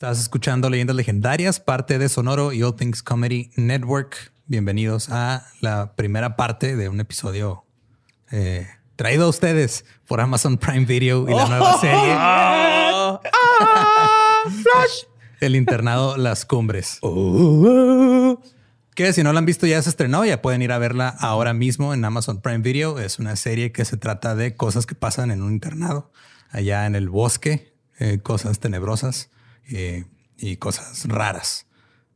Estás 0.00 0.18
escuchando 0.18 0.70
Leyendas 0.70 0.96
Legendarias, 0.96 1.60
parte 1.60 1.98
de 1.98 2.08
Sonoro 2.08 2.54
y 2.54 2.62
All 2.62 2.74
Things 2.74 3.02
Comedy 3.02 3.50
Network. 3.56 4.32
Bienvenidos 4.46 5.10
a 5.10 5.46
la 5.60 5.92
primera 5.94 6.36
parte 6.36 6.74
de 6.74 6.88
un 6.88 7.00
episodio 7.00 7.66
eh, 8.30 8.66
traído 8.96 9.26
a 9.26 9.28
ustedes 9.28 9.84
por 10.06 10.22
Amazon 10.22 10.56
Prime 10.56 10.86
Video 10.86 11.28
y 11.28 11.34
la 11.34 11.46
nueva 11.46 11.78
serie. 11.78 12.16
Ah, 13.62 14.44
Flash. 14.44 15.04
El 15.40 15.54
internado 15.54 16.16
Las 16.16 16.46
Cumbres. 16.46 16.98
Que 18.94 19.12
si 19.12 19.22
no 19.22 19.34
la 19.34 19.40
han 19.40 19.44
visto 19.44 19.66
ya 19.66 19.82
se 19.82 19.90
estrenó, 19.90 20.24
ya 20.24 20.40
pueden 20.40 20.62
ir 20.62 20.72
a 20.72 20.78
verla 20.78 21.10
ahora 21.10 21.52
mismo 21.52 21.92
en 21.92 22.02
Amazon 22.06 22.40
Prime 22.40 22.60
Video. 22.60 22.98
Es 22.98 23.18
una 23.18 23.36
serie 23.36 23.70
que 23.70 23.84
se 23.84 23.98
trata 23.98 24.34
de 24.34 24.56
cosas 24.56 24.86
que 24.86 24.94
pasan 24.94 25.30
en 25.30 25.42
un 25.42 25.52
internado 25.52 26.10
allá 26.48 26.86
en 26.86 26.94
el 26.94 27.10
bosque, 27.10 27.74
eh, 27.98 28.20
cosas 28.22 28.60
tenebrosas 28.60 29.28
eh, 29.70 30.04
y 30.36 30.56
cosas 30.56 31.04
raras. 31.06 31.66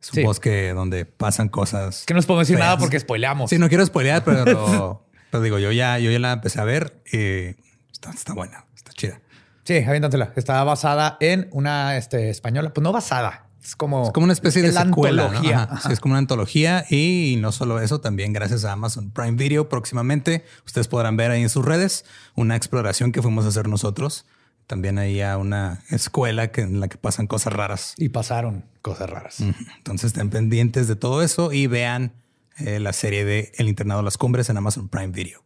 Es 0.03 0.13
un 0.13 0.25
bosque 0.25 0.73
donde 0.75 1.07
pasan 1.07 1.49
cosas. 1.49 2.05
Que 2.07 2.13
no 2.13 2.19
les 2.19 2.27
puedo 2.27 2.41
decir 2.41 2.59
nada 2.59 2.77
porque 2.77 3.01
spoileamos. 3.01 3.49
Sí, 3.49 3.59
no 3.59 3.69
quiero 3.69 3.85
spoilear, 3.87 4.23
pero, 4.23 5.07
pero 5.31 5.43
digo, 5.43 5.59
yo 5.59 5.73
ya, 5.73 5.99
yo 5.99 6.11
ya 6.11 6.19
la 6.19 6.33
empecé 6.33 6.61
a 6.61 6.65
ver 6.65 7.03
y 7.11 7.57
está, 7.91 8.11
está 8.11 8.35
buena, 8.35 8.67
está 8.77 8.93
chida. 8.93 9.21
Sí, 9.65 9.79
aviéntatela. 9.79 10.33
Está 10.37 10.63
basada 10.65 11.17
en 11.21 11.49
una 11.53 11.97
este, 11.97 12.29
española, 12.29 12.75
pues 12.75 12.83
no 12.83 12.93
basada. 12.93 13.47
Es 13.65 13.77
como, 13.77 14.05
es 14.05 14.13
como 14.13 14.25
una 14.25 14.35
especie 14.35 14.61
de 14.61 14.73
secuela. 14.73 15.33
Sí, 15.41 15.91
es 15.91 16.01
como 16.01 16.13
una 16.13 16.19
antología 16.19 16.85
y 16.91 17.37
no 17.41 17.51
solo 17.51 17.81
eso, 17.81 17.99
también 17.99 18.35
gracias 18.35 18.67
a 18.67 18.73
Amazon 18.73 19.11
Prime 19.11 19.39
Video 19.39 19.71
próximamente 19.71 20.45
ustedes 20.67 20.87
podrán 20.87 21.17
ver 21.17 21.31
ahí 21.31 21.41
en 21.41 21.49
sus 21.49 21.65
redes 21.65 22.05
una 22.35 22.57
exploración 22.57 23.11
que 23.11 23.23
fuimos 23.23 23.47
a 23.47 23.49
hacer 23.49 23.67
nosotros 23.69 24.27
también 24.67 24.99
hay 24.99 25.23
una 25.23 25.83
escuela 25.91 26.51
que, 26.51 26.63
en 26.63 26.81
la 26.81 26.89
que 26.89 26.99
pasan 26.99 27.27
cosas 27.27 27.53
raras. 27.53 27.95
Y 27.99 28.09
pasaron 28.09 28.65
cosas 28.83 29.11
raras. 29.11 29.41
Entonces 29.41 30.09
estén 30.09 30.31
pendientes 30.31 30.89
de 30.89 30.97
todo 30.97 31.23
eso 31.23 31.53
y 31.53 31.67
vean 31.67 32.13
eh, 32.59 32.81
la 32.81 32.93
serie 32.93 33.25
de 33.25 33.53
El 33.57 33.69
Internado 33.69 34.01
de 34.01 34.05
las 34.05 34.17
Cumbres 34.17 34.49
en 34.49 34.57
Amazon 34.57 34.89
Prime 34.89 35.09
Video. 35.09 35.43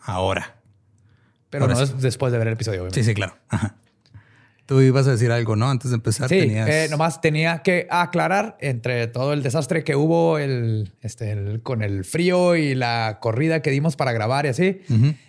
Ahora. 0.00 0.56
Pero 1.50 1.66
no 1.66 1.80
es 1.80 2.00
después 2.00 2.32
de 2.32 2.38
ver 2.38 2.48
el 2.48 2.54
episodio. 2.54 2.88
Sí, 2.90 3.02
sí, 3.02 3.14
claro. 3.14 3.34
Tú 4.70 4.80
ibas 4.80 5.08
a 5.08 5.10
decir 5.10 5.32
algo, 5.32 5.56
¿no? 5.56 5.68
Antes 5.68 5.90
de 5.90 5.96
empezar. 5.96 6.28
Sí, 6.28 6.36
eh, 6.38 6.86
nomás 6.92 7.20
tenía 7.20 7.60
que 7.62 7.88
aclarar 7.90 8.56
entre 8.60 9.08
todo 9.08 9.32
el 9.32 9.42
desastre 9.42 9.82
que 9.82 9.96
hubo 9.96 10.38
el, 10.38 10.92
este, 11.00 11.58
con 11.64 11.82
el 11.82 12.04
frío 12.04 12.54
y 12.54 12.76
la 12.76 13.18
corrida 13.20 13.62
que 13.62 13.72
dimos 13.72 13.96
para 13.96 14.12
grabar 14.12 14.46
y 14.46 14.50
así. 14.50 14.80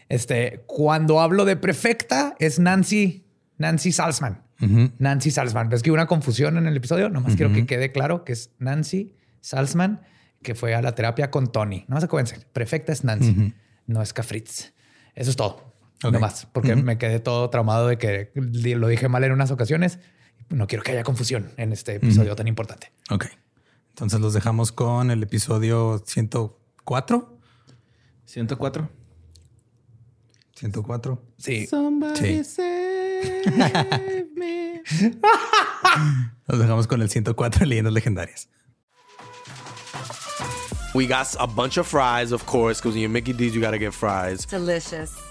Este, 0.10 0.62
cuando 0.68 1.22
hablo 1.22 1.46
de 1.46 1.56
prefecta 1.56 2.36
es 2.38 2.60
Nancy, 2.60 3.26
Nancy 3.58 3.92
Salzman. 3.92 4.44
Nancy 5.00 5.32
Salzman. 5.32 5.70
¿Ves 5.70 5.82
que 5.82 5.90
hubo 5.90 5.96
una 5.96 6.06
confusión 6.06 6.60
en 6.60 6.68
el 6.68 6.78
episodio? 6.78 7.10
Nomás 7.10 7.36
quiero 7.36 7.52
que 7.52 7.66
quede 7.66 7.92
claro 7.92 8.24
que 8.24 8.34
es 8.34 8.52
Nancy 8.60 9.16
Salzman 9.40 10.02
que 10.44 10.54
fue 10.54 10.76
a 10.76 10.84
la 10.84 10.94
terapia 10.94 11.32
con 11.32 11.52
Tony. 11.52 11.86
No 11.88 12.00
se 12.00 12.06
acuérdense. 12.06 12.46
Prefecta 12.54 12.92
es 12.92 13.04
Nancy, 13.04 13.56
no 13.88 14.04
es 14.04 14.14
Cafritz. 14.14 14.74
Eso 15.16 15.32
es 15.32 15.36
todo. 15.36 15.71
Okay. 16.04 16.20
más, 16.20 16.48
porque 16.52 16.76
me 16.76 16.98
quedé 16.98 17.20
todo 17.20 17.50
traumado 17.50 17.88
de 17.88 17.98
que 17.98 18.32
lo 18.36 18.88
dije 18.88 19.08
mal 19.08 19.24
en 19.24 19.32
unas 19.32 19.52
ocasiones. 19.52 20.00
No 20.50 20.68
quiero 20.68 20.84
que 20.84 20.92
haya 20.92 21.04
confusión 21.04 21.52
en 21.58 21.72
este 21.72 21.96
episodio 21.96 22.36
tan 22.36 22.48
importante. 22.48 22.92
Ok. 23.10 23.28
Entonces 23.90 24.20
los 24.20 24.34
dejamos 24.34 24.72
con 24.72 25.12
el 25.12 25.22
episodio 25.22 26.02
104. 26.06 27.40
104. 28.26 28.90
104. 30.56 31.24
Sí. 31.38 31.68
Somebody 31.68 32.44
sí. 32.44 32.64
Nos 36.48 36.60
dejamos 36.60 36.88
con 36.88 37.02
el 37.02 37.10
104 37.10 37.60
de 37.60 37.66
leyendas 37.66 37.94
legendarias. 37.94 38.50
We 40.94 41.08
got 41.08 41.28
a 41.40 41.48
bunch 41.48 41.78
of 41.78 41.88
fries, 41.88 42.32
of 42.34 42.46
course, 42.46 42.82
because 42.82 42.96
when 42.96 43.02
you're 43.02 43.10
Mickey 43.10 43.32
D's, 43.34 43.54
you 43.54 43.62
got 43.62 43.72
to 43.72 43.80
get 43.80 43.94
fries. 43.94 44.46
Delicious. 44.46 45.31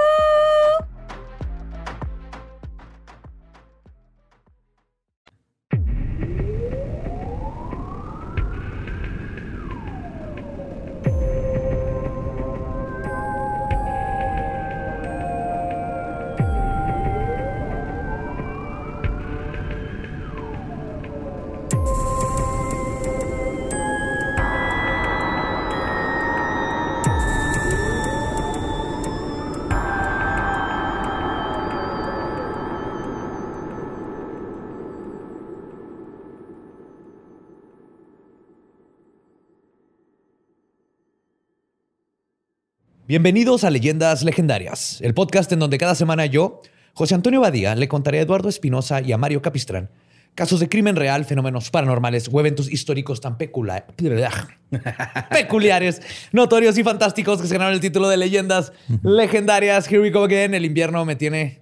Bienvenidos 43.11 43.65
a 43.65 43.69
Leyendas 43.69 44.23
Legendarias, 44.23 45.01
el 45.01 45.13
podcast 45.13 45.51
en 45.51 45.59
donde 45.59 45.77
cada 45.77 45.95
semana 45.95 46.27
yo, 46.27 46.61
José 46.93 47.13
Antonio 47.13 47.41
Badía, 47.41 47.75
le 47.75 47.89
contaré 47.89 48.19
a 48.19 48.21
Eduardo 48.21 48.47
Espinosa 48.47 49.01
y 49.01 49.11
a 49.11 49.17
Mario 49.17 49.41
Capistrán 49.41 49.89
casos 50.33 50.61
de 50.61 50.69
crimen 50.69 50.95
real, 50.95 51.25
fenómenos 51.25 51.69
paranormales 51.71 52.29
o 52.31 52.39
eventos 52.39 52.71
históricos 52.71 53.19
tan 53.19 53.37
pecula- 53.37 53.83
peculiares, 55.29 56.01
notorios 56.31 56.77
y 56.77 56.85
fantásticos 56.85 57.41
que 57.41 57.49
se 57.49 57.53
ganaron 57.55 57.73
el 57.73 57.81
título 57.81 58.07
de 58.07 58.15
Leyendas 58.15 58.71
Legendarias. 59.03 59.91
Here 59.91 59.99
we 59.99 60.09
go 60.11 60.23
again. 60.23 60.53
El 60.53 60.63
invierno 60.63 61.03
me 61.03 61.17
tiene 61.17 61.59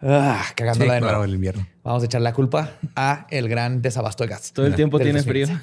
ah, 0.00 0.44
Sí, 0.46 0.54
cagándola 0.54 0.94
de 0.94 1.00
nuevo. 1.00 1.10
claro, 1.12 1.24
el 1.24 1.34
invierno. 1.34 1.66
Vamos 1.82 2.04
a 2.04 2.06
echar 2.06 2.20
la 2.20 2.32
culpa 2.32 2.74
a 2.94 3.26
el 3.30 3.48
gran 3.48 3.82
desabasto 3.82 4.22
de 4.22 4.30
gas. 4.30 4.52
Todo 4.52 4.66
el 4.68 4.76
tiempo 4.76 5.00
tiene 5.00 5.22
2020. 5.22 5.56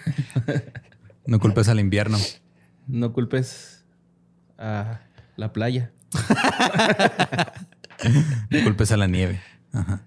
frío. 0.43 0.61
No 1.25 1.39
culpes 1.39 1.69
al 1.69 1.79
invierno. 1.79 2.17
No 2.87 3.13
culpes 3.13 3.85
a 4.57 4.99
la 5.35 5.53
playa. 5.53 5.91
No 8.50 8.63
culpes 8.63 8.91
a 8.91 8.97
la 8.97 9.07
nieve. 9.07 9.41
Ajá. 9.73 10.01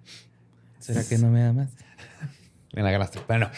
¿Será 0.79 1.05
que 1.05 1.19
no 1.19 1.29
me 1.29 1.45
amas? 1.45 1.71
Me 2.73 2.83
la 2.83 2.91
ganaste. 2.91 3.19
Bueno, 3.27 3.51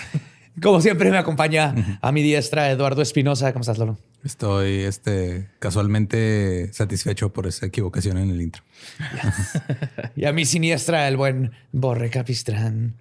como 0.63 0.81
siempre 0.81 1.11
me 1.11 1.19
acompaña 1.19 1.99
a 2.01 2.13
mi 2.13 2.23
diestra 2.23 2.71
Eduardo 2.71 3.03
Espinosa. 3.03 3.53
¿Cómo 3.53 3.63
estás, 3.63 3.79
Lolo? 3.79 3.99
Estoy 4.25 4.81
este, 4.81 5.49
casualmente 5.59 6.73
satisfecho 6.73 7.33
por 7.33 7.47
esa 7.47 7.67
equivocación 7.67 8.19
en 8.19 8.31
el 8.31 8.41
intro. 8.43 8.63
Y 10.17 10.27
a 10.27 10.33
mi 10.33 10.45
siniestra 10.45 11.09
el 11.09 11.17
buen 11.17 11.53
Borre 11.73 12.11
Capistrán. 12.11 12.97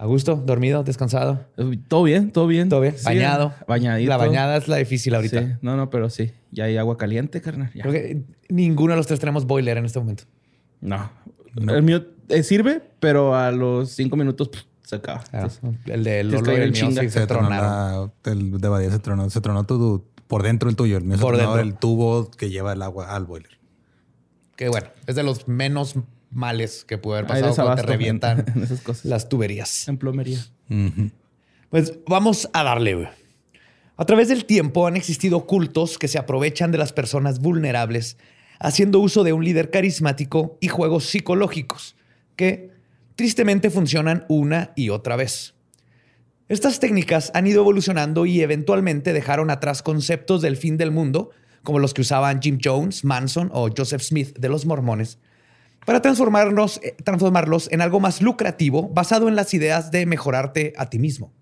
¿A 0.00 0.06
gusto? 0.06 0.34
¿Dormido? 0.36 0.82
¿Descansado? 0.82 1.44
Todo 1.88 2.02
bien, 2.04 2.30
todo 2.32 2.46
bien. 2.46 2.70
¿Todo 2.70 2.80
bien? 2.80 2.96
Sí, 2.96 3.04
¿Bañado? 3.04 3.52
Bañadito. 3.68 4.08
La 4.08 4.16
bañada 4.16 4.56
es 4.56 4.66
la 4.66 4.76
difícil 4.78 5.14
ahorita. 5.14 5.40
Sí. 5.42 5.52
No, 5.60 5.76
no, 5.76 5.90
pero 5.90 6.08
sí. 6.08 6.30
Ya 6.52 6.64
hay 6.64 6.78
agua 6.78 6.96
caliente, 6.96 7.42
carnal. 7.42 7.70
Ya. 7.74 7.82
Creo 7.82 7.92
que 7.92 8.22
ninguno 8.48 8.94
de 8.94 8.96
los 8.96 9.06
tres 9.06 9.20
tenemos 9.20 9.44
boiler 9.46 9.76
en 9.76 9.84
este 9.84 9.98
momento. 9.98 10.24
No. 10.80 11.10
El 11.54 11.82
mío 11.82 12.06
eh, 12.30 12.42
sirve, 12.42 12.80
pero 12.98 13.36
a 13.36 13.50
los 13.50 13.90
cinco 13.90 14.16
minutos 14.16 14.48
pff, 14.48 14.62
se 14.84 14.96
acaba. 14.96 15.22
Ah, 15.32 15.48
Entonces, 15.52 15.60
el 15.84 16.02
de 16.02 16.24
Lolo 16.24 16.50
y 16.50 16.60
el 16.62 16.72
mío 16.72 16.90
sí 16.92 17.10
se 17.10 17.26
tronó 17.26 17.48
tronaron. 17.48 18.12
la- 18.24 18.32
el 18.32 18.58
de 18.58 18.68
Badía 18.68 18.90
se 18.90 19.00
tronó, 19.00 19.28
se 19.28 19.40
tronó 19.42 19.64
tu, 19.64 20.06
por 20.28 20.42
dentro 20.42 20.70
el 20.70 20.76
tuyo. 20.76 20.96
El 20.96 21.04
mío 21.04 21.16
se 21.18 21.22
Por 21.22 21.36
tronó 21.36 21.56
dentro. 21.56 21.74
el 21.74 21.78
tubo 21.78 22.30
que 22.30 22.48
lleva 22.48 22.72
el 22.72 22.80
agua 22.80 23.14
al 23.14 23.26
boiler. 23.26 23.58
Que 24.56 24.70
bueno, 24.70 24.86
es 25.06 25.14
de 25.14 25.22
los 25.24 25.46
menos 25.46 25.96
males 26.30 26.84
que 26.84 26.98
puede 26.98 27.18
haber 27.20 27.28
pasado 27.28 27.54
cuando 27.54 27.82
te 27.82 27.88
revientan 27.88 28.44
en 28.54 28.62
esas 28.62 28.80
cosas. 28.80 29.04
las 29.04 29.28
tuberías. 29.28 29.88
En 29.88 29.98
plomería. 29.98 30.38
Pues 31.68 31.94
vamos 32.06 32.48
a 32.52 32.64
darle. 32.64 32.94
güey. 32.94 33.08
A 33.96 34.04
través 34.06 34.28
del 34.28 34.46
tiempo 34.46 34.86
han 34.86 34.96
existido 34.96 35.46
cultos 35.46 35.98
que 35.98 36.08
se 36.08 36.18
aprovechan 36.18 36.72
de 36.72 36.78
las 36.78 36.92
personas 36.92 37.40
vulnerables, 37.40 38.16
haciendo 38.58 38.98
uso 39.00 39.24
de 39.24 39.32
un 39.32 39.44
líder 39.44 39.70
carismático 39.70 40.56
y 40.60 40.68
juegos 40.68 41.04
psicológicos 41.04 41.96
que 42.36 42.70
tristemente 43.16 43.68
funcionan 43.68 44.24
una 44.28 44.72
y 44.74 44.88
otra 44.88 45.16
vez. 45.16 45.54
Estas 46.48 46.80
técnicas 46.80 47.30
han 47.34 47.46
ido 47.46 47.60
evolucionando 47.60 48.24
y 48.24 48.40
eventualmente 48.40 49.12
dejaron 49.12 49.50
atrás 49.50 49.82
conceptos 49.82 50.40
del 50.40 50.56
fin 50.56 50.78
del 50.78 50.90
mundo, 50.90 51.30
como 51.62 51.78
los 51.78 51.92
que 51.92 52.00
usaban 52.00 52.40
Jim 52.40 52.58
Jones, 52.62 53.04
Manson 53.04 53.50
o 53.52 53.68
Joseph 53.76 54.00
Smith 54.00 54.38
de 54.38 54.48
los 54.48 54.64
mormones, 54.64 55.18
para 55.84 56.02
transformarnos, 56.02 56.80
eh, 56.82 56.94
transformarlos 57.02 57.70
en 57.72 57.80
algo 57.80 58.00
más 58.00 58.22
lucrativo 58.22 58.88
basado 58.88 59.28
en 59.28 59.36
las 59.36 59.54
ideas 59.54 59.90
de 59.90 60.06
mejorarte 60.06 60.72
a 60.76 60.90
ti 60.90 60.98
mismo. 60.98 61.32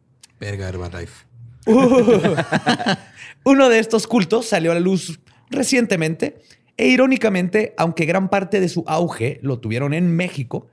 Verga, 0.40 0.68
Herbalife. 0.68 1.26
Uno 3.44 3.68
de 3.68 3.78
estos 3.78 4.06
cultos 4.06 4.46
salió 4.46 4.72
a 4.72 4.74
la 4.74 4.80
luz 4.80 5.20
recientemente 5.50 6.38
e 6.76 6.88
irónicamente, 6.88 7.74
aunque 7.76 8.06
gran 8.06 8.30
parte 8.30 8.60
de 8.60 8.68
su 8.68 8.84
auge 8.86 9.40
lo 9.42 9.58
tuvieron 9.58 9.92
en 9.92 10.14
México, 10.14 10.68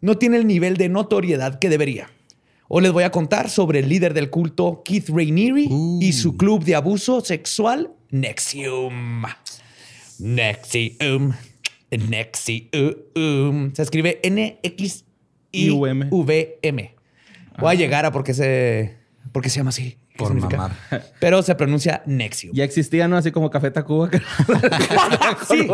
no 0.00 0.18
tiene 0.18 0.36
el 0.36 0.46
nivel 0.46 0.76
de 0.76 0.88
notoriedad 0.88 1.58
que 1.58 1.68
debería. 1.70 2.10
Hoy 2.68 2.82
les 2.82 2.92
voy 2.92 3.04
a 3.04 3.10
contar 3.10 3.50
sobre 3.50 3.78
el 3.78 3.88
líder 3.88 4.14
del 4.14 4.30
culto 4.30 4.82
Keith 4.84 5.08
Rainieri 5.08 5.68
y 6.00 6.12
su 6.12 6.36
club 6.36 6.64
de 6.64 6.74
abuso 6.74 7.20
sexual 7.20 7.92
Nexium. 8.10 9.24
Nexium. 10.18 11.32
Nexium. 11.90 13.72
Se 13.74 13.82
escribe 13.82 14.20
N-X-I-V-M. 15.52 16.94
Voy 17.58 17.70
a 17.70 17.74
llegar 17.74 18.04
a 18.04 18.10
por 18.12 18.24
qué 18.24 18.34
se, 18.34 18.96
por 19.32 19.42
qué 19.42 19.48
se 19.50 19.58
llama 19.58 19.70
así. 19.70 19.96
¿Qué 20.10 20.18
Por 20.18 20.28
significa? 20.28 20.56
mamar. 20.56 20.76
Pero 21.20 21.42
se 21.42 21.54
pronuncia 21.56 22.02
Nexium. 22.06 22.54
Ya 22.54 22.62
existía, 22.64 23.08
¿no? 23.08 23.16
Así 23.16 23.30
como 23.32 23.50
Café 23.50 23.70
Tacuba. 23.70 24.10
Sí. 25.48 25.66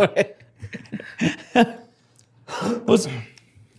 Pues 2.87 3.09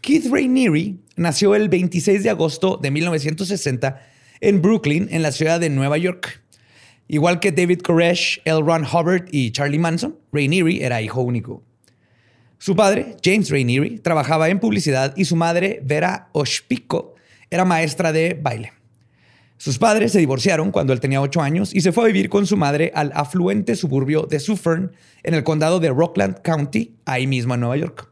Keith 0.02 0.26
Rainieri 0.32 1.00
nació 1.16 1.56
el 1.56 1.70
26 1.70 2.24
de 2.24 2.30
agosto 2.30 2.78
de 2.82 2.92
1960 2.92 4.02
en 4.40 4.62
Brooklyn, 4.62 5.08
en 5.12 5.22
la 5.22 5.32
ciudad 5.32 5.60
de 5.60 5.70
Nueva 5.70 5.98
York. 5.98 6.42
Igual 7.08 7.40
que 7.40 7.52
David 7.52 7.82
Koresh, 7.82 8.42
L. 8.46 8.62
Ron 8.62 8.86
Hubbard 8.86 9.26
y 9.32 9.52
Charlie 9.52 9.80
Manson, 9.80 10.16
Rainieri 10.32 10.82
era 10.82 11.02
hijo 11.02 11.22
único. 11.22 11.64
Su 12.62 12.76
padre, 12.76 13.18
James 13.24 13.50
Rainieri, 13.50 13.98
trabajaba 13.98 14.48
en 14.50 14.60
publicidad 14.60 15.16
y 15.18 15.26
su 15.26 15.36
madre, 15.36 15.82
Vera 15.84 16.30
Oshpiko, 16.32 17.16
era 17.50 17.66
maestra 17.66 18.12
de 18.12 18.40
baile. 18.40 18.72
Sus 19.58 19.80
padres 19.80 20.12
se 20.12 20.20
divorciaron 20.20 20.70
cuando 20.70 20.94
él 20.94 21.00
tenía 21.00 21.22
ocho 21.22 21.42
años 21.42 21.74
y 21.74 21.82
se 21.82 21.92
fue 21.92 22.04
a 22.04 22.08
vivir 22.08 22.30
con 22.30 22.46
su 22.46 22.58
madre 22.58 22.92
al 22.94 23.14
afluente 23.16 23.76
suburbio 23.76 24.28
de 24.30 24.40
Suffern, 24.40 24.92
en 25.24 25.34
el 25.34 25.44
condado 25.44 25.80
de 25.80 25.90
Rockland 25.90 26.44
County, 26.44 26.94
ahí 27.06 27.26
mismo 27.26 27.56
en 27.56 27.62
Nueva 27.62 27.78
York. 27.78 28.12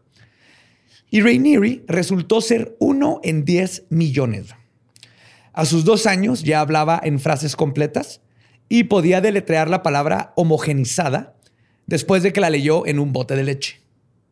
Y 1.12 1.22
Rainieri 1.22 1.84
resultó 1.86 2.42
ser 2.42 2.76
uno 2.80 3.20
en 3.24 3.46
10 3.46 3.84
millones. 3.90 4.56
A 5.54 5.66
sus 5.66 5.86
dos 5.86 6.08
años 6.08 6.42
ya 6.42 6.62
hablaba 6.62 7.00
en 7.04 7.20
frases 7.20 7.56
completas 7.56 8.22
y 8.68 8.86
podía 8.86 9.22
deletrear 9.22 9.70
la 9.70 9.84
palabra 9.84 10.34
homogenizada 10.36 11.36
después 11.86 12.24
de 12.24 12.34
que 12.34 12.42
la 12.42 12.50
leyó 12.50 12.88
en 12.88 12.98
un 12.98 13.14
bote 13.14 13.36
de 13.36 13.44
leche. 13.44 13.89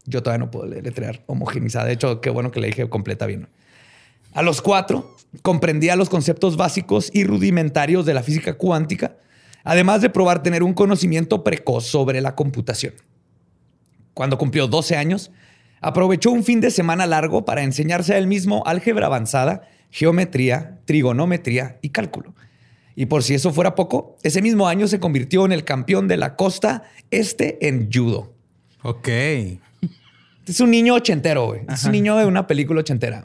Yo 0.07 0.24
todavía 0.24 0.45
no 0.45 0.51
puedo 0.51 0.68
deletrear 0.68 1.21
homogenizada. 1.27 1.86
De 1.86 1.94
hecho, 1.94 2.21
qué 2.21 2.30
bueno 2.30 2.50
que 2.50 2.59
le 2.59 2.68
dije 2.68 2.89
completa 2.89 3.25
bien. 3.25 3.48
A 4.33 4.42
los 4.42 4.62
cuatro, 4.62 5.15
comprendía 5.42 5.95
los 5.95 6.09
conceptos 6.09 6.57
básicos 6.57 7.12
y 7.13 7.25
rudimentarios 7.25 8.06
de 8.06 8.13
la 8.13 8.24
física 8.24 8.54
cuántica, 8.54 9.18
además 9.63 10.01
de 10.01 10.09
probar 10.09 10.42
tener 10.42 10.63
un 10.63 10.74
conocimiento 10.74 11.44
precoz 11.44 11.86
sobre 11.86 12.21
la 12.21 12.36
computación. 12.36 12.94
Cuando 14.13 14.38
cumplió 14.38 14.68
12 14.68 14.95
años, 14.95 15.31
aprovechó 15.81 16.31
un 16.31 16.44
fin 16.44 16.62
de 16.62 16.71
semana 16.71 17.06
largo 17.06 17.45
para 17.45 17.63
enseñarse 17.63 18.13
a 18.13 18.18
él 18.18 18.27
mismo 18.27 18.63
álgebra 18.65 19.07
avanzada, 19.07 19.68
geometría, 19.92 20.80
trigonometría 20.86 21.77
y 21.81 21.89
cálculo. 21.89 22.33
Y 22.95 23.06
por 23.07 23.24
si 23.24 23.36
eso 23.36 23.53
fuera 23.53 23.75
poco, 23.75 24.15
ese 24.24 24.42
mismo 24.42 24.68
año 24.68 24.88
se 24.88 25.00
convirtió 25.00 25.45
en 25.45 25.51
el 25.51 25.63
campeón 25.63 26.07
de 26.07 26.18
la 26.18 26.36
costa 26.36 26.83
este 27.12 27.68
en 27.68 27.92
judo. 27.92 28.33
Ok. 28.81 29.10
Es 30.47 30.59
un 30.61 30.71
niño 30.71 30.94
ochentero, 30.95 31.47
güey. 31.47 31.61
Es 31.69 31.83
un 31.85 31.91
niño 31.91 32.15
de 32.17 32.25
una 32.25 32.47
película 32.47 32.79
ochentera. 32.81 33.23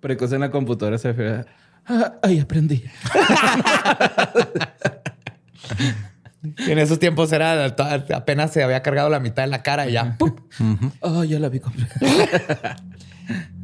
Precoz 0.00 0.32
en 0.32 0.40
la 0.40 0.50
computadora 0.50 0.96
se 0.98 1.12
fue. 1.14 1.44
"Ah, 1.86 2.14
Ay, 2.22 2.38
aprendí. 2.38 2.84
Y 6.66 6.70
en 6.70 6.78
esos 6.78 7.00
tiempos 7.00 7.32
era 7.32 7.64
apenas 8.14 8.52
se 8.52 8.62
había 8.62 8.80
cargado 8.82 9.08
la 9.08 9.18
mitad 9.18 9.42
de 9.42 9.48
la 9.48 9.62
cara 9.62 9.88
y 9.88 9.92
ya. 9.94 10.16
¡pum! 10.18 10.36
Oh, 11.00 11.24
ya 11.24 11.38
la 11.40 11.48
vi 11.48 11.58
completa. 11.60 11.96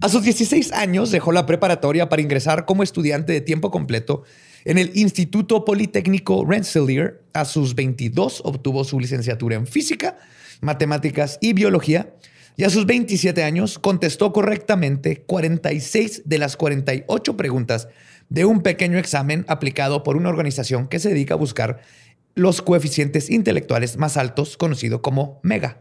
A 0.01 0.09
sus 0.09 0.23
16 0.25 0.73
años 0.73 1.11
dejó 1.13 1.31
la 1.33 1.47
preparatoria 1.47 2.09
para 2.09 2.21
ingresar 2.21 2.67
como 2.67 2.83
estudiante 2.83 3.33
de 3.33 3.41
tiempo 3.41 3.71
completo 3.71 4.25
en 4.65 4.77
el 4.79 4.91
Instituto 4.95 5.65
Politécnico 5.65 6.45
Rensselaer. 6.45 7.23
A 7.33 7.45
sus 7.45 7.75
22 7.77 8.43
obtuvo 8.45 8.83
su 8.85 8.99
licenciatura 9.01 9.55
en 9.57 9.67
física, 9.69 10.19
matemáticas 10.65 11.39
y 11.41 11.53
biología. 11.53 12.15
Y 12.57 12.65
a 12.65 12.71
sus 12.71 12.87
27 12.87 13.43
años 13.43 13.79
contestó 13.79 14.33
correctamente 14.33 15.23
46 15.23 16.23
de 16.25 16.39
las 16.39 16.57
48 16.57 17.37
preguntas 17.37 17.89
de 18.29 18.45
un 18.45 18.63
pequeño 18.63 18.99
examen 18.99 19.45
aplicado 19.49 20.03
por 20.03 20.17
una 20.17 20.29
organización 20.29 20.89
que 20.89 20.99
se 20.99 21.11
dedica 21.11 21.35
a 21.35 21.37
buscar 21.37 21.81
los 22.35 22.63
coeficientes 22.63 23.31
intelectuales 23.31 23.97
más 23.97 24.17
altos, 24.17 24.57
conocido 24.57 25.03
como 25.03 25.41
MEGA. 25.43 25.81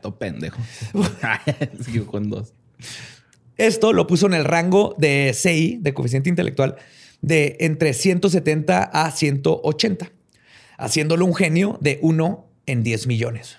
Todo 0.00 0.18
pendejo. 0.18 0.60
Sigo 1.84 2.06
con 2.06 2.28
dos. 2.28 2.52
Esto 3.56 3.92
lo 3.92 4.06
puso 4.06 4.26
en 4.26 4.34
el 4.34 4.44
rango 4.44 4.94
de 4.98 5.32
CI, 5.34 5.78
de 5.80 5.94
coeficiente 5.94 6.30
intelectual, 6.30 6.76
de 7.20 7.56
entre 7.60 7.92
170 7.92 8.82
a 8.82 9.10
180, 9.10 10.10
haciéndolo 10.78 11.26
un 11.26 11.34
genio 11.34 11.78
de 11.80 11.98
1 12.02 12.46
en 12.66 12.82
10 12.82 13.06
millones. 13.06 13.58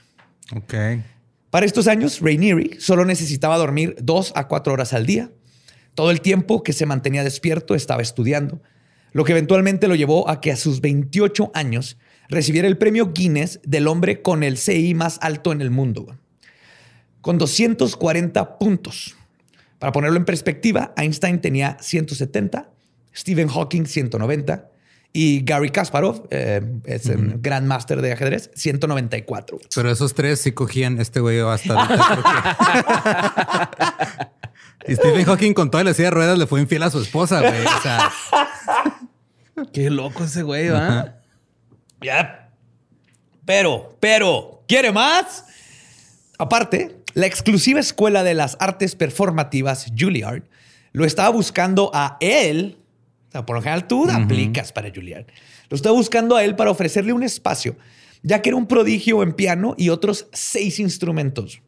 Para 1.49 1.65
estos 1.65 1.87
años, 1.87 2.19
Rainieri 2.21 2.77
solo 2.79 3.05
necesitaba 3.05 3.57
dormir 3.57 3.95
2 4.01 4.33
a 4.35 4.47
4 4.47 4.73
horas 4.73 4.93
al 4.93 5.05
día. 5.05 5.31
Todo 5.95 6.11
el 6.11 6.21
tiempo 6.21 6.63
que 6.63 6.73
se 6.73 6.85
mantenía 6.85 7.23
despierto 7.23 7.75
estaba 7.75 8.01
estudiando, 8.01 8.61
lo 9.11 9.25
que 9.25 9.33
eventualmente 9.33 9.87
lo 9.87 9.95
llevó 9.95 10.29
a 10.29 10.39
que 10.39 10.51
a 10.51 10.55
sus 10.55 10.79
28 10.79 11.51
años 11.53 11.97
recibiera 12.29 12.67
el 12.67 12.77
premio 12.77 13.11
Guinness 13.13 13.59
del 13.63 13.87
hombre 13.87 14.21
con 14.21 14.43
el 14.43 14.57
CI 14.57 14.93
más 14.93 15.19
alto 15.21 15.51
en 15.51 15.61
el 15.61 15.69
mundo, 15.69 16.17
con 17.19 17.37
240 17.37 18.57
puntos. 18.57 19.17
Para 19.79 19.91
ponerlo 19.91 20.17
en 20.17 20.25
perspectiva, 20.25 20.93
Einstein 20.95 21.41
tenía 21.41 21.77
170, 21.81 22.71
Stephen 23.13 23.49
Hawking 23.49 23.85
190 23.85 24.71
y 25.13 25.43
Gary 25.43 25.69
Kasparov, 25.69 26.27
eh, 26.31 26.61
es 26.85 27.07
el 27.07 27.39
gran 27.41 27.67
máster 27.67 28.01
de 28.01 28.13
ajedrez, 28.13 28.49
194. 28.55 29.59
Pero 29.75 29.91
esos 29.91 30.13
tres 30.13 30.41
sí 30.41 30.53
cogían 30.53 31.01
este 31.01 31.19
güey 31.19 31.39
hasta 31.39 31.67
y 34.87 34.95
Stephen 34.95 35.25
Hawking 35.25 35.53
con 35.53 35.69
toda 35.69 35.83
la 35.83 35.93
silla 35.93 36.09
de 36.09 36.11
ruedas 36.11 36.37
le 36.37 36.47
fue 36.47 36.61
infiel 36.61 36.83
a 36.83 36.89
su 36.89 37.01
esposa, 37.01 37.41
güey. 37.41 37.65
O 37.65 37.81
sea, 37.81 38.09
Qué 39.73 39.89
loco 39.89 40.23
ese 40.23 40.43
güey, 40.43 40.69
¿va? 40.69 41.15
Ya. 42.01 42.51
Pero, 43.45 43.97
pero, 43.99 44.63
¿quiere 44.67 44.91
más? 44.91 45.45
Aparte, 46.37 47.03
la 47.13 47.25
exclusiva 47.25 47.79
escuela 47.79 48.23
de 48.23 48.33
las 48.33 48.57
artes 48.59 48.95
performativas 48.95 49.91
Juilliard 49.97 50.43
lo 50.93 51.05
estaba 51.05 51.29
buscando 51.29 51.91
a 51.93 52.17
él. 52.19 52.77
O 53.31 53.33
sea, 53.33 53.45
por 53.45 53.55
lo 53.55 53.61
general 53.61 53.87
tú 53.87 54.09
aplicas 54.09 54.73
para 54.73 54.91
Juilliard. 54.93 55.25
Lo 55.69 55.75
estaba 55.75 55.95
buscando 55.95 56.35
a 56.35 56.43
él 56.43 56.57
para 56.57 56.69
ofrecerle 56.69 57.13
un 57.13 57.23
espacio, 57.23 57.77
ya 58.23 58.41
que 58.41 58.49
era 58.49 58.57
un 58.57 58.67
prodigio 58.67 59.23
en 59.23 59.31
piano 59.31 59.73
y 59.77 59.87
otros 59.87 60.27
seis 60.33 60.79
instrumentos. 60.79 61.61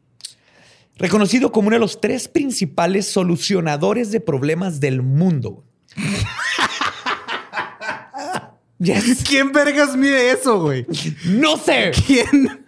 Reconocido 0.98 1.54
como 1.54 1.70
uno 1.70 1.78
de 1.78 1.80
los 1.80 2.02
tres 2.02 2.28
principales 2.28 3.10
solucionadores 3.10 4.12
de 4.12 4.20
problemas 4.20 4.82
del 4.82 5.02
mundo. 5.02 5.64
Yes. 8.80 9.24
¿quién 9.26 9.54
vergas 9.54 9.96
mide 9.96 10.32
eso, 10.32 10.60
güey? 10.60 10.86
No 11.26 11.56
sé. 11.56 11.92
¿Quién? 12.06 12.66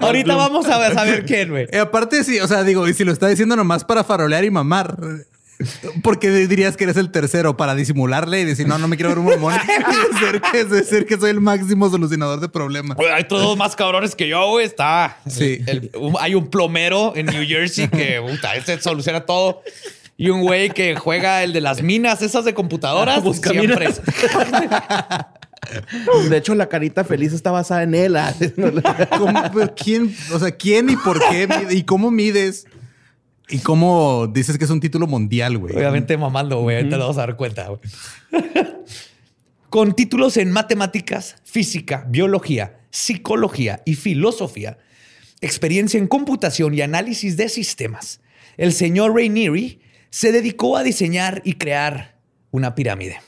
Ahorita 0.00 0.36
vamos 0.36 0.66
a 0.66 0.78
ver, 0.78 0.94
saber 0.94 1.26
quién, 1.26 1.50
güey. 1.50 1.66
Aparte, 1.76 2.22
sí, 2.22 2.38
o 2.38 2.46
sea, 2.46 2.62
digo, 2.62 2.86
y 2.86 2.94
si 2.94 3.02
lo 3.02 3.10
está 3.10 3.26
diciendo 3.26 3.56
nomás 3.56 3.82
para 3.84 4.04
farolear 4.04 4.44
y 4.44 4.50
mamar, 4.50 4.96
¿por 6.02 6.18
qué 6.18 6.30
dirías 6.30 6.76
que 6.76 6.84
eres 6.84 6.96
el 6.96 7.10
tercero? 7.10 7.56
Para 7.56 7.74
disimularle 7.74 8.40
y 8.40 8.44
decir, 8.44 8.66
no, 8.66 8.78
no 8.78 8.88
me 8.88 8.96
quiero 8.96 9.10
ver 9.10 9.18
un 9.18 9.26
mamón 9.26 9.54
y 10.10 10.14
decir 10.14 10.40
que, 10.52 10.64
decir 10.64 11.06
que 11.06 11.16
soy 11.18 11.30
el 11.30 11.40
máximo 11.40 11.88
solucionador 11.90 12.40
de 12.40 12.48
problemas. 12.48 12.96
Hay 13.14 13.24
todos 13.28 13.56
más 13.56 13.74
cabrones 13.76 14.14
que 14.14 14.28
yo, 14.28 14.50
güey. 14.50 14.66
Está. 14.66 15.18
Sí. 15.28 15.60
el- 15.66 15.90
un- 15.98 16.16
hay 16.20 16.34
un 16.34 16.48
plomero 16.48 17.12
en 17.16 17.26
New 17.26 17.44
Jersey 17.46 17.88
que 17.88 18.20
puta, 18.20 18.54
este 18.56 18.80
soluciona 18.80 19.20
todo. 19.26 19.62
Y 20.18 20.30
un 20.30 20.40
güey 20.42 20.70
que 20.70 20.96
juega 20.96 21.42
el 21.42 21.52
de 21.52 21.60
las 21.60 21.82
minas, 21.82 22.22
esas 22.22 22.44
de 22.46 22.54
computadoras. 22.54 23.22
Busca 23.22 23.50
siempre. 23.50 23.88
minas. 23.88 24.00
De 26.30 26.36
hecho, 26.36 26.54
la 26.54 26.68
carita 26.68 27.04
feliz 27.04 27.32
está 27.32 27.50
basada 27.50 27.82
en 27.82 27.94
él. 27.94 28.16
ah. 28.16 28.32
¿Cómo- 29.18 29.42
pero 29.52 29.74
¿Quién? 29.74 30.14
O 30.32 30.38
sea, 30.38 30.50
¿quién 30.52 30.90
y 30.90 30.96
por 30.96 31.18
qué? 31.28 31.48
¿Y 31.70 31.82
cómo 31.82 32.10
mides? 32.10 32.66
¿Y 33.48 33.58
cómo 33.58 34.26
dices 34.26 34.58
que 34.58 34.64
es 34.64 34.70
un 34.70 34.80
título 34.80 35.06
mundial, 35.06 35.56
güey? 35.58 35.76
Obviamente 35.76 36.16
mamando, 36.16 36.60
güey. 36.60 36.76
Ahorita 36.76 36.96
lo 36.96 37.08
vas 37.08 37.16
a 37.18 37.20
dar 37.20 37.36
cuenta, 37.36 37.68
güey. 37.68 37.80
Con 39.70 39.94
títulos 39.94 40.36
en 40.36 40.50
matemáticas, 40.50 41.36
física, 41.44 42.06
biología, 42.08 42.80
psicología 42.90 43.82
y 43.84 43.94
filosofía, 43.94 44.78
experiencia 45.40 45.98
en 45.98 46.06
computación 46.08 46.74
y 46.74 46.80
análisis 46.80 47.36
de 47.36 47.48
sistemas, 47.48 48.20
el 48.56 48.72
señor 48.72 49.14
Rainieri 49.14 49.80
se 50.10 50.32
dedicó 50.32 50.76
a 50.76 50.82
diseñar 50.82 51.42
y 51.44 51.54
crear 51.54 52.18
una 52.50 52.74
pirámide. 52.74 53.20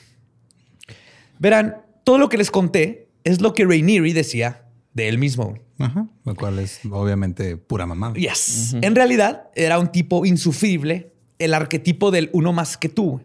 Verán, 1.37 1.83
todo 2.03 2.17
lo 2.17 2.29
que 2.29 2.37
les 2.37 2.51
conté 2.51 3.09
es 3.23 3.41
lo 3.41 3.53
que 3.53 3.65
Rainieri 3.65 4.13
decía 4.13 4.65
de 4.93 5.07
él 5.07 5.17
mismo. 5.17 5.57
Ajá. 5.77 6.07
Lo 6.25 6.35
cual 6.35 6.59
es 6.59 6.81
obviamente 6.89 7.57
pura 7.57 7.85
mamá. 7.85 8.13
Yes. 8.13 8.75
En 8.81 8.95
realidad 8.95 9.49
era 9.55 9.79
un 9.79 9.91
tipo 9.91 10.25
insufrible, 10.25 11.13
el 11.37 11.53
arquetipo 11.53 12.11
del 12.11 12.29
uno 12.33 12.53
más 12.53 12.77
que 12.77 12.89
tú. 12.89 13.21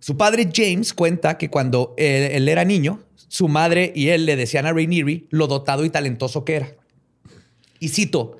Su 0.00 0.16
padre 0.16 0.48
James 0.52 0.94
cuenta 0.94 1.36
que 1.36 1.50
cuando 1.50 1.94
él, 1.96 2.30
él 2.32 2.48
era 2.48 2.64
niño, 2.64 3.00
su 3.28 3.48
madre 3.48 3.92
y 3.94 4.08
él 4.08 4.26
le 4.26 4.36
decían 4.36 4.66
a 4.66 4.72
Rainieri 4.72 5.26
lo 5.30 5.46
dotado 5.46 5.84
y 5.84 5.90
talentoso 5.90 6.44
que 6.44 6.56
era. 6.56 6.74
Y 7.80 7.88
cito, 7.88 8.38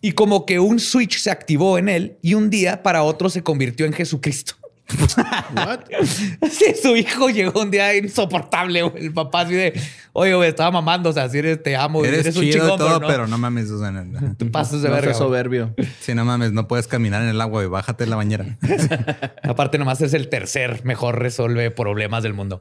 y 0.00 0.12
como 0.12 0.46
que 0.46 0.58
un 0.58 0.80
switch 0.80 1.18
se 1.18 1.30
activó 1.30 1.78
en 1.78 1.88
él 1.88 2.18
y 2.22 2.34
un 2.34 2.50
día 2.50 2.82
para 2.82 3.04
otro 3.04 3.30
se 3.30 3.42
convirtió 3.42 3.86
en 3.86 3.92
Jesucristo. 3.92 4.54
Sí, 6.50 6.74
su 6.80 6.96
hijo 6.96 7.28
llegó 7.30 7.60
un 7.62 7.70
día 7.70 7.96
insoportable, 7.96 8.82
güey. 8.82 9.06
El 9.06 9.12
papá 9.12 9.42
así 9.42 9.54
de, 9.54 9.72
oye, 10.12 10.34
güey, 10.34 10.48
estaba 10.48 10.70
mamando, 10.70 11.10
o 11.10 11.12
sea, 11.12 11.28
si 11.28 11.38
eres, 11.38 11.62
te 11.62 11.76
amo, 11.76 12.04
Eres, 12.04 12.20
eres, 12.20 12.36
un 12.36 12.42
chido 12.44 12.74
y 12.74 12.76
todo, 12.78 12.98
pero, 12.98 13.06
pero 13.06 13.26
no, 13.26 13.38
mames, 13.38 13.70
o 13.70 13.78
sea, 13.78 13.90
no- 13.90 14.34
te 14.36 14.44
pasas 14.46 14.82
de 14.82 14.88
No 14.88 14.94
verga. 14.94 15.14
soberbio. 15.14 15.74
Sí, 16.00 16.14
no 16.14 16.24
mames, 16.24 16.52
no 16.52 16.66
puedes 16.68 16.86
caminar 16.88 17.22
en 17.22 17.28
el 17.28 17.40
agua 17.40 17.62
y 17.62 17.66
bájate 17.66 18.04
de 18.04 18.10
la 18.10 18.16
bañera. 18.16 18.58
Aparte, 19.42 19.78
nomás 19.78 20.00
es 20.00 20.14
el 20.14 20.28
tercer 20.28 20.84
mejor 20.84 21.18
resuelve 21.18 21.70
problemas 21.70 22.22
del 22.22 22.34
mundo. 22.34 22.60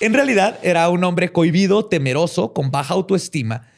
En 0.00 0.14
realidad, 0.14 0.58
era 0.62 0.88
un 0.88 1.04
hombre 1.04 1.30
cohibido, 1.32 1.86
temeroso, 1.86 2.52
con 2.52 2.70
baja 2.70 2.94
autoestima, 2.94 3.68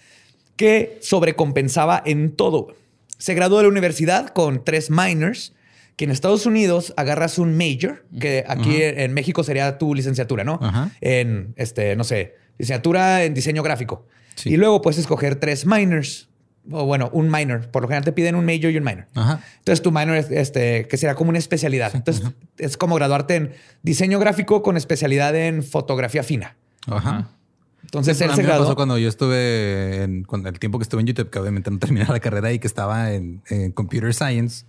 que 0.56 0.98
sobrecompensaba 1.02 2.02
en 2.04 2.34
todo. 2.34 2.74
Se 3.18 3.34
graduó 3.34 3.58
de 3.58 3.64
la 3.64 3.68
universidad 3.70 4.28
con 4.28 4.64
tres 4.64 4.90
minors, 4.90 5.52
que 5.96 6.04
en 6.04 6.10
Estados 6.10 6.44
Unidos 6.46 6.92
agarras 6.96 7.38
un 7.38 7.56
major, 7.56 8.04
que 8.20 8.44
aquí 8.46 8.76
en 8.82 9.14
México 9.14 9.42
sería 9.42 9.78
tu 9.78 9.94
licenciatura, 9.94 10.44
¿no? 10.44 10.58
Ajá. 10.62 10.90
En, 11.00 11.54
este, 11.56 11.96
no 11.96 12.04
sé, 12.04 12.34
licenciatura 12.58 13.24
en 13.24 13.32
diseño 13.34 13.62
gráfico. 13.62 14.06
Sí. 14.34 14.50
Y 14.50 14.56
luego 14.58 14.82
puedes 14.82 14.98
escoger 14.98 15.36
tres 15.36 15.64
minors. 15.66 16.28
O 16.70 16.84
bueno, 16.84 17.08
un 17.12 17.30
minor. 17.30 17.68
Por 17.70 17.82
lo 17.82 17.88
general 17.88 18.04
te 18.04 18.12
piden 18.12 18.34
un 18.34 18.44
major 18.44 18.70
y 18.72 18.76
un 18.76 18.84
minor. 18.84 19.06
Ajá. 19.14 19.40
Entonces 19.58 19.82
tu 19.82 19.92
minor 19.92 20.16
es 20.16 20.30
este, 20.30 20.88
que 20.88 20.96
será 20.96 21.14
como 21.14 21.30
una 21.30 21.38
especialidad. 21.38 21.94
Entonces 21.94 22.24
es 22.58 22.76
como 22.76 22.96
graduarte 22.96 23.36
en 23.36 23.52
diseño 23.82 24.18
gráfico 24.18 24.62
con 24.62 24.76
especialidad 24.76 25.34
en 25.36 25.62
fotografía 25.62 26.22
fina. 26.24 26.56
Ajá. 26.88 27.30
Entonces 27.84 28.18
Sí, 28.18 28.24
él 28.24 28.30
se 28.30 28.42
me 28.42 28.48
pasó 28.48 28.58
graduó. 28.58 28.74
cuando 28.74 28.98
yo 28.98 29.08
estuve 29.08 30.02
en 30.02 30.24
cuando 30.24 30.48
el 30.48 30.58
tiempo 30.58 30.78
que 30.78 30.82
estuve 30.82 31.02
en 31.02 31.06
YouTube, 31.06 31.30
que 31.30 31.38
obviamente 31.38 31.70
no 31.70 31.78
terminé 31.80 32.04
la 32.06 32.18
carrera 32.20 32.52
y 32.52 32.58
que 32.58 32.66
estaba 32.66 33.12
en, 33.12 33.42
en 33.48 33.70
Computer 33.70 34.12
Science, 34.12 34.66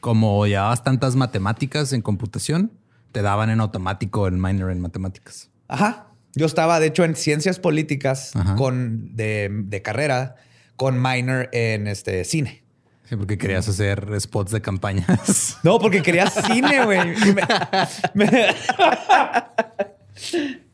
como 0.00 0.46
llevabas 0.46 0.82
tantas 0.84 1.16
matemáticas 1.16 1.92
en 1.92 2.02
computación, 2.02 2.72
te 3.12 3.22
daban 3.22 3.50
en 3.50 3.60
automático 3.60 4.26
el 4.26 4.34
minor 4.36 4.70
en 4.70 4.80
matemáticas. 4.80 5.50
Ajá. 5.68 6.06
Yo 6.34 6.46
estaba, 6.46 6.78
de 6.78 6.86
hecho, 6.86 7.04
en 7.04 7.16
ciencias 7.16 7.58
políticas 7.58 8.34
Ajá. 8.36 8.54
con 8.54 9.16
de, 9.16 9.48
de 9.50 9.82
carrera 9.82 10.36
con 10.76 11.02
minor 11.02 11.48
en 11.52 11.88
este 11.88 12.24
cine. 12.24 12.62
Sí, 13.08 13.16
porque 13.16 13.38
querías 13.38 13.66
hacer 13.68 14.20
spots 14.20 14.52
de 14.52 14.60
campañas. 14.60 15.56
No, 15.62 15.78
porque 15.78 16.02
quería 16.02 16.28
cine, 16.28 16.84
güey. 16.84 17.00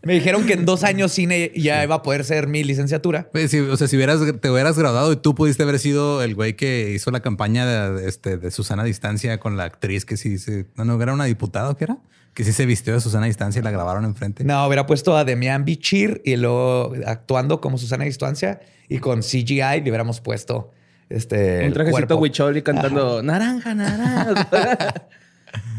Me, 0.04 0.14
dijeron 0.14 0.46
que 0.46 0.54
en 0.54 0.64
dos 0.64 0.84
años 0.84 1.12
cine 1.12 1.52
ya 1.54 1.82
iba 1.82 1.96
a 1.96 2.02
poder 2.02 2.24
ser 2.24 2.46
mi 2.46 2.64
licenciatura. 2.64 3.28
Pues, 3.32 3.50
sí, 3.50 3.60
o 3.60 3.76
sea, 3.76 3.88
si 3.88 3.96
hubieras, 3.96 4.20
te 4.40 4.50
hubieras 4.50 4.78
graduado 4.78 5.12
y 5.12 5.16
tú 5.16 5.34
pudiste 5.34 5.62
haber 5.62 5.78
sido 5.78 6.22
el 6.22 6.34
güey 6.34 6.54
que 6.54 6.92
hizo 6.94 7.10
la 7.10 7.20
campaña 7.20 7.66
de, 7.66 8.08
este, 8.08 8.36
de 8.36 8.50
Susana 8.50 8.84
Distancia 8.84 9.38
con 9.38 9.56
la 9.56 9.64
actriz 9.64 10.04
que 10.04 10.16
sí 10.16 10.38
se... 10.38 10.66
No, 10.76 10.84
no, 10.84 11.00
era 11.02 11.12
una 11.12 11.24
diputada, 11.24 11.70
¿o 11.70 11.76
¿qué 11.76 11.84
era? 11.84 11.98
Que 12.34 12.44
sí 12.44 12.52
se 12.52 12.66
vistió 12.66 12.94
de 12.94 13.00
Susana 13.00 13.26
Distancia 13.26 13.60
y 13.60 13.62
la 13.62 13.70
grabaron 13.70 14.04
enfrente. 14.04 14.44
No, 14.44 14.66
hubiera 14.66 14.86
puesto 14.86 15.16
a 15.16 15.24
Demian 15.24 15.64
Bichir 15.64 16.20
y 16.24 16.36
luego 16.36 16.94
actuando 17.06 17.60
como 17.60 17.78
Susana 17.78 18.04
Distancia 18.04 18.60
y 18.88 18.98
con 18.98 19.20
CGI 19.20 19.80
le 19.82 19.82
hubiéramos 19.82 20.20
puesto 20.20 20.72
este 21.08 21.66
Un 21.66 21.72
trajecito 21.72 22.16
huichol 22.16 22.56
y 22.56 22.62
cantando 22.62 23.22
naranja, 23.22 23.74
naranja. 23.74 25.08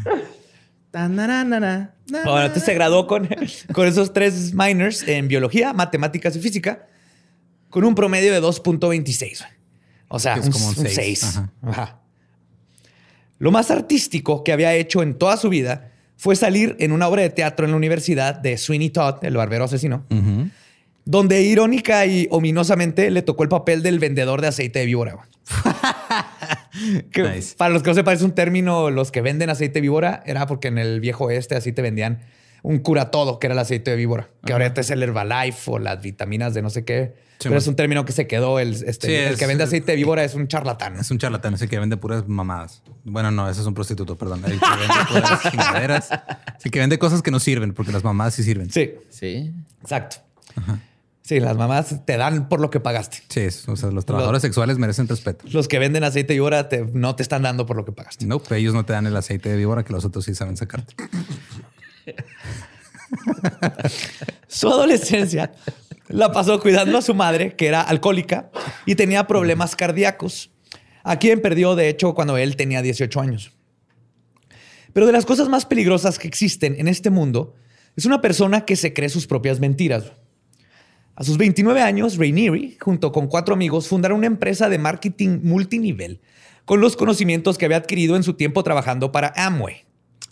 Tan, 0.90 1.16
nara, 1.16 1.44
nara. 1.44 1.95
Bueno, 2.08 2.40
entonces 2.40 2.64
se 2.64 2.74
graduó 2.74 3.06
con, 3.06 3.28
con 3.72 3.86
esos 3.86 4.12
tres 4.12 4.54
minors 4.54 5.06
en 5.06 5.28
biología, 5.28 5.72
matemáticas 5.72 6.36
y 6.36 6.40
física 6.40 6.86
con 7.70 7.84
un 7.84 7.94
promedio 7.94 8.32
de 8.32 8.40
2.26. 8.40 9.44
O 10.08 10.18
sea, 10.18 10.36
es 10.36 10.46
un, 10.46 10.52
como 10.52 10.68
un 10.68 10.78
un 10.78 10.86
seis. 10.86 11.20
6. 11.20 11.24
Ajá. 11.24 11.52
Ajá. 11.62 12.00
Lo 13.38 13.50
más 13.50 13.70
artístico 13.70 14.44
que 14.44 14.52
había 14.52 14.72
hecho 14.74 15.02
en 15.02 15.14
toda 15.14 15.36
su 15.36 15.48
vida 15.48 15.92
fue 16.16 16.36
salir 16.36 16.76
en 16.78 16.92
una 16.92 17.08
obra 17.08 17.22
de 17.22 17.30
teatro 17.30 17.66
en 17.66 17.72
la 17.72 17.76
universidad 17.76 18.34
de 18.34 18.56
Sweeney 18.56 18.90
Todd, 18.90 19.22
el 19.22 19.36
barbero 19.36 19.64
asesino, 19.64 20.06
donde 21.04 21.42
irónica 21.42 22.06
y 22.06 22.26
ominosamente 22.30 23.10
le 23.10 23.22
tocó 23.22 23.42
el 23.42 23.50
papel 23.50 23.82
del 23.82 23.98
vendedor 23.98 24.40
de 24.40 24.48
aceite 24.48 24.78
de 24.78 24.86
víbora. 24.86 25.18
güey. 26.90 27.02
Que 27.10 27.22
Nice. 27.22 27.54
Para 27.56 27.72
los 27.72 27.82
que 27.82 27.90
no 27.90 27.94
sepan, 27.94 28.14
es 28.14 28.22
un 28.22 28.32
término, 28.32 28.90
los 28.90 29.10
que 29.12 29.20
venden 29.20 29.50
aceite 29.50 29.74
de 29.74 29.80
víbora, 29.82 30.22
era 30.26 30.46
porque 30.46 30.68
en 30.68 30.78
el 30.78 31.00
viejo 31.00 31.24
oeste 31.24 31.54
así 31.56 31.72
te 31.72 31.82
vendían 31.82 32.20
un 32.62 32.78
cura 32.80 33.10
todo, 33.10 33.38
que 33.38 33.46
era 33.46 33.54
el 33.54 33.58
aceite 33.60 33.90
de 33.92 33.96
víbora, 33.96 34.28
que 34.44 34.52
ahorita 34.52 34.80
es 34.80 34.90
el 34.90 35.02
Herbalife 35.02 35.70
o 35.70 35.78
las 35.78 36.00
vitaminas 36.02 36.52
de 36.54 36.62
no 36.62 36.70
sé 36.70 36.84
qué. 36.84 37.14
pero 37.38 37.50
man. 37.50 37.58
es 37.58 37.66
un 37.68 37.76
término 37.76 38.04
que 38.04 38.12
se 38.12 38.26
quedó. 38.26 38.58
El, 38.58 38.72
este, 38.72 39.06
Sí, 39.06 39.14
el 39.14 39.32
es- 39.34 39.38
que 39.38 39.46
vende 39.46 39.62
aceite 39.62 39.92
de 39.92 39.96
víbora 39.96 40.24
es 40.24 40.34
un 40.34 40.48
charlatán. 40.48 40.96
Es 40.98 41.10
un 41.12 41.18
charlatán, 41.18 41.54
ese 41.54 41.68
que 41.68 41.78
vende 41.78 41.96
puras 41.96 42.26
mamadas. 42.26 42.82
Bueno, 43.04 43.30
no, 43.30 43.48
ese 43.48 43.60
es 43.60 43.66
un 43.68 43.74
prostituto, 43.74 44.16
perdón. 44.16 44.42
El 44.46 44.58
que 44.58 44.66
vende 44.66 44.94
puras 45.08 45.42
chingaderas. 45.50 46.08
Sí, 46.58 46.70
que 46.70 46.80
vende 46.80 46.98
cosas 46.98 47.22
que 47.22 47.30
no 47.30 47.38
sirven, 47.38 47.72
porque 47.72 47.92
las 47.92 48.02
mamadas 48.02 48.34
sí 48.34 48.42
sirven. 48.42 48.70
Sí, 48.70 48.94
Sí. 49.10 49.52
exacto. 49.82 50.16
Sí, 51.26 51.40
las 51.40 51.56
mamás 51.56 52.04
te 52.04 52.16
dan 52.16 52.48
por 52.48 52.60
lo 52.60 52.70
que 52.70 52.78
pagaste. 52.78 53.18
Sí, 53.28 53.48
o 53.68 53.74
sea, 53.74 53.90
los 53.90 54.06
trabajadores 54.06 54.42
sexuales 54.42 54.78
merecen 54.78 55.08
respeto. 55.08 55.44
Los 55.50 55.66
que 55.66 55.80
venden 55.80 56.04
aceite 56.04 56.34
de 56.34 56.38
víbora 56.38 56.68
te- 56.68 56.84
no 56.92 57.16
te 57.16 57.24
están 57.24 57.42
dando 57.42 57.66
por 57.66 57.76
lo 57.76 57.84
que 57.84 57.90
pagaste. 57.90 58.26
No, 58.26 58.40
ellos 58.50 58.74
no 58.74 58.84
te 58.84 58.92
dan 58.92 59.08
el 59.08 59.16
aceite 59.16 59.48
de 59.48 59.56
víbora 59.56 59.82
que 59.84 59.92
los 59.92 60.04
otros 60.04 60.24
sí 60.24 60.36
saben 60.36 60.56
sacarte. 60.56 60.94
Su 64.46 64.68
adolescencia 64.68 65.52
la 66.08 66.30
pasó 66.30 66.60
cuidando 66.60 66.96
a 66.98 67.02
su 67.02 67.12
madre, 67.12 67.56
que 67.56 67.66
era 67.66 67.80
alcohólica 67.80 68.50
y 68.84 68.94
tenía 68.94 69.26
problemas 69.26 69.74
cardíacos, 69.74 70.50
a 71.02 71.18
quien 71.18 71.42
perdió, 71.42 71.74
de 71.74 71.88
hecho, 71.88 72.14
cuando 72.14 72.36
él 72.36 72.54
tenía 72.54 72.82
18 72.82 73.20
años. 73.20 73.50
Pero 74.92 75.06
de 75.06 75.12
las 75.12 75.26
cosas 75.26 75.48
más 75.48 75.66
peligrosas 75.66 76.20
que 76.20 76.28
existen 76.28 76.76
en 76.78 76.86
este 76.86 77.10
mundo 77.10 77.54
es 77.96 78.06
una 78.06 78.20
persona 78.20 78.64
que 78.64 78.76
se 78.76 78.92
cree 78.92 79.08
sus 79.08 79.26
propias 79.26 79.58
mentiras. 79.58 80.04
A 81.16 81.24
sus 81.24 81.38
29 81.38 81.80
años, 81.82 82.18
Rainieri, 82.18 82.76
junto 82.80 83.10
con 83.10 83.26
cuatro 83.26 83.54
amigos, 83.54 83.88
fundaron 83.88 84.18
una 84.18 84.26
empresa 84.26 84.68
de 84.68 84.78
marketing 84.78 85.40
multinivel 85.42 86.20
con 86.66 86.80
los 86.80 86.96
conocimientos 86.96 87.56
que 87.58 87.64
había 87.64 87.78
adquirido 87.78 88.16
en 88.16 88.22
su 88.22 88.34
tiempo 88.34 88.62
trabajando 88.62 89.12
para 89.12 89.32
Amway. 89.34 89.84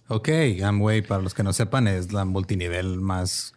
Ok, 0.09 0.29
Amway, 0.63 1.01
para 1.01 1.23
los 1.23 1.33
que 1.33 1.43
no 1.43 1.55
sepan, 1.55 1.89
es 1.89 2.13
la 2.13 2.27
multinivel 2.27 3.01
más 3.01 3.55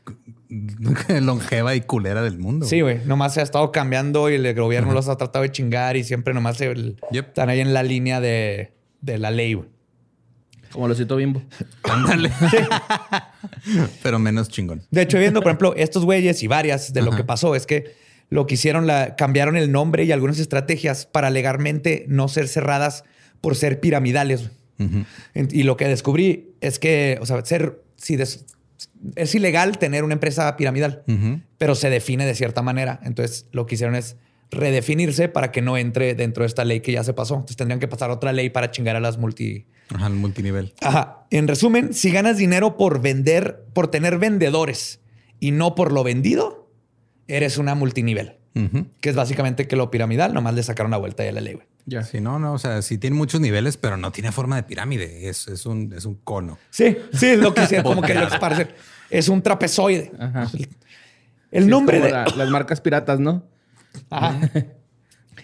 longeva 1.22 1.75
y 1.75 1.81
culera 1.81 2.22
del 2.22 2.38
mundo. 2.39 2.65
Sí, 2.65 2.79
güey. 2.79 3.01
Nomás 3.05 3.34
se 3.34 3.41
ha 3.41 3.43
estado 3.43 3.72
cambiando 3.74 4.29
y 4.29 4.36
el 4.36 4.53
gobierno 4.55 4.93
los 4.93 5.10
ha 5.10 5.17
tratado 5.17 5.43
de 5.43 5.51
chingar 5.51 5.98
y 5.98 6.05
siempre 6.05 6.34
nomás 6.34 6.55
se- 6.57 6.96
Yep. 7.12 7.27
están 7.27 7.50
ahí 7.50 7.60
en 7.60 7.74
la 7.74 7.84
línea 7.84 8.22
de, 8.22 8.72
de 9.01 9.17
la 9.17 9.31
ley, 9.31 9.55
güey. 9.55 9.67
Como 10.72 10.88
lo 10.88 10.96
cito 10.96 11.17
bimbo. 11.17 11.41
Ándale. 11.84 12.31
Pero 14.04 14.20
menos 14.20 14.50
chingón. 14.50 14.82
De 14.92 15.01
hecho, 15.01 15.18
viendo, 15.20 15.42
por 15.42 15.50
ejemplo, 15.51 15.74
estos 15.75 16.06
güeyes 16.06 16.42
y 16.44 16.48
varias 16.48 16.94
de 16.94 17.01
lo 17.01 17.12
que 17.12 17.24
pasó 17.24 17.56
es 17.56 17.66
que 17.66 17.96
lo 18.30 18.46
que 18.46 18.56
hicieron, 18.56 18.88
la, 18.88 19.16
cambiaron 19.16 19.56
el 19.58 19.72
nombre 19.72 20.04
y 20.04 20.12
algunas 20.12 20.39
estrategias 20.39 21.06
para 21.06 21.30
legalmente 21.30 22.06
no 22.10 22.27
ser 22.27 22.48
cerradas 22.48 23.04
por 23.42 23.56
ser 23.56 23.80
piramidales. 23.80 24.50
Y 25.36 25.63
lo 25.63 25.75
que 25.77 25.88
descubrí 25.88 26.51
es 26.62 26.77
que, 26.80 27.18
o 27.22 27.25
sea, 27.25 27.44
ser, 27.46 27.82
si 27.96 28.16
des- 28.16 28.46
es 29.16 29.34
ilegal 29.34 29.77
tener 29.80 30.04
una 30.04 30.13
empresa 30.13 30.56
piramidal, 30.58 31.04
pero 31.58 31.74
se 31.75 31.89
define 31.89 32.25
de 32.25 32.36
cierta 32.36 32.62
manera. 32.62 33.00
Entonces, 33.04 33.46
lo 33.51 33.66
que 33.66 33.75
hicieron 33.75 33.96
es 33.96 34.18
redefinirse 34.51 35.30
para 35.30 35.51
que 35.51 35.62
no 35.62 35.77
entre 35.77 36.13
dentro 36.16 36.44
de 36.44 36.48
esta 36.48 36.63
ley 36.66 36.80
que 36.82 36.92
ya 36.92 37.04
se 37.04 37.13
pasó. 37.13 37.36
Entonces, 37.36 37.58
tendrían 37.58 37.80
que 37.80 37.88
pasar 37.88 38.12
otra 38.12 38.34
ley 38.34 38.50
para 38.50 38.72
chingar 38.72 38.96
a 38.96 39.00
las 39.00 39.18
multi. 39.18 39.66
Ajá, 39.94 40.08
el 40.08 40.13
multinivel. 40.13 40.74
Ajá. 40.82 41.25
En 41.29 41.48
resumen, 41.48 41.94
si 41.94 42.12
ganas 42.12 42.38
dinero 42.38 42.77
por 42.77 43.01
vender, 43.01 43.65
por 43.74 43.88
tener 43.89 44.17
vendedores 44.17 45.00
y 45.39 45.51
no 45.51 45.75
por 45.75 45.91
lo 45.91 46.03
vendido, 46.03 46.70
eres 47.27 47.58
una 47.58 47.75
multinivel, 47.75 48.38
Ujú. 48.56 48.88
que 49.01 49.10
es 49.10 49.15
básicamente 49.15 49.67
que 49.67 49.75
lo 49.75 49.91
piramidal 49.91 50.34
nomás 50.34 50.53
le 50.56 50.63
sacaron 50.63 50.91
la 50.91 50.98
vuelta 50.98 51.24
ya 51.24 51.29
a 51.29 51.34
la 51.34 51.41
ley. 51.41 51.53
güey. 51.56 51.67
Ya. 51.86 52.03
Sí, 52.03 52.20
no, 52.20 52.38
no, 52.38 52.51
o 52.53 52.58
sea, 52.58 52.82
sí 52.82 52.98
tiene 52.98 53.15
muchos 53.15 53.39
niveles, 53.39 53.77
pero 53.77 53.96
no 53.96 54.12
tiene 54.12 54.32
forma 54.34 54.58
de 54.58 54.63
pirámide. 54.63 55.29
Es, 55.29 55.48
es, 55.48 55.65
un, 55.65 55.94
es 55.94 56.03
un 56.03 56.15
cono. 56.15 56.58
Sí, 56.70 56.98
sí, 57.13 57.27
es 57.27 57.39
lo 57.39 57.53
que 57.53 57.63
hicieron, 57.63 57.86
como 57.86 58.01
que 58.01 58.13
lo 58.13 58.27
esparcen. 58.27 58.67
Es 59.10 59.29
un 59.29 59.41
trapezoide. 59.41 60.12
Ajá. 60.20 60.51
El 61.50 61.70
nombre 61.70 62.01
de. 62.01 62.12
la- 62.12 62.25
las 62.25 62.50
marcas 62.50 62.82
piratas, 62.82 63.20
¿no? 63.22 63.46
Ajá. 64.10 64.38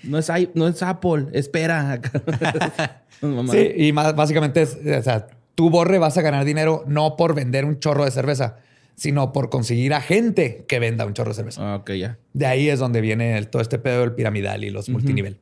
No 0.03 0.17
es, 0.17 0.31
no 0.55 0.67
es 0.67 0.81
Apple, 0.83 1.27
espera. 1.33 2.01
Sí, 3.51 3.71
y 3.77 3.93
más, 3.93 4.15
básicamente 4.15 4.61
es, 4.63 4.75
o 4.75 5.01
sea, 5.01 5.27
tú, 5.55 5.69
Borre, 5.69 5.97
vas 5.97 6.17
a 6.17 6.21
ganar 6.21 6.43
dinero 6.43 6.83
no 6.87 7.15
por 7.15 7.33
vender 7.35 7.63
un 7.63 7.79
chorro 7.79 8.03
de 8.03 8.11
cerveza, 8.11 8.57
sino 8.95 9.31
por 9.31 9.49
conseguir 9.49 9.93
a 9.93 10.01
gente 10.01 10.65
que 10.67 10.79
venda 10.79 11.05
un 11.05 11.13
chorro 11.13 11.29
de 11.29 11.35
cerveza. 11.35 11.73
Ah, 11.73 11.75
ok, 11.77 11.91
ya. 11.91 12.17
De 12.33 12.45
ahí 12.45 12.67
es 12.67 12.79
donde 12.79 12.99
viene 12.99 13.37
el- 13.37 13.47
todo 13.47 13.61
este 13.61 13.79
pedo 13.79 14.01
del 14.01 14.11
piramidal 14.13 14.63
y 14.65 14.71
los 14.71 14.89
multinivel. 14.89 15.39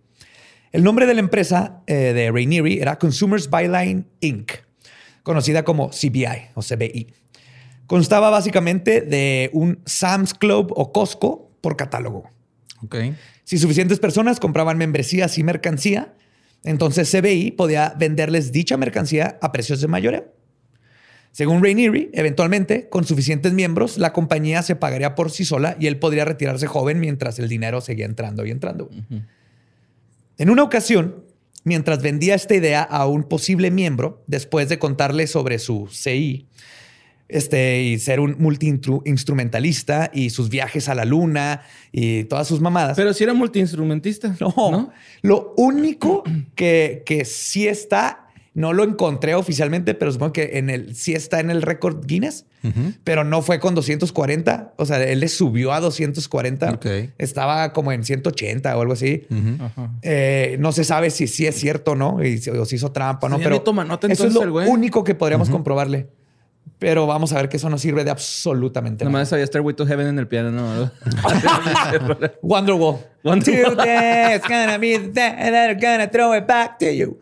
El 0.72 0.84
nombre 0.84 1.06
de 1.08 1.16
la 1.16 1.22
empresa 1.22 1.82
eh, 1.88 2.14
de 2.14 2.32
Rainieri 2.32 2.80
era 2.80 2.98
Consumers 3.00 3.50
Byline 3.50 4.06
Inc., 4.20 4.52
conocida 5.24 5.64
como 5.64 5.90
CBI 5.90 6.50
o 6.54 6.62
CBI. 6.62 7.08
Constaba 7.88 8.30
básicamente 8.30 9.02
de 9.02 9.50
un 9.54 9.80
Sam's 9.86 10.34
Club 10.34 10.72
o 10.76 10.92
Costco 10.94 11.52
por 11.62 11.76
catálogo. 11.76 12.30
Ok. 12.84 12.96
Si 13.52 13.58
suficientes 13.58 14.00
personas 14.00 14.40
compraban 14.40 14.78
membresías 14.78 15.38
y 15.38 15.44
mercancía, 15.44 16.14
entonces 16.64 17.12
CBI 17.12 17.52
podía 17.52 17.94
venderles 18.00 18.54
dicha 18.54 18.78
mercancía 18.78 19.38
a 19.42 19.52
precios 19.52 19.82
de 19.82 19.90
mayoreo. 19.90 20.34
Según 21.34 21.62
Rainieri, 21.62 22.10
eventualmente, 22.14 22.88
con 22.88 23.04
suficientes 23.04 23.52
miembros, 23.52 23.98
la 23.98 24.14
compañía 24.14 24.64
se 24.64 24.78
pagaría 24.78 25.16
por 25.16 25.32
sí 25.32 25.44
sola 25.44 25.76
y 25.78 25.88
él 25.88 26.00
podría 26.00 26.24
retirarse 26.24 26.66
joven 26.66 27.02
mientras 27.02 27.40
el 27.40 27.50
dinero 27.50 27.82
seguía 27.82 28.06
entrando 28.06 28.46
y 28.46 28.52
entrando. 28.52 28.90
En 30.38 30.50
una 30.50 30.64
ocasión, 30.64 31.26
mientras 31.66 32.02
vendía 32.02 32.36
esta 32.36 32.56
idea 32.56 32.84
a 32.84 33.06
un 33.06 33.24
posible 33.24 33.70
miembro, 33.70 34.24
después 34.28 34.70
de 34.70 34.80
contarle 34.80 35.28
sobre 35.28 35.60
su 35.60 35.90
CI, 35.92 36.48
este, 37.32 37.82
y 37.84 38.00
ser 38.00 38.20
un 38.20 38.36
multi-instrumentalista 38.40 40.10
y 40.14 40.30
sus 40.30 40.50
viajes 40.50 40.90
a 40.90 40.96
la 40.96 41.06
luna 41.06 41.62
y 41.92 42.24
todas 42.26 42.48
sus 42.48 42.62
mamadas. 42.62 42.96
Pero 42.96 43.14
si 43.14 43.24
era 43.24 43.34
multiinstrumentista. 43.34 44.36
No, 44.40 44.92
lo 45.22 45.54
único 45.58 46.24
que, 46.56 47.04
que 47.06 47.26
sí 47.26 47.68
está, 47.68 48.28
no 48.54 48.74
lo 48.74 48.84
encontré 48.84 49.34
oficialmente, 49.36 49.94
pero 49.94 50.12
supongo 50.12 50.34
que 50.34 50.52
en 50.58 50.70
el, 50.70 50.96
sí 50.96 51.14
está 51.14 51.40
en 51.40 51.50
el 51.50 51.62
récord 51.62 52.06
Guinness, 52.06 52.46
pero 53.04 53.24
no 53.24 53.42
fue 53.42 53.60
con 53.60 53.74
240. 53.76 54.74
O 54.78 54.86
sea, 54.86 55.02
él 55.04 55.20
le 55.22 55.28
subió 55.30 55.72
a 55.74 55.80
240. 55.80 56.72
Ok. 56.74 56.86
Estaba 57.18 57.72
como 57.74 57.92
en 57.92 58.04
180 58.04 58.76
o 58.78 58.82
algo 58.82 58.94
así. 58.94 59.24
Eh, 60.02 60.58
no 60.60 60.72
se 60.72 60.84
sabe 60.84 61.10
si 61.12 61.28
sí 61.28 61.46
es 61.48 61.56
cierto 61.56 61.92
o 61.92 61.96
no, 61.96 62.24
y 62.24 62.38
si- 62.40 62.50
o 62.50 62.66
si 62.66 62.76
hizo 62.76 62.92
trampa 62.92 63.28
o 63.28 63.30
no, 63.30 63.38
Sí, 63.38 63.44
pero 63.44 63.62
toma 63.62 63.84
nota 63.86 64.08
eso 64.08 64.14
es 64.26 64.30
entonces 64.30 64.50
lo 64.52 64.62
el 64.62 64.68
único 64.68 65.04
que 65.04 65.16
podríamos 65.16 65.50
comprobarle. 65.50 66.08
Pero 66.82 67.06
vamos 67.06 67.32
a 67.32 67.36
ver 67.36 67.48
que 67.48 67.58
eso 67.58 67.70
no 67.70 67.78
sirve 67.78 68.04
de 68.04 68.10
absolutamente 68.10 69.06
nada. 69.06 69.12
Nomás 69.14 69.30
sabía 69.30 69.46
Stairway 69.46 69.76
to 69.76 69.86
Heaven 69.86 70.08
en 70.08 70.18
el 70.18 70.28
piano, 70.28 70.50
¿no? 70.50 70.92
Wonderwall. 72.42 72.98
Wonderwall. 73.24 73.76
Today's 73.76 74.42
gonna 74.42 74.80
be 74.80 74.98
the 74.98 75.08
day 75.10 75.52
that 75.52 75.70
I'm 75.70 75.80
gonna 75.80 76.08
throw 76.10 76.34
it 76.36 76.48
back 76.48 76.80
to 76.80 76.90
you. 76.92 77.20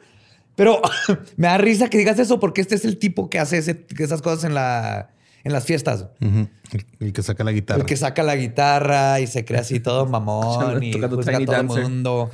Pero 0.56 0.82
me 1.36 1.48
da 1.48 1.58
risa 1.58 1.90
que 1.90 1.98
digas 1.98 2.18
eso 2.20 2.40
porque 2.40 2.62
este 2.62 2.76
es 2.76 2.86
el 2.86 2.98
tipo 2.98 3.30
que 3.30 3.38
hace 3.40 3.58
ese- 3.58 3.86
esas 3.98 4.22
cosas 4.22 4.46
en, 4.46 4.54
la, 4.54 5.10
en 5.44 5.52
las 5.52 5.66
fiestas. 5.66 6.06
Ujú. 6.22 6.48
el, 6.72 6.86
el 7.02 7.12
que 7.14 7.22
saca 7.22 7.44
la 7.44 7.52
guitarra. 7.52 7.82
El 7.82 7.86
que 7.86 7.98
saca 7.98 8.24
la 8.24 8.38
guitarra 8.38 9.20
y 9.20 9.28
se 9.28 9.44
cree 9.44 9.60
así 9.60 9.82
todo 9.82 10.06
mamón 10.10 10.82
y 10.84 10.94
juzga 10.94 11.08
a 11.38 11.46
todo 11.46 11.56
el 11.58 11.66
mundo. 11.66 12.32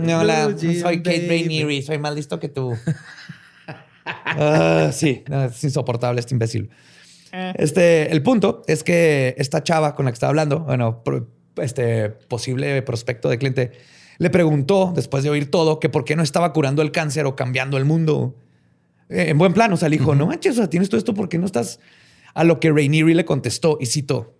No, 0.00 0.20
hola, 0.20 0.54
soy 0.58 1.02
Kate. 1.02 1.26
Rainieri, 1.28 1.82
soy 1.82 1.98
más 1.98 2.14
listo 2.14 2.40
que 2.40 2.48
tú. 2.48 2.74
Ah, 4.06 4.90
sí, 4.92 5.24
no, 5.28 5.44
es 5.44 5.62
insoportable 5.64 6.20
este 6.20 6.34
imbécil. 6.34 6.70
Este, 7.56 8.12
el 8.12 8.22
punto 8.22 8.62
es 8.68 8.84
que 8.84 9.34
esta 9.38 9.62
chava 9.62 9.94
con 9.96 10.04
la 10.04 10.12
que 10.12 10.14
estaba 10.14 10.28
hablando, 10.30 10.60
bueno, 10.60 11.02
pro- 11.02 11.26
este 11.56 12.10
posible 12.10 12.80
prospecto 12.82 13.28
de 13.28 13.38
cliente, 13.38 13.72
le 14.18 14.30
preguntó, 14.30 14.92
después 14.94 15.24
de 15.24 15.30
oír 15.30 15.50
todo, 15.50 15.80
que 15.80 15.88
por 15.88 16.04
qué 16.04 16.14
no 16.14 16.22
estaba 16.22 16.52
curando 16.52 16.80
el 16.82 16.92
cáncer 16.92 17.26
o 17.26 17.34
cambiando 17.34 17.76
el 17.76 17.84
mundo. 17.84 18.36
Eh, 19.08 19.26
en 19.30 19.38
buen 19.38 19.52
plan, 19.52 19.72
o 19.72 19.76
sea, 19.76 19.88
le 19.88 19.98
dijo, 19.98 20.14
no 20.14 20.26
manches, 20.26 20.52
o 20.52 20.56
sea, 20.58 20.70
tienes 20.70 20.88
todo 20.88 20.98
esto, 20.98 21.12
¿por 21.14 21.28
qué 21.28 21.38
no 21.38 21.46
estás? 21.46 21.80
A 22.34 22.44
lo 22.44 22.60
que 22.60 22.70
Rainieri 22.70 23.14
le 23.14 23.24
contestó 23.24 23.78
y 23.80 23.86
citó, 23.86 24.34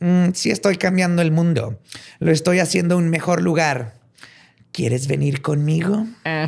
"Mm, 0.00 0.30
sí 0.34 0.50
estoy 0.50 0.76
cambiando 0.76 1.22
el 1.22 1.32
mundo, 1.32 1.80
lo 2.18 2.30
estoy 2.30 2.58
haciendo 2.58 2.98
un 2.98 3.08
mejor 3.08 3.40
lugar. 3.42 3.94
¿Quieres 4.76 5.08
venir 5.08 5.40
conmigo? 5.40 6.06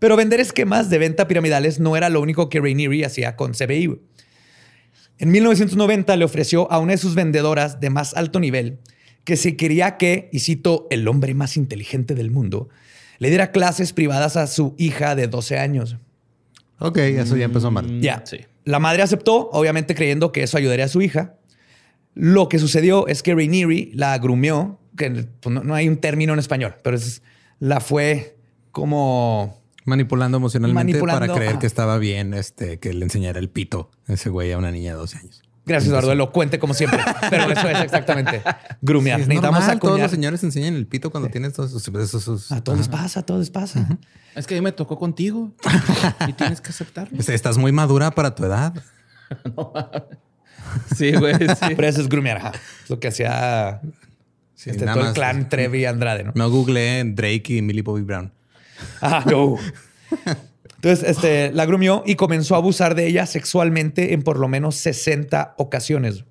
Pero 0.00 0.16
vender 0.16 0.40
esquemas 0.40 0.90
de 0.90 0.98
venta 0.98 1.28
piramidales 1.28 1.78
no 1.78 1.96
era 1.96 2.08
lo 2.08 2.20
único 2.20 2.48
que 2.48 2.58
Rainieri 2.58 3.04
hacía 3.04 3.36
con 3.36 3.52
CBI. 3.52 4.00
En 5.18 5.30
1990 5.30 6.16
le 6.16 6.24
ofreció 6.24 6.68
a 6.72 6.80
una 6.80 6.90
de 6.94 6.98
sus 6.98 7.14
vendedoras 7.14 7.78
de 7.78 7.90
más 7.90 8.12
alto 8.14 8.40
nivel 8.40 8.80
que 9.22 9.36
si 9.36 9.52
quería 9.52 9.96
que, 9.96 10.28
y 10.32 10.40
cito, 10.40 10.88
el 10.90 11.06
hombre 11.06 11.34
más 11.34 11.56
inteligente 11.56 12.16
del 12.16 12.32
mundo, 12.32 12.70
le 13.20 13.28
diera 13.28 13.52
clases 13.52 13.92
privadas 13.92 14.36
a 14.36 14.48
su 14.48 14.74
hija 14.78 15.14
de 15.14 15.28
12 15.28 15.60
años. 15.60 15.96
Ok, 16.80 16.98
eso 16.98 17.36
ya 17.36 17.44
empezó 17.44 17.70
mal. 17.70 18.00
Ya. 18.00 18.24
sí. 18.26 18.38
La 18.64 18.80
madre 18.80 19.02
aceptó, 19.02 19.48
obviamente 19.50 19.94
creyendo 19.94 20.32
que 20.32 20.42
eso 20.42 20.58
ayudaría 20.58 20.86
a 20.86 20.88
su 20.88 21.02
hija. 21.02 21.36
Lo 22.14 22.48
que 22.48 22.58
sucedió 22.58 23.06
es 23.06 23.22
que 23.22 23.34
Rainieri 23.34 23.90
la 23.94 24.16
grumeó, 24.18 24.78
que 24.96 25.10
pues, 25.40 25.54
no, 25.54 25.62
no 25.64 25.74
hay 25.74 25.88
un 25.88 25.96
término 25.96 26.32
en 26.32 26.38
español, 26.38 26.74
pero 26.82 26.96
es, 26.96 27.22
la 27.58 27.80
fue 27.80 28.36
como 28.70 29.60
Manipulando 29.84 30.36
emocionalmente 30.38 30.92
Manipulando, 30.92 31.26
para 31.26 31.34
creer 31.34 31.58
que 31.58 31.66
estaba 31.66 31.98
bien 31.98 32.34
este, 32.34 32.78
que 32.78 32.92
le 32.92 33.04
enseñara 33.04 33.38
el 33.38 33.48
pito 33.48 33.90
a 34.06 34.12
ese 34.12 34.28
güey 34.30 34.52
a 34.52 34.58
una 34.58 34.70
niña 34.70 34.92
de 34.92 34.98
12 34.98 35.18
años. 35.18 35.42
Gracias, 35.64 35.90
Eduardo. 35.90 36.10
Elocuente 36.12 36.58
como 36.58 36.74
siempre. 36.74 37.00
Pero 37.30 37.50
eso 37.50 37.68
es 37.68 37.80
exactamente. 37.82 38.42
Grumear. 38.80 39.18
Sí, 39.18 39.22
es 39.22 39.28
Necesitamos 39.28 39.60
normal, 39.60 39.78
todos 39.80 40.00
los 40.00 40.10
señores 40.10 40.42
enseñan 40.44 40.74
el 40.74 40.86
pito 40.88 41.10
cuando 41.10 41.28
tienes 41.30 41.52
todos 41.52 41.70
esos... 41.70 41.86
esos- 41.88 42.22
esos- 42.22 42.52
A 42.52 42.62
todos 42.64 42.78
les 42.78 42.88
pasa, 42.88 43.20
a 43.20 43.22
todos 43.22 43.40
les 43.40 43.50
pasa. 43.50 43.86
Es 44.34 44.46
que 44.48 44.54
a 44.54 44.58
mí 44.58 44.60
me 44.62 44.72
tocó 44.72 44.98
contigo 44.98 45.52
y 46.28 46.32
tienes 46.32 46.60
que 46.60 46.70
aceptarlo. 46.70 47.16
Este, 47.16 47.34
Estás 47.34 47.58
muy 47.58 47.70
madura 47.72 48.10
para 48.10 48.34
tu 48.34 48.44
edad. 48.44 48.74
Sí, 50.96 51.12
güey, 51.12 51.34
sí. 51.34 51.66
Pero 51.76 51.86
eso 51.86 52.00
es 52.00 52.08
grumear. 52.08 52.38
ajá. 52.38 52.52
Lo 52.88 52.98
que 52.98 53.08
hacía 53.08 53.80
Sí, 54.62 54.70
este, 54.70 54.86
todo 54.86 55.08
el 55.08 55.12
clan 55.12 55.48
Trevi 55.48 55.80
y 55.80 55.84
Andrade, 55.86 56.22
¿no? 56.22 56.30
No 56.36 56.48
googleé 56.48 57.02
Drake 57.02 57.42
y 57.48 57.62
Millie 57.62 57.82
Bobby 57.82 58.02
Brown. 58.02 58.32
Ah, 59.00 59.24
no. 59.28 59.58
Entonces, 60.76 61.08
este, 61.08 61.52
la 61.52 61.66
grumió 61.66 62.04
y 62.06 62.14
comenzó 62.14 62.54
a 62.54 62.58
abusar 62.58 62.94
de 62.94 63.08
ella 63.08 63.26
sexualmente 63.26 64.12
en 64.12 64.22
por 64.22 64.38
lo 64.38 64.46
menos 64.46 64.76
60 64.76 65.54
ocasiones. 65.58 66.24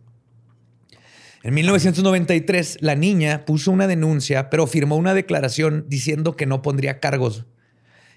En 1.44 1.54
1993, 1.54 2.78
la 2.82 2.96
niña 2.96 3.44
puso 3.46 3.72
una 3.72 3.88
denuncia, 3.88 4.50
pero 4.50 4.66
firmó 4.66 4.96
una 4.96 5.14
declaración 5.14 5.86
diciendo 5.90 6.38
que 6.38 6.46
no 6.46 6.62
pondría 6.62 7.02
cargos. 7.02 7.46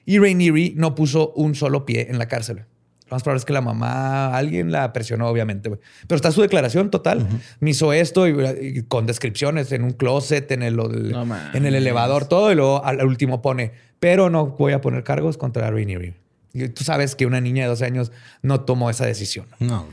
Y 0.04 0.18
Rainieri 0.18 0.74
no 0.76 0.94
puso 0.94 1.32
un 1.32 1.56
solo 1.56 1.86
pie 1.86 2.06
en 2.08 2.18
la 2.18 2.28
cárcel. 2.28 2.66
Más 3.14 3.22
probable 3.22 3.38
es 3.38 3.44
que 3.44 3.52
la 3.52 3.60
mamá, 3.60 4.36
alguien 4.36 4.72
la 4.72 4.92
presionó, 4.92 5.28
obviamente. 5.28 5.70
Pero 5.70 6.16
está 6.16 6.32
su 6.32 6.42
declaración 6.42 6.90
total. 6.90 7.26
Me 7.60 7.70
hizo 7.70 7.92
esto 7.92 8.26
y, 8.26 8.34
y 8.60 8.82
con 8.82 9.06
descripciones 9.06 9.70
en 9.70 9.84
un 9.84 9.92
closet, 9.92 10.50
en 10.50 10.64
el, 10.64 10.74
No 10.76 11.24
mames. 11.24 11.54
en 11.54 11.64
el 11.64 11.76
elevador, 11.76 12.26
todo. 12.26 12.50
Y 12.50 12.56
luego 12.56 12.84
al, 12.84 12.98
al 13.00 13.06
último 13.06 13.40
pone, 13.40 13.70
pero 14.00 14.30
no 14.30 14.46
voy 14.48 14.72
a 14.72 14.80
poner 14.80 15.04
cargos 15.04 15.38
contra 15.38 15.70
Rainieri. 15.70 16.14
Y 16.52 16.68
tú 16.70 16.82
sabes 16.82 17.14
que 17.14 17.24
una 17.24 17.40
niña 17.40 17.62
de 17.62 17.68
12 17.68 17.84
años 17.84 18.12
no 18.42 18.62
tomó 18.62 18.90
esa 18.90 19.06
decisión. 19.06 19.46
No. 19.60 19.86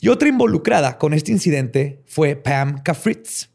Y 0.00 0.08
otra 0.08 0.30
involucrada 0.30 0.96
con 0.96 1.12
este 1.12 1.30
incidente 1.30 2.00
fue 2.06 2.36
Pam 2.36 2.82
Kafritz. 2.82 3.50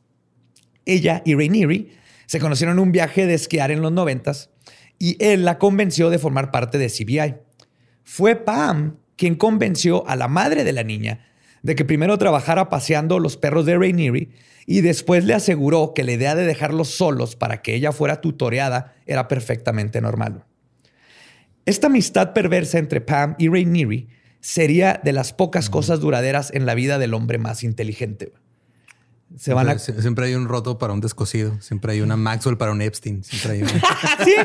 Ella 0.85 1.23
y 1.25 1.33
Rainieri 1.33 1.91
se 2.27 2.39
conocieron 2.39 2.77
en 2.77 2.83
un 2.83 2.91
viaje 2.91 3.25
de 3.25 3.33
esquiar 3.33 3.71
en 3.71 3.81
los 3.81 3.91
noventas 3.91 4.51
y 4.99 5.17
él 5.23 5.43
la 5.43 5.57
convenció 5.57 6.09
de 6.09 6.19
formar 6.19 6.51
parte 6.51 6.77
de 6.77 6.87
CBI. 6.87 7.35
Fue 8.05 8.37
Pam 8.37 8.95
quien 9.17 9.35
convenció 9.35 10.07
a 10.07 10.15
la 10.15 10.29
madre 10.29 10.63
de 10.63 10.71
la 10.71 10.83
niña 10.83 11.25
de 11.63 11.75
que 11.75 11.83
primero 11.83 12.17
trabajara 12.19 12.69
paseando 12.69 13.17
los 13.17 13.37
perros 13.37 13.65
de 13.65 13.75
Rainieri 13.75 14.29
y 14.67 14.81
después 14.81 15.25
le 15.25 15.33
aseguró 15.33 15.93
que 15.95 16.03
la 16.03 16.11
idea 16.11 16.35
de 16.35 16.45
dejarlos 16.45 16.89
solos 16.89 17.35
para 17.35 17.63
que 17.63 17.73
ella 17.73 17.91
fuera 17.91 18.21
tutoreada 18.21 18.93
era 19.07 19.27
perfectamente 19.27 19.99
normal. 19.99 20.45
Esta 21.65 21.87
amistad 21.87 22.33
perversa 22.33 22.77
entre 22.77 23.01
Pam 23.01 23.33
y 23.39 23.49
Rainieri 23.49 24.09
sería 24.41 25.01
de 25.03 25.11
las 25.11 25.33
pocas 25.33 25.71
cosas 25.71 25.99
duraderas 25.99 26.51
en 26.53 26.67
la 26.67 26.75
vida 26.75 26.99
del 26.99 27.15
hombre 27.15 27.39
más 27.39 27.63
inteligente. 27.63 28.31
Se 29.35 29.55
van 29.55 29.67
a... 29.67 29.79
siempre, 29.79 30.03
siempre 30.03 30.25
hay 30.27 30.35
un 30.35 30.47
roto 30.47 30.77
para 30.77 30.93
un 30.93 31.01
descosido. 31.01 31.59
Siempre 31.61 31.93
hay 31.93 32.01
una 32.01 32.15
Maxwell 32.15 32.57
para 32.57 32.71
un 32.71 32.81
Epstein. 32.83 33.23
Siempre 33.23 33.53
hay 33.53 33.61
una... 33.63 33.71
¿Sí? 34.23 34.35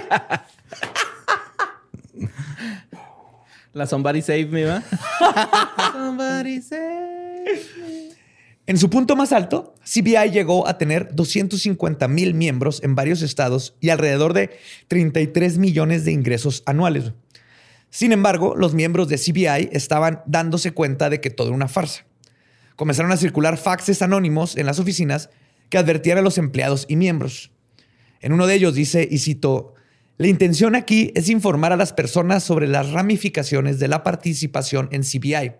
La 3.72 3.86
Somebody 3.86 4.22
Save 4.22 4.46
Me, 4.46 4.64
¿va? 4.64 4.82
somebody 5.92 6.60
Save 6.60 7.60
Me. 7.78 8.10
En 8.66 8.78
su 8.78 8.88
punto 8.88 9.16
más 9.16 9.32
alto, 9.32 9.74
CBI 9.84 10.30
llegó 10.30 10.68
a 10.68 10.78
tener 10.78 11.14
250 11.14 12.06
mil 12.08 12.34
miembros 12.34 12.82
en 12.84 12.94
varios 12.94 13.22
estados 13.22 13.74
y 13.80 13.90
alrededor 13.90 14.32
de 14.32 14.50
33 14.88 15.58
millones 15.58 16.04
de 16.04 16.12
ingresos 16.12 16.62
anuales. 16.66 17.12
Sin 17.90 18.12
embargo, 18.12 18.54
los 18.56 18.74
miembros 18.74 19.08
de 19.08 19.18
CBI 19.18 19.70
estaban 19.72 20.22
dándose 20.26 20.70
cuenta 20.70 21.10
de 21.10 21.20
que 21.20 21.30
todo 21.30 21.48
era 21.48 21.56
una 21.56 21.68
farsa. 21.68 22.06
comenzaron 22.76 23.12
a 23.12 23.16
circular 23.16 23.56
faxes 23.56 24.02
anónimos 24.02 24.56
en 24.56 24.66
las 24.66 24.78
oficinas 24.78 25.30
que 25.68 25.78
advertían 25.78 26.18
a 26.18 26.22
los 26.22 26.38
empleados 26.38 26.86
y 26.88 26.96
miembros. 26.96 27.50
En 28.20 28.32
uno 28.32 28.46
de 28.46 28.54
ellos 28.54 28.74
dice, 28.74 29.06
y 29.10 29.18
cito, 29.18 29.74
la 30.20 30.28
intención 30.28 30.74
aquí 30.74 31.12
es 31.14 31.30
informar 31.30 31.72
a 31.72 31.78
las 31.78 31.94
personas 31.94 32.44
sobre 32.44 32.68
las 32.68 32.90
ramificaciones 32.90 33.78
de 33.78 33.88
la 33.88 34.02
participación 34.02 34.90
en 34.92 35.00
CBI. 35.00 35.54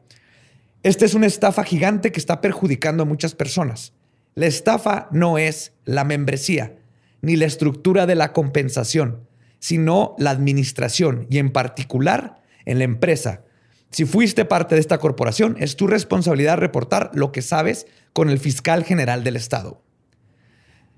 Esta 0.83 1.07
es 1.07 1.15
una 1.15 1.27
estafa 1.27 1.65
gigante 1.65 2.13
que 2.13 2.21
está 2.21 2.43
perjudicando 2.43 3.05
a 3.05 3.07
muchas 3.07 3.35
personas. 3.35 3.95
La 4.35 4.45
estafa 4.45 5.09
no 5.13 5.39
es 5.39 5.73
la 5.87 6.05
membresía, 6.05 6.77
ni 7.23 7.37
la 7.37 7.47
estructura 7.47 8.05
de 8.05 8.17
la 8.17 8.35
compensación, 8.35 9.27
sino 9.61 10.15
la 10.19 10.29
administración 10.29 11.27
y 11.31 11.39
en 11.39 11.53
particular 11.53 12.43
en 12.67 12.77
la 12.77 12.85
empresa. 12.85 13.45
Si 13.91 14.05
fuiste 14.05 14.45
parte 14.45 14.75
de 14.75 14.83
esta 14.83 14.99
corporación, 14.99 15.57
es 15.59 15.77
tu 15.77 15.87
responsabilidad 15.87 16.59
reportar 16.59 17.11
lo 17.15 17.33
que 17.33 17.41
sabes 17.41 17.87
con 18.13 18.29
el 18.29 18.39
fiscal 18.39 18.85
general 18.85 19.25
del 19.25 19.37
estado. 19.37 19.81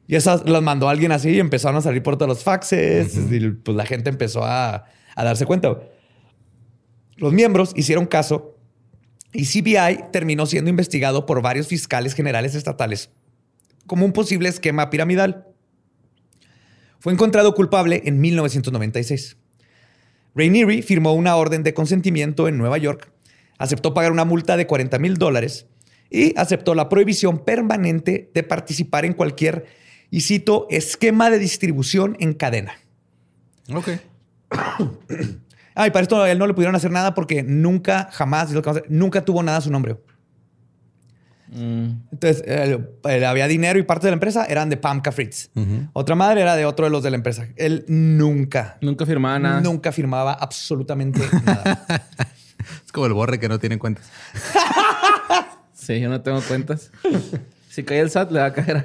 Y 0.07 0.17
esas 0.17 0.49
las 0.49 0.62
mandó 0.62 0.88
alguien 0.88 1.12
así 1.12 1.31
y 1.31 1.41
empezaron 1.41 1.77
a 1.77 1.81
salir 1.81 2.03
por 2.03 2.17
todos 2.17 2.29
los 2.29 2.43
faxes 2.43 3.17
y 3.31 3.51
pues 3.51 3.77
la 3.77 3.87
gente 3.87 4.11
empezó 4.11 4.45
a, 4.45 4.85
a 5.15 5.25
darse 5.25 5.47
cuenta. 5.47 5.79
Los 7.17 7.33
miembros 7.33 7.73
hicieron 7.77 8.07
caso 8.07 8.59
y 9.33 9.47
CBI 9.47 10.11
terminó 10.12 10.47
siendo 10.47 10.71
investigado 10.71 11.25
por 11.25 11.41
varios 11.41 11.69
fiscales 11.69 12.15
generales 12.15 12.55
estatales 12.55 13.11
como 13.87 14.05
un 14.05 14.12
posible 14.12 14.49
esquema 14.49 14.91
piramidal. 14.91 15.47
Fue 16.99 17.12
encontrado 17.12 17.55
culpable 17.55 18.03
en 18.05 18.21
1996. 18.21 19.37
Rainieri 20.35 20.83
firmó 20.83 21.12
una 21.12 21.37
orden 21.37 21.62
de 21.62 21.75
consentimiento 21.75 22.49
en 22.49 22.59
Nueva 22.59 22.79
York, 22.79 23.12
aceptó 23.59 23.93
pagar 23.93 24.12
una 24.12 24.25
multa 24.25 24.57
de 24.57 24.67
40 24.67 24.99
mil 24.99 25.17
dólares 25.17 25.67
y 26.11 26.38
aceptó 26.38 26.75
la 26.75 26.88
prohibición 26.88 27.45
permanente 27.45 28.31
de 28.33 28.43
participar 28.43 29.05
en 29.05 29.12
cualquier, 29.12 29.67
y 30.12 30.20
cito, 30.20 30.66
esquema 30.70 31.29
de 31.31 31.38
distribución 31.40 32.16
en 32.20 32.35
cadena. 32.35 32.75
Ok. 33.75 33.88
Ah, 35.75 35.87
y 35.87 35.90
para 35.90 36.03
esto 36.03 36.20
a 36.22 36.31
él 36.31 36.38
no 36.38 36.46
le 36.46 36.53
pudieron 36.53 36.77
hacer 36.77 36.90
nada 36.90 37.14
porque 37.14 37.42
nunca, 37.42 38.11
jamás, 38.12 38.51
nunca 38.90 39.25
tuvo 39.25 39.42
nada 39.42 39.57
a 39.59 39.61
su 39.62 39.70
nombre. 39.72 39.96
Entonces, 41.55 42.42
él- 42.46 42.88
él 43.05 43.25
había 43.25 43.46
dinero 43.46 43.79
y 43.79 43.83
parte 43.83 44.07
de 44.07 44.11
la 44.11 44.14
empresa 44.14 44.44
eran 44.46 44.70
de 44.70 44.77
Pamka 44.79 45.12
Fritz. 45.12 45.51
Otra 45.92 46.14
madre 46.14 46.40
era 46.42 46.57
de 46.57 46.64
otro 46.66 46.85
de 46.87 46.90
los 46.90 47.03
de 47.03 47.11
la 47.11 47.16
empresa. 47.16 47.46
Él 47.57 47.85
nunca, 47.88 48.79
Nunca 48.81 49.05
firmaba 49.07 49.38
nada. 49.38 49.61
nunca 49.61 49.92
firmaba 49.92 50.33
absolutamente 50.35 51.20
nada. 51.46 51.87
Es 52.85 52.92
como 52.92 53.07
el 53.07 53.12
borre 53.14 53.38
que 53.40 53.48
no 53.48 53.59
tiene 53.59 53.79
cuentas. 53.79 54.05
Sí, 55.75 56.01
yo 56.01 56.09
no 56.09 56.20
tengo 56.20 56.40
cuentas. 56.42 56.90
Si 57.73 57.85
cae 57.85 58.01
el 58.01 58.11
SAT, 58.11 58.31
le 58.33 58.39
va 58.39 58.47
a 58.47 58.53
caer. 58.53 58.85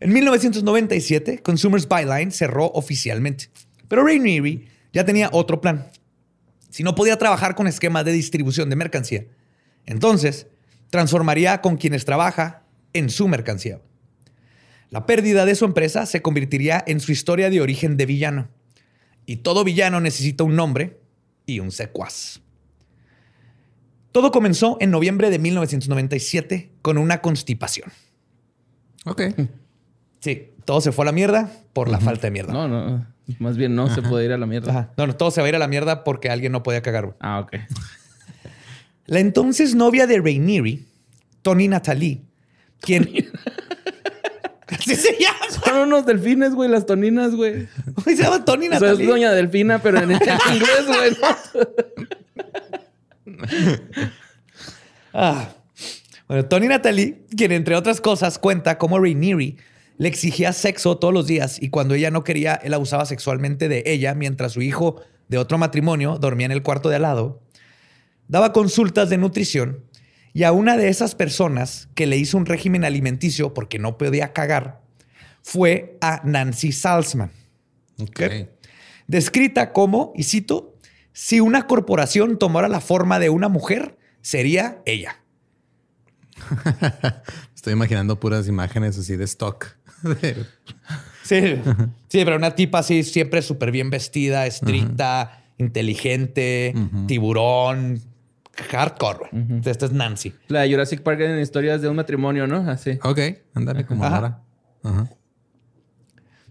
En 0.00 0.12
1997, 0.12 1.42
Consumers 1.42 1.86
Byline 1.86 2.30
cerró 2.30 2.70
oficialmente, 2.72 3.50
pero 3.86 4.02
Rainieri 4.02 4.66
ya 4.94 5.04
tenía 5.04 5.28
otro 5.30 5.60
plan. 5.60 5.90
Si 6.70 6.82
no 6.82 6.94
podía 6.94 7.18
trabajar 7.18 7.54
con 7.54 7.66
esquemas 7.66 8.06
de 8.06 8.12
distribución 8.12 8.70
de 8.70 8.76
mercancía, 8.76 9.26
entonces 9.84 10.46
transformaría 10.88 11.60
con 11.60 11.76
quienes 11.76 12.06
trabaja 12.06 12.62
en 12.94 13.10
su 13.10 13.28
mercancía. 13.28 13.82
La 14.88 15.04
pérdida 15.04 15.44
de 15.44 15.54
su 15.54 15.66
empresa 15.66 16.06
se 16.06 16.22
convertiría 16.22 16.82
en 16.86 17.00
su 17.00 17.12
historia 17.12 17.50
de 17.50 17.60
origen 17.60 17.98
de 17.98 18.06
villano. 18.06 18.48
Y 19.26 19.36
todo 19.36 19.64
villano 19.64 20.00
necesita 20.00 20.44
un 20.44 20.56
nombre 20.56 20.98
y 21.44 21.60
un 21.60 21.72
secuaz. 21.72 22.40
Todo 24.12 24.30
comenzó 24.30 24.76
en 24.80 24.90
noviembre 24.90 25.30
de 25.30 25.38
1997 25.38 26.70
con 26.82 26.98
una 26.98 27.20
constipación. 27.20 27.90
Ok. 29.04 29.22
Sí, 30.20 30.50
todo 30.64 30.80
se 30.80 30.92
fue 30.92 31.04
a 31.04 31.06
la 31.06 31.12
mierda 31.12 31.50
por 31.72 31.88
la 31.88 32.00
falta 32.00 32.26
de 32.26 32.30
mierda. 32.30 32.52
No, 32.52 32.68
no. 32.68 33.06
Más 33.38 33.56
bien 33.58 33.74
no 33.74 33.92
se 33.94 34.00
puede 34.02 34.24
ir 34.24 34.32
a 34.32 34.38
la 34.38 34.46
mierda. 34.46 34.70
Ajá. 34.70 34.92
No, 34.96 35.06
no, 35.06 35.14
todo 35.16 35.30
se 35.30 35.40
va 35.40 35.46
a 35.46 35.48
ir 35.50 35.56
a 35.56 35.58
la 35.58 35.68
mierda 35.68 36.02
porque 36.04 36.30
alguien 36.30 36.52
no 36.52 36.62
podía 36.62 36.80
cagar. 36.82 37.04
güey. 37.04 37.16
Ah, 37.20 37.40
ok. 37.40 37.56
La 39.06 39.20
entonces 39.20 39.74
novia 39.74 40.06
de 40.06 40.18
Rainieri, 40.18 40.86
Tony 41.42 41.68
Natalie, 41.68 42.22
quien... 42.80 43.08
Así 44.68 44.96
se 44.96 45.16
llama. 45.18 45.38
Son 45.64 45.76
unos 45.78 46.04
delfines, 46.04 46.52
güey, 46.54 46.68
las 46.68 46.84
toninas, 46.84 47.34
güey. 47.34 47.68
Se 48.04 48.16
llama 48.16 48.44
Tony 48.44 48.66
O 48.66 48.70
sea, 48.70 48.76
es 48.78 48.82
Natalie. 48.82 49.06
doña 49.06 49.32
delfina, 49.32 49.78
pero 49.78 49.98
en 49.98 50.10
inglés, 50.12 50.86
güey. 50.86 51.16
Ah. 55.14 55.54
Bueno, 56.28 56.44
Tony 56.44 56.68
Natalie, 56.68 57.22
quien 57.34 57.50
entre 57.50 57.74
otras 57.74 58.02
cosas 58.02 58.38
cuenta 58.38 58.76
cómo 58.76 59.00
Rainieri 59.00 59.56
le 59.96 60.08
exigía 60.08 60.52
sexo 60.52 60.98
todos 60.98 61.14
los 61.14 61.26
días 61.26 61.60
y 61.60 61.70
cuando 61.70 61.94
ella 61.94 62.10
no 62.10 62.24
quería, 62.24 62.54
él 62.54 62.74
abusaba 62.74 63.06
sexualmente 63.06 63.68
de 63.68 63.82
ella 63.86 64.14
mientras 64.14 64.52
su 64.52 64.60
hijo 64.60 65.00
de 65.28 65.38
otro 65.38 65.56
matrimonio 65.56 66.18
dormía 66.18 66.44
en 66.44 66.52
el 66.52 66.62
cuarto 66.62 66.90
de 66.90 66.96
al 66.96 67.02
lado. 67.02 67.42
Daba 68.28 68.52
consultas 68.52 69.08
de 69.08 69.16
nutrición 69.16 69.84
y 70.34 70.44
a 70.44 70.52
una 70.52 70.76
de 70.76 70.88
esas 70.88 71.14
personas 71.14 71.88
que 71.94 72.06
le 72.06 72.18
hizo 72.18 72.36
un 72.36 72.46
régimen 72.46 72.84
alimenticio 72.84 73.54
porque 73.54 73.78
no 73.78 73.96
podía 73.98 74.32
cagar 74.32 74.82
fue 75.42 75.96
a 76.00 76.20
Nancy 76.24 76.72
Salzman. 76.72 77.30
Ok. 77.98 78.22
Descrita 79.06 79.72
como, 79.72 80.12
y 80.14 80.24
cito, 80.24 80.77
si 81.18 81.40
una 81.40 81.66
corporación 81.66 82.38
tomara 82.38 82.68
la 82.68 82.80
forma 82.80 83.18
de 83.18 83.28
una 83.28 83.48
mujer, 83.48 83.98
sería 84.20 84.78
ella. 84.86 85.16
Estoy 87.56 87.72
imaginando 87.72 88.20
puras 88.20 88.46
imágenes 88.46 88.96
así 88.96 89.16
de 89.16 89.24
stock. 89.24 89.66
Sí, 91.24 91.60
sí, 92.08 92.24
pero 92.24 92.36
una 92.36 92.54
tipa 92.54 92.78
así, 92.78 93.02
siempre 93.02 93.42
súper 93.42 93.70
bien 93.70 93.90
vestida, 93.90 94.46
estricta, 94.46 95.44
inteligente, 95.58 96.72
tiburón, 97.06 98.00
hardcore. 98.70 99.28
Esta 99.66 99.84
es 99.84 99.92
Nancy. 99.92 100.32
La 100.46 100.62
de 100.62 100.70
Jurassic 100.70 101.02
Park 101.02 101.20
en 101.20 101.38
historias 101.38 101.82
de 101.82 101.88
un 101.90 101.96
matrimonio, 101.96 102.46
¿no? 102.46 102.60
Así. 102.70 102.98
ok, 103.02 103.18
ándale 103.52 103.84
como 103.84 104.06
Ajá. 104.06 104.16
ahora. 104.16 104.42
Ajá. 104.82 105.10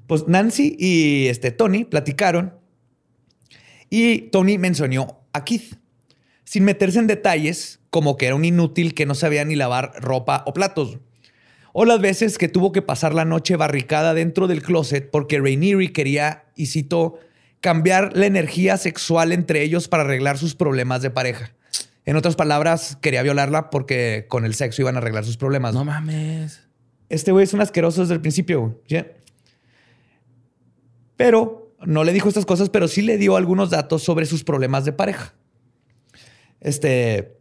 Pues 0.05 0.27
Nancy 0.27 0.75
y 0.77 1.25
este 1.25 1.49
Tony 1.49 1.83
platicaron 1.83 2.53
y 3.89 4.29
Tony 4.29 4.57
mencionó 4.57 5.21
a 5.33 5.43
Keith, 5.45 5.75
sin 6.43 6.63
meterse 6.63 6.99
en 6.99 7.07
detalles, 7.07 7.79
como 7.89 8.17
que 8.17 8.27
era 8.27 8.35
un 8.35 8.45
inútil 8.45 8.93
que 8.93 9.05
no 9.05 9.15
sabía 9.15 9.45
ni 9.45 9.55
lavar 9.55 9.93
ropa 9.99 10.43
o 10.45 10.53
platos. 10.53 10.99
O 11.73 11.85
las 11.85 11.99
veces 11.99 12.37
que 12.37 12.47
tuvo 12.47 12.71
que 12.71 12.81
pasar 12.81 13.13
la 13.13 13.25
noche 13.25 13.55
barricada 13.55 14.13
dentro 14.13 14.47
del 14.47 14.63
closet 14.63 15.09
porque 15.11 15.39
Rainieri 15.39 15.89
quería, 15.89 16.45
y 16.55 16.67
cito, 16.67 17.19
cambiar 17.61 18.15
la 18.15 18.25
energía 18.25 18.77
sexual 18.77 19.31
entre 19.31 19.61
ellos 19.61 19.87
para 19.87 20.03
arreglar 20.03 20.37
sus 20.37 20.55
problemas 20.55 21.01
de 21.01 21.11
pareja. 21.11 21.53
En 22.05 22.15
otras 22.15 22.35
palabras, 22.35 22.97
quería 23.01 23.21
violarla 23.21 23.69
porque 23.69 24.25
con 24.29 24.45
el 24.45 24.55
sexo 24.55 24.81
iban 24.81 24.95
a 24.95 24.99
arreglar 24.99 25.25
sus 25.25 25.37
problemas. 25.37 25.73
No 25.73 25.83
mames. 25.83 26.61
Este 27.09 27.31
güey 27.31 27.43
es 27.43 27.53
un 27.53 27.61
asqueroso 27.61 28.01
desde 28.01 28.13
el 28.13 28.21
principio. 28.21 28.81
Pero 31.17 31.66
no 31.85 32.03
le 32.03 32.13
dijo 32.13 32.27
estas 32.27 32.45
cosas, 32.45 32.69
pero 32.69 32.87
sí 32.87 33.01
le 33.01 33.17
dio 33.17 33.35
algunos 33.35 33.69
datos 33.69 34.03
sobre 34.03 34.25
sus 34.25 34.43
problemas 34.43 34.85
de 34.85 34.93
pareja. 34.93 35.33
Este. 36.59 37.37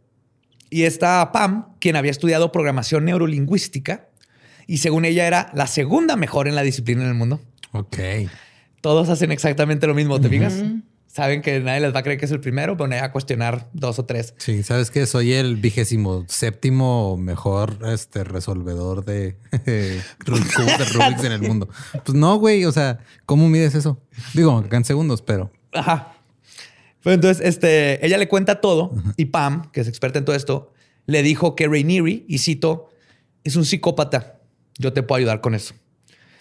Y 0.69 0.83
está 0.83 1.31
Pam, 1.31 1.69
quien 1.79 1.95
había 1.95 2.11
estudiado 2.11 2.51
programación 2.51 3.05
neurolingüística 3.05 4.09
y 4.67 4.79
según 4.79 5.05
ella 5.05 5.25
era 5.25 5.49
la 5.53 5.65
segunda 5.65 6.17
mejor 6.17 6.47
en 6.47 6.55
la 6.55 6.61
disciplina 6.61 7.03
en 7.03 7.07
el 7.07 7.15
mundo. 7.15 7.39
Ok. 7.71 7.97
Todos 8.81 9.09
hacen 9.09 9.31
exactamente 9.31 9.87
lo 9.87 9.95
mismo, 9.95 10.19
¿te 10.19 10.27
fijas? 10.29 10.61
Saben 11.17 11.41
que 11.41 11.59
nadie 11.61 11.79
les 11.81 11.95
va 11.95 12.01
a 12.01 12.03
creer 12.03 12.19
que 12.19 12.25
es 12.25 12.31
el 12.31 12.39
primero, 12.39 12.77
pero 12.77 12.87
nadie 12.87 13.01
va 13.01 13.07
a 13.07 13.11
cuestionar 13.11 13.71
dos 13.73 13.97
o 13.97 14.05
tres. 14.05 14.35
Sí, 14.37 14.61
sabes 14.61 14.91
que 14.91 15.07
soy 15.07 15.33
el 15.33 15.55
vigésimo 15.55 16.25
séptimo 16.27 17.17
mejor 17.17 17.79
este 17.87 18.23
resolvedor 18.23 19.03
de 19.03 19.35
cubos 20.23 20.77
de 20.77 20.85
Rubik's 20.93 21.23
en 21.23 21.31
el 21.31 21.41
mundo. 21.41 21.69
Pues 22.05 22.15
no, 22.15 22.37
güey. 22.37 22.65
O 22.65 22.71
sea, 22.71 22.99
¿cómo 23.25 23.49
mides 23.49 23.73
eso? 23.73 23.99
Digo, 24.35 24.63
en 24.69 24.85
segundos, 24.85 25.23
pero 25.23 25.51
Ajá. 25.73 26.13
Pero 27.01 27.15
entonces, 27.15 27.43
este, 27.43 28.05
ella 28.05 28.19
le 28.19 28.27
cuenta 28.27 28.61
todo 28.61 28.91
y 29.15 29.25
Pam, 29.25 29.71
que 29.71 29.81
es 29.81 29.87
experta 29.87 30.19
en 30.19 30.25
todo 30.25 30.35
esto, 30.35 30.71
le 31.07 31.23
dijo 31.23 31.55
que 31.55 31.67
Rainieri, 31.67 32.25
y 32.27 32.37
cito, 32.37 32.89
es 33.43 33.55
un 33.55 33.65
psicópata. 33.65 34.39
Yo 34.77 34.93
te 34.93 35.01
puedo 35.01 35.17
ayudar 35.17 35.41
con 35.41 35.55
eso. 35.55 35.73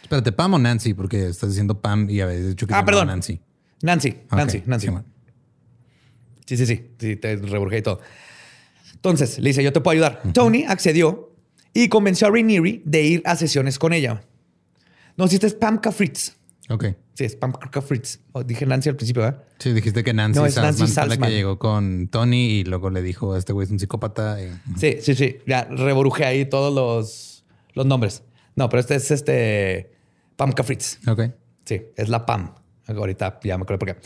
espérate, 0.03 0.33
Pam 0.33 0.53
o 0.53 0.59
Nancy, 0.59 0.93
porque 0.93 1.29
estás 1.29 1.49
diciendo 1.49 1.81
Pam 1.81 2.11
y 2.11 2.21
habéis 2.21 2.47
dicho 2.49 2.67
que 2.67 2.75
Ah, 2.75 2.85
perdón. 2.85 3.07
Nancy. 3.07 3.41
Nancy, 3.83 4.17
Nancy, 4.31 4.63
Nancy. 4.67 4.87
sí. 4.89 4.95
Sí, 6.47 6.57
sí, 6.67 6.67
sí. 6.99 7.17
Te 7.17 7.37
reburgé 7.37 7.79
y 7.79 7.83
todo. 7.83 8.01
Entonces, 8.95 9.39
le 9.39 9.51
dice, 9.51 9.63
yo 9.63 9.73
te 9.73 9.81
puedo 9.81 9.93
ayudar. 9.93 10.23
Tony 10.33 10.65
accedió 10.67 11.33
y 11.75 11.89
convenció 11.89 12.29
a 12.29 12.31
Rainieri 12.31 12.83
de 12.85 13.03
ir 13.03 13.23
a 13.25 13.37
sesiones 13.37 13.79
con 13.79 13.93
ella. 13.93 14.23
No, 15.17 15.29
si 15.29 15.35
esta 15.37 15.47
es 15.47 15.55
Pamka 15.55 15.93
Fritz. 15.93 16.37
Ok. 16.69 16.87
Sí, 17.15 17.25
es 17.25 17.35
Pam 17.37 17.53
Crocker 17.53 17.83
Fritz. 17.83 18.19
O 18.33 18.43
dije 18.45 18.67
Nancy 18.67 18.91
al 18.91 18.97
principio, 18.97 19.23
¿verdad? 19.23 19.43
Sí, 19.59 19.73
dijiste 19.73 20.05
que 20.05 20.13
Nancy, 20.13 20.39
No, 20.39 20.45
es 20.47 20.55
Salzman 20.55 20.73
Nancy 20.81 20.93
fue 20.93 21.03
la 21.03 21.09
Salzman. 21.09 21.31
que 21.31 21.35
llegó 21.37 21.59
con 21.59 22.09
Tony 22.09 22.47
y 22.59 22.65
luego 22.65 22.91
le 22.91 23.01
dijo, 23.03 23.37
este 23.37 23.53
güey 23.55 23.65
es 23.65 23.71
un 23.71 23.79
psicópata. 23.79 24.37
y- 24.43 24.51
Sí, 24.79 24.97
sí, 25.01 25.15
sí. 25.15 25.39
Ya 25.47 25.65
reborujé 25.65 26.25
ahí 26.27 26.45
todos 26.45 26.75
los, 26.75 27.45
los 27.73 27.87
nombres. 27.87 28.23
No, 28.55 28.69
pero 28.69 28.81
este 28.81 28.97
es 28.97 29.11
este 29.11 29.93
Pam 30.37 30.53
Fritz. 30.53 30.99
Ok. 31.09 31.23
Sí, 31.65 31.83
es 31.97 32.09
la 32.11 32.27
Pam. 32.27 32.55
Ahorita 32.87 33.41
ya 33.43 33.57
me 33.59 33.63
acuerdo 33.63 33.79
por 33.79 33.89
qué. 33.95 33.97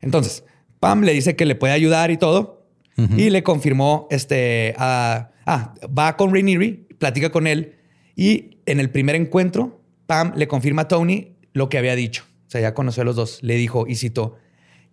Entonces, 0.00 0.44
Pam 0.80 1.02
le 1.02 1.12
dice 1.12 1.36
que 1.36 1.44
le 1.46 1.54
puede 1.54 1.72
ayudar 1.72 2.10
y 2.10 2.16
todo. 2.16 2.66
Y 2.96 3.30
le 3.30 3.42
confirmó 3.42 4.06
este. 4.10 4.74
a- 4.78 5.30
ah, 5.46 5.74
va 5.86 6.16
con 6.16 6.32
Rainieri, 6.32 6.86
platica 6.98 7.30
con 7.30 7.46
él. 7.48 7.74
Y 8.14 8.58
en 8.66 8.78
el 8.78 8.88
primer 8.90 9.16
encuentro, 9.16 9.80
Pam 10.06 10.32
le 10.36 10.46
confirma 10.46 10.82
a 10.82 10.88
Tony 10.88 11.34
lo 11.52 11.68
que 11.68 11.78
había 11.78 11.96
dicho. 11.96 12.24
O 12.46 12.50
sea, 12.50 12.60
ya 12.60 12.72
conoció 12.72 13.02
a 13.02 13.04
los 13.04 13.16
dos. 13.16 13.42
Le 13.42 13.56
dijo 13.56 13.86
y 13.88 13.96
citó: 13.96 14.36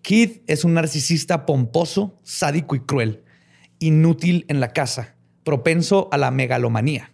Kid 0.01 0.39
es 0.47 0.63
un 0.65 0.73
narcisista 0.73 1.45
pomposo, 1.45 2.19
sádico 2.23 2.73
y 2.75 2.79
cruel, 2.79 3.21
inútil 3.77 4.45
en 4.47 4.59
la 4.59 4.69
casa, 4.73 5.15
propenso 5.43 6.09
a 6.11 6.17
la 6.17 6.31
megalomanía. 6.31 7.11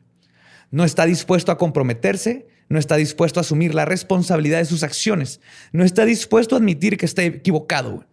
No 0.72 0.86
está 0.86 1.06
dispuesto 1.06 1.52
a 1.52 1.58
comprometerse, 1.58 2.47
no 2.70 2.80
está 2.80 2.96
dispuesto 2.96 3.40
a 3.40 3.42
asumir 3.42 3.74
la 3.74 3.86
responsabilidad 3.86 4.60
de 4.60 4.66
sus 4.66 4.84
acciones, 4.84 5.40
no 5.72 5.84
está 5.84 6.06
dispuesto 6.06 6.56
a 6.56 6.60
admitir 6.60 6.98
que 6.98 7.06
está 7.06 7.24
equivocado. 7.24 8.06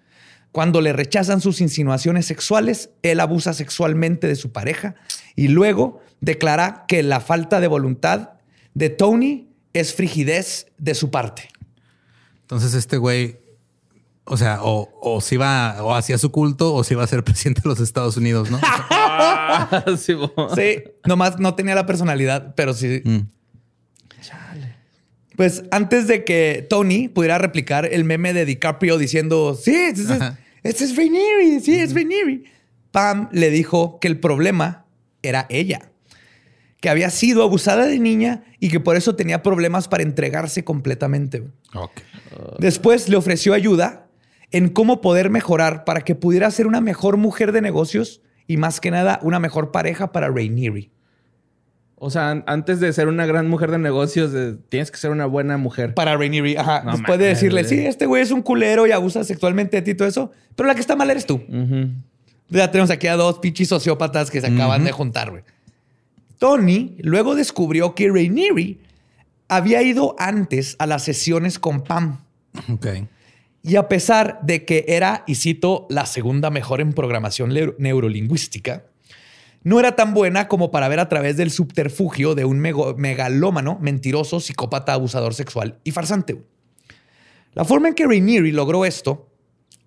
Cuando 0.53 0.81
le 0.81 0.93
rechazan 0.93 1.41
sus 1.41 1.61
insinuaciones 1.61 2.27
sexuales, 2.27 2.91
él 3.03 3.19
abusa 3.19 3.55
sexualmente 3.55 4.29
de 4.29 4.37
su 4.37 4.53
pareja 4.53 4.95
y 5.35 5.49
luego 5.49 6.01
declara 6.21 6.85
que 6.87 7.03
la 7.03 7.21
falta 7.21 7.61
de 7.61 7.67
voluntad 7.67 8.31
de 8.73 8.91
Tony 8.91 9.49
es 9.73 9.95
frigidez 9.95 10.69
de 10.79 10.95
su 10.95 11.11
parte. 11.11 11.49
Entonces 12.43 12.75
este 12.75 12.99
güey, 12.99 13.39
o 14.25 14.37
sea, 14.37 14.61
o, 14.63 14.89
o 15.03 15.21
si 15.21 15.35
iba, 15.35 15.83
o 15.83 15.93
hacía 15.93 16.19
su 16.19 16.31
culto, 16.31 16.73
o 16.73 16.85
si 16.85 16.95
iba 16.95 17.03
a 17.03 17.09
ser 17.09 17.25
presidente 17.25 17.63
de 17.63 17.69
los 17.69 17.81
Estados 17.81 18.17
Unidos, 18.17 18.51
¿no? 18.51 18.61
Sí, 19.99 20.15
bo. 20.15 20.33
Sí, 20.55 20.83
nomás 21.05 21.39
no 21.39 21.55
tenía 21.55 21.75
la 21.75 21.87
personalidad, 21.87 22.55
pero 22.55 22.75
sí. 22.75 23.03
Pues 25.37 25.65
antes 25.71 26.07
de 26.07 26.25
que 26.25 26.67
Tony 26.69 27.09
pudiera 27.09 27.39
replicar 27.39 27.87
el 27.87 28.05
meme 28.05 28.33
de 28.33 28.45
DiCaprio 28.45 28.99
diciendo, 28.99 29.55
sí, 29.55 29.75
este 29.75 30.03
es, 30.03 30.21
este 30.63 30.97
Rainieri, 30.97 31.61
sí, 31.61 31.75
es 31.75 31.93
Rainieri. 31.95 32.45
Pam 32.93 33.29
le 33.33 33.51
dijo 33.51 33.99
que 33.99 34.07
el 34.07 34.21
problema 34.21 34.87
era 35.23 35.47
ella, 35.49 35.91
que 36.81 36.89
había 36.89 37.11
sido 37.11 37.43
abusada 37.43 37.87
de 37.87 37.99
niña 37.99 38.45
y 38.61 38.69
que 38.69 38.79
por 38.79 38.97
eso 38.97 39.17
tenía 39.17 39.43
problemas 39.43 39.89
para 39.89 40.05
entregarse 40.05 40.63
completamente. 40.63 41.43
Después 42.59 43.09
le 43.09 43.17
ofreció 43.17 43.55
ayuda 43.55 44.07
en 44.53 44.69
cómo 44.69 45.01
poder 45.01 45.31
mejorar 45.31 45.85
para 45.85 46.03
que 46.03 46.15
pudiera 46.15 46.49
ser 46.53 46.69
una 46.69 46.81
mejor 46.81 47.17
mujer 47.17 47.51
de 47.51 47.61
negocios 47.61 48.23
y 48.47 48.57
más 48.57 48.81
que 48.81 48.93
nada 48.93 49.19
una 49.23 49.41
mejor 49.41 49.73
pareja 49.73 50.13
para 50.13 50.29
Rainieri. 50.29 50.94
O 52.05 52.11
sea, 52.11 52.31
an- 52.31 52.45
antes 52.47 52.81
de 52.81 52.93
ser 52.93 53.09
una 53.09 53.27
gran 53.27 53.49
mujer 53.49 53.71
de 53.71 53.79
negocios, 53.79 54.33
tienes 54.69 54.91
que 54.91 54.97
ser 54.99 55.11
una 55.11 55.27
buena 55.27 55.57
mujer. 55.57 55.95
Para 55.95 56.17
Rainieri, 56.17 56.57
ajá. 56.57 56.83
No 56.85 56.93
Después 56.93 57.19
de 57.19 57.27
decirle, 57.27 57.65
sí, 57.65 57.79
este 57.87 58.07
güey 58.07 58.23
es 58.23 58.31
un 58.31 58.43
culero 58.43 58.87
y 58.87 58.93
abusa 58.93 59.25
sexualmente 59.25 59.79
de 59.79 59.83
ti 59.83 59.91
y 59.93 59.95
todo 59.95 60.07
eso, 60.09 60.31
pero 60.55 60.67
la 60.67 60.75
que 60.75 60.81
está 60.81 60.97
mal 60.97 61.11
eres 61.11 61.27
tú. 61.27 61.43
Ya 62.51 62.71
tenemos 62.71 62.91
aquí 62.91 63.07
a 63.07 63.17
dos 63.17 63.39
pichis 63.39 63.69
sociópatas 63.69 64.31
que 64.31 64.41
se 64.41 64.47
acaban 64.49 64.85
de 64.85 64.93
juntar, 64.93 65.31
güey. 65.31 65.43
Tony 66.39 66.97
luego 66.99 67.35
descubrió 67.35 67.95
que 67.95 68.11
Rainieri 68.11 68.81
había 69.49 69.83
ido 69.83 70.15
antes 70.19 70.77
a 70.79 70.87
las 70.87 71.03
sesiones 71.05 71.59
con 71.59 71.83
Pam. 71.85 72.21
Ok. 72.73 72.87
Y 73.63 73.77
a 73.77 73.89
pesar 73.89 74.41
de 74.43 74.65
que 74.67 74.85
era, 74.89 75.25
y 75.27 75.37
cito, 75.37 75.87
la 75.89 76.05
segunda 76.07 76.51
mejor 76.51 76.81
en 76.83 76.93
programación 76.93 77.51
neuro- 77.51 77.75
neurolingüística, 77.79 78.85
no 79.65 79.81
era 79.81 79.97
tan 79.97 80.15
buena 80.15 80.47
como 80.47 80.71
para 80.71 80.89
ver 80.89 81.01
a 81.01 81.09
través 81.09 81.37
del 81.37 81.51
subterfugio 81.51 82.35
de 82.35 82.45
un 82.45 82.61
megalómano, 82.61 83.79
mentiroso, 83.81 84.39
psicópata, 84.39 84.93
abusador 84.93 85.35
sexual 85.35 85.81
y 85.85 85.91
farsante. 85.91 86.45
La 87.55 87.65
forma 87.65 87.89
en 87.89 87.95
que 87.95 88.07
Rainieri 88.07 88.53
logró 88.53 88.85
esto 88.85 89.31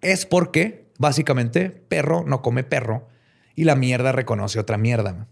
es 0.01 0.25
porque, 0.25 0.89
básicamente, 0.97 1.69
perro 1.69 2.23
no 2.25 2.41
come 2.41 2.63
perro 2.63 3.07
y 3.55 3.65
la 3.65 3.75
mierda 3.75 4.11
reconoce 4.11 4.59
otra 4.59 4.77
mierda. 4.77 5.27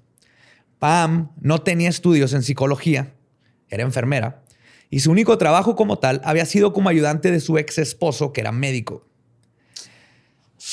Pam 0.79 1.31
no 1.41 1.59
tenía 1.59 1.89
estudios 1.89 2.33
en 2.33 2.43
psicología, 2.43 3.13
era 3.69 3.83
enfermera, 3.83 4.43
y 4.89 4.99
su 4.99 5.11
único 5.11 5.37
trabajo 5.37 5.75
como 5.75 5.97
tal 5.97 6.21
había 6.23 6.45
sido 6.45 6.71
como 6.71 6.89
ayudante 6.89 7.31
de 7.31 7.39
su 7.39 7.57
ex 7.57 7.79
esposo, 7.79 8.31
que 8.31 8.41
era 8.41 8.51
médico. 8.51 9.07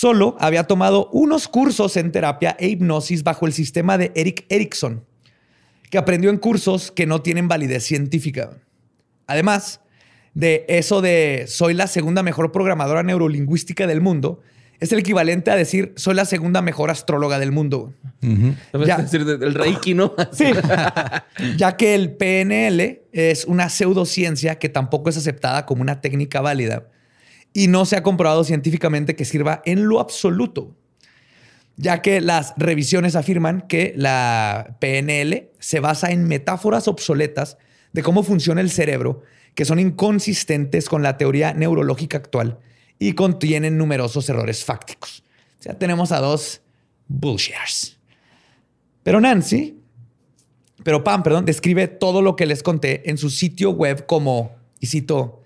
Solo 0.03 0.37
había 0.41 0.65
tomado 0.65 1.09
unos 1.13 1.47
cursos 1.47 1.97
en 1.97 2.11
terapia 2.11 2.57
e 2.59 2.67
hipnosis 2.67 3.23
bajo 3.23 3.47
el 3.47 3.53
sistema 3.53 3.97
de 3.99 4.11
Eric 4.17 4.47
Erickson, 4.49 5.05
que 5.91 5.97
aprendió 5.97 6.31
en 6.31 6.39
cursos 6.39 6.91
que 6.91 7.07
no 7.07 7.23
tienen 7.23 7.47
validez 7.47 7.85
científica. 7.85 8.51
Además 9.29 9.81
de 10.35 10.65
eso 10.67 11.03
de 11.03 11.45
soy 11.47 11.75
la 11.75 11.87
segunda 11.87 12.25
mejor 12.25 12.51
programadora 12.51 13.05
neurolingüística 13.05 13.87
del 13.87 14.01
mundo, 14.01 14.41
es 14.81 14.91
el 14.91 14.99
equivalente 14.99 15.53
a 15.53 15.55
decir 15.55 15.93
soy 15.95 16.17
la 16.17 16.25
segunda 16.25 16.63
mejor 16.63 16.91
astróloga 16.91 17.39
del 17.39 17.53
mundo. 17.53 17.95
Debes 18.73 18.89
Ya. 18.89 18.97
decir 18.97 19.25
de- 19.25 19.39
del 19.39 19.55
Reiki, 19.55 19.95
¿no? 19.95 20.15
Sí. 20.33 20.47
ya 21.57 21.77
que 21.77 21.95
el 21.95 22.17
PNL 22.17 23.03
es 23.13 23.45
una 23.45 23.69
pseudociencia 23.69 24.59
que 24.59 24.69
tampoco 24.69 25.11
es 25.11 25.17
aceptada 25.17 25.65
como 25.65 25.81
una 25.81 26.01
técnica 26.01 26.41
válida 26.41 26.89
y 27.53 27.69
no 27.69 27.85
se 27.85 27.97
ha 27.97 28.03
comprobado 28.03 28.45
científicamente 28.45 29.17
que 29.17 29.25
sirva 29.25 29.63
en 29.65 29.87
lo 29.87 30.01
absoluto. 30.01 30.75
Ya 31.77 32.03
que 32.03 32.21
las 32.21 32.55
revisiones 32.57 33.17
afirman 33.17 33.63
que 33.63 33.93
la 33.97 34.77
PNL 34.81 35.51
se 35.59 35.81
basa 35.81 36.11
en 36.11 36.29
metáforas 36.29 36.87
obsoletas 36.89 37.57
de 37.93 38.03
cómo 38.03 38.23
funciona 38.23 38.61
el 38.61 38.71
cerebro 38.71 39.23
que 39.55 39.65
son 39.65 39.79
inconsistentes 39.79 40.89
con 40.89 41.03
la 41.03 41.17
teoría 41.19 41.53
neurológica 41.53 42.17
actual 42.17 42.59
y 42.99 43.15
contienen 43.15 43.77
numerosos 43.77 44.29
errores 44.29 44.65
fácticos. 44.65 45.25
O 45.59 45.63
sea, 45.63 45.79
tenemos 45.79 46.13
a 46.13 46.21
dos 46.21 46.63
bullshitters. 47.09 47.99
Pero 49.03 49.21
Nancy, 49.21 49.79
pero 50.85 51.05
Pam, 51.05 51.23
perdón, 51.23 51.45
describe 51.45 51.89
todo 51.89 52.23
lo 52.23 52.37
que 52.37 52.47
les 52.47 52.63
conté 52.63 53.11
en 53.11 53.19
su 53.19 53.31
sitio 53.31 53.71
web 53.71 54.07
como, 54.07 54.53
y 54.81 54.87
cito, 54.87 55.42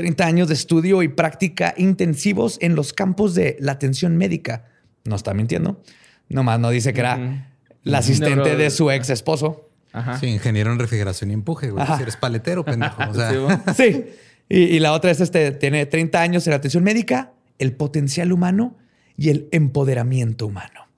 30 0.00 0.24
años 0.26 0.48
de 0.48 0.54
estudio 0.54 1.02
y 1.02 1.08
práctica 1.08 1.74
intensivos 1.76 2.56
en 2.62 2.74
los 2.74 2.94
campos 2.94 3.34
de 3.34 3.56
la 3.60 3.72
atención 3.72 4.16
médica. 4.16 4.64
No 5.04 5.14
está 5.16 5.34
mintiendo. 5.34 5.82
Nomás 6.30 6.58
no 6.58 6.70
dice 6.70 6.94
que 6.94 7.00
era 7.00 7.52
la 7.82 7.98
asistente 7.98 8.36
Neuro- 8.36 8.56
de 8.56 8.70
su 8.70 8.90
ex 8.90 9.10
esposo. 9.10 9.68
Ajá. 9.92 10.18
Sí, 10.18 10.26
ingeniero 10.28 10.72
en 10.72 10.78
refrigeración 10.78 11.30
y 11.30 11.34
empuje, 11.34 11.70
güey. 11.70 11.86
Si 11.96 12.02
eres 12.02 12.16
paletero, 12.16 12.64
pendejo. 12.64 13.02
O 13.10 13.14
sea, 13.14 13.30
Sí, 13.30 13.36
bo. 13.36 13.48
Sí. 13.76 14.04
Y, 14.48 14.58
y 14.76 14.78
la 14.80 14.92
otra 14.94 15.10
es 15.10 15.20
este, 15.20 15.50
tiene 15.52 15.84
30 15.84 16.18
años 16.20 16.46
en 16.46 16.54
atención 16.54 16.82
médica, 16.82 17.32
el 17.58 17.72
potencial 17.74 18.32
humano 18.32 18.76
y 19.18 19.28
el 19.28 19.48
empoderamiento 19.52 20.46
humano. 20.46 20.88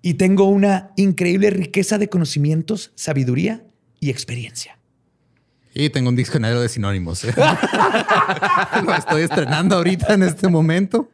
Y 0.00 0.14
tengo 0.14 0.44
una 0.46 0.90
increíble 0.96 1.50
riqueza 1.50 1.98
de 1.98 2.08
conocimientos, 2.08 2.92
sabiduría 2.94 3.62
y 4.00 4.08
experiencia. 4.10 4.78
Y 5.74 5.90
tengo 5.90 6.08
un 6.08 6.16
diccionario 6.16 6.60
de 6.60 6.68
sinónimos. 6.68 7.24
¿eh? 7.24 7.34
Lo 8.84 8.94
estoy 8.94 9.22
estrenando 9.22 9.76
ahorita 9.76 10.14
en 10.14 10.22
este 10.22 10.48
momento. 10.48 11.10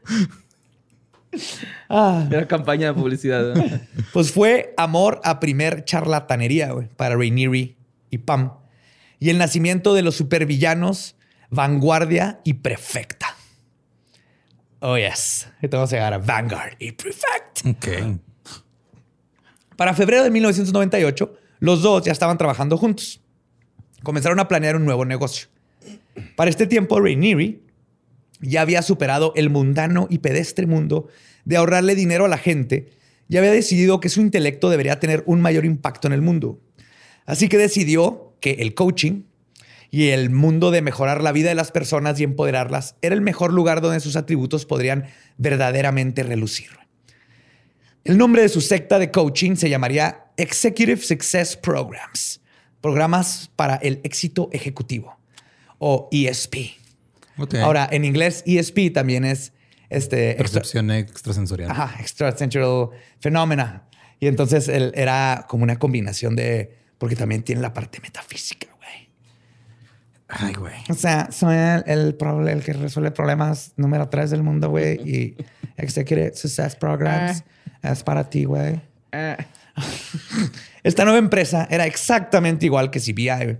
Era 1.89 2.47
campaña 2.49 2.89
de 2.89 2.95
publicidad. 2.95 3.55
¿no? 3.55 3.65
Pues 4.13 4.33
fue 4.33 4.75
amor 4.77 5.21
a 5.25 5.41
primer 5.41 5.85
charlatanería 5.85 6.73
güey, 6.73 6.89
para 6.89 7.17
Rainieri 7.17 7.77
y 8.11 8.19
Pam. 8.19 8.53
Y 9.21 9.31
el 9.31 9.39
nacimiento 9.39 9.95
de 9.95 10.03
los 10.03 10.17
supervillanos 10.17 11.17
Vanguardia 11.51 12.41
y 12.45 12.55
Prefecta. 12.55 13.35
Oh, 14.81 14.97
yes. 14.97 15.49
Ahorita 15.57 15.77
vamos 15.77 15.93
a 15.93 15.97
llegar 15.97 16.15
a 16.15 16.19
Vanguard 16.19 16.75
y 16.79 16.93
Prefect. 16.93 17.67
Ok. 17.67 18.21
Para 19.77 19.95
febrero 19.95 20.25
de 20.25 20.31
1998, 20.31 21.37
los 21.61 21.83
dos 21.83 22.05
ya 22.05 22.13
estaban 22.13 22.39
trabajando 22.39 22.77
juntos. 22.77 23.21
Comenzaron 24.03 24.41
a 24.41 24.49
planear 24.49 24.77
un 24.77 24.85
nuevo 24.85 25.05
negocio. 25.05 25.49
Para 26.37 26.51
este 26.51 26.67
tiempo, 26.67 27.01
Rainieri 27.01 27.63
ya 28.41 28.61
había 28.61 28.83
superado 28.83 29.33
el 29.37 29.51
mundano 29.51 30.07
y 30.11 30.19
pedestre 30.19 30.67
mundo 30.67 31.09
de 31.45 31.57
ahorrarle 31.57 31.95
dinero 31.95 32.25
a 32.25 32.29
la 32.29 32.39
gente 32.39 32.91
y 33.29 33.37
había 33.37 33.51
decidido 33.51 34.01
que 34.01 34.09
su 34.09 34.21
intelecto 34.21 34.71
debería 34.71 35.01
tener 35.01 35.23
un 35.27 35.41
mayor 35.41 35.65
impacto 35.65 36.07
en 36.07 36.15
el 36.15 36.23
mundo. 36.23 36.61
Así 37.27 37.49
que 37.49 37.59
decidió 37.59 38.35
que 38.41 38.53
el 38.53 38.75
coaching 38.75 39.23
y 39.91 40.09
el 40.09 40.31
mundo 40.31 40.71
de 40.71 40.83
mejorar 40.83 41.23
la 41.23 41.33
vida 41.33 41.49
de 41.49 41.55
las 41.55 41.73
personas 41.73 42.19
y 42.21 42.25
empoderarlas 42.25 42.97
era 43.03 43.15
el 43.15 43.21
mejor 43.21 43.53
lugar 43.53 43.81
donde 43.81 44.01
sus 44.01 44.17
atributos 44.17 44.67
podrían 44.67 45.07
verdaderamente 45.37 46.23
relucir. 46.23 46.71
El 48.05 48.17
nombre 48.17 48.43
de 48.43 48.49
su 48.49 48.61
secta 48.61 48.99
de 48.99 49.11
coaching 49.11 49.57
se 49.57 49.69
llamaría 49.69 50.27
Executive 50.37 51.03
Success 51.03 51.57
Programs, 51.57 52.38
programas 52.81 53.51
para 53.57 53.77
el 53.77 54.01
éxito 54.05 54.49
ejecutivo 54.53 55.17
o 55.79 56.09
ESP. 56.13 56.55
Ok. 57.39 57.55
Ahora, 57.57 57.89
en 57.91 58.05
inglés, 58.05 58.43
ESP 58.47 58.93
también 58.93 59.25
es 59.25 59.53
este, 59.91 60.31
extra- 60.33 60.61
Percepción 60.61 60.91
extrasensorial. 60.91 61.71
Ajá, 61.71 61.97
extrasensual 62.01 62.91
phenomena. 63.21 63.85
Y 64.21 64.27
entonces 64.27 64.69
él 64.69 64.93
era 64.97 65.47
como 65.49 65.63
una 65.63 65.79
combinación 65.79 66.35
de, 66.35 66.77
porque 66.99 67.15
también 67.17 67.43
tiene 67.43 67.61
la 67.63 67.73
parte 67.73 68.01
metafísica, 68.01 68.67
güey. 68.77 69.09
Ay, 70.29 70.55
güey. 70.55 70.75
O 70.91 70.95
sea, 70.95 71.31
soy 71.31 71.55
el, 71.57 71.85
el, 71.87 72.49
el 72.49 72.65
que 72.65 72.73
resuelve 72.73 73.13
problemas 73.13 73.73
número 73.77 74.09
tres 74.09 74.31
del 74.31 74.43
mundo, 74.43 74.69
güey. 74.71 74.97
Y 75.09 75.37
Executive 75.77 76.35
Success 76.35 76.75
Programs 76.75 77.45
es 77.83 78.03
para 78.03 78.29
ti, 78.29 78.45
güey. 78.45 78.81
Esta 80.83 81.05
nueva 81.05 81.19
empresa 81.19 81.67
era 81.71 81.87
exactamente 81.87 82.67
igual 82.67 82.91
que 82.91 83.01
CBI, 83.01 83.59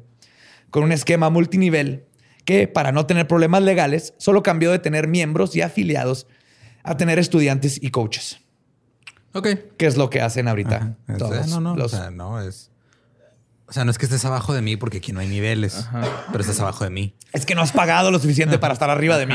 con 0.71 0.83
un 0.85 0.93
esquema 0.93 1.31
multinivel 1.31 2.05
que, 2.45 2.67
para 2.69 2.93
no 2.93 3.07
tener 3.07 3.27
problemas 3.27 3.63
legales, 3.63 4.15
solo 4.19 4.43
cambió 4.43 4.71
de 4.71 4.79
tener 4.79 5.09
miembros 5.09 5.55
y 5.57 5.61
afiliados 5.63 6.27
a 6.83 6.97
tener 6.97 7.19
estudiantes 7.19 7.83
y 7.83 7.91
coaches, 7.91 8.39
Ok. 9.35 9.49
que 9.77 9.87
es 9.87 9.97
lo 9.97 10.09
que 10.09 10.23
hacen 10.23 10.49
ahorita. 10.49 10.97
Ajá. 11.07 11.19
Todos 11.19 11.49
no, 11.49 11.61
no. 11.61 11.77
los- 11.77 11.93
O 11.93 11.97
sea, 11.97 12.11
no 12.11 12.41
es. 12.41 12.71
O 13.67 13.73
sea, 13.73 13.85
no 13.85 13.91
es 13.91 13.99
que 13.99 14.07
estés 14.07 14.25
abajo 14.25 14.55
de 14.55 14.63
mí 14.63 14.79
porque 14.79 14.97
aquí 14.97 15.13
no 15.13 15.21
hay 15.21 15.29
niveles, 15.29 15.91
pero 16.33 16.41
estás 16.41 16.59
abajo 16.61 16.85
de 16.85 16.91
mí. 16.91 17.15
es 17.35 17.45
que 17.45 17.55
no 17.55 17.61
has 17.61 17.73
pagado 17.73 18.11
lo 18.11 18.19
suficiente 18.19 18.59
para 18.59 18.73
estar 18.73 18.89
arriba 18.89 19.19
de 19.19 19.27
mí. 19.27 19.35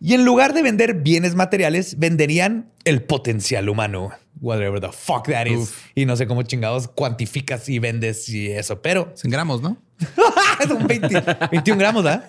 Y 0.00 0.14
en 0.14 0.24
lugar 0.24 0.54
de 0.54 0.62
vender 0.62 0.94
bienes 0.94 1.34
materiales, 1.34 1.98
venderían 1.98 2.70
el 2.84 3.02
potencial 3.02 3.68
humano. 3.68 4.10
Whatever 4.40 4.80
the 4.80 4.90
fuck 4.92 5.26
that 5.28 5.46
is. 5.46 5.60
Uf. 5.60 5.86
Y 5.94 6.06
no 6.06 6.16
sé 6.16 6.26
cómo 6.26 6.42
chingados 6.42 6.88
cuantificas 6.88 7.68
y 7.68 7.78
vendes 7.78 8.28
y 8.28 8.50
eso, 8.50 8.82
pero 8.82 9.14
en 9.24 9.30
gramos, 9.30 9.62
¿no? 9.62 9.76
son 10.68 10.86
20 10.86 11.22
21 11.50 11.78
gramos, 11.78 12.06
¿ah? 12.06 12.26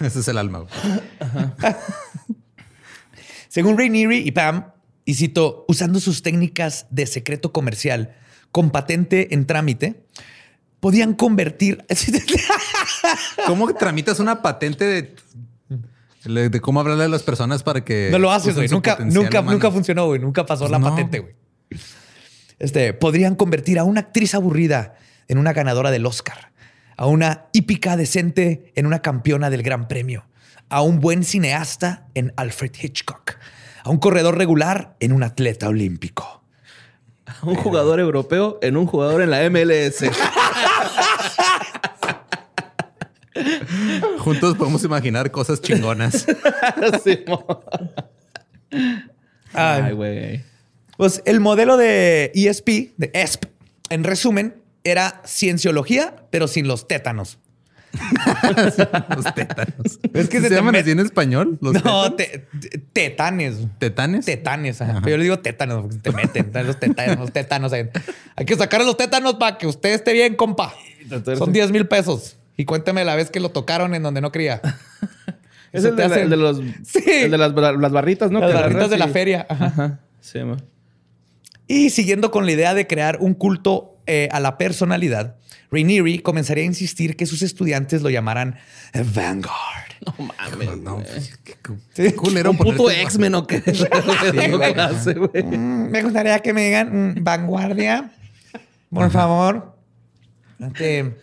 Ese 0.00 0.20
es 0.20 0.28
el 0.28 0.38
alma. 0.38 0.66
Según 3.48 3.78
Ray 3.78 3.90
Neary 3.90 4.18
y 4.18 4.32
Pam, 4.32 4.72
y 5.04 5.14
cito, 5.14 5.64
usando 5.68 6.00
sus 6.00 6.22
técnicas 6.22 6.86
de 6.90 7.06
secreto 7.06 7.52
comercial 7.52 8.16
con 8.50 8.70
patente 8.70 9.34
en 9.34 9.46
trámite, 9.46 10.04
podían 10.80 11.14
convertir. 11.14 11.84
¿Cómo 13.46 13.72
tramitas 13.74 14.20
una 14.20 14.42
patente 14.42 14.84
de, 14.84 15.14
de, 16.24 16.48
de 16.48 16.60
cómo 16.60 16.80
hablarle 16.80 17.04
a 17.04 17.08
las 17.08 17.22
personas 17.22 17.62
para 17.62 17.84
que. 17.84 18.08
no 18.10 18.18
lo 18.18 18.30
haces, 18.32 18.54
güey. 18.54 18.68
Nunca, 18.68 18.98
nunca, 19.00 19.40
humano? 19.40 19.52
nunca 19.52 19.70
funcionó, 19.70 20.06
güey. 20.06 20.20
Nunca 20.20 20.46
pasó 20.46 20.68
la 20.68 20.78
No. 20.78 20.88
patente, 20.90 21.18
güey. 21.20 21.34
Este, 22.58 22.92
podrían 22.92 23.34
convertir 23.34 23.78
a 23.78 23.84
una 23.84 24.00
actriz 24.00 24.34
aburrida 24.34 24.94
en 25.28 25.38
una 25.38 25.52
ganadora 25.52 25.90
del 25.90 26.06
Oscar, 26.06 26.52
a 26.96 27.06
una 27.06 27.46
hípica 27.52 27.96
decente 27.96 28.72
en 28.76 28.86
una 28.86 29.00
campeona 29.02 29.50
del 29.50 29.62
Gran 29.62 29.88
Premio, 29.88 30.26
a 30.68 30.82
un 30.82 31.00
buen 31.00 31.24
cineasta 31.24 32.06
en 32.14 32.32
Alfred 32.36 32.72
Hitchcock, 32.80 33.32
a 33.82 33.90
un 33.90 33.98
corredor 33.98 34.38
regular 34.38 34.96
en 35.00 35.12
un 35.12 35.22
atleta 35.24 35.68
olímpico. 35.68 36.44
Un 37.42 37.54
jugador 37.56 37.98
europeo 37.98 38.58
en 38.62 38.76
un 38.76 38.86
jugador 38.86 39.22
en 39.22 39.30
la 39.30 39.48
MLS. 39.50 40.04
Juntos 44.18 44.56
podemos 44.56 44.84
imaginar 44.84 45.30
cosas 45.30 45.60
chingonas. 45.60 46.26
Sí. 47.04 47.18
Ay. 49.52 49.92
Güey. 49.92 50.44
Pues 50.96 51.22
el 51.26 51.40
modelo 51.40 51.76
de 51.76 52.30
ESP, 52.34 52.92
de 52.96 53.10
ESP, 53.12 53.44
en 53.90 54.04
resumen, 54.04 54.56
era 54.84 55.20
cienciología, 55.26 56.14
pero 56.30 56.48
sin 56.48 56.66
los 56.68 56.86
tétanos. 56.88 57.38
Los 59.14 59.34
tétanos. 59.34 59.98
Es 60.14 60.28
que 60.30 60.38
¿Sí 60.38 60.42
se 60.42 60.42
se 60.44 60.48
te 60.48 60.54
llaman 60.54 60.76
así 60.76 60.92
en 60.92 61.00
español? 61.00 61.58
¿Los 61.60 61.84
no, 61.84 62.14
te- 62.14 62.46
te- 62.58 62.78
tetanes. 62.78 63.56
¿Tetanes? 63.78 64.24
Tetanes, 64.24 64.80
ajá. 64.80 65.00
Pero 65.04 65.10
yo 65.10 65.16
le 65.18 65.22
digo 65.24 65.38
tétanos 65.40 65.82
porque 65.82 65.98
te 65.98 66.10
meten 66.10 66.50
los 66.66 66.80
tétanos, 66.80 67.18
los 67.18 67.32
tétanos. 67.32 67.70
Hay 67.74 68.46
que 68.46 68.56
sacar 68.56 68.82
los 68.82 68.96
tétanos 68.96 69.34
para 69.34 69.58
que 69.58 69.66
usted 69.66 69.90
esté 69.92 70.14
bien, 70.14 70.36
compa. 70.36 70.72
Son 71.36 71.52
10 71.52 71.70
mil 71.70 71.86
pesos. 71.86 72.38
Y 72.56 72.64
cuénteme 72.64 73.04
la 73.04 73.14
vez 73.16 73.30
que 73.30 73.40
lo 73.40 73.50
tocaron 73.50 73.94
en 73.94 74.02
donde 74.02 74.20
no 74.20 74.30
quería. 74.32 74.60
Es 75.72 75.84
Eso 75.84 75.88
el 75.88 75.96
te 75.96 76.02
de, 76.02 76.08
la- 76.08 76.14
hace- 76.14 76.24
el 76.24 76.30
de 76.30 76.36
los, 76.36 76.60
Sí. 76.84 77.02
el 77.06 77.30
de 77.30 77.38
las, 77.38 77.52
las 77.54 77.92
barritas, 77.92 78.30
¿no? 78.30 78.40
Las 78.40 78.50
Que 78.50 78.56
barritas 78.60 78.90
de 78.90 78.98
la 78.98 79.08
feria. 79.08 79.46
Ajá. 79.48 79.64
Ajá. 79.66 80.00
Sí, 80.20 80.40
mo. 80.44 80.58
Y 81.66 81.88
siguiendo 81.88 82.30
con 82.30 82.44
la 82.44 82.52
idea 82.52 82.74
de 82.74 82.86
crear 82.86 83.16
un 83.20 83.32
culto 83.32 83.96
eh, 84.06 84.28
a 84.32 84.40
la 84.40 84.58
personalidad, 84.58 85.36
Rainieri 85.70 86.18
comenzaría 86.18 86.64
a 86.64 86.66
insistir 86.66 87.16
que 87.16 87.24
sus 87.24 87.40
estudiantes 87.40 88.02
lo 88.02 88.10
llamaran 88.10 88.56
Vanguard. 89.14 89.92
No 90.04 90.14
mames. 90.26 90.76
No, 90.82 90.94
güey. 90.96 91.06
qué, 91.42 91.54
cu- 91.66 91.78
Sí. 91.94 92.02
qué 92.02 92.14
culero 92.16 92.50
Un 92.50 92.58
puto 92.58 92.90
X-Men 92.90 93.34
o 93.36 93.46
qué. 93.46 93.62
Lo 94.50 94.58
güey. 94.58 94.74
que 94.74 94.80
hace, 94.80 95.14
güey. 95.14 95.42
Mm, 95.42 95.88
me 95.90 96.02
gustaría 96.02 96.38
que 96.40 96.52
me 96.52 96.66
digan 96.66 97.14
mm, 97.14 97.24
vanguardia, 97.24 98.10
por 98.92 99.10
favor. 99.10 99.74
Este, 100.58 101.16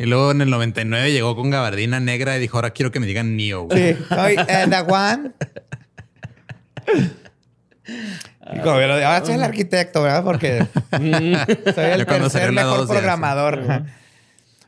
Y 0.00 0.06
luego 0.06 0.30
en 0.30 0.40
el 0.40 0.48
99 0.48 1.12
llegó 1.12 1.36
con 1.36 1.50
gabardina 1.50 2.00
negra 2.00 2.34
y 2.34 2.40
dijo, 2.40 2.56
ahora 2.56 2.70
quiero 2.70 2.90
que 2.90 3.00
me 3.00 3.06
digan 3.06 3.36
Neo. 3.36 3.64
güey. 3.64 3.92
sí, 3.92 4.02
soy 4.08 4.34
eh, 4.48 4.66
The 4.70 4.78
One. 4.90 5.32
Y 8.54 8.60
como 8.60 8.80
yo 8.80 8.86
lo 8.86 8.96
digo, 8.96 9.06
ahora 9.06 9.26
soy 9.26 9.34
el 9.34 9.42
arquitecto, 9.42 10.02
¿verdad? 10.02 10.24
Porque 10.24 10.66
soy 10.90 11.84
el 11.84 12.06
tercer 12.06 12.50
mejor 12.50 12.78
dos, 12.78 12.88
ya, 12.88 12.94
programador. 12.94 13.84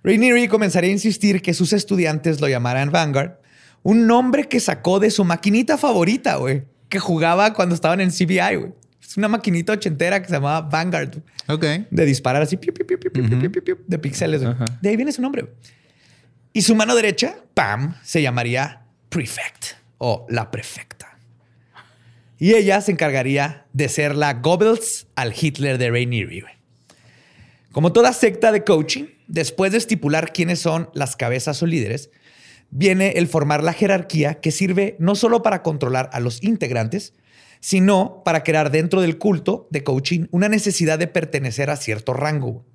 Rainieri 0.05 0.49
comenzaría 0.49 0.91
a 0.91 0.93
insistir 0.93 1.41
que 1.41 1.55
sus 1.55 1.73
estudiantes 1.73 2.43
lo 2.43 2.49
llamaran 2.49 2.91
Vanguard, 2.91 3.39
un 3.83 4.07
nombre 4.07 4.49
que 4.49 4.61
sacó 4.61 5.01
de 5.01 5.11
su 5.11 5.25
maquinita 5.25 5.79
favorita, 5.79 6.37
güey, 6.37 6.65
que 6.91 6.99
jugaba 6.99 7.55
cuando 7.55 7.75
estaban 7.75 8.03
en 8.03 8.11
CBI, 8.11 8.57
güey. 8.57 8.73
Es 9.13 9.19
una 9.19 9.29
maquinita 9.29 9.75
ochentera 9.75 10.23
que 10.23 10.29
se 10.29 10.33
llamaba 10.33 10.63
Vanguard. 10.63 11.19
De 11.91 12.07
disparar 12.07 12.41
así, 12.41 12.57
piu, 12.57 12.73
piu, 12.73 12.87
piu, 12.87 12.97
uh 13.15 13.29
-huh. 13.29 13.77
de 13.87 13.99
píxeles. 13.99 14.41
De 14.81 14.89
ahí 14.89 14.97
viene 14.97 15.13
su 15.13 15.21
nombre. 15.21 15.53
Y 16.55 16.63
su 16.63 16.75
mano 16.75 16.95
derecha, 16.95 17.37
pam, 17.53 17.95
se 18.03 18.23
llamaría 18.23 18.87
Prefect 19.11 19.77
o 19.99 20.25
la 20.31 20.51
prefecta. 20.51 21.19
Y 22.39 22.55
ella 22.55 22.81
se 22.81 22.93
encargaría 22.93 23.67
de 23.75 23.91
ser 23.91 24.17
la 24.17 24.33
Goebbels 24.33 25.07
al 25.15 25.35
Hitler 25.39 25.77
de 25.77 25.91
Rainieri. 25.91 26.45
Como 27.71 27.93
toda 27.93 28.15
secta 28.15 28.51
de 28.51 28.65
coaching, 28.65 29.09
después 29.27 29.73
de 29.73 29.79
estipular 29.79 30.33
quiénes 30.33 30.61
son 30.61 30.89
las 30.95 31.17
cabezas 31.17 31.63
o 31.63 31.67
líderes, 31.67 32.09
viene 32.71 33.11
el 33.17 33.29
formar 33.29 33.63
la 33.63 33.75
jerarquía 33.75 34.41
que 34.41 34.53
sirve 34.53 34.97
no 34.99 35.17
solo 35.17 35.43
para 35.43 35.63
controlar 35.63 36.09
a 36.15 36.21
los 36.21 36.43
integrantes, 36.43 37.13
sino 37.63 38.23
para 38.25 38.43
crear 38.43 38.71
dentro 38.71 39.01
del 39.01 39.19
culto 39.19 39.69
de 39.71 39.85
coaching 39.85 40.27
una 40.33 40.49
necesidad 40.49 40.99
de 40.99 41.07
pertenecer 41.07 41.71
a 41.71 41.77
cierto 41.77 42.13
rango. 42.13 42.67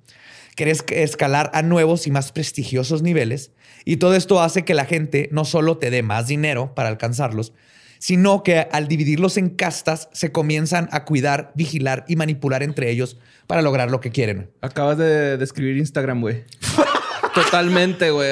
Querés 0.56 0.82
escalar 0.88 1.50
a 1.54 1.62
nuevos 1.62 2.06
y 2.06 2.10
más 2.10 2.32
prestigiosos 2.32 3.02
niveles 3.02 3.52
y 3.84 3.98
todo 3.98 4.16
esto 4.16 4.40
hace 4.40 4.64
que 4.64 4.74
la 4.74 4.86
gente 4.86 5.28
no 5.30 5.44
solo 5.44 5.76
te 5.76 5.90
dé 5.90 6.02
más 6.02 6.26
dinero 6.26 6.74
para 6.74 6.88
alcanzarlos, 6.88 7.52
sino 7.98 8.42
que 8.42 8.66
al 8.72 8.88
dividirlos 8.88 9.36
en 9.36 9.50
castas 9.50 10.08
se 10.12 10.32
comienzan 10.32 10.88
a 10.90 11.04
cuidar, 11.04 11.52
vigilar 11.54 12.04
y 12.08 12.16
manipular 12.16 12.62
entre 12.62 12.90
ellos 12.90 13.18
para 13.46 13.60
lograr 13.60 13.90
lo 13.90 14.00
que 14.00 14.10
quieren. 14.10 14.50
Acabas 14.62 14.96
de 14.96 15.36
describir 15.36 15.76
Instagram, 15.76 16.22
güey. 16.22 16.44
Totalmente, 17.34 18.10
güey. 18.10 18.30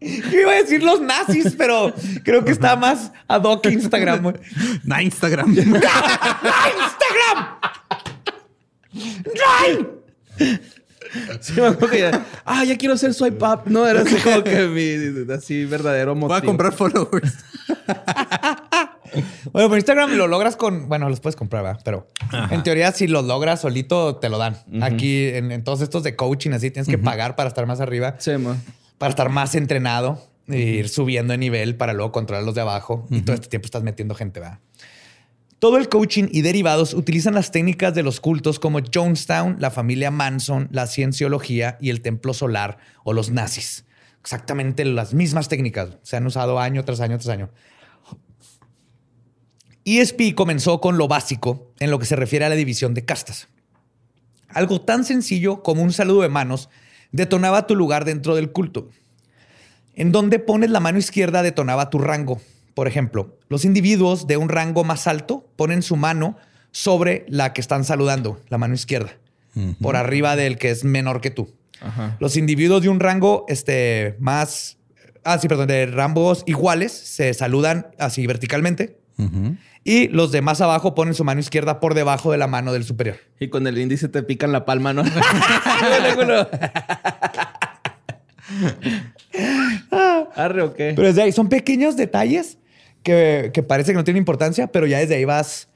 Yo 0.00 0.40
iba 0.40 0.52
a 0.52 0.56
decir 0.56 0.82
los 0.82 1.00
nazis, 1.00 1.54
pero 1.56 1.92
creo 2.24 2.44
que 2.44 2.52
está 2.52 2.74
más 2.76 3.12
ad 3.28 3.42
hoc 3.42 3.66
Instagram. 3.66 4.32
Na 4.84 5.02
Instagram. 5.02 5.54
¡Instagram! 5.58 5.76
Sí, 11.40 11.52
me 11.60 11.66
acuerdo 11.66 11.90
que 11.90 11.98
ya, 11.98 12.24
ah, 12.44 12.64
ya 12.64 12.76
quiero 12.78 12.94
hacer 12.94 13.12
swipe 13.12 13.44
up. 13.44 13.62
No, 13.66 13.86
era 13.86 14.02
así 14.02 14.16
como 14.16 14.44
que 14.44 14.66
mi 14.66 15.32
así 15.32 15.64
verdadero 15.64 16.14
motivo. 16.14 16.28
Voy 16.28 16.38
a 16.38 16.42
comprar 16.42 16.72
followers. 16.72 17.34
Bueno, 19.52 19.68
por 19.68 19.76
Instagram 19.76 20.12
lo 20.12 20.28
logras 20.28 20.54
con. 20.54 20.88
Bueno, 20.88 21.08
los 21.08 21.18
puedes 21.18 21.34
comprar, 21.34 21.64
¿verdad? 21.64 21.80
Pero 21.84 22.06
en 22.52 22.62
teoría, 22.62 22.92
si 22.92 23.08
los 23.08 23.24
logras 23.24 23.60
solito, 23.60 24.14
te 24.18 24.28
lo 24.28 24.38
dan. 24.38 24.56
Aquí, 24.82 25.26
en, 25.26 25.50
en 25.50 25.64
todos 25.64 25.80
estos 25.80 26.04
de 26.04 26.14
coaching, 26.14 26.52
así 26.52 26.70
tienes 26.70 26.88
que 26.88 26.96
pagar 26.96 27.34
para 27.34 27.48
estar 27.48 27.66
más 27.66 27.80
arriba, 27.80 28.14
Sí, 28.18 28.36
mo. 28.36 28.56
Para 29.00 29.08
estar 29.12 29.30
más 29.30 29.54
entrenado, 29.54 30.22
e 30.46 30.58
ir 30.58 30.90
subiendo 30.90 31.32
de 31.32 31.38
nivel 31.38 31.74
para 31.74 31.94
luego 31.94 32.12
controlar 32.12 32.44
los 32.44 32.54
de 32.54 32.60
abajo. 32.60 33.06
Y 33.08 33.22
todo 33.22 33.32
este 33.32 33.48
tiempo 33.48 33.64
estás 33.64 33.82
metiendo 33.82 34.14
gente, 34.14 34.40
¿verdad? 34.40 34.58
Todo 35.58 35.78
el 35.78 35.88
coaching 35.88 36.24
y 36.30 36.42
derivados 36.42 36.92
utilizan 36.92 37.32
las 37.32 37.50
técnicas 37.50 37.94
de 37.94 38.02
los 38.02 38.20
cultos 38.20 38.58
como 38.58 38.80
Jonestown, 38.94 39.56
la 39.58 39.70
familia 39.70 40.10
Manson, 40.10 40.68
la 40.70 40.86
cienciología 40.86 41.78
y 41.80 41.88
el 41.88 42.02
templo 42.02 42.34
solar 42.34 42.76
o 43.02 43.14
los 43.14 43.30
nazis. 43.30 43.86
Exactamente 44.20 44.84
las 44.84 45.14
mismas 45.14 45.48
técnicas. 45.48 45.96
Se 46.02 46.18
han 46.18 46.26
usado 46.26 46.60
año 46.60 46.84
tras 46.84 47.00
año 47.00 47.16
tras 47.16 47.30
año. 47.30 47.48
ESP 49.86 50.34
comenzó 50.34 50.78
con 50.82 50.98
lo 50.98 51.08
básico 51.08 51.72
en 51.78 51.90
lo 51.90 51.98
que 51.98 52.04
se 52.04 52.16
refiere 52.16 52.44
a 52.44 52.50
la 52.50 52.54
división 52.54 52.92
de 52.92 53.06
castas. 53.06 53.48
Algo 54.50 54.82
tan 54.82 55.04
sencillo 55.04 55.62
como 55.62 55.82
un 55.82 55.94
saludo 55.94 56.20
de 56.20 56.28
manos 56.28 56.68
detonaba 57.12 57.66
tu 57.66 57.74
lugar 57.74 58.04
dentro 58.04 58.34
del 58.34 58.50
culto. 58.52 58.88
En 59.94 60.12
donde 60.12 60.38
pones 60.38 60.70
la 60.70 60.80
mano 60.80 60.98
izquierda 60.98 61.42
detonaba 61.42 61.90
tu 61.90 61.98
rango. 61.98 62.40
Por 62.74 62.88
ejemplo, 62.88 63.36
los 63.48 63.64
individuos 63.64 64.26
de 64.26 64.36
un 64.36 64.48
rango 64.48 64.84
más 64.84 65.06
alto 65.06 65.48
ponen 65.56 65.82
su 65.82 65.96
mano 65.96 66.36
sobre 66.70 67.26
la 67.28 67.52
que 67.52 67.60
están 67.60 67.84
saludando, 67.84 68.40
la 68.48 68.58
mano 68.58 68.74
izquierda, 68.74 69.18
por 69.80 69.96
arriba 69.96 70.36
del 70.36 70.56
que 70.56 70.70
es 70.70 70.84
menor 70.84 71.20
que 71.20 71.30
tú. 71.30 71.52
Los 72.20 72.36
individuos 72.36 72.82
de 72.82 72.88
un 72.88 73.00
rango 73.00 73.44
este, 73.48 74.16
más, 74.20 74.78
ah, 75.24 75.38
sí, 75.38 75.48
perdón, 75.48 75.66
de 75.66 75.86
rangos 75.86 76.44
iguales 76.46 76.92
se 76.92 77.34
saludan 77.34 77.88
así 77.98 78.26
verticalmente. 78.26 78.98
Y 79.82 80.08
los 80.08 80.30
de 80.30 80.42
más 80.42 80.60
abajo 80.60 80.94
ponen 80.94 81.14
su 81.14 81.24
mano 81.24 81.40
izquierda 81.40 81.80
por 81.80 81.94
debajo 81.94 82.30
de 82.32 82.38
la 82.38 82.46
mano 82.46 82.72
del 82.72 82.84
superior. 82.84 83.16
Y 83.38 83.48
con 83.48 83.66
el 83.66 83.78
índice 83.78 84.08
te 84.08 84.22
pican 84.22 84.52
la 84.52 84.64
palma, 84.66 84.92
¿no? 84.92 85.02
Arre 90.34 90.62
o 90.62 90.74
qué. 90.74 90.92
Pero 90.94 91.08
desde 91.08 91.22
ahí 91.22 91.32
son 91.32 91.48
pequeños 91.48 91.96
detalles 91.96 92.58
que, 93.02 93.50
que 93.54 93.62
parece 93.62 93.92
que 93.92 93.96
no 93.96 94.04
tienen 94.04 94.20
importancia, 94.20 94.66
pero 94.68 94.86
ya 94.86 94.98
desde 94.98 95.16
ahí 95.16 95.24
vas 95.24 95.68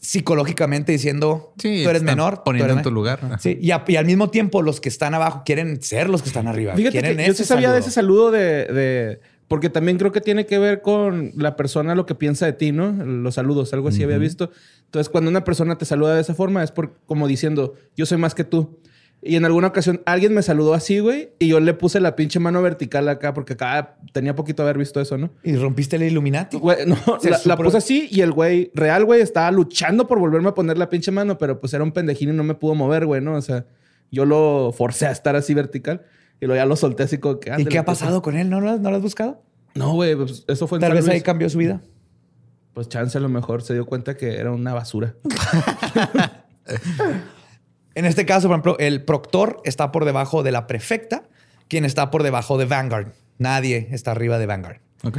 psicológicamente 0.00 0.92
diciendo 0.92 1.52
Sí, 1.58 1.82
tú 1.84 1.90
eres 1.90 2.02
menor. 2.02 2.38
tú 2.38 2.44
poniendo 2.44 2.66
eres 2.72 2.76
en 2.78 2.82
tu 2.82 2.90
me-". 2.90 2.94
lugar. 2.94 3.20
Sí, 3.40 3.58
y, 3.60 3.70
a- 3.72 3.84
y 3.86 3.96
al 3.96 4.06
mismo 4.06 4.30
tiempo 4.30 4.62
los 4.62 4.80
que 4.80 4.88
están 4.88 5.12
abajo 5.14 5.42
quieren 5.44 5.82
ser 5.82 6.08
los 6.08 6.22
que 6.22 6.28
están 6.28 6.48
arriba. 6.48 6.74
Fíjate 6.74 6.92
quieren 7.00 7.16
que 7.18 7.26
yo 7.26 7.34
sí 7.34 7.44
sabía 7.44 7.70
de 7.72 7.82
saludo. 7.82 7.86
ese 7.86 7.90
saludo 7.90 8.30
de, 8.30 8.64
de- 8.72 9.20
Porque 9.50 9.68
también 9.68 9.98
creo 9.98 10.12
que 10.12 10.20
tiene 10.20 10.46
que 10.46 10.60
ver 10.60 10.80
con 10.80 11.32
la 11.34 11.56
persona 11.56 11.96
lo 11.96 12.06
que 12.06 12.14
piensa 12.14 12.46
de 12.46 12.52
ti, 12.52 12.70
¿no? 12.70 12.92
Los 12.92 13.34
saludos, 13.34 13.72
algo 13.72 13.88
así 13.88 14.00
había 14.04 14.16
visto. 14.16 14.52
Entonces, 14.84 15.08
cuando 15.08 15.28
una 15.28 15.42
persona 15.42 15.76
te 15.76 15.84
saluda 15.84 16.14
de 16.14 16.20
esa 16.20 16.36
forma, 16.36 16.62
es 16.62 16.70
por 16.70 16.94
como 17.04 17.26
diciendo, 17.26 17.74
yo 17.96 18.06
soy 18.06 18.16
más 18.16 18.36
que 18.36 18.44
tú. 18.44 18.78
Y 19.20 19.34
en 19.34 19.44
alguna 19.44 19.66
ocasión 19.66 20.02
alguien 20.06 20.34
me 20.34 20.42
saludó 20.42 20.72
así, 20.72 21.00
güey, 21.00 21.30
y 21.40 21.48
yo 21.48 21.58
le 21.58 21.74
puse 21.74 21.98
la 21.98 22.14
pinche 22.14 22.38
mano 22.38 22.62
vertical 22.62 23.08
acá, 23.08 23.34
porque 23.34 23.54
acá 23.54 23.96
tenía 24.12 24.36
poquito 24.36 24.62
haber 24.62 24.78
visto 24.78 25.00
eso, 25.00 25.18
¿no? 25.18 25.32
Y 25.42 25.56
rompiste 25.56 25.96
el 25.96 26.04
Illuminati. 26.04 26.56
Güey, 26.56 26.78
no, 26.86 26.96
la, 27.20 27.40
la 27.44 27.56
puse 27.56 27.76
así 27.76 28.06
y 28.08 28.20
el 28.20 28.30
güey, 28.30 28.70
real, 28.72 29.04
güey, 29.04 29.20
estaba 29.20 29.50
luchando 29.50 30.06
por 30.06 30.20
volverme 30.20 30.50
a 30.50 30.54
poner 30.54 30.78
la 30.78 30.88
pinche 30.88 31.10
mano, 31.10 31.38
pero 31.38 31.58
pues 31.58 31.74
era 31.74 31.82
un 31.82 31.90
pendejín 31.90 32.28
y 32.28 32.32
no 32.34 32.44
me 32.44 32.54
pudo 32.54 32.76
mover, 32.76 33.04
güey, 33.04 33.20
¿no? 33.20 33.34
O 33.34 33.42
sea, 33.42 33.66
yo 34.12 34.24
lo 34.26 34.72
forcé 34.72 35.08
a 35.08 35.10
estar 35.10 35.34
así 35.34 35.54
vertical 35.54 36.02
y 36.40 36.46
luego 36.46 36.56
ya 36.60 36.66
lo 36.66 36.76
solté 36.76 37.02
así 37.04 37.18
como 37.18 37.38
que... 37.40 37.52
¿Y 37.58 37.64
qué 37.66 37.78
ha 37.78 37.84
pues, 37.84 37.98
pasado 37.98 38.22
con 38.22 38.36
él? 38.36 38.48
¿No 38.48 38.60
lo, 38.60 38.70
has- 38.70 38.80
no 38.80 38.90
lo 38.90 38.96
has 38.96 39.02
buscado? 39.02 39.42
No, 39.74 39.92
güey, 39.92 40.16
pues 40.16 40.44
eso 40.48 40.66
fue 40.66 40.78
en 40.78 40.80
Tal 40.80 40.90
San 40.90 40.96
vez 40.96 41.08
ahí 41.08 41.20
cambió 41.20 41.48
su 41.48 41.58
vida. 41.58 41.80
Pues 42.74 42.88
chance 42.88 43.16
a 43.18 43.20
lo 43.20 43.28
mejor 43.28 43.62
se 43.62 43.74
dio 43.74 43.86
cuenta 43.86 44.16
que 44.16 44.36
era 44.38 44.50
una 44.52 44.72
basura. 44.74 45.14
En 47.94 48.04
este 48.06 48.24
caso, 48.24 48.46
por 48.46 48.54
ejemplo, 48.54 48.78
el 48.78 49.04
proctor 49.04 49.60
está 49.64 49.90
por 49.90 50.04
debajo 50.04 50.42
de 50.42 50.52
la 50.52 50.66
prefecta, 50.66 51.24
quien 51.68 51.84
está 51.84 52.10
por 52.10 52.22
debajo 52.22 52.56
de 52.56 52.64
Vanguard. 52.64 53.08
Nadie 53.38 53.88
está 53.90 54.12
arriba 54.12 54.38
de 54.38 54.46
Vanguard. 54.46 54.78
Ok. 55.02 55.18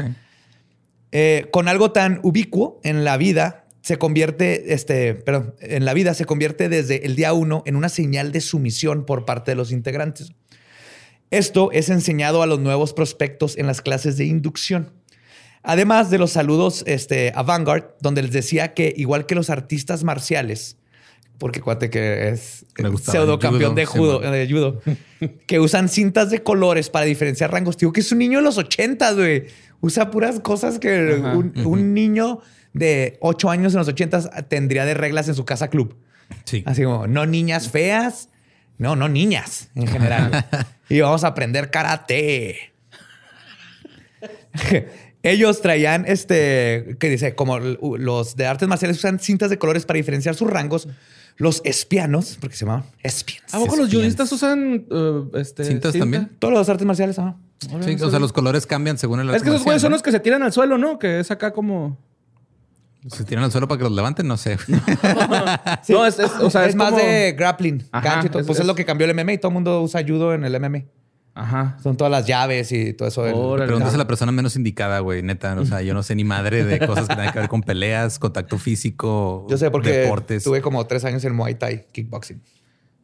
Eh, 1.12 1.48
con 1.52 1.68
algo 1.68 1.92
tan 1.92 2.22
ubicuo 2.24 2.80
en 2.84 3.04
la 3.04 3.18
vida 3.18 3.66
se 3.82 3.98
convierte, 3.98 4.74
este, 4.74 5.16
perdón, 5.16 5.56
en 5.60 5.84
la 5.84 5.94
vida 5.94 6.14
se 6.14 6.26
convierte 6.26 6.70
desde 6.70 7.06
el 7.06 7.16
día 7.16 7.34
uno 7.34 7.64
en 7.66 7.76
una 7.76 7.90
señal 7.90 8.32
de 8.32 8.40
sumisión 8.40 9.06
por 9.06 9.26
parte 9.26 9.52
de 9.52 9.56
los 9.56 9.72
integrantes. 9.72 10.32
Esto 11.32 11.72
es 11.72 11.90
enseñado 11.90 12.44
a 12.44 12.46
los 12.46 12.60
nuevos 12.60 12.94
prospectos 12.94 13.58
en 13.58 13.66
las 13.66 13.82
clases 13.82 14.18
de 14.18 14.26
inducción. 14.26 14.92
Además 15.64 16.10
de 16.10 16.18
los 16.18 16.32
saludos 16.32 16.84
este, 16.88 17.32
a 17.36 17.44
Vanguard, 17.44 17.96
donde 18.02 18.22
les 18.22 18.32
decía 18.32 18.74
que 18.74 18.94
igual 18.98 19.26
que 19.26 19.36
los 19.36 19.50
artistas 19.50 20.04
marciales, 20.04 20.78
porque 21.38 21.62
cuate 21.62 21.90
que 21.90 22.30
es 22.30 22.66
pseudo 23.04 23.40
campeón 23.40 23.72
judo, 23.72 23.76
de 23.76 23.86
judo, 23.86 24.22
man. 24.22 24.32
de 24.32 24.48
judo, 24.48 24.82
que 25.48 25.60
usan 25.60 25.88
cintas 25.88 26.30
de 26.30 26.44
colores 26.44 26.90
para 26.90 27.06
diferenciar 27.06 27.52
rangos. 27.52 27.78
Digo 27.78 27.94
que 27.94 28.02
es 28.02 28.12
un 28.12 28.20
niño 28.20 28.40
de 28.40 28.44
los 28.44 28.58
80, 28.58 29.14
güey. 29.14 29.46
Usa 29.80 30.12
puras 30.12 30.40
cosas 30.40 30.78
que 30.78 31.14
un, 31.16 31.54
un 31.66 31.94
niño 31.94 32.42
de 32.74 33.18
8 33.22 33.50
años 33.50 33.74
en 33.74 33.80
los 33.80 33.88
80 33.88 34.48
tendría 34.48 34.86
de 34.86 34.94
reglas 34.94 35.28
en 35.28 35.36
su 35.36 35.46
casa 35.46 35.70
club. 35.70 35.96
Sí. 36.46 36.64
Así 36.66 36.84
como, 36.84 37.08
no 37.08 37.26
niñas 37.26 37.70
feas, 37.70 38.30
no, 38.82 38.96
no 38.96 39.08
niñas 39.08 39.70
en 39.76 39.86
general. 39.86 40.44
y 40.90 41.00
vamos 41.02 41.24
a 41.24 41.28
aprender 41.28 41.70
karate. 41.70 42.74
Ellos 45.24 45.62
traían 45.62 46.06
este, 46.08 46.98
que 47.00 47.10
dice, 47.10 47.36
como 47.36 47.60
los 47.60 48.36
de 48.36 48.48
artes 48.48 48.68
marciales 48.68 48.98
usan 48.98 49.20
cintas 49.20 49.52
de 49.52 49.60
colores 49.60 49.86
para 49.86 49.98
diferenciar 49.98 50.34
sus 50.34 50.50
rangos. 50.50 50.88
Los 51.38 51.62
espianos, 51.64 52.40
porque 52.42 52.56
se 52.56 52.66
llamaban 52.66 52.86
espians. 53.04 53.54
¿A 53.54 53.60
poco 53.60 53.76
los 53.76 53.94
judistas 53.94 54.32
usan 54.32 54.88
uh, 54.90 55.30
este, 55.38 55.64
¿Cintas 55.64 55.92
cinta? 55.92 56.04
también? 56.04 56.32
Todos 56.40 56.54
los 56.56 56.68
artes 56.68 56.86
marciales, 56.86 57.20
ajá. 57.20 57.38
Sí, 57.60 57.98
o 58.02 58.10
sea, 58.10 58.20
los 58.20 58.34
colores 58.34 58.66
cambian 58.66 58.98
según 58.98 59.20
el 59.20 59.30
Es 59.30 59.44
que 59.44 59.50
esos 59.50 59.64
güeyes 59.64 59.84
son 59.84 59.92
los 59.92 60.02
que 60.02 60.12
se 60.12 60.20
tiran 60.20 60.42
al 60.42 60.52
suelo, 60.52 60.80
¿no? 60.80 60.98
Que 60.98 61.20
es 61.20 61.30
acá 61.30 61.54
como... 61.54 62.00
Se 63.08 63.24
tiran 63.24 63.44
al 63.44 63.52
suelo 63.52 63.68
para 63.68 63.80
que 63.80 63.84
los 63.86 63.94
levanten, 63.94 64.28
no 64.28 64.38
sé. 64.38 64.58
Sí. 65.84 65.94
No, 65.94 66.06
es, 66.06 66.20
es- 66.20 66.32
o 66.40 66.50
sea, 66.50 66.64
es, 66.66 66.70
es, 66.70 66.76
más 66.76 66.96
de 66.96 67.34
grappling, 67.38 67.84
Ajá, 67.92 68.08
gancho 68.10 68.28
y 68.28 68.30
todo. 68.30 68.40
es- 68.42 68.46
pues 68.48 68.58
es, 68.60 68.62
es- 68.62 68.68
lo 68.68 68.76
que 68.76 68.86
cambió 68.86 69.10
el 69.10 69.16
MMA 69.16 69.34
y 69.34 69.38
todo 69.38 69.50
el 69.50 69.54
mundo 69.56 69.82
usa 69.82 70.04
judo 70.08 70.34
en 70.34 70.44
el 70.46 70.60
MMA. 70.60 70.84
Ajá. 71.34 71.78
Son 71.82 71.96
todas 71.96 72.12
las 72.12 72.28
llaves 72.28 72.72
y 72.74 72.94
todo 72.94 73.08
eso. 73.08 73.24
del-. 73.24 73.66
Preguntas 73.66 73.94
a 73.94 73.98
la 73.98 74.06
persona 74.06 74.32
menos 74.32 74.56
indicada, 74.56 75.00
güey, 75.00 75.24
neta. 75.24 75.58
O 75.60 75.66
sea, 75.66 75.82
yo 75.82 75.94
no 75.94 76.04
sé 76.04 76.14
ni 76.16 76.24
madre 76.26 76.64
de 76.66 76.86
cosas 76.86 77.08
que 77.08 77.16
tengan 77.16 77.32
que 77.34 77.40
ver 77.40 77.48
con 77.50 77.64
peleas, 77.64 78.20
contacto 78.20 78.58
físico, 78.58 79.48
Yo 79.50 79.58
sé 79.58 79.72
porque 79.72 79.92
deportes. 79.92 80.44
tuve 80.44 80.62
como 80.62 80.86
tres 80.88 81.06
años 81.06 81.24
en 81.24 81.34
Muay 81.34 81.56
Thai, 81.56 81.86
kickboxing. 81.92 82.42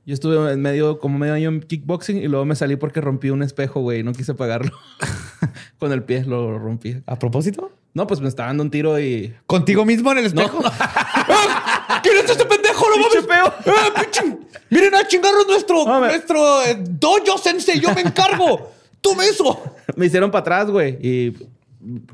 Yo 0.06 0.14
estuve 0.14 0.54
en 0.54 0.62
medio, 0.62 1.00
como 1.00 1.18
medio 1.18 1.34
año 1.34 1.50
en 1.50 1.62
kickboxing 1.62 2.18
y 2.18 2.28
luego 2.28 2.45
me 2.45 2.56
salí 2.56 2.76
porque 2.76 3.02
rompí 3.02 3.30
un 3.30 3.43
espejo, 3.43 3.82
güey. 3.82 4.04
No 4.04 4.14
quise 4.14 4.34
pagarlo. 4.36 4.72
Con 5.80 5.91
el 5.91 6.04
pie 6.04 6.24
lo 6.26 6.58
rompí. 6.60 7.02
¿A 7.06 7.18
propósito? 7.20 7.72
No, 7.98 8.06
pues 8.06 8.22
me 8.22 8.28
estaba 8.28 8.50
dando 8.50 8.62
un 8.62 8.70
tiro 8.70 9.00
y... 9.00 9.34
¿Contigo 9.48 9.84
mismo 9.84 10.12
en 10.12 10.20
el 10.20 10.26
espejo? 10.26 10.62
¡Ah! 10.64 12.00
¿Quién 12.04 12.18
es 12.18 12.30
este 12.30 12.45
pendejo? 12.45 12.86
¡No 12.91 12.98
mames! 13.02 13.28
¡Ah, 13.66 14.02
pinche! 14.04 14.38
¡Miren 14.70 14.93
a 14.93 15.08
chingarnos 15.08 15.48
nuestro, 15.48 15.84
No, 15.84 16.00
me- 16.02 16.08
nuestro 16.10 16.62
eh, 16.64 16.78
dojo 16.80 17.39
sensei! 17.39 17.80
¡Yo 17.80 17.91
me 17.95 18.02
encargo! 18.02 18.72
¡Tome 19.02 19.26
eso! 19.26 19.64
Me 19.95 20.06
hicieron 20.06 20.30
para 20.30 20.41
atrás, 20.41 20.70
güey. 20.70 21.00
Y 21.02 21.34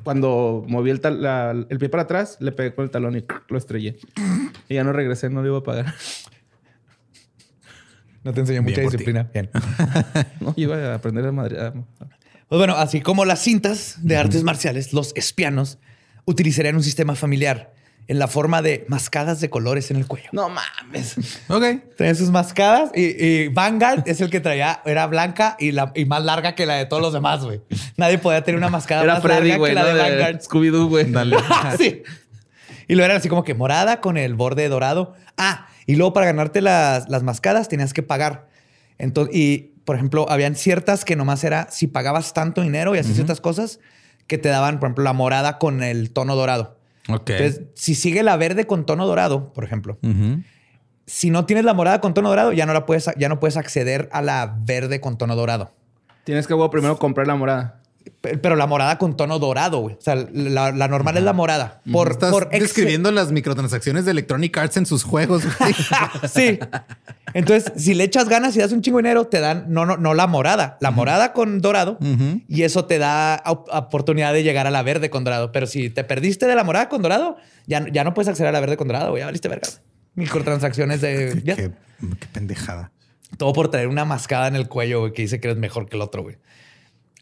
cuando 0.06 0.64
moví 0.70 0.90
el, 0.90 1.02
tal- 1.02 1.22
la- 1.22 1.52
el 1.52 1.78
pie 1.78 1.90
para 1.90 2.04
atrás, 2.04 2.38
le 2.40 2.54
pegué 2.54 2.74
con 2.74 2.86
el 2.86 2.90
talón 2.90 3.18
y 3.18 3.26
lo 3.50 3.58
estrellé. 3.58 3.98
Y 4.70 4.76
ya 4.76 4.86
no 4.86 4.94
regresé, 4.94 5.30
no 5.30 5.42
le 5.42 5.50
iba 5.50 5.58
a 5.58 5.64
pagar. 5.64 5.94
No 8.24 8.32
te 8.34 8.40
enseñé 8.40 8.62
mucha 8.62 8.76
ti. 8.76 8.82
disciplina. 8.84 9.30
Bien. 9.34 9.50
No, 10.40 10.54
iba 10.56 10.78
a 10.78 10.96
aprender 10.96 11.26
a 11.26 11.34
madre. 11.34 11.74
Pues 12.54 12.60
bueno, 12.60 12.76
así 12.76 13.02
como 13.02 13.26
las 13.26 13.40
cintas 13.40 13.96
de 14.04 14.16
artes 14.16 14.44
marciales, 14.44 14.94
los 14.94 15.12
espianos 15.16 15.80
utilizarían 16.26 16.76
un 16.76 16.84
sistema 16.84 17.16
familiar 17.16 17.74
en 18.08 18.20
la 18.20 18.28
forma 18.28 18.62
de 18.62 18.86
mascadas 18.90 19.42
de 19.42 19.50
colores 19.50 19.90
en 19.90 19.98
el 19.98 20.06
cuello. 20.06 20.30
No 20.34 20.50
mames. 20.50 21.16
Ok. 21.48 21.64
Traían 21.98 22.16
sus 22.16 22.30
mascadas 22.30 22.92
y, 22.94 23.26
y 23.26 23.48
Vanguard 23.48 24.04
es 24.08 24.22
el 24.22 24.30
que 24.30 24.40
traía, 24.40 24.84
era 24.86 25.08
blanca 25.08 25.58
y, 25.58 25.72
la, 25.72 25.92
y 25.96 26.06
más 26.06 26.24
larga 26.24 26.54
que 26.54 26.68
la 26.68 26.76
de 26.76 26.86
todos 26.86 27.02
los 27.02 27.12
demás, 27.12 27.44
güey. 27.44 27.60
Nadie 27.98 28.20
podía 28.20 28.44
tener 28.44 28.60
una 28.60 28.70
mascada 28.70 29.02
Era 29.02 29.14
más 29.16 29.24
Freddy, 29.24 29.50
larga 29.50 29.58
güey, 29.58 29.72
que 29.72 29.74
la 29.74 29.82
¿no? 29.82 29.88
de 29.88 29.94
De 29.96 30.00
Vanguard. 30.04 30.42
Scooby-Doo, 30.42 30.90
güey. 30.90 31.12
Dale. 31.12 31.38
sí. 31.80 32.04
Y 32.88 32.94
luego 32.94 33.06
era 33.06 33.16
así 33.16 33.30
como 33.30 33.44
que 33.44 33.56
morada 33.56 34.00
con 34.00 34.16
el 34.16 34.36
borde 34.36 34.70
dorado. 34.70 35.16
Ah, 35.38 35.70
y 35.88 35.96
luego 35.96 36.14
para 36.14 36.28
ganarte 36.28 36.62
las, 36.62 37.10
las 37.10 37.24
mascadas 37.24 37.68
tenías 37.68 37.94
que 37.94 38.04
pagar. 38.04 38.48
Entonces, 39.00 39.36
y 39.36 39.73
por 39.86 39.96
ejemplo, 39.96 40.26
habían 40.30 40.56
ciertas 40.56 41.06
que 41.06 41.16
nomás 41.16 41.44
era 41.44 41.68
si 41.70 41.88
pagabas 41.88 42.34
tanto 42.34 42.62
dinero 42.62 42.96
y 42.96 43.00
así 43.00 43.14
ciertas 43.14 43.42
cosas 43.42 43.80
que 44.28 44.38
te 44.38 44.50
daban, 44.50 44.80
por 44.80 44.88
ejemplo, 44.88 45.04
la 45.04 45.14
morada 45.14 45.58
con 45.60 45.84
el 45.84 46.12
tono 46.12 46.36
dorado. 46.36 46.78
Ok. 47.10 47.32
Entonces, 47.32 47.62
si 47.76 47.96
sigue 47.96 48.24
la 48.24 48.38
verde 48.38 48.66
con 48.66 48.86
tono 48.86 49.06
dorado, 49.06 49.52
por 49.54 49.64
ejemplo, 49.64 49.98
si 51.06 51.30
no 51.30 51.46
tienes 51.46 51.66
la 51.66 51.74
morada 51.74 52.00
con 52.00 52.14
tono 52.14 52.30
dorado, 52.30 52.54
ya 52.54 52.66
no 52.66 52.74
la 52.74 52.86
puedes, 52.86 53.10
ya 53.18 53.28
no 53.28 53.40
puedes 53.40 53.58
acceder 53.58 54.10
a 54.14 54.22
la 54.22 54.56
verde 54.62 55.02
con 55.02 55.18
tono 55.18 55.36
dorado. 55.36 55.74
Tienes 56.24 56.48
que 56.48 56.54
güey, 56.54 56.70
primero 56.70 56.98
comprar 56.98 57.28
la 57.28 57.36
morada. 57.36 57.83
Pe- 58.22 58.38
Pero 58.38 58.56
la 58.56 58.68
morada 58.68 58.98
con 58.98 59.16
tono 59.18 59.40
dorado, 59.40 59.80
güey. 59.80 59.96
O 59.96 60.02
sea, 60.02 60.16
la, 60.16 60.72
la 60.72 60.88
normal 60.88 61.18
es 61.18 61.24
la 61.24 61.34
morada. 61.34 61.82
Por, 61.92 62.12
Estás 62.12 62.32
por 62.32 62.50
describiendo 62.50 63.12
las 63.12 63.32
microtransacciones 63.32 64.06
de 64.06 64.12
Electronic 64.12 64.58
Arts 64.58 64.78
en 64.78 64.86
sus 64.86 65.04
juegos. 65.04 65.44
sí. 66.34 66.60
Entonces, 67.34 67.72
si 67.76 67.94
le 67.96 68.04
echas 68.04 68.30
ganas 68.30 68.56
y 68.56 68.60
das 68.60 68.72
un 68.72 68.82
chingo 68.82 68.98
de 68.98 69.04
dinero, 69.04 69.26
te 69.28 69.40
dan 69.40 69.66
no, 69.70 69.86
no, 69.86 69.98
no 69.98 70.14
la 70.14 70.28
morada, 70.28 70.78
la 70.82 70.92
morada 70.92 71.34
con 71.34 71.62
dorado. 71.62 71.98
Y 72.48 72.64
eso 72.64 72.86
te 72.86 72.98
da 73.00 73.42
op- 73.46 73.68
oportunidad 73.72 74.34
de 74.34 74.44
llegar 74.44 74.68
a 74.68 74.72
la 74.72 74.84
verde 74.84 75.10
con 75.10 75.24
dorado. 75.24 75.52
Pero 75.52 75.66
si 75.68 75.90
te 75.90 76.04
perdiste 76.04 76.46
de 76.46 76.56
la 76.56 76.64
morada 76.64 76.90
con 76.90 77.02
dorado, 77.02 77.38
ya, 77.66 77.86
ya 77.92 78.04
no 78.04 78.14
puedes 78.14 78.28
acceder 78.30 78.50
a 78.50 78.52
la 78.52 78.60
verde 78.60 78.78
con 78.78 78.88
dorado, 78.88 79.10
güey. 79.12 79.22
Ya 79.22 79.26
valiste 79.26 79.48
verga. 79.50 79.68
Microtransacciones 80.16 81.02
de. 81.02 81.42
ya. 81.44 81.56
qué, 81.56 81.72
qué 82.20 82.28
pendejada. 82.32 82.92
Todo 83.38 83.52
por 83.54 83.70
traer 83.70 83.88
una 83.88 84.06
mascada 84.06 84.48
en 84.48 84.56
el 84.56 84.68
cuello, 84.68 85.00
güey, 85.02 85.14
que 85.14 85.24
dice 85.24 85.40
que 85.40 85.48
eres 85.48 85.58
mejor 85.58 85.90
que 85.90 85.96
el 85.96 86.02
otro, 86.04 86.22
güey. 86.22 86.38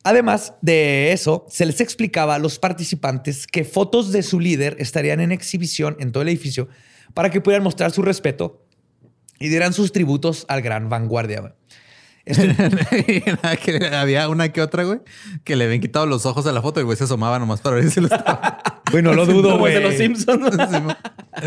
Además 0.03 0.53
de 0.61 1.11
eso, 1.11 1.45
se 1.49 1.65
les 1.65 1.79
explicaba 1.79 2.35
a 2.35 2.39
los 2.39 2.57
participantes 2.57 3.45
que 3.45 3.63
fotos 3.63 4.11
de 4.11 4.23
su 4.23 4.39
líder 4.39 4.75
estarían 4.79 5.19
en 5.19 5.31
exhibición 5.31 5.95
en 5.99 6.11
todo 6.11 6.23
el 6.23 6.29
edificio 6.29 6.67
para 7.13 7.29
que 7.29 7.41
pudieran 7.41 7.63
mostrar 7.63 7.91
su 7.91 8.01
respeto 8.01 8.65
y 9.39 9.49
dieran 9.49 9.73
sus 9.73 9.91
tributos 9.91 10.45
al 10.47 10.61
gran 10.61 10.89
vanguardia. 10.89 11.41
güey. 11.41 11.53
Que 13.63 13.85
había 13.93 14.29
una 14.29 14.49
que 14.51 14.61
otra, 14.61 14.83
güey, 14.83 14.99
que 15.43 15.55
le 15.55 15.65
habían 15.65 15.81
quitado 15.81 16.05
los 16.05 16.25
ojos 16.25 16.45
a 16.45 16.51
la 16.51 16.61
foto 16.61 16.79
y 16.79 16.83
güey 16.83 16.97
se 16.97 17.03
asomaba 17.05 17.39
nomás 17.39 17.61
para 17.61 17.77
ver 17.77 17.89
si 17.91 18.01
lo 18.01 18.07
estaba. 18.07 18.63
Bueno, 18.91 19.13
lo 19.13 19.25
dudo, 19.25 19.53
de 19.53 19.57
güey. 19.57 19.81
los 19.81 19.95
Simpsons. 19.95 20.57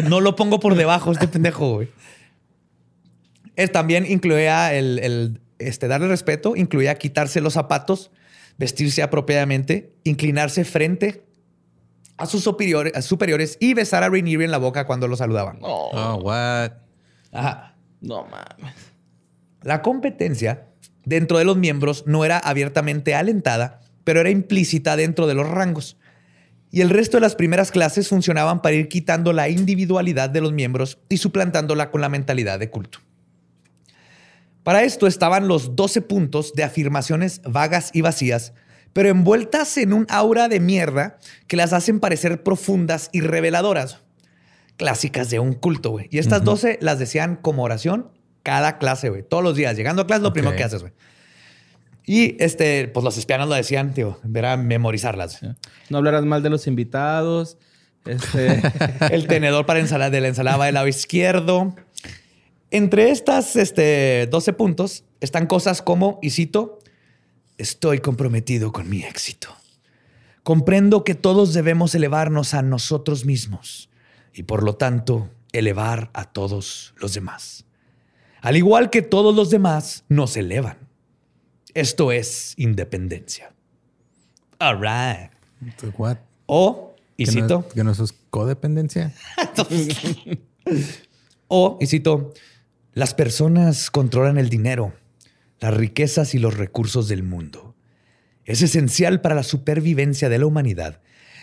No 0.08 0.22
lo 0.22 0.34
pongo 0.34 0.60
por 0.60 0.76
debajo, 0.76 1.12
este 1.12 1.28
pendejo, 1.28 1.74
güey. 1.74 1.88
Él 3.56 3.70
también 3.70 4.10
incluía 4.10 4.72
el, 4.72 4.98
el, 4.98 5.40
este, 5.58 5.86
darle 5.86 6.08
respeto, 6.08 6.56
incluía 6.56 6.94
quitarse 6.94 7.42
los 7.42 7.52
zapatos, 7.52 8.10
vestirse 8.58 9.02
apropiadamente, 9.02 9.94
inclinarse 10.04 10.64
frente 10.64 11.24
a 12.16 12.26
sus 12.26 12.42
superiores, 12.42 12.94
a 12.94 13.02
superiores 13.02 13.56
y 13.60 13.74
besar 13.74 14.02
a 14.02 14.08
Rhaenyra 14.08 14.44
en 14.44 14.50
la 14.50 14.58
boca 14.58 14.86
cuando 14.86 15.08
lo 15.08 15.16
saludaban. 15.16 15.58
Oh, 15.62 16.20
what? 16.22 16.72
Ajá. 17.32 17.76
No 18.00 18.24
mames. 18.24 18.74
La 19.62 19.82
competencia 19.82 20.68
dentro 21.04 21.38
de 21.38 21.44
los 21.44 21.56
miembros 21.56 22.04
no 22.06 22.24
era 22.24 22.38
abiertamente 22.38 23.14
alentada, 23.14 23.80
pero 24.04 24.20
era 24.20 24.30
implícita 24.30 24.96
dentro 24.96 25.26
de 25.26 25.34
los 25.34 25.48
rangos. 25.48 25.96
Y 26.70 26.80
el 26.80 26.90
resto 26.90 27.16
de 27.16 27.22
las 27.22 27.34
primeras 27.34 27.70
clases 27.70 28.08
funcionaban 28.08 28.60
para 28.60 28.74
ir 28.74 28.88
quitando 28.88 29.32
la 29.32 29.48
individualidad 29.48 30.28
de 30.28 30.40
los 30.40 30.52
miembros 30.52 30.98
y 31.08 31.18
suplantándola 31.18 31.90
con 31.90 32.00
la 32.00 32.08
mentalidad 32.08 32.58
de 32.58 32.68
culto. 32.68 32.98
Para 34.64 34.82
esto 34.82 35.06
estaban 35.06 35.46
los 35.46 35.76
12 35.76 36.00
puntos 36.00 36.54
de 36.54 36.64
afirmaciones 36.64 37.42
vagas 37.44 37.90
y 37.92 38.00
vacías, 38.00 38.54
pero 38.94 39.10
envueltas 39.10 39.76
en 39.76 39.92
un 39.92 40.06
aura 40.08 40.48
de 40.48 40.58
mierda 40.58 41.18
que 41.46 41.56
las 41.56 41.72
hacen 41.72 42.00
parecer 42.00 42.42
profundas 42.42 43.10
y 43.12 43.20
reveladoras. 43.20 44.00
Clásicas 44.76 45.30
de 45.30 45.38
un 45.38 45.52
culto, 45.52 45.90
güey. 45.90 46.08
Y 46.10 46.18
estas 46.18 46.42
12 46.42 46.78
las 46.80 46.98
decían 46.98 47.36
como 47.36 47.62
oración 47.62 48.10
cada 48.42 48.78
clase, 48.78 49.10
güey. 49.10 49.22
Todos 49.22 49.44
los 49.44 49.54
días. 49.54 49.76
Llegando 49.76 50.02
a 50.02 50.06
clase, 50.06 50.22
lo 50.22 50.32
primero 50.32 50.56
que 50.56 50.64
haces, 50.64 50.80
güey. 50.80 50.92
Y 52.06 52.42
este, 52.42 52.88
pues 52.88 53.04
los 53.04 53.16
espianos 53.16 53.48
lo 53.48 53.54
decían, 53.54 53.94
tío, 53.94 54.18
era 54.34 54.56
memorizarlas. 54.56 55.40
No 55.88 55.98
hablarás 55.98 56.24
mal 56.24 56.42
de 56.42 56.50
los 56.50 56.66
invitados. 56.66 57.56
Este, 58.04 58.60
El 59.10 59.26
tenedor 59.26 59.66
para 59.66 59.80
ensalada 59.80 60.10
de 60.10 60.20
la 60.20 60.28
ensalada 60.28 60.56
va 60.56 60.66
del 60.66 60.74
lado 60.74 60.88
izquierdo. 60.88 61.74
Entre 62.74 63.12
estas 63.12 63.54
este, 63.54 64.26
12 64.32 64.52
puntos 64.54 65.04
están 65.20 65.46
cosas 65.46 65.80
como, 65.80 66.18
y 66.22 66.30
cito, 66.30 66.80
estoy 67.56 68.00
comprometido 68.00 68.72
con 68.72 68.90
mi 68.90 69.04
éxito. 69.04 69.46
Comprendo 70.42 71.04
que 71.04 71.14
todos 71.14 71.54
debemos 71.54 71.94
elevarnos 71.94 72.52
a 72.52 72.62
nosotros 72.62 73.24
mismos 73.26 73.90
y 74.32 74.42
por 74.42 74.64
lo 74.64 74.74
tanto 74.74 75.30
elevar 75.52 76.10
a 76.14 76.24
todos 76.24 76.94
los 76.96 77.14
demás. 77.14 77.64
Al 78.40 78.56
igual 78.56 78.90
que 78.90 79.02
todos 79.02 79.36
los 79.36 79.50
demás 79.50 80.02
nos 80.08 80.36
elevan. 80.36 80.78
Esto 81.74 82.10
es 82.10 82.54
independencia. 82.56 83.54
All 84.58 84.80
right. 84.80 85.30
What? 85.96 86.16
O, 86.46 86.96
y 87.16 87.26
¿Que 87.26 87.30
no, 87.30 87.40
cito, 87.42 87.64
es- 87.68 87.74
que 87.74 87.84
no 87.84 87.92
eso 87.92 88.02
es 88.02 88.14
codependencia? 88.30 89.14
O, 91.46 91.78
y 91.80 91.86
cito, 91.86 92.32
las 92.94 93.12
personas 93.12 93.90
controlan 93.90 94.38
el 94.38 94.48
dinero, 94.48 94.94
las 95.60 95.74
riquezas 95.74 96.34
y 96.34 96.38
los 96.38 96.56
recursos 96.56 97.08
del 97.08 97.24
mundo. 97.24 97.74
Es 98.44 98.62
esencial 98.62 99.20
para 99.20 99.34
la 99.34 99.42
supervivencia 99.42 100.28
de 100.28 100.38
la 100.38 100.46
humanidad 100.46 101.00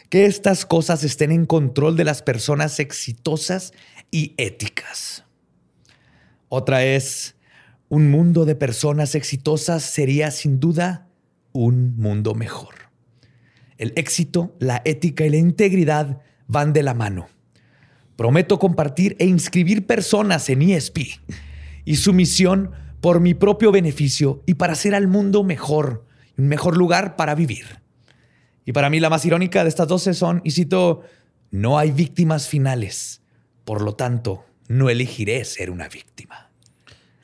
que 0.10 0.26
estas 0.26 0.66
cosas 0.66 1.04
estén 1.04 1.32
en 1.32 1.46
control 1.46 1.96
de 1.96 2.04
las 2.04 2.22
personas 2.22 2.80
exitosas 2.80 3.74
y 4.12 4.34
éticas. 4.38 5.24
Otra 6.50 6.84
es, 6.84 7.36
un 7.88 8.12
mundo 8.12 8.44
de 8.46 8.56
personas 8.56 9.16
exitosas 9.16 9.84
sería 9.84 10.32
sin 10.32 10.60
duda 10.60 11.08
un 11.54 11.96
mundo 11.98 12.34
mejor. 12.34 12.76
El 13.78 13.94
éxito, 13.96 14.56
la 14.60 14.82
ética 14.86 15.26
y 15.26 15.30
la 15.30 15.38
integridad 15.38 16.22
van 16.48 16.74
de 16.74 16.84
la 16.84 16.94
mano. 16.94 17.28
Prometo 18.22 18.60
compartir 18.60 19.16
e 19.18 19.26
inscribir 19.26 19.88
personas 19.88 20.48
en 20.50 20.62
ESP 20.62 21.00
y 21.86 21.96
su 21.96 22.14
misión 22.14 22.70
por 23.00 23.20
mi 23.20 23.34
propio 23.34 23.72
beneficio 23.72 24.44
y 24.46 24.54
para 24.54 24.74
hacer 24.74 24.94
al 24.94 25.08
mundo 25.08 25.44
mejor, 25.44 26.06
un 26.38 26.48
mejor 26.48 26.78
lugar 26.78 27.16
para 27.16 27.34
vivir. 27.34 27.80
Y 28.64 28.74
para 28.74 28.92
mí 28.92 29.00
la 29.00 29.10
más 29.10 29.26
irónica 29.26 29.64
de 29.64 29.70
estas 29.70 29.88
12 29.88 30.14
son, 30.14 30.42
y 30.44 30.52
cito, 30.52 31.02
no 31.50 31.80
hay 31.80 31.90
víctimas 31.90 32.48
finales, 32.48 33.24
por 33.66 33.82
lo 33.82 33.96
tanto, 33.96 34.46
no 34.68 34.92
elegiré 34.92 35.44
ser 35.44 35.72
una 35.72 35.90
víctima. 35.90 36.52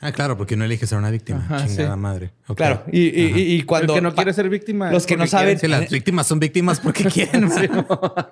Ah, 0.02 0.12
claro, 0.12 0.36
porque 0.36 0.56
no 0.58 0.66
eliges 0.66 0.90
ser 0.90 0.98
una 0.98 1.12
víctima. 1.12 1.46
Ajá, 1.48 1.68
Chingada 1.68 1.94
sí. 1.94 2.00
madre. 2.00 2.32
Claro, 2.56 2.84
y, 2.92 3.02
y- 3.02 3.34
y- 3.36 3.54
y 3.58 3.62
cuando... 3.64 3.94
el 3.94 4.00
que 4.00 4.02
no 4.02 4.16
quiere 4.16 4.34
ser 4.34 4.50
víctima. 4.50 4.92
Los 4.92 5.06
que 5.06 5.16
no 5.16 5.28
saben- 5.28 5.60
las 5.70 5.92
víctimas 5.92 6.26
son 6.26 6.40
víctimas 6.40 6.80
porque 6.80 7.04
quieren. 7.14 7.52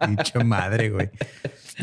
Dicho 0.09 0.43
madre, 0.43 0.89
güey. 0.89 1.11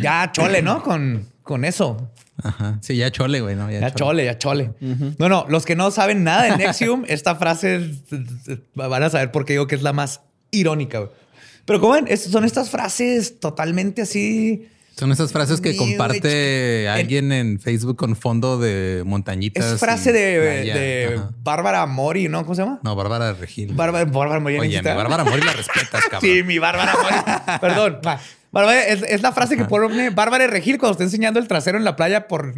Ya 0.01 0.31
chole, 0.33 0.63
¿no? 0.63 0.83
Con, 0.83 1.27
con 1.43 1.65
eso. 1.65 2.11
Ajá. 2.43 2.79
Sí, 2.81 2.97
ya 2.97 3.11
chole, 3.11 3.41
güey, 3.41 3.57
¿no? 3.57 3.71
Ya 3.71 3.95
chole, 3.95 4.25
ya 4.25 4.39
chole. 4.39 4.73
No, 5.19 5.29
no, 5.29 5.47
los 5.49 5.65
que 5.67 5.77
no 5.77 5.91
saben 5.91 6.25
nada 6.25 6.45
de 6.45 6.57
Nexium, 6.57 7.05
esta 7.09 7.37
frase 7.37 7.91
van 8.75 9.03
a 9.03 9.11
saber 9.11 9.31
por 9.31 9.45
qué 9.45 9.55
digo 9.55 9.67
que 9.67 9.75
es 9.75 9.83
la 9.83 9.93
más 9.93 10.23
irónica. 10.51 10.99
güey. 10.99 11.11
Pero 11.65 11.81
como 11.81 11.95
ven, 11.95 12.17
son 12.17 12.45
estas 12.45 12.71
frases 12.71 13.39
totalmente 13.39 14.03
así. 14.03 14.69
Son 14.97 15.11
esas 15.11 15.33
frases 15.33 15.61
que 15.61 15.77
comparte 15.77 16.89
Age. 16.89 17.01
alguien 17.01 17.33
en 17.33 17.59
Facebook 17.59 17.97
con 17.97 18.15
fondo 18.15 18.59
de 18.59 19.03
montañitas. 19.07 19.73
Es 19.73 19.81
frase 19.81 20.13
de, 20.13 20.39
de. 20.39 21.21
Bárbara 21.43 21.87
Mori, 21.87 22.29
¿no? 22.29 22.43
¿Cómo 22.43 22.55
se 22.55 22.63
llama? 22.63 22.79
No, 22.83 22.95
Bárbara 22.95 23.33
Regil. 23.33 23.73
Bárbara, 23.73 24.05
Bárbara 24.05 24.41
Mori. 24.41 24.59
Oye, 24.59 24.83
mi. 24.83 24.89
Bárbara 24.89 25.25
Mori 25.25 25.43
la 25.43 25.53
respetas, 25.53 26.03
cabrón. 26.11 26.21
Sí, 26.21 26.43
mi 26.43 26.59
Bárbara 26.59 26.93
Mori. 26.95 27.59
Perdón. 27.61 27.99
Bárbara, 28.53 28.85
es, 28.87 29.03
es 29.03 29.23
la 29.23 29.33
frase 29.33 29.57
que 29.57 29.65
pone 29.65 30.11
Bárbara 30.11 30.47
Regil 30.47 30.79
cuando 30.79 30.93
está 30.93 31.05
enseñando 31.05 31.41
el 31.41 31.49
trasero 31.49 31.79
en 31.79 31.85
la 31.85 31.97
playa 31.97 32.29
por 32.29 32.55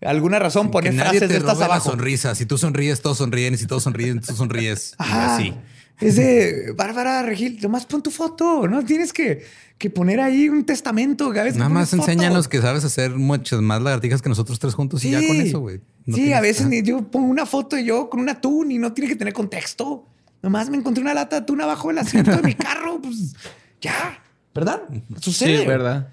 alguna 0.00 0.38
razón. 0.38 0.70
pone 0.70 0.90
frases 0.92 1.28
de 1.28 1.36
estas 1.36 1.60
abajo. 1.60 1.90
sonrisa. 1.90 2.34
Si 2.34 2.46
tú 2.46 2.56
sonríes, 2.56 3.02
todos 3.02 3.18
sonríen. 3.18 3.54
Y 3.54 3.56
si 3.58 3.66
todos 3.66 3.82
sonríen, 3.82 4.20
tú 4.20 4.34
sonríes. 4.34 4.94
Y 4.98 5.12
así. 5.12 5.54
Es 6.00 6.16
de 6.16 6.72
Bárbara 6.76 7.22
Regil, 7.22 7.58
nomás 7.62 7.86
pon 7.86 8.02
tu 8.02 8.10
foto, 8.10 8.66
no 8.66 8.84
tienes 8.84 9.12
que, 9.12 9.44
que 9.78 9.90
poner 9.90 10.20
ahí 10.20 10.48
un 10.48 10.64
testamento. 10.66 11.26
a 11.30 11.42
veces 11.44 11.56
Nada 11.56 11.68
más 11.70 11.90
foto. 11.90 12.02
enséñanos 12.02 12.48
que 12.48 12.60
sabes 12.60 12.84
hacer 12.84 13.12
muchas 13.12 13.60
más 13.60 13.80
lagartijas 13.80 14.20
que 14.20 14.28
nosotros 14.28 14.58
tres 14.58 14.74
juntos 14.74 15.04
y 15.04 15.10
ya 15.12 15.18
con 15.26 15.36
eso, 15.36 15.60
güey. 15.60 15.80
No 16.04 16.16
sí, 16.16 16.22
tienes- 16.22 16.36
a 16.36 16.40
veces 16.40 16.66
ni- 16.66 16.82
yo 16.82 17.02
pongo 17.10 17.28
una 17.28 17.46
foto 17.46 17.78
y 17.78 17.84
yo 17.84 18.10
con 18.10 18.20
un 18.20 18.28
atún 18.28 18.72
y 18.72 18.78
no 18.78 18.92
tiene 18.92 19.08
que 19.08 19.16
tener 19.16 19.32
contexto. 19.32 20.06
Nomás 20.42 20.68
me 20.68 20.76
encontré 20.76 21.00
una 21.00 21.14
lata 21.14 21.36
de 21.36 21.42
atún 21.42 21.60
abajo 21.60 21.88
del 21.88 21.98
asiento 21.98 22.32
de 22.36 22.42
mi 22.42 22.54
carro, 22.54 23.00
pues 23.00 23.34
ya, 23.80 24.20
¿verdad? 24.54 24.82
Sucede. 25.20 25.60
Sí, 25.60 25.66
verdad. 25.66 26.08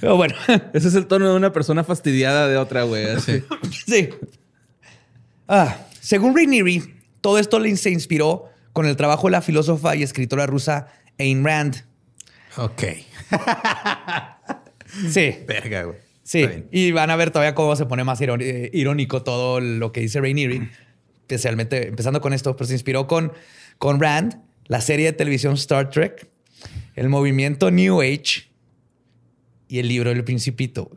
Pero 0.00 0.16
bueno, 0.16 0.34
Ese 0.72 0.88
es 0.88 0.94
el 0.94 1.06
tono 1.06 1.28
de 1.28 1.36
una 1.36 1.52
persona 1.52 1.84
fastidiada 1.84 2.48
de 2.48 2.56
otra, 2.56 2.82
güey. 2.84 3.04
así. 3.10 3.42
sí. 3.86 4.08
Ah, 5.46 5.76
según 6.04 6.36
Rainieri, 6.36 6.82
todo 7.22 7.38
esto 7.38 7.58
le 7.58 7.74
se 7.78 7.88
inspiró 7.88 8.50
con 8.74 8.84
el 8.84 8.94
trabajo 8.94 9.26
de 9.26 9.30
la 9.30 9.40
filósofa 9.40 9.96
y 9.96 10.02
escritora 10.02 10.46
rusa 10.46 10.88
Ayn 11.18 11.44
Rand. 11.44 11.84
Ok. 12.56 12.82
Sí. 15.10 15.38
Verga, 15.48 15.82
güey. 15.82 15.98
Sí, 16.22 16.46
y 16.70 16.92
van 16.92 17.10
a 17.10 17.16
ver 17.16 17.32
todavía 17.32 17.52
cómo 17.56 17.74
se 17.74 17.84
pone 17.84 18.04
más 18.04 18.20
eh, 18.20 18.70
irónico 18.72 19.24
todo 19.24 19.58
lo 19.58 19.90
que 19.90 20.02
dice 20.02 20.20
Rainieri, 20.20 20.68
especialmente 21.22 21.88
empezando 21.88 22.20
con 22.20 22.32
esto, 22.32 22.54
pero 22.54 22.68
se 22.68 22.74
inspiró 22.74 23.08
con, 23.08 23.32
con 23.78 24.00
Rand, 24.00 24.40
la 24.66 24.80
serie 24.80 25.06
de 25.06 25.12
televisión 25.14 25.54
Star 25.54 25.90
Trek, 25.90 26.28
el 26.94 27.08
movimiento 27.08 27.72
New 27.72 28.02
Age 28.02 28.48
y 29.66 29.80
el 29.80 29.88
libro 29.88 30.12
El 30.12 30.22
Principito, 30.22 30.96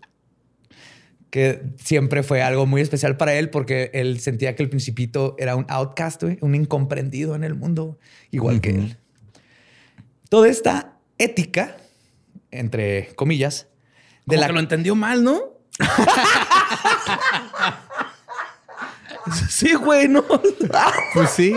que 1.37 1.61
siempre 1.77 2.23
fue 2.23 2.41
algo 2.41 2.65
muy 2.65 2.81
especial 2.81 3.15
para 3.15 3.35
él 3.35 3.51
porque 3.51 3.91
él 3.93 4.19
sentía 4.19 4.55
que 4.55 4.63
el 4.63 4.69
Principito 4.69 5.35
era 5.37 5.55
un 5.55 5.67
outcast, 5.69 6.23
güey, 6.23 6.39
un 6.41 6.55
incomprendido 6.55 7.35
en 7.35 7.43
el 7.43 7.53
mundo, 7.53 7.99
igual 8.31 8.59
que 8.59 8.71
él. 8.71 8.97
Toda 10.29 10.47
esta 10.47 10.97
ética, 11.19 11.77
entre 12.49 13.13
comillas, 13.13 13.67
de 14.25 14.35
Como 14.35 14.41
la 14.41 14.47
que 14.47 14.53
lo 14.53 14.59
entendió 14.61 14.95
mal, 14.95 15.23
¿no? 15.23 15.39
sí, 19.47 19.75
güey, 19.75 20.07
no. 20.07 20.25
Pues 21.13 21.29
sí. 21.29 21.53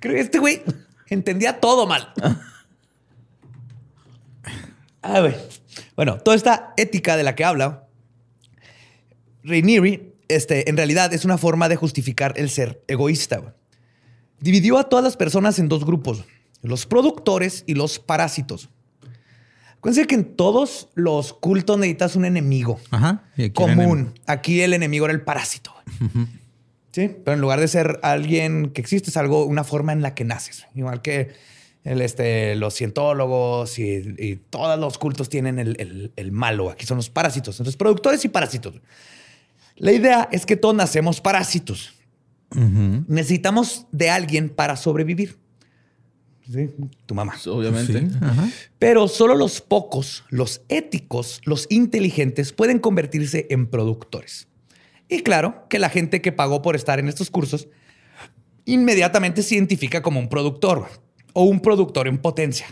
Creo 0.00 0.16
que 0.16 0.20
este 0.20 0.38
güey 0.38 0.64
entendía 1.08 1.60
todo 1.60 1.86
mal. 1.86 2.12
Bueno, 5.96 6.18
toda 6.18 6.36
esta 6.36 6.74
ética 6.76 7.16
de 7.16 7.22
la 7.22 7.34
que 7.34 7.46
habla, 7.46 7.87
Rainieri, 9.44 10.12
este, 10.28 10.68
en 10.68 10.76
realidad 10.76 11.12
es 11.14 11.24
una 11.24 11.38
forma 11.38 11.68
de 11.68 11.76
justificar 11.76 12.34
el 12.36 12.50
ser 12.50 12.82
egoísta. 12.88 13.54
Dividió 14.40 14.78
a 14.78 14.88
todas 14.88 15.04
las 15.04 15.16
personas 15.16 15.58
en 15.58 15.68
dos 15.68 15.84
grupos, 15.84 16.24
los 16.62 16.86
productores 16.86 17.64
y 17.66 17.74
los 17.74 17.98
parásitos. 17.98 18.68
Acuérdense 19.78 20.06
que 20.08 20.14
en 20.16 20.24
todos 20.34 20.88
los 20.94 21.32
cultos 21.32 21.78
necesitas 21.78 22.16
un 22.16 22.24
enemigo 22.24 22.80
Ajá. 22.90 23.22
Y 23.36 23.42
aquí 23.44 23.44
el 23.44 23.52
común. 23.52 24.14
Aquí 24.26 24.60
el 24.60 24.74
enemigo 24.74 25.04
era 25.06 25.14
el 25.14 25.20
parásito. 25.22 25.72
Sí, 26.92 27.10
pero 27.24 27.34
en 27.34 27.40
lugar 27.40 27.60
de 27.60 27.68
ser 27.68 28.00
alguien 28.02 28.70
que 28.70 28.80
existe, 28.80 29.10
es 29.10 29.16
algo, 29.16 29.44
una 29.44 29.62
forma 29.62 29.92
en 29.92 30.02
la 30.02 30.14
que 30.14 30.24
naces. 30.24 30.66
Igual 30.74 31.00
que 31.00 31.30
el, 31.84 32.00
este, 32.02 32.56
los 32.56 32.74
cientólogos 32.74 33.78
y, 33.78 34.14
y 34.18 34.36
todos 34.50 34.78
los 34.80 34.98
cultos 34.98 35.28
tienen 35.28 35.58
el, 35.60 35.76
el- 35.80 36.12
el 36.16 36.32
malo. 36.32 36.70
Aquí 36.70 36.84
son 36.84 36.96
los 36.96 37.08
parásitos. 37.08 37.54
Entonces, 37.60 37.76
productores 37.76 38.24
y 38.24 38.28
parásitos. 38.28 38.74
La 39.78 39.92
idea 39.92 40.28
es 40.32 40.46
que 40.46 40.56
todos 40.56 40.74
nacemos 40.74 41.20
parásitos. 41.20 41.94
Necesitamos 42.54 43.86
de 43.92 44.10
alguien 44.10 44.48
para 44.48 44.76
sobrevivir. 44.76 45.38
Sí, 46.50 46.70
tu 47.04 47.14
mamá. 47.14 47.34
Obviamente. 47.46 48.00
Sí, 48.00 48.16
ajá. 48.22 48.48
Pero 48.78 49.06
solo 49.06 49.34
los 49.34 49.60
pocos, 49.60 50.24
los 50.30 50.62
éticos, 50.68 51.42
los 51.44 51.66
inteligentes 51.68 52.52
pueden 52.52 52.78
convertirse 52.78 53.46
en 53.50 53.66
productores. 53.66 54.48
Y 55.08 55.20
claro 55.20 55.66
que 55.68 55.78
la 55.78 55.90
gente 55.90 56.22
que 56.22 56.32
pagó 56.32 56.62
por 56.62 56.74
estar 56.74 56.98
en 56.98 57.08
estos 57.08 57.30
cursos 57.30 57.68
inmediatamente 58.64 59.42
se 59.42 59.56
identifica 59.56 60.02
como 60.02 60.20
un 60.20 60.28
productor 60.28 60.88
o 61.34 61.44
un 61.44 61.60
productor 61.60 62.08
en 62.08 62.18
potencia. 62.18 62.66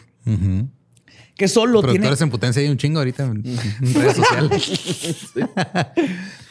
Que 1.37 1.49
solo 1.49 1.80
tiene, 1.80 1.95
Productores 1.99 2.20
en 2.22 2.30
potencia 2.30 2.62
hay 2.62 2.68
un 2.68 2.78
chingo 2.78 2.99
ahorita 2.99 3.24
en, 3.24 3.43
en 3.47 3.95
redes 3.95 4.16
sociales. 4.16 5.30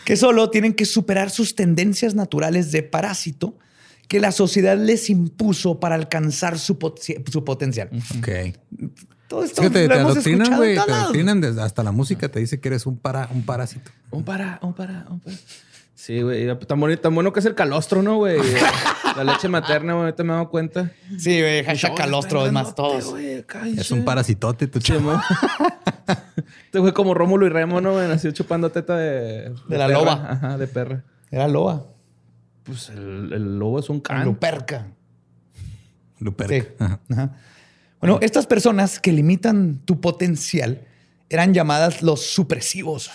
que 0.06 0.16
solo 0.16 0.50
tienen 0.52 0.74
que 0.74 0.86
superar 0.86 1.30
sus 1.32 1.56
tendencias 1.56 2.14
naturales 2.16 2.72
de 2.72 2.84
parásito 2.84 3.58
que 4.08 4.20
la 4.20 4.32
sociedad 4.32 4.78
les 4.78 5.10
impuso 5.10 5.80
para 5.80 5.96
alcanzar 5.96 6.60
su, 6.60 6.78
pot- 6.78 7.00
su 7.32 7.44
potencial. 7.44 7.90
ok. 8.20 8.30
Todo 9.28 9.44
Es 9.44 9.50
esto 9.50 9.64
que 9.64 9.70
te, 9.72 9.88
lo 9.88 9.96
te 9.96 10.00
hemos 10.00 10.12
adoctrinan, 10.12 10.56
güey. 10.58 10.76
Te 10.76 10.82
adoctrinan 10.92 11.42
desde- 11.42 11.62
hasta 11.64 11.82
la 11.82 11.92
música 11.92 12.30
te 12.30 12.40
dice 12.40 12.60
que 12.60 12.68
eres 12.68 12.86
un, 12.86 12.98
para, 13.00 13.28
un 13.34 13.42
parásito. 13.44 13.90
Un 14.12 14.24
para, 14.24 14.60
un 14.62 14.74
para, 14.76 15.08
un 15.10 15.20
para. 15.20 15.36
Sí, 15.96 16.22
güey. 16.22 16.46
Tan, 16.68 16.80
bonito, 16.80 17.02
tan 17.02 17.16
bueno 17.16 17.32
que 17.32 17.40
es 17.40 17.46
el 17.46 17.56
calostro, 17.56 18.02
¿no, 18.04 18.18
güey? 18.18 18.38
La 19.16 19.24
leche 19.24 19.48
materna, 19.48 19.94
güey. 19.94 20.06
Ahorita 20.06 20.24
me 20.24 20.34
he 20.34 20.36
dado 20.36 20.50
cuenta. 20.50 20.92
Sí, 21.18 21.40
güey, 21.40 21.64
hashtag 21.64 21.96
calostro 21.96 22.46
es 22.46 22.52
más 22.52 22.76
todos. 22.76 23.16
Es 23.78 23.92
un 23.92 24.04
parasitote, 24.04 24.68
tu 24.68 24.80
Sí, 24.82 24.88
chavo. 24.94 25.14
mo. 25.14 25.22
Este 26.66 26.80
güey 26.80 26.94
como 26.94 27.14
Rómulo 27.14 27.46
y 27.46 27.50
Remo, 27.50 27.80
¿no? 27.80 27.94
güey? 27.94 28.12
Así 28.12 28.32
chupando 28.34 28.70
teta 28.72 28.98
de... 28.98 29.52
De 29.70 29.78
la 29.78 29.88
perra. 29.88 30.00
loba. 30.00 30.32
Ajá, 30.32 30.58
de 30.58 30.68
perra. 30.68 31.04
Era 31.32 31.48
loba. 31.48 31.86
Pues 32.64 32.90
el, 32.90 33.32
el 33.32 33.58
lobo 33.58 33.80
es 33.80 33.90
un 33.90 34.02
can. 34.02 34.26
Luperca. 34.26 34.88
Luperca. 36.20 36.56
Sí. 36.56 36.64
Ajá. 36.80 37.00
Ajá. 37.10 37.32
Bueno, 38.02 38.20
estas 38.22 38.46
personas 38.48 39.00
que 39.00 39.12
limitan 39.14 39.80
tu 39.86 40.02
potencial 40.02 40.82
eran 41.30 41.54
llamadas 41.54 42.02
los 42.02 42.22
supresivos 42.22 43.10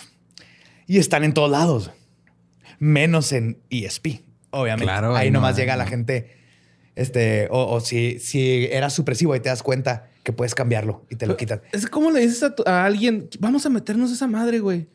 y 0.87 0.97
están 0.97 1.23
en 1.23 1.33
todos 1.33 1.49
lados, 1.51 1.91
menos 2.81 3.31
en 3.31 3.59
ESP, 3.69 4.21
obviamente. 4.49 4.85
Claro, 4.85 5.15
ahí 5.15 5.27
ahí 5.27 5.31
no 5.31 5.39
nomás 5.39 5.55
llega 5.55 5.77
la 5.77 5.85
gente, 5.85 6.31
este, 6.95 7.47
o, 7.51 7.71
o 7.75 7.79
si, 7.79 8.17
si 8.19 8.65
eras 8.71 8.91
supresivo 8.93 9.35
y 9.35 9.39
te 9.39 9.49
das 9.49 9.61
cuenta 9.61 10.09
que 10.23 10.33
puedes 10.33 10.55
cambiarlo 10.55 11.05
y 11.09 11.15
te 11.15 11.27
lo 11.27 11.37
quitan. 11.37 11.61
Es 11.71 11.85
como 11.85 12.09
le 12.09 12.21
dices 12.21 12.41
a, 12.43 12.55
tu- 12.55 12.63
a 12.65 12.83
alguien, 12.83 13.29
vamos 13.39 13.65
a 13.67 13.69
meternos 13.69 14.09
a 14.09 14.13
esa 14.15 14.25
madre, 14.27 14.59
güey. 14.59 14.87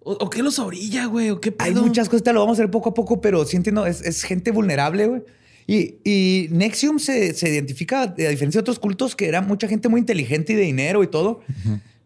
¿O, 0.00 0.12
o 0.12 0.30
qué 0.30 0.42
los 0.42 0.58
orilla, 0.58 1.06
güey? 1.06 1.30
¿O 1.30 1.40
qué 1.40 1.52
pedo? 1.52 1.66
Hay 1.66 1.74
muchas 1.74 2.08
cosas, 2.08 2.22
te 2.22 2.32
lo 2.32 2.40
vamos 2.40 2.58
a 2.58 2.62
hacer 2.62 2.70
poco 2.70 2.90
a 2.90 2.94
poco, 2.94 3.20
pero 3.20 3.44
sí 3.46 3.56
entiendo, 3.56 3.86
es, 3.86 4.02
es 4.02 4.22
gente 4.22 4.50
vulnerable, 4.50 5.06
güey. 5.06 5.22
Y, 5.66 5.96
y 6.04 6.48
Nexium 6.50 6.98
se, 6.98 7.34
se 7.34 7.48
identifica, 7.50 8.02
a 8.02 8.06
diferencia 8.14 8.58
de 8.58 8.60
otros 8.60 8.78
cultos, 8.78 9.14
que 9.16 9.26
era 9.28 9.42
mucha 9.42 9.68
gente 9.68 9.88
muy 9.90 10.00
inteligente 10.00 10.54
y 10.54 10.56
de 10.56 10.62
dinero 10.62 11.02
y 11.02 11.06
todo. 11.08 11.40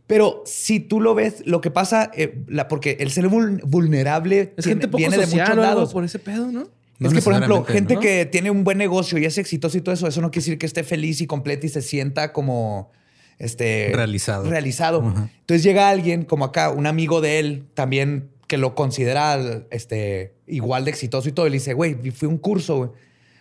Pero 0.07 0.42
si 0.46 0.80
tú 0.80 1.00
lo 1.00 1.14
ves, 1.14 1.42
lo 1.46 1.61
que 1.61 1.70
pasa, 1.70 2.11
eh, 2.14 2.42
la- 2.48 2.68
porque 2.68 2.96
el 3.00 3.11
ser 3.11 3.28
vul- 3.28 3.61
vulnerable 3.64 4.53
Es 4.57 4.64
tiene- 4.64 4.68
gente 4.70 4.88
poco 4.88 4.98
viene 4.98 5.16
de 5.16 5.26
muchos 5.26 5.57
lados. 5.57 5.92
por 5.92 6.05
ese 6.05 6.18
pedo, 6.18 6.50
¿no? 6.53 6.68
No 6.98 7.09
es 7.09 7.14
que, 7.14 7.22
por 7.22 7.32
ejemplo, 7.32 7.64
gente 7.64 7.94
¿no? 7.94 8.00
que 8.00 8.26
tiene 8.26 8.50
un 8.50 8.62
buen 8.62 8.78
negocio 8.78 9.18
y 9.18 9.24
es 9.24 9.36
exitoso 9.38 9.76
y 9.76 9.80
todo 9.80 9.94
eso, 9.94 10.07
eso 10.07 10.20
no 10.20 10.30
quiere 10.30 10.44
decir 10.44 10.59
que 10.59 10.66
esté 10.66 10.84
feliz 10.84 11.20
y 11.20 11.26
completo 11.26 11.66
y 11.66 11.68
se 11.68 11.82
sienta 11.82 12.32
como 12.32 12.92
este 13.38 13.90
Realizado. 13.92 14.48
Realizado. 14.48 14.98
Entonces 15.40 15.62
llega 15.64 15.88
alguien 15.88 16.24
como 16.24 16.44
acá, 16.44 16.70
un 16.70 16.86
amigo 16.86 17.20
de 17.20 17.38
él, 17.40 17.64
también 17.74 18.28
que 18.46 18.57
lo 18.59 18.74
considera 18.74 19.64
este, 19.70 20.34
igual 20.46 20.84
de 20.84 20.90
exitoso 20.92 21.28
y 21.28 21.32
todo. 21.32 21.46
Y 21.46 21.50
le 21.50 21.55
dice, 21.55 21.72
güey, 21.74 21.94
fui 22.12 22.26
a 22.26 22.28
un 22.28 22.38
curso 22.38 22.76
güey, 22.76 22.90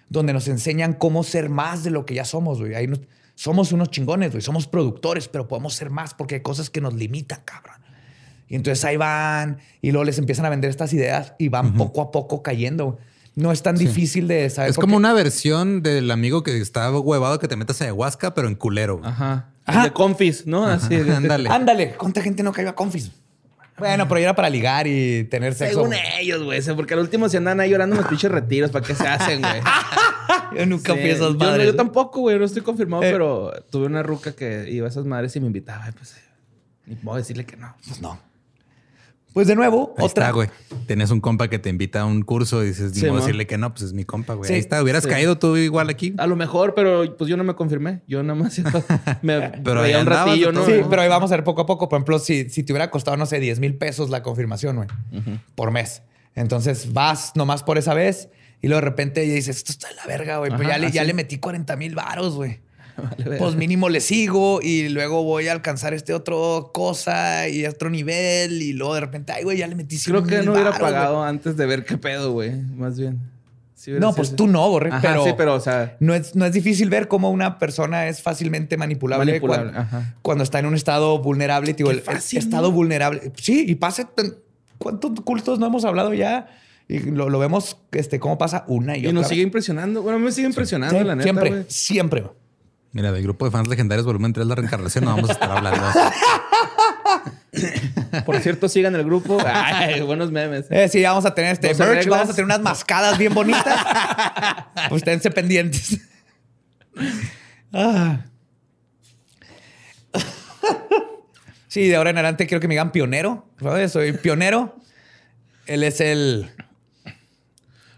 donde 0.09 0.33
nos 0.33 0.47
enseñan 0.47 0.93
cómo 0.93 1.23
ser 1.23 1.49
más 1.49 1.83
de 1.83 1.91
lo 1.91 2.05
que 2.05 2.15
ya 2.15 2.25
somos, 2.25 2.59
güey. 2.59 2.73
Ahí 2.75 2.87
nos- 2.87 3.01
somos 3.41 3.71
unos 3.71 3.89
chingones, 3.89 4.29
güey. 4.29 4.43
Somos 4.43 4.67
productores, 4.67 5.27
pero 5.27 5.47
podemos 5.47 5.73
ser 5.73 5.89
más 5.89 6.13
porque 6.13 6.35
hay 6.35 6.41
cosas 6.41 6.69
que 6.69 6.79
nos 6.79 6.93
limitan, 6.93 7.41
cabrón. 7.43 7.77
Y 8.47 8.55
entonces 8.55 8.85
ahí 8.85 8.97
van 8.97 9.57
y 9.81 9.89
luego 9.91 10.03
les 10.03 10.19
empiezan 10.19 10.45
a 10.45 10.49
vender 10.49 10.69
estas 10.69 10.93
ideas 10.93 11.33
y 11.39 11.47
van 11.47 11.73
poco 11.73 12.01
a 12.01 12.11
poco 12.11 12.43
cayendo. 12.43 12.99
No 13.33 13.51
es 13.51 13.63
tan 13.63 13.75
difícil 13.77 14.27
de 14.27 14.47
saber. 14.51 14.69
Es 14.69 14.75
como 14.75 14.91
qué. 14.91 14.97
una 14.97 15.13
versión 15.13 15.81
del 15.81 16.11
amigo 16.11 16.43
que 16.43 16.55
está 16.61 16.91
huevado 16.91 17.39
que 17.39 17.47
te 17.47 17.55
metas 17.55 17.81
a 17.81 17.85
ayahuasca, 17.85 18.35
pero 18.35 18.47
en 18.47 18.53
culero. 18.53 18.99
güey. 18.99 19.09
Ajá. 19.09 19.47
Ajá. 19.65 19.83
De 19.85 19.91
confis, 19.91 20.45
¿no? 20.45 20.67
Así. 20.67 20.95
de- 20.95 21.15
Ándale. 21.15 21.49
Ándale, 21.49 21.95
¿cuánta 21.95 22.21
gente 22.21 22.43
no 22.43 22.51
cayó 22.51 22.69
a 22.69 22.75
confis? 22.75 23.09
Bueno, 23.81 24.07
pero 24.07 24.19
era 24.21 24.35
para 24.35 24.49
ligar 24.49 24.87
y 24.87 25.23
tener 25.25 25.53
sexo. 25.53 25.79
Según 25.79 25.93
ellos, 26.19 26.43
güey. 26.43 26.61
Porque 26.75 26.93
al 26.93 26.99
último 27.01 27.27
se 27.29 27.37
andan 27.37 27.59
ahí 27.59 27.69
llorando 27.71 27.95
en 27.95 28.01
los 28.01 28.09
pinches 28.09 28.31
retiros. 28.31 28.71
¿Para 28.71 28.85
qué 28.85 28.95
se 28.95 29.07
hacen, 29.07 29.41
güey? 29.41 29.59
Yo 30.57 30.65
nunca 30.65 30.93
Sí, 30.93 30.99
fui 30.99 31.09
a 31.09 31.13
esas 31.13 31.35
madres. 31.35 31.65
yo 31.67 31.75
tampoco, 31.75 32.21
güey. 32.21 32.37
No 32.39 32.45
estoy 32.45 32.61
confirmado, 32.61 33.03
Eh. 33.03 33.11
pero 33.11 33.51
tuve 33.69 33.85
una 33.87 34.03
ruca 34.03 34.33
que 34.33 34.69
iba 34.69 34.85
a 34.87 34.89
esas 34.89 35.05
madres 35.05 35.35
y 35.35 35.39
me 35.39 35.47
invitaba. 35.47 35.87
y 35.89 35.91
Pues 35.93 36.15
ni 36.85 36.95
puedo 36.95 37.17
decirle 37.17 37.45
que 37.45 37.57
no. 37.57 37.75
Pues 37.87 38.01
no. 38.01 38.19
Pues 39.33 39.47
de 39.47 39.55
nuevo, 39.55 39.93
Ahí 39.97 40.05
otra. 40.05 40.25
está, 40.25 40.31
güey. 40.31 40.49
Tienes 40.87 41.09
un 41.09 41.21
compa 41.21 41.47
que 41.47 41.57
te 41.57 41.69
invita 41.69 42.01
a 42.01 42.05
un 42.05 42.21
curso 42.21 42.63
y 42.63 42.67
dices, 42.67 42.91
Sí, 42.93 43.05
decirle 43.05 43.47
que 43.47 43.57
no, 43.57 43.71
pues 43.71 43.83
es 43.83 43.93
mi 43.93 44.03
compa, 44.03 44.33
güey. 44.33 44.47
Sí, 44.47 44.53
Ahí 44.55 44.59
está. 44.59 44.83
Hubieras 44.83 45.03
sí. 45.03 45.09
caído 45.09 45.37
tú 45.37 45.55
igual 45.57 45.89
aquí. 45.89 46.13
A 46.17 46.27
lo 46.27 46.35
mejor, 46.35 46.73
pero 46.75 47.15
pues 47.17 47.29
yo 47.29 47.37
no 47.37 47.43
me 47.43 47.55
confirmé. 47.55 48.01
Yo 48.07 48.21
nada 48.23 48.37
más 48.37 48.59
me 49.21 49.39
Pero 49.63 49.79
ahí 49.79 49.85
veía 49.91 49.97
un 50.01 50.07
andabas 50.07 50.27
ratillo, 50.27 50.51
¿no? 50.51 50.65
Sí, 50.65 50.81
pero 50.89 51.01
ahí 51.01 51.09
vamos 51.09 51.31
a 51.31 51.35
ver 51.35 51.43
poco 51.43 51.61
a 51.61 51.65
poco. 51.65 51.87
Por 51.87 51.97
ejemplo, 51.97 52.19
si, 52.19 52.49
si 52.49 52.63
te 52.63 52.73
hubiera 52.73 52.91
costado, 52.91 53.15
no 53.17 53.25
sé, 53.25 53.39
10 53.39 53.59
mil 53.59 53.75
pesos 53.75 54.09
la 54.09 54.21
confirmación, 54.21 54.75
güey, 54.75 54.87
por 55.55 55.71
mes. 55.71 56.01
Entonces 56.35 56.93
vas 56.93 57.31
nomás 57.35 57.63
por 57.63 57.77
esa 57.77 57.93
vez 57.93 58.29
y 58.61 58.67
luego 58.67 58.81
de 58.81 58.85
repente 58.89 59.27
ya 59.27 59.33
dices, 59.33 59.57
esto 59.57 59.71
está 59.71 59.87
de 59.89 59.95
la 59.95 60.05
verga, 60.05 60.37
güey. 60.37 60.51
Pues 60.51 60.67
ya 60.67 60.77
le, 60.77 60.91
ya 60.91 61.03
le 61.03 61.13
metí 61.13 61.37
40 61.39 61.75
mil 61.77 61.95
varos, 61.95 62.35
güey. 62.35 62.59
Vale. 63.25 63.37
Pues 63.37 63.55
mínimo 63.55 63.89
le 63.89 64.01
sigo 64.01 64.59
y 64.61 64.89
luego 64.89 65.23
voy 65.23 65.47
a 65.47 65.51
alcanzar 65.53 65.93
este 65.93 66.13
otro 66.13 66.71
cosa 66.73 67.47
y 67.49 67.65
otro 67.65 67.89
nivel 67.89 68.61
y 68.61 68.73
luego 68.73 68.95
de 68.95 69.01
repente, 69.01 69.31
ay, 69.33 69.43
güey, 69.43 69.57
ya 69.57 69.67
le 69.67 69.75
metí 69.75 69.97
100 69.97 70.15
Creo 70.15 70.27
que 70.27 70.45
no 70.45 70.53
hubiera 70.53 70.69
güey. 70.71 70.81
pagado 70.81 71.23
antes 71.23 71.57
de 71.57 71.65
ver 71.65 71.85
qué 71.85 71.97
pedo, 71.97 72.31
güey. 72.31 72.51
Más 72.55 72.97
bien. 72.99 73.19
Sí 73.73 73.91
No, 73.99 74.13
pues 74.13 74.35
tú 74.35 74.45
no, 74.47 74.69
Borre, 74.69 74.89
Ajá, 74.89 75.01
pero, 75.01 75.23
sí, 75.25 75.31
pero, 75.35 75.55
o 75.55 75.59
sea, 75.59 75.97
no, 75.99 76.13
es, 76.13 76.35
no 76.35 76.45
es 76.45 76.53
difícil 76.53 76.87
ver 76.91 77.07
cómo 77.07 77.31
una 77.31 77.57
persona 77.57 78.07
es 78.07 78.21
fácilmente 78.21 78.77
manipulable, 78.77 79.25
Manipulable, 79.25 79.71
cuando, 80.21 80.43
está 80.43 80.59
en 80.59 80.67
un 80.67 80.75
estado 80.75 81.17
vulnerable. 81.19 81.73
Digo, 81.73 81.89
el, 81.89 81.97
el 81.97 82.03
fácil, 82.03 82.37
estado 82.37 82.71
vulnerable. 82.71 83.31
Sí, 83.37 83.65
y 83.67 83.73
pasa. 83.75 84.07
¿Cuántos 84.77 85.21
cultos 85.21 85.57
no 85.57 85.65
hemos 85.65 85.83
hablado 85.83 86.13
ya? 86.13 86.47
Y 86.87 86.99
lo, 86.99 87.29
lo 87.29 87.39
vemos, 87.39 87.77
este, 87.93 88.19
cómo 88.19 88.37
pasa 88.37 88.65
una 88.67 88.97
y, 88.97 88.99
y 88.99 89.03
otra. 89.05 89.13
nos 89.13 89.21
vez. 89.23 89.29
sigue 89.29 89.41
impresionando. 89.41 90.03
Bueno, 90.03 90.19
me 90.19 90.31
sigue 90.31 90.47
impresionando, 90.47 90.99
Sí, 90.99 91.03
la 91.03 91.15
neta, 91.15 91.23
siempre, 91.23 91.49
güey. 91.49 91.63
siempre. 91.67 92.23
Mira, 92.93 93.11
del 93.11 93.23
grupo 93.23 93.45
de 93.45 93.51
fans 93.51 93.69
legendarios 93.69 94.05
volumen 94.05 94.33
3, 94.33 94.45
la 94.45 94.55
reencarnación, 94.55 95.05
no 95.05 95.15
vamos 95.15 95.29
a 95.29 95.33
estar 95.33 95.49
hablando. 95.49 95.81
Por 98.25 98.39
cierto, 98.39 98.67
sigan 98.67 98.95
el 98.95 99.05
grupo. 99.05 99.37
Ay, 99.45 100.01
buenos 100.01 100.31
memes. 100.31 100.65
Eh, 100.69 100.89
sí, 100.89 101.01
vamos 101.01 101.25
a 101.25 101.33
tener 101.33 101.53
este 101.53 101.67
merch, 101.67 101.79
reglas. 101.79 102.07
vamos 102.07 102.29
a 102.29 102.33
tener 102.33 102.45
unas 102.45 102.61
mascadas 102.61 103.17
bien 103.17 103.33
bonitas. 103.33 103.65
pues 104.89 105.01
esténse 105.01 105.31
pendientes. 105.31 106.01
Ah. 107.71 108.25
sí, 111.67 111.87
de 111.87 111.95
ahora 111.95 112.09
en 112.09 112.17
adelante 112.17 112.45
quiero 112.45 112.59
que 112.59 112.67
me 112.67 112.73
digan 112.73 112.91
pionero. 112.91 113.45
¿sabes? 113.61 113.93
Soy 113.93 114.13
pionero. 114.13 114.75
Él 115.65 115.83
es 115.83 116.01
el. 116.01 116.51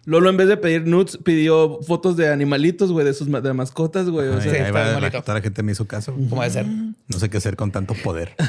Lolo, 0.05 0.29
en 0.29 0.37
vez 0.37 0.47
de 0.49 0.57
pedir 0.57 0.85
nudes, 0.85 1.17
pidió 1.23 1.79
fotos 1.81 2.17
de 2.17 2.27
animalitos, 2.29 2.91
güey, 2.91 3.05
de 3.05 3.13
sus 3.13 3.29
ma- 3.29 3.39
de 3.41 3.53
mascotas, 3.53 4.09
güey. 4.09 4.27
O 4.27 4.35
Ahí, 4.35 4.41
sea, 4.41 4.51
Sí, 4.51 4.57
ahí 4.57 4.65
está 4.65 4.93
va, 4.93 4.99
la, 4.99 5.11
toda 5.11 5.33
la 5.35 5.41
gente 5.41 5.63
me 5.63 5.71
hizo 5.71 5.87
caso. 5.87 6.13
¿Cómo 6.29 6.41
debe 6.41 6.53
ser? 6.53 6.65
No 6.67 7.19
sé 7.19 7.29
qué 7.29 7.37
hacer 7.37 7.55
con 7.55 7.71
tanto 7.71 7.93
poder. 8.03 8.35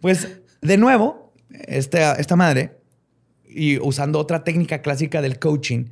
Pues 0.00 0.28
de 0.62 0.76
nuevo, 0.76 1.32
esta, 1.50 2.14
esta 2.14 2.36
madre, 2.36 2.76
y 3.48 3.78
usando 3.78 4.18
otra 4.18 4.44
técnica 4.44 4.82
clásica 4.82 5.22
del 5.22 5.38
coaching 5.38 5.86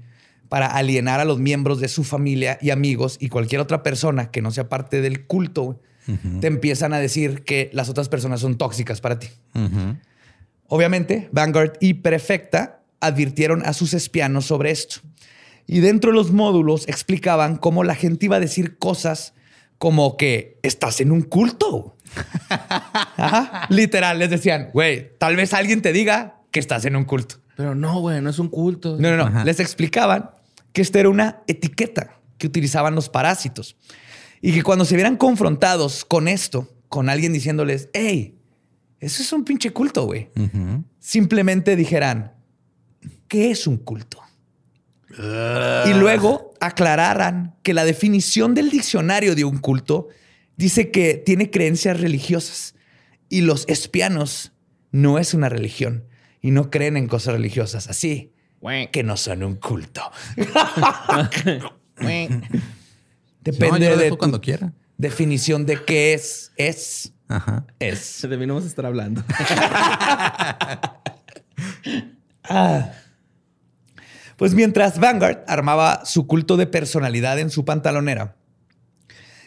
para 0.49 0.67
alienar 0.67 1.21
a 1.21 1.25
los 1.25 1.39
miembros 1.39 1.81
de 1.81 1.89
su 1.89 2.05
familia 2.05 2.59
y 2.61 2.71
amigos 2.71 3.17
y 3.21 3.29
cualquier 3.29 3.61
otra 3.61 3.83
persona 3.83 4.31
que 4.31 4.43
no 4.43 4.51
sea 4.51 4.69
parte 4.69 5.01
del 5.01 5.27
culto, 5.27 5.81
te 6.41 6.47
empiezan 6.49 6.93
a 6.93 6.99
decir 6.99 7.45
que 7.45 7.71
las 7.73 7.89
otras 7.89 8.11
personas 8.11 8.41
son 8.41 8.59
tóxicas 8.59 9.01
para 9.01 9.19
ti. 9.19 9.29
Obviamente, 10.69 11.29
Vanguard 11.33 11.73
y 11.81 11.95
Prefecta 11.95 12.83
advirtieron 13.07 13.63
a 13.65 13.73
sus 13.73 13.95
espianos 13.95 14.47
sobre 14.47 14.71
esto. 14.71 14.97
Y 15.67 15.81
dentro 15.81 16.11
de 16.11 16.17
los 16.17 16.33
módulos 16.33 16.87
explicaban 16.89 17.57
cómo 17.57 17.85
la 17.85 17.95
gente 17.95 18.27
iba 18.27 18.37
a 18.37 18.41
decir 18.41 18.79
cosas 18.79 19.35
como 19.79 20.17
que 20.17 20.59
estás 20.63 21.01
en 21.01 21.11
un 21.11 21.23
culto. 21.23 21.97
Ajá. 22.49 23.67
Literal, 23.71 24.19
les 24.19 24.31
decían, 24.31 24.71
güey, 24.73 25.17
tal 25.19 25.37
vez 25.37 25.53
alguien 25.55 25.83
te 25.83 25.93
diga 25.93 26.41
que 26.51 26.61
estás 26.61 26.85
en 26.85 26.97
un 26.97 27.05
culto. 27.05 27.37
Pero 27.57 27.75
no, 27.75 28.01
güey, 28.01 28.21
no 28.21 28.31
es 28.31 28.39
un 28.39 28.49
culto. 28.49 28.97
No, 28.99 29.17
no, 29.17 29.31
no. 29.31 29.45
Les 29.45 29.61
explicaban 29.61 30.31
que 30.73 30.83
esta 30.83 31.01
era 31.01 31.09
una 31.09 31.43
etiqueta 31.47 32.21
que 32.37 32.47
utilizaban 32.47 32.95
los 32.95 33.09
parásitos 33.09 33.77
y 34.41 34.53
que 34.53 34.63
cuando 34.63 34.85
se 34.85 34.97
vieran 34.97 35.17
confrontados 35.17 36.05
con 36.05 36.29
esto, 36.29 36.69
con 36.89 37.09
alguien 37.09 37.33
diciéndoles, 37.33 37.89
hey, 37.93 38.39
eso 39.01 39.23
es 39.23 39.33
un 39.33 39.45
pinche 39.45 39.71
culto, 39.71 40.05
güey. 40.05 40.31
Simplemente 40.99 41.77
dijeran, 41.77 42.34
¿qué 43.29 43.51
es 43.51 43.67
un 43.67 43.77
culto? 43.79 44.21
Y 45.87 45.95
luego 45.95 46.53
aclararan 46.61 47.55
que 47.63 47.73
la 47.75 47.85
definición 47.85 48.55
del 48.55 48.71
diccionario 48.71 49.35
de 49.37 49.45
un 49.45 49.59
culto 49.59 50.09
dice 50.57 50.91
que 50.91 51.15
tiene 51.15 51.51
creencias 51.51 52.01
religiosas 52.01 52.75
y 53.29 53.43
los 53.43 53.65
espianos 53.69 54.53
no 54.91 55.19
es 55.19 55.35
una 55.35 55.49
religión 55.49 56.05
y 56.41 56.51
no 56.51 56.71
creen 56.71 56.97
en 56.97 57.07
cosas 57.07 57.35
religiosas 57.35 57.89
así 57.89 58.33
que 58.93 59.03
no 59.03 59.17
son 59.17 59.43
un 59.45 59.57
culto. 59.57 60.03
Depende 63.43 63.91
No, 63.91 63.97
de 63.97 64.09
tu 64.09 64.19
cuando 64.19 64.41
quiera. 64.41 64.73
definición 64.97 65.67
de 65.67 65.85
qué 65.85 66.15
es. 66.15 66.51
Es. 66.57 67.13
Ajá. 67.29 67.67
Es. 67.79 68.23
De 68.23 68.37
no 68.39 68.55
vamos 68.55 68.65
a 68.65 68.69
estar 68.69 68.87
hablando. 68.87 69.23
Pues 74.37 74.55
mientras 74.55 74.99
Vanguard 74.99 75.45
armaba 75.47 76.05
su 76.05 76.27
culto 76.27 76.57
de 76.57 76.67
personalidad 76.67 77.39
en 77.39 77.51
su 77.51 77.65
pantalonera, 77.65 78.37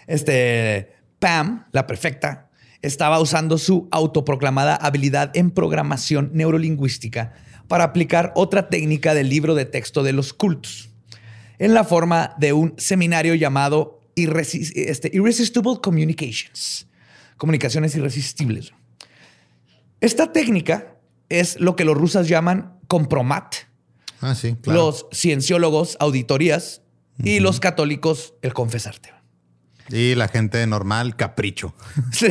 este 0.08 0.94
Pam, 1.20 1.66
la 1.72 1.88
perfecta, 1.88 2.50
estaba 2.82 3.20
usando 3.20 3.58
su 3.58 3.88
autoproclamada 3.92 4.76
habilidad 4.76 5.36
en 5.36 5.52
programación 5.52 6.30
neurolingüística 6.34 7.34
para 7.68 7.84
aplicar 7.84 8.32
otra 8.36 8.70
técnica 8.70 9.14
del 9.14 9.30
libro 9.30 9.56
de 9.56 9.66
texto 9.66 10.04
de 10.04 10.14
los 10.14 10.34
cultos, 10.34 10.90
en 11.60 11.74
la 11.74 11.84
forma 11.84 12.36
de 12.38 12.54
un 12.54 12.76
seminario 12.78 13.36
llamado 13.36 14.00
este, 14.16 15.10
Irresistible 15.14 15.80
Communications, 15.82 16.88
comunicaciones 17.36 17.96
irresistibles. 17.96 18.74
Esta 20.00 20.32
técnica 20.32 20.96
es 21.30 21.60
lo 21.60 21.76
que 21.76 21.84
los 21.84 21.98
rusos 21.98 22.28
llaman 22.28 22.80
compromat, 22.88 23.56
Ah, 24.22 24.36
sí, 24.36 24.56
claro. 24.62 24.80
los 24.80 25.08
cienciólogos 25.14 25.98
auditorías 26.00 26.82
y 27.24 27.40
los 27.40 27.60
católicos 27.60 28.34
el 28.42 28.54
confesarte. 28.54 29.12
Y 29.90 30.16
la 30.16 30.28
gente 30.28 30.66
normal, 30.68 31.16
capricho. 31.16 31.74
Sí, 32.12 32.28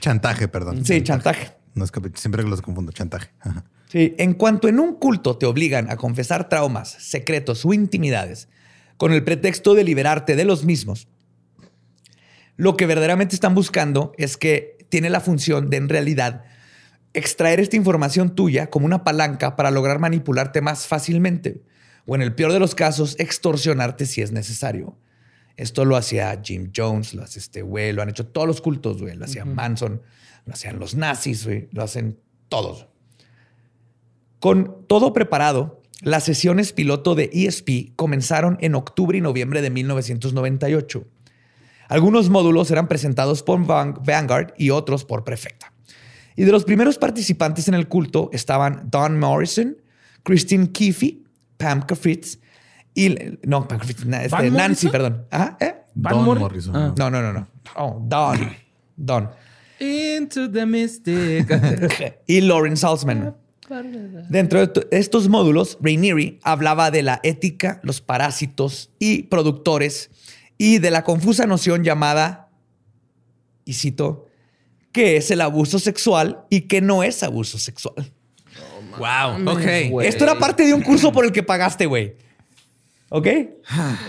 Chantaje, 0.00 0.48
perdón. 0.48 0.84
sí, 0.84 1.02
chantaje. 1.02 1.52
No 1.74 1.84
es 1.84 1.90
capricho, 1.90 2.20
siempre 2.20 2.42
los 2.42 2.62
confundo. 2.62 2.92
Chantaje. 2.92 3.30
Ajá. 3.40 3.64
Sí, 3.88 4.14
en 4.18 4.34
cuanto 4.34 4.68
en 4.68 4.78
un 4.80 4.94
culto 4.96 5.36
te 5.38 5.46
obligan 5.46 5.90
a 5.90 5.96
confesar 5.96 6.48
traumas, 6.48 6.90
secretos 6.98 7.64
o 7.64 7.72
intimidades 7.72 8.48
con 8.96 9.12
el 9.12 9.22
pretexto 9.24 9.74
de 9.74 9.84
liberarte 9.84 10.36
de 10.36 10.44
los 10.44 10.64
mismos, 10.64 11.08
lo 12.56 12.76
que 12.76 12.86
verdaderamente 12.86 13.34
están 13.34 13.54
buscando 13.54 14.12
es 14.16 14.36
que 14.36 14.78
tiene 14.88 15.10
la 15.10 15.20
función 15.20 15.70
de 15.70 15.76
en 15.76 15.88
realidad 15.88 16.44
extraer 17.16 17.60
esta 17.60 17.76
información 17.76 18.34
tuya 18.34 18.68
como 18.70 18.86
una 18.86 19.02
palanca 19.04 19.56
para 19.56 19.70
lograr 19.70 19.98
manipularte 19.98 20.60
más 20.60 20.86
fácilmente 20.86 21.62
o 22.06 22.14
en 22.14 22.22
el 22.22 22.34
peor 22.34 22.52
de 22.52 22.60
los 22.60 22.74
casos 22.74 23.16
extorsionarte 23.18 24.06
si 24.06 24.22
es 24.22 24.30
necesario. 24.32 24.96
Esto 25.56 25.84
lo 25.84 25.96
hacía 25.96 26.38
Jim 26.44 26.70
Jones, 26.74 27.14
lo 27.14 27.22
hace 27.22 27.38
este 27.38 27.62
güey, 27.62 27.92
lo 27.92 28.02
han 28.02 28.10
hecho 28.10 28.26
todos 28.26 28.46
los 28.46 28.60
cultos, 28.60 29.00
güey, 29.00 29.16
lo 29.16 29.24
hacía 29.24 29.44
Manson, 29.44 30.02
lo 30.44 30.52
hacían 30.52 30.78
los 30.78 30.94
nazis, 30.94 31.44
güey, 31.46 31.68
lo 31.72 31.82
hacen 31.82 32.18
todos. 32.48 32.86
Con 34.38 34.86
todo 34.86 35.12
preparado, 35.12 35.82
las 36.02 36.24
sesiones 36.24 36.72
piloto 36.72 37.14
de 37.14 37.30
ESP 37.32 37.94
comenzaron 37.96 38.58
en 38.60 38.74
octubre 38.74 39.16
y 39.16 39.20
noviembre 39.22 39.62
de 39.62 39.70
1998. 39.70 41.04
Algunos 41.88 42.28
módulos 42.28 42.70
eran 42.70 42.86
presentados 42.86 43.42
por 43.42 43.64
Van- 43.64 43.94
Vanguard 44.04 44.52
y 44.58 44.70
otros 44.70 45.04
por 45.04 45.24
Prefecta. 45.24 45.72
Y 46.36 46.44
de 46.44 46.52
los 46.52 46.64
primeros 46.64 46.98
participantes 46.98 47.66
en 47.68 47.74
el 47.74 47.88
culto 47.88 48.28
estaban 48.32 48.88
Don 48.90 49.18
Morrison, 49.18 49.76
Christine 50.22 50.70
Keefe, 50.70 51.18
Pam 51.56 51.82
Fritz 51.98 52.38
y... 52.94 53.14
No, 53.42 53.66
Pam 53.66 53.80
Fritz, 53.80 54.00
este, 54.04 54.28
¿Van 54.28 54.52
Nancy, 54.52 54.86
Morrison? 54.86 54.90
perdón. 54.92 55.26
Ajá, 55.30 55.56
¿eh? 55.60 55.74
Van 55.94 56.12
Don 56.14 56.24
Mor- 56.24 56.38
Morrison. 56.38 56.76
Ah. 56.76 56.94
No, 56.98 57.10
no, 57.10 57.22
no, 57.22 57.32
no. 57.32 57.48
Oh, 57.76 57.98
Don. 58.06 58.50
Don. 58.96 59.30
Into 59.80 60.50
the 60.50 60.64
mystic. 60.66 61.48
y 62.26 62.40
Lauren 62.42 62.76
Salzman. 62.76 63.34
Dentro 64.28 64.60
de 64.60 64.66
to- 64.68 64.82
estos 64.90 65.28
módulos, 65.28 65.76
Rainieri 65.80 66.38
hablaba 66.44 66.90
de 66.90 67.02
la 67.02 67.20
ética, 67.22 67.80
los 67.82 68.00
parásitos 68.00 68.90
y 68.98 69.24
productores 69.24 70.10
y 70.58 70.78
de 70.78 70.90
la 70.90 71.02
confusa 71.02 71.46
noción 71.46 71.82
llamada, 71.82 72.48
y 73.64 73.72
cito, 73.74 74.25
que 74.96 75.18
es 75.18 75.30
el 75.30 75.42
abuso 75.42 75.78
sexual 75.78 76.46
y 76.48 76.62
que 76.62 76.80
no 76.80 77.02
es 77.02 77.22
abuso 77.22 77.58
sexual. 77.58 78.10
Wow. 78.96 79.46
Ok. 79.46 80.02
Esto 80.02 80.24
era 80.24 80.38
parte 80.38 80.64
de 80.64 80.72
un 80.72 80.80
curso 80.80 81.12
por 81.12 81.26
el 81.26 81.32
que 81.32 81.42
pagaste, 81.42 81.84
güey. 81.84 82.16
¿Ok? 83.10 83.26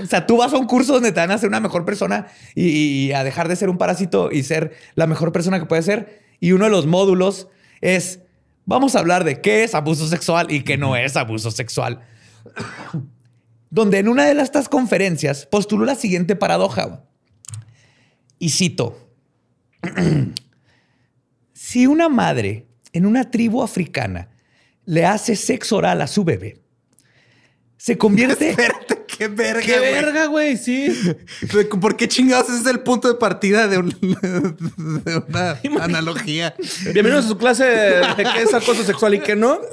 O 0.01 0.05
sea, 0.05 0.25
tú 0.25 0.37
vas 0.37 0.53
a 0.53 0.57
un 0.57 0.65
curso 0.65 0.93
donde 0.93 1.11
te 1.11 1.19
van 1.19 1.29
a 1.31 1.33
hacer 1.33 1.49
una 1.49 1.59
mejor 1.59 1.83
persona 1.83 2.27
y, 2.55 2.69
y 2.69 3.11
a 3.11 3.25
dejar 3.25 3.49
de 3.49 3.57
ser 3.57 3.69
un 3.69 3.77
parásito 3.77 4.31
y 4.31 4.43
ser 4.43 4.77
la 4.95 5.07
mejor 5.07 5.33
persona 5.33 5.59
que 5.59 5.65
puedes 5.65 5.83
ser. 5.83 6.23
Y 6.39 6.53
uno 6.53 6.63
de 6.63 6.71
los 6.71 6.85
módulos 6.85 7.49
es, 7.81 8.21
vamos 8.63 8.95
a 8.95 8.99
hablar 8.99 9.25
de 9.25 9.41
qué 9.41 9.65
es 9.65 9.75
abuso 9.75 10.07
sexual 10.07 10.49
y 10.49 10.61
qué 10.61 10.77
no 10.77 10.95
es 10.95 11.17
abuso 11.17 11.51
sexual. 11.51 11.99
donde 13.69 13.99
en 13.99 14.07
una 14.07 14.25
de 14.25 14.41
estas 14.41 14.69
conferencias 14.69 15.47
postuló 15.47 15.83
la 15.83 15.95
siguiente 15.95 16.37
paradoja. 16.37 17.03
Y 18.39 18.51
cito, 18.51 18.97
si 21.67 21.85
una 21.85 22.07
madre 22.07 22.65
en 22.93 23.05
una 23.05 23.29
tribu 23.29 23.61
africana 23.61 24.29
le 24.85 25.05
hace 25.05 25.35
sexo 25.35 25.75
oral 25.75 26.01
a 26.01 26.07
su 26.07 26.23
bebé, 26.23 26.61
se 27.75 27.97
convierte... 27.97 28.49
Espérate, 28.51 28.96
qué 29.17 29.27
verga. 29.27 29.61
¡Qué 29.61 29.77
güey. 29.79 29.91
verga, 29.93 30.25
güey! 30.27 30.57
Sí. 30.57 31.15
¿Por 31.81 31.95
qué 31.97 32.07
chingados 32.07 32.49
ese 32.49 32.59
es 32.61 32.65
el 32.67 32.79
punto 32.81 33.07
de 33.07 33.15
partida 33.15 33.67
de, 33.67 33.77
un- 33.79 33.89
de 35.05 35.23
una 35.27 35.83
analogía? 35.83 36.53
Bienvenidos 36.93 37.25
a 37.25 37.27
su 37.29 37.37
clase 37.37 37.63
de 37.65 38.03
qué 38.35 38.43
es 38.43 38.53
acoso 38.53 38.83
sexual 38.83 39.15
y 39.15 39.19
qué 39.19 39.35
no. 39.35 39.59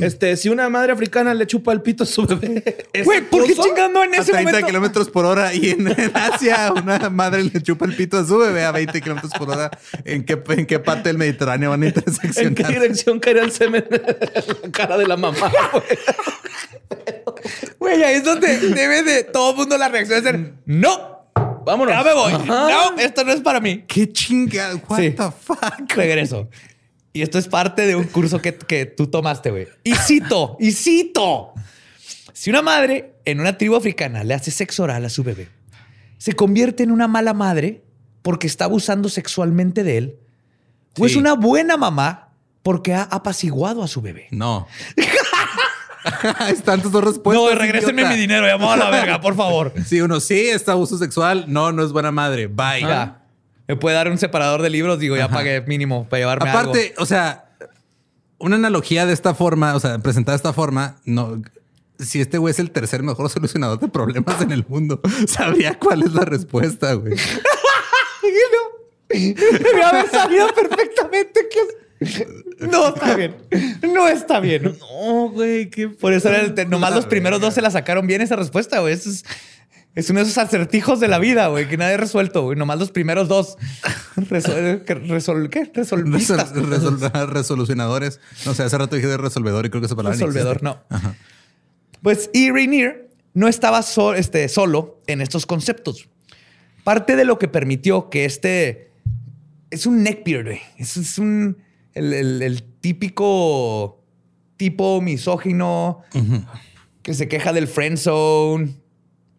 Este, 0.00 0.36
si 0.36 0.48
una 0.48 0.68
madre 0.68 0.92
africana 0.92 1.34
le 1.34 1.46
chupa 1.46 1.72
el 1.72 1.82
pito 1.82 2.04
a 2.04 2.06
su 2.06 2.24
bebé. 2.26 2.86
¿es 2.92 3.04
Güey, 3.04 3.22
¿por 3.22 3.44
qué 3.46 3.54
chingando 3.54 4.02
en 4.04 4.14
A 4.14 4.18
ese 4.18 4.32
30 4.32 4.50
momento? 4.50 4.66
kilómetros 4.66 5.10
por 5.10 5.24
hora 5.24 5.52
y 5.54 5.70
en, 5.70 5.88
en 5.88 6.12
Asia 6.14 6.72
una 6.72 7.10
madre 7.10 7.42
le 7.44 7.62
chupa 7.62 7.84
el 7.86 7.94
pito 7.96 8.18
a 8.18 8.24
su 8.26 8.38
bebé 8.38 8.64
a 8.64 8.72
20 8.72 9.00
kilómetros 9.00 9.32
por 9.32 9.50
hora. 9.50 9.70
¿En 10.04 10.24
qué, 10.24 10.40
¿En 10.50 10.66
qué 10.66 10.78
parte 10.78 11.08
del 11.08 11.18
Mediterráneo 11.18 11.70
van 11.70 11.82
a 11.82 11.86
¿En 11.86 11.92
qué 11.92 11.98
interseccionar? 12.00 12.72
dirección 12.72 13.18
caería 13.20 13.42
el 13.42 13.52
semen 13.52 13.84
en 13.90 14.02
la 14.62 14.70
cara 14.70 14.96
de 14.98 15.06
la 15.06 15.16
mamá? 15.16 15.50
güey? 15.72 15.84
Güey, 17.86 18.02
ahí 18.02 18.14
es 18.16 18.24
donde 18.24 18.58
debe 18.58 19.02
de 19.04 19.22
todo 19.24 19.50
el 19.52 19.56
mundo 19.58 19.78
la 19.78 19.88
reacción 19.88 20.22
de 20.24 20.30
ser 20.30 20.54
no, 20.66 21.30
Vámonos. 21.64 21.94
ya 21.94 22.02
me 22.02 22.14
voy. 22.14 22.32
Ajá. 22.32 22.44
No, 22.68 22.98
esto 22.98 23.22
no 23.24 23.32
es 23.32 23.40
para 23.40 23.60
mí. 23.60 23.84
¿Qué 23.86 24.12
chingada? 24.12 24.74
What 24.88 24.98
Sí. 24.98 25.10
the 25.10 25.30
fuck? 25.30 25.92
Regreso. 25.94 26.48
Y 27.12 27.22
esto 27.22 27.38
es 27.38 27.46
parte 27.48 27.86
de 27.86 27.94
un 27.96 28.04
curso 28.04 28.40
que, 28.42 28.56
que 28.56 28.86
tú 28.86 29.06
tomaste, 29.06 29.50
güey. 29.50 29.68
Y 29.84 29.94
cito, 29.94 30.56
y 30.60 30.72
cito. 30.72 31.54
Si 32.32 32.50
una 32.50 32.60
madre 32.60 33.14
en 33.24 33.40
una 33.40 33.56
tribu 33.56 33.76
africana 33.76 34.22
le 34.24 34.34
hace 34.34 34.50
sexo 34.50 34.82
oral 34.82 35.04
a 35.04 35.08
su 35.08 35.22
bebé, 35.24 35.48
se 36.18 36.32
convierte 36.34 36.82
en 36.82 36.90
una 36.90 37.08
mala 37.08 37.34
madre 37.34 37.82
porque 38.22 38.46
está 38.46 38.64
abusando 38.66 39.08
sexualmente 39.08 39.82
de 39.84 39.96
él, 39.96 40.16
o 40.98 41.06
es 41.06 41.14
una 41.16 41.34
buena 41.34 41.76
mamá 41.76 42.32
porque 42.62 42.94
ha 42.94 43.02
apaciguado 43.02 43.82
a 43.82 43.88
su 43.88 44.02
bebé. 44.02 44.26
No. 44.32 44.66
Están 46.48 46.82
tus 46.82 46.92
dos 46.92 47.04
respuestas. 47.04 47.44
no, 47.44 47.54
regrésenme 47.58 48.02
idiota. 48.02 48.14
mi 48.14 48.20
dinero, 48.20 48.46
llamado 48.46 48.72
a 48.72 48.76
la 48.76 48.90
verga, 48.90 49.20
por 49.20 49.34
favor. 49.36 49.72
Sí, 49.84 50.00
uno 50.00 50.20
sí, 50.20 50.48
está 50.48 50.72
abuso 50.72 50.98
sexual. 50.98 51.44
No, 51.48 51.72
no 51.72 51.82
es 51.84 51.92
buena 51.92 52.12
madre. 52.12 52.46
Bye. 52.46 52.86
Me 53.68 53.76
puede 53.76 53.96
dar 53.96 54.08
un 54.08 54.18
separador 54.18 54.62
de 54.62 54.70
libros, 54.70 54.98
digo, 54.98 55.16
ya 55.16 55.28
pagué 55.28 55.60
mínimo 55.62 56.08
para 56.08 56.20
llevarme 56.20 56.50
Aparte, 56.50 56.94
o 56.98 57.06
sea, 57.06 57.46
una 58.38 58.56
analogía 58.56 59.06
de 59.06 59.12
esta 59.12 59.34
forma, 59.34 59.74
o 59.74 59.80
sea, 59.80 59.98
presentada 59.98 60.34
de 60.34 60.36
esta 60.36 60.52
forma, 60.52 60.96
no. 61.04 61.42
Si 61.98 62.20
este 62.20 62.38
güey 62.38 62.52
es 62.52 62.58
el 62.58 62.70
tercer 62.70 63.02
mejor 63.02 63.30
solucionador 63.30 63.80
de 63.80 63.88
problemas 63.88 64.40
en 64.42 64.52
el 64.52 64.64
mundo, 64.68 65.00
sabría 65.26 65.78
cuál 65.78 66.02
es 66.02 66.12
la 66.12 66.24
respuesta, 66.24 66.92
güey. 66.92 67.14
Debe 69.08 69.82
haber 69.82 70.10
sabido 70.10 70.48
perfectamente 70.48 71.48
que... 71.50 71.85
No 72.60 72.88
está 72.94 73.14
bien. 73.16 73.36
No 73.82 74.08
está 74.08 74.40
bien. 74.40 74.76
No, 74.80 75.28
güey, 75.30 75.68
qué 75.70 75.88
Por 75.88 76.12
eso 76.12 76.28
era 76.28 76.40
el 76.40 76.54
te- 76.54 76.64
nomás 76.66 76.94
los 76.94 77.06
primeros 77.06 77.40
dos 77.40 77.54
se 77.54 77.60
la 77.60 77.70
sacaron 77.70 78.06
bien 78.06 78.20
esa 78.22 78.36
respuesta, 78.36 78.80
güey. 78.80 78.94
Es- 78.94 79.24
Es 79.94 80.10
uno 80.10 80.20
de 80.20 80.26
esos 80.26 80.36
acertijos 80.36 81.00
de 81.00 81.08
la 81.08 81.18
vida, 81.18 81.46
güey, 81.48 81.66
que 81.68 81.78
nadie 81.78 81.94
ha 81.94 81.96
resuelto, 81.96 82.42
güey. 82.42 82.58
Nomás 82.58 82.78
los 82.78 82.90
primeros 82.90 83.28
dos. 83.28 83.56
Resol- 84.16 84.84
resol- 84.84 85.48
¿Qué? 85.48 85.70
Resolvistas. 85.74 86.54
Resol- 86.54 86.98
resol- 87.00 87.28
resolucionadores. 87.30 88.20
No 88.44 88.52
sé, 88.52 88.62
hace 88.64 88.76
rato 88.76 88.96
dije 88.96 89.08
de 89.08 89.16
resolvedor 89.16 89.64
y 89.64 89.70
creo 89.70 89.80
que 89.80 89.86
esa 89.86 89.96
palabra 89.96 90.18
Resolvedor, 90.18 90.62
no. 90.62 90.82
Pues 92.02 92.28
y 92.34 92.50
Rainier 92.50 93.08
no 93.34 93.48
estaba 93.48 93.82
so- 93.82 94.14
este, 94.14 94.48
solo 94.48 95.00
en 95.06 95.20
estos 95.22 95.46
conceptos. 95.46 96.08
Parte 96.84 97.16
de 97.16 97.24
lo 97.24 97.38
que 97.38 97.48
permitió 97.48 98.10
que 98.10 98.24
este 98.26 98.92
es 99.70 99.86
un 99.86 100.02
neckbeard, 100.02 100.44
güey. 100.44 100.60
Es, 100.78 100.96
es 100.98 101.18
un 101.18 101.56
el, 101.96 102.12
el- 102.12 102.42
el 102.42 102.62
típico 102.62 104.02
tipo 104.56 105.00
misógino 105.00 106.02
que 107.02 107.14
se 107.14 107.28
queja 107.28 107.52
del 107.52 107.66
friend 107.66 107.98
zone 107.98 108.74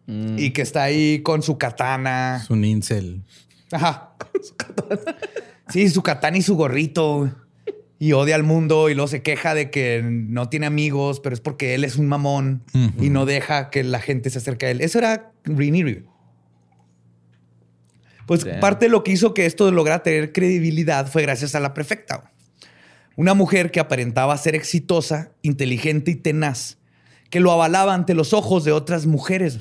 y 0.06 0.50
que 0.50 0.62
está 0.62 0.84
ahí 0.84 1.22
con 1.22 1.42
su 1.42 1.58
katana. 1.58 2.40
Es 2.42 2.50
un 2.50 2.64
incel. 2.64 3.22
Ajá. 3.72 4.14
Su 4.42 4.54
katana. 4.56 5.16
Sí, 5.68 5.88
su 5.90 6.02
katana 6.02 6.36
y 6.38 6.42
su 6.42 6.56
gorrito. 6.56 7.30
Y 8.00 8.12
odia 8.12 8.36
al 8.36 8.44
mundo 8.44 8.88
y 8.88 8.94
luego 8.94 9.08
se 9.08 9.22
queja 9.22 9.54
de 9.54 9.70
que 9.70 10.02
no 10.04 10.48
tiene 10.48 10.66
amigos, 10.66 11.18
pero 11.20 11.34
es 11.34 11.40
porque 11.40 11.74
él 11.74 11.82
es 11.84 11.96
un 11.96 12.06
mamón 12.06 12.62
y 13.00 13.10
no 13.10 13.26
deja 13.26 13.70
que 13.70 13.82
la 13.82 14.00
gente 14.00 14.30
se 14.30 14.38
acerque 14.38 14.66
a 14.66 14.70
él. 14.70 14.80
Eso 14.80 14.98
era 14.98 15.32
Rainier. 15.44 16.04
Pues 18.26 18.44
Damn. 18.44 18.60
parte 18.60 18.86
de 18.86 18.90
lo 18.90 19.02
que 19.02 19.12
hizo 19.12 19.34
que 19.34 19.46
esto 19.46 19.70
lograra 19.72 20.02
tener 20.02 20.32
credibilidad 20.32 21.06
fue 21.10 21.22
gracias 21.22 21.54
a 21.54 21.60
la 21.60 21.74
prefecta. 21.74 22.30
Una 23.18 23.34
mujer 23.34 23.72
que 23.72 23.80
aparentaba 23.80 24.38
ser 24.38 24.54
exitosa, 24.54 25.32
inteligente 25.42 26.12
y 26.12 26.14
tenaz, 26.14 26.78
que 27.30 27.40
lo 27.40 27.50
avalaba 27.50 27.92
ante 27.92 28.14
los 28.14 28.32
ojos 28.32 28.64
de 28.64 28.70
otras 28.70 29.06
mujeres 29.06 29.58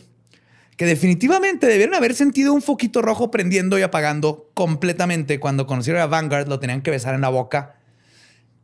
que 0.78 0.86
definitivamente 0.86 1.66
debieron 1.66 1.96
haber 1.96 2.14
sentido 2.14 2.54
un 2.54 2.62
foquito 2.62 3.02
rojo 3.02 3.32
prendiendo 3.32 3.80
y 3.80 3.82
apagando 3.82 4.52
completamente 4.54 5.40
cuando 5.40 5.66
conocieron 5.66 6.04
a 6.04 6.06
Vanguard, 6.06 6.48
lo 6.48 6.60
tenían 6.60 6.84
que 6.84 6.92
besar 6.92 7.16
en 7.16 7.22
la 7.22 7.30
boca. 7.30 7.78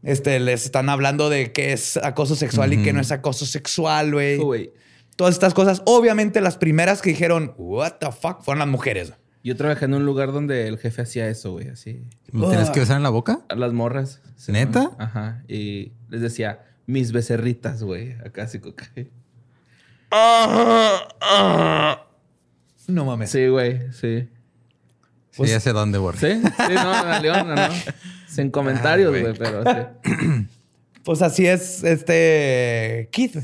Este, 0.04 0.40
les 0.40 0.66
están 0.66 0.90
hablando 0.90 1.32
de 1.32 1.52
qué 1.52 1.74
es 1.74 1.98
acoso 1.98 2.36
sexual 2.36 2.72
y 2.72 2.84
qué 2.84 2.94
no 2.94 3.02
es 3.02 3.12
acoso 3.12 3.48
sexual. 3.48 4.12
Güey. 4.12 4.72
Todas 5.16 5.34
estas 5.34 5.56
cosas. 5.56 5.82
Obviamente, 5.86 6.40
las 6.40 6.58
primeras 6.58 7.02
que 7.02 7.10
dijeron, 7.10 7.56
what 7.58 7.94
the 7.94 8.12
fuck, 8.12 8.44
fueron 8.44 8.60
las 8.60 8.68
mujeres. 8.68 9.14
Yo 9.44 9.56
trabajé 9.58 9.86
en 9.86 9.94
un 9.94 10.06
lugar 10.06 10.32
donde 10.32 10.68
el 10.68 10.78
jefe 10.78 11.02
hacía 11.02 11.28
eso, 11.28 11.52
güey, 11.52 11.68
así. 11.70 12.08
¿Lo 12.32 12.50
tienes 12.50 12.70
que 12.70 12.80
besar 12.80 12.98
en 12.98 13.04
la 13.04 13.10
boca? 13.10 13.42
A 13.50 13.56
las 13.56 13.74
morras. 13.74 14.22
¿Neta? 14.48 14.92
Ajá. 14.98 15.44
Y 15.50 15.92
les 16.10 16.22
decía, 16.22 16.64
mis 16.86 17.12
becerritas, 17.12 17.84
güey. 17.84 18.14
Acá 18.26 18.48
sí. 18.48 18.60
coca. 18.60 18.90
No 22.88 23.06
mames. 23.06 23.30
Sí, 23.32 23.48
güey, 23.48 23.92
sí. 23.92 24.30
Sí, 25.32 25.46
ya 25.48 25.60
sé 25.60 25.74
dónde, 25.74 25.98
Borja. 25.98 26.20
¿Sí? 26.22 26.42
Sí, 26.42 26.74
no, 26.76 26.92
la 26.92 27.20
leona, 27.20 27.68
¿no? 27.68 27.74
Sin 28.28 28.52
comentarios, 28.52 29.10
güey, 29.10 29.22
güey. 29.24 29.34
pero 29.38 29.64
sí. 29.64 30.48
Pues 31.04 31.22
así 31.22 31.46
es 31.46 31.84
este 31.84 33.10
Keith. 33.12 33.36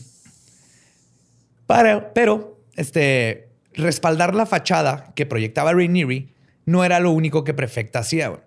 Para- 1.68 2.14
pero 2.14 2.58
este 2.78 3.49
respaldar 3.74 4.36
la 4.36 4.46
fachada 4.46 5.12
que 5.16 5.26
proyectaba 5.26 5.74
Rainieri 5.74 6.34
no 6.66 6.84
era 6.84 7.00
lo 7.00 7.12
único 7.12 7.44
que 7.44 7.54
Prefecta 7.54 8.00
hacía. 8.00 8.44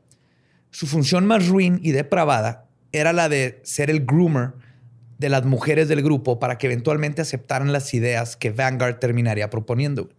Su 0.70 0.86
función 0.86 1.26
más 1.26 1.48
ruin 1.48 1.80
y 1.82 1.92
depravada 1.92 2.66
era 2.92 3.12
la 3.12 3.28
de 3.28 3.60
ser 3.62 3.90
el 3.90 4.04
groomer 4.04 4.52
de 5.18 5.28
las 5.28 5.44
mujeres 5.44 5.88
del 5.88 6.02
grupo 6.02 6.38
para 6.38 6.58
que 6.58 6.66
eventualmente 6.66 7.22
aceptaran 7.22 7.72
las 7.72 7.94
ideas 7.94 8.36
que 8.36 8.50
Vanguard 8.50 8.98
terminaría 8.98 9.50
proponiendo. 9.50 10.10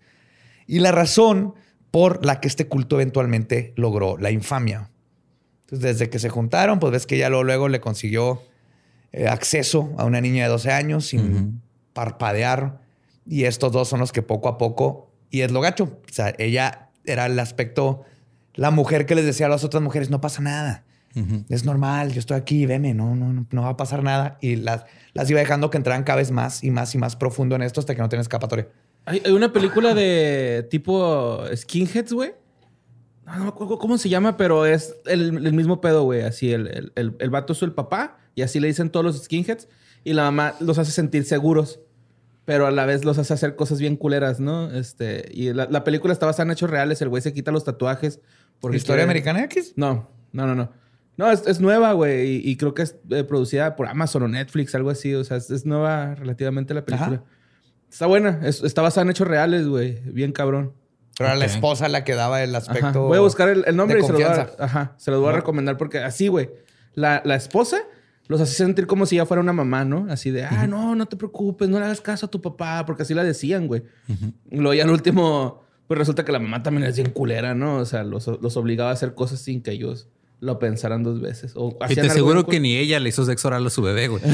Y 0.66 0.80
la 0.80 0.92
razón 0.92 1.54
por 1.92 2.26
la 2.26 2.40
que 2.40 2.48
este 2.48 2.68
culto 2.68 2.96
eventualmente 2.96 3.74
logró 3.76 4.18
la 4.18 4.32
infamia. 4.32 4.90
Entonces, 5.62 6.00
desde 6.00 6.10
que 6.10 6.20
se 6.20 6.30
juntaron, 6.30 6.80
pues 6.80 6.92
ves 6.92 7.06
que 7.06 7.18
ya 7.18 7.30
luego, 7.30 7.44
luego 7.44 7.70
le 7.70 7.80
consiguió 7.82 8.42
eh, 9.12 9.28
acceso 9.28 9.94
a 9.98 10.06
una 10.06 10.20
niña 10.20 10.44
de 10.44 10.50
12 10.50 10.72
años 10.72 11.06
sin 11.06 11.62
parpadear. 11.94 12.82
Y 13.26 13.46
estos 13.46 13.72
dos 13.72 13.88
son 13.88 14.00
los 14.00 14.12
que 14.12 14.22
poco 14.22 14.50
a 14.50 14.58
poco, 14.58 15.12
y 15.30 15.42
es 15.42 15.52
lo 15.52 15.62
gacho. 15.62 15.84
O 16.10 16.14
sea, 16.14 16.34
ella 16.38 16.90
era 17.06 17.26
el 17.26 17.40
aspecto, 17.40 18.04
la 18.54 18.72
mujer 18.72 19.06
que 19.06 19.16
les 19.16 19.26
decía 19.26 19.46
a 19.46 19.50
las 19.50 19.64
otras 19.64 19.82
mujeres, 19.82 20.10
no 20.10 20.22
pasa 20.22 20.42
nada. 20.42 20.86
Es 21.48 21.64
normal, 21.64 22.12
yo 22.12 22.20
estoy 22.20 22.38
aquí, 22.38 22.66
veme, 22.66 22.96
no, 22.96 23.16
no, 23.16 23.46
no, 23.48 23.62
va 23.62 23.70
a 23.70 23.78
pasar 23.78 24.02
nada. 24.02 24.40
Y 24.42 24.56
las, 24.56 24.86
las 25.14 25.30
iba 25.30 25.40
dejando 25.40 25.70
que 25.70 25.78
entraran 25.78 26.04
cada 26.04 26.18
vez 26.18 26.32
más 26.32 26.64
y 26.64 26.72
más 26.72 26.96
y 26.96 26.98
más 26.98 27.16
profundo 27.16 27.56
en 27.56 27.62
esto 27.62 27.80
hasta 27.80 27.94
que 27.94 28.02
no 28.02 28.10
tienen 28.10 28.24
escapatoria. 28.24 28.68
Hay, 29.06 29.22
hay 29.24 29.32
una 29.32 29.54
película 29.54 29.94
de 29.94 30.68
tipo 30.72 31.44
skinheads, 31.56 32.14
güey. 32.14 32.34
No, 33.28 33.38
no 33.38 33.54
cómo 33.54 34.00
se 34.00 34.10
llama, 34.10 34.38
pero 34.38 34.66
es 34.66 34.96
el, 35.06 35.46
el 35.46 35.54
mismo 35.54 35.82
pedo, 35.82 36.02
güey. 36.04 36.22
Así, 36.24 36.52
el, 36.52 36.68
el, 36.68 36.92
el, 36.96 37.16
el 37.20 37.30
vato 37.30 37.54
es 37.54 37.62
el 37.62 37.74
papá 37.74 38.18
y 38.34 38.42
así 38.42 38.60
le 38.60 38.68
dicen 38.68 38.90
todos 38.90 39.06
los 39.06 39.24
skinheads. 39.24 39.68
Y 40.04 40.14
la 40.14 40.24
mamá 40.24 40.56
los 40.62 40.80
hace 40.80 40.92
sentir 40.92 41.26
seguros, 41.26 41.80
pero 42.46 42.68
a 42.68 42.72
la 42.72 42.86
vez 42.86 43.06
los 43.06 43.18
hace 43.18 43.34
hacer 43.34 43.56
cosas 43.56 43.80
bien 43.80 43.96
culeras, 43.96 44.40
¿no? 44.40 44.72
Este, 44.72 45.30
y 45.32 45.54
la, 45.54 45.68
la 45.70 45.84
película 45.84 46.12
está 46.14 46.26
basada 46.26 46.44
en 46.48 46.52
hechos 46.52 46.70
reales. 46.70 47.02
El 47.02 47.10
güey 47.10 47.22
se 47.22 47.34
quita 47.34 47.52
los 47.52 47.64
tatuajes. 47.64 48.20
Porque 48.60 48.78
¿Historia 48.78 49.02
quiere- 49.06 49.12
americana 49.12 49.44
X? 49.46 49.74
No, 49.76 50.10
no, 50.32 50.48
no, 50.48 50.56
no. 50.56 50.72
No, 51.16 51.30
es, 51.32 51.46
es 51.48 51.60
nueva, 51.60 51.94
güey. 51.94 52.28
Y, 52.38 52.50
y 52.52 52.58
creo 52.58 52.74
que 52.74 52.82
es 52.82 52.96
eh, 53.12 53.24
producida 53.24 53.76
por 53.76 53.88
Amazon 53.88 54.24
o 54.24 54.28
Netflix, 54.28 54.74
algo 54.76 54.90
así. 54.90 55.14
O 55.14 55.24
sea, 55.24 55.38
es, 55.38 55.52
es 55.52 55.66
nueva 55.66 56.16
relativamente 56.16 56.74
la 56.74 56.84
película. 56.86 57.18
Ajá. 57.18 57.24
Está 57.92 58.08
buena. 58.08 58.40
Es- 58.44 58.64
está 58.64 58.82
basada 58.82 59.04
en 59.04 59.12
hechos 59.12 59.28
reales, 59.28 59.68
güey. 59.68 60.00
Bien 60.06 60.32
cabrón. 60.32 60.74
Pero 61.18 61.30
era 61.30 61.38
la 61.38 61.46
esposa 61.46 61.88
la 61.90 62.04
que 62.04 62.16
daba 62.16 62.42
el 62.42 62.56
Ajá. 62.56 62.58
aspecto. 62.72 63.04
Voy 63.08 63.18
a 63.20 63.22
buscar 63.22 63.48
el, 63.50 63.64
el 63.68 63.76
nombre 63.76 64.00
y 64.00 64.04
se 64.04 64.12
los, 64.12 64.22
voy 64.22 64.30
a, 64.30 64.50
ajá, 64.58 64.96
se 64.98 65.12
los 65.12 65.20
voy 65.22 65.30
a 65.30 65.34
recomendar 65.34 65.78
porque 65.78 66.00
así, 66.00 66.28
güey. 66.28 66.50
La, 66.96 67.22
la 67.24 67.36
esposa 67.36 67.78
los 68.28 68.40
hace 68.42 68.54
sentir 68.54 68.88
como 68.88 69.06
si 69.06 69.18
ya 69.18 69.26
fuera 69.26 69.42
una 69.42 69.54
mamá, 69.54 69.86
¿no? 69.86 70.08
Así 70.10 70.32
de, 70.32 70.46
ah, 70.46 70.68
no, 70.68 70.96
no 70.96 71.06
te 71.06 71.18
preocupes, 71.18 71.70
no 71.70 71.80
le 71.80 71.86
hagas 71.86 72.02
caso 72.02 72.26
a 72.26 72.30
tu 72.32 72.42
papá, 72.42 72.86
porque 72.86 73.04
así 73.04 73.14
la 73.14 73.24
decían, 73.24 73.68
güey. 73.68 73.84
Luego 74.50 74.74
ya 74.74 74.84
al 74.84 74.90
último, 74.90 75.64
pues 75.88 75.98
resulta 75.98 76.24
que 76.24 76.32
la 76.32 76.40
mamá 76.40 76.64
también 76.64 76.88
es 76.88 76.96
bien 76.96 77.12
culera, 77.12 77.54
¿no? 77.54 77.78
O 77.78 77.86
sea, 77.86 78.04
los, 78.04 78.28
los 78.28 78.58
obligaba 78.58 78.92
a 78.92 78.94
hacer 78.94 79.14
cosas 79.14 79.40
sin 79.40 79.62
que 79.62 79.72
ellos 79.72 80.08
lo 80.44 80.60
pensaran 80.60 81.04
dos 81.04 81.22
veces. 81.22 81.54
O 81.56 81.78
Y 81.90 81.96
te 81.96 82.02
bien 82.02 82.44
que 82.44 82.60
ni 82.60 82.76
ella 82.76 83.00
le 83.00 83.10
hizo 83.10 83.24
sexo 83.26 83.48
oral 83.48 83.66
a 83.66 83.70
su 83.70 83.82
bebé, 83.82 84.08
güey. 84.10 84.22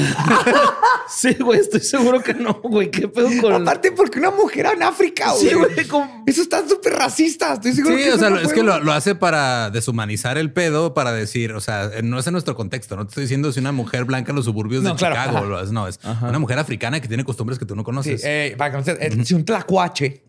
Sí, 1.12 1.34
güey, 1.40 1.60
estoy 1.60 1.80
seguro 1.80 2.22
que 2.22 2.36
no, 2.36 2.60
güey. 2.62 2.92
¿Qué 2.92 3.08
pedo 3.08 3.30
con...? 3.42 3.54
Aparte, 3.64 3.92
porque 3.92 4.20
una 4.20 4.30
mujer 4.30 4.68
en 4.76 4.84
África, 4.84 5.32
güey. 5.32 5.50
Sí, 5.50 5.56
güey, 5.56 5.88
como- 5.88 6.24
Eso 6.28 6.44
está 6.44 6.68
súper 6.68 6.94
racista. 6.94 7.54
Estoy 7.54 7.74
seguro 7.74 7.98
Sí, 7.98 8.04
que 8.04 8.12
o 8.14 8.18
sea, 8.20 8.30
no 8.30 8.38
es 8.40 8.54
que 8.54 8.62
lo, 8.62 8.74
hace 8.94 9.16
para 9.16 9.72
deshumanizar 9.72 10.38
el 10.38 10.52
pedo, 10.54 10.94
para 10.94 11.12
decir, 11.12 11.54
o 11.54 11.62
sea, 11.62 11.90
no 12.04 12.20
es 12.20 12.28
en 12.28 12.34
nuestro 12.34 12.56
contexto. 12.56 12.96
No 12.96 13.06
te 13.06 13.10
estoy 13.10 13.24
diciendo 13.24 13.52
si 13.52 13.60
una 13.60 13.72
mujer 13.72 14.06
blanca 14.06 14.32
en 14.32 14.36
los 14.36 14.46
suburbios 14.46 14.84
No, 14.84 14.92
de 14.92 14.96
claro, 14.98 15.16
Chicago. 15.16 15.46
lo 15.48 15.62
es. 15.62 15.72
No, 15.72 15.88
es 15.88 16.00
una 16.22 16.38
mujer 16.38 16.60
africana 16.60 17.00
que 17.00 17.08
tiene 17.08 17.24
costumbres 17.24 17.58
que 17.58 17.66
tú 17.66 17.76
no 17.76 17.82
Sí, 17.82 17.86
conoces. 17.86 18.22
eh, 18.24 18.54
para 18.56 18.72
que 18.72 18.78
no 18.78 18.84
se- 18.84 19.06
eh, 19.08 19.26
si 19.26 19.34
un 19.34 19.44
tlacuache 19.46 20.22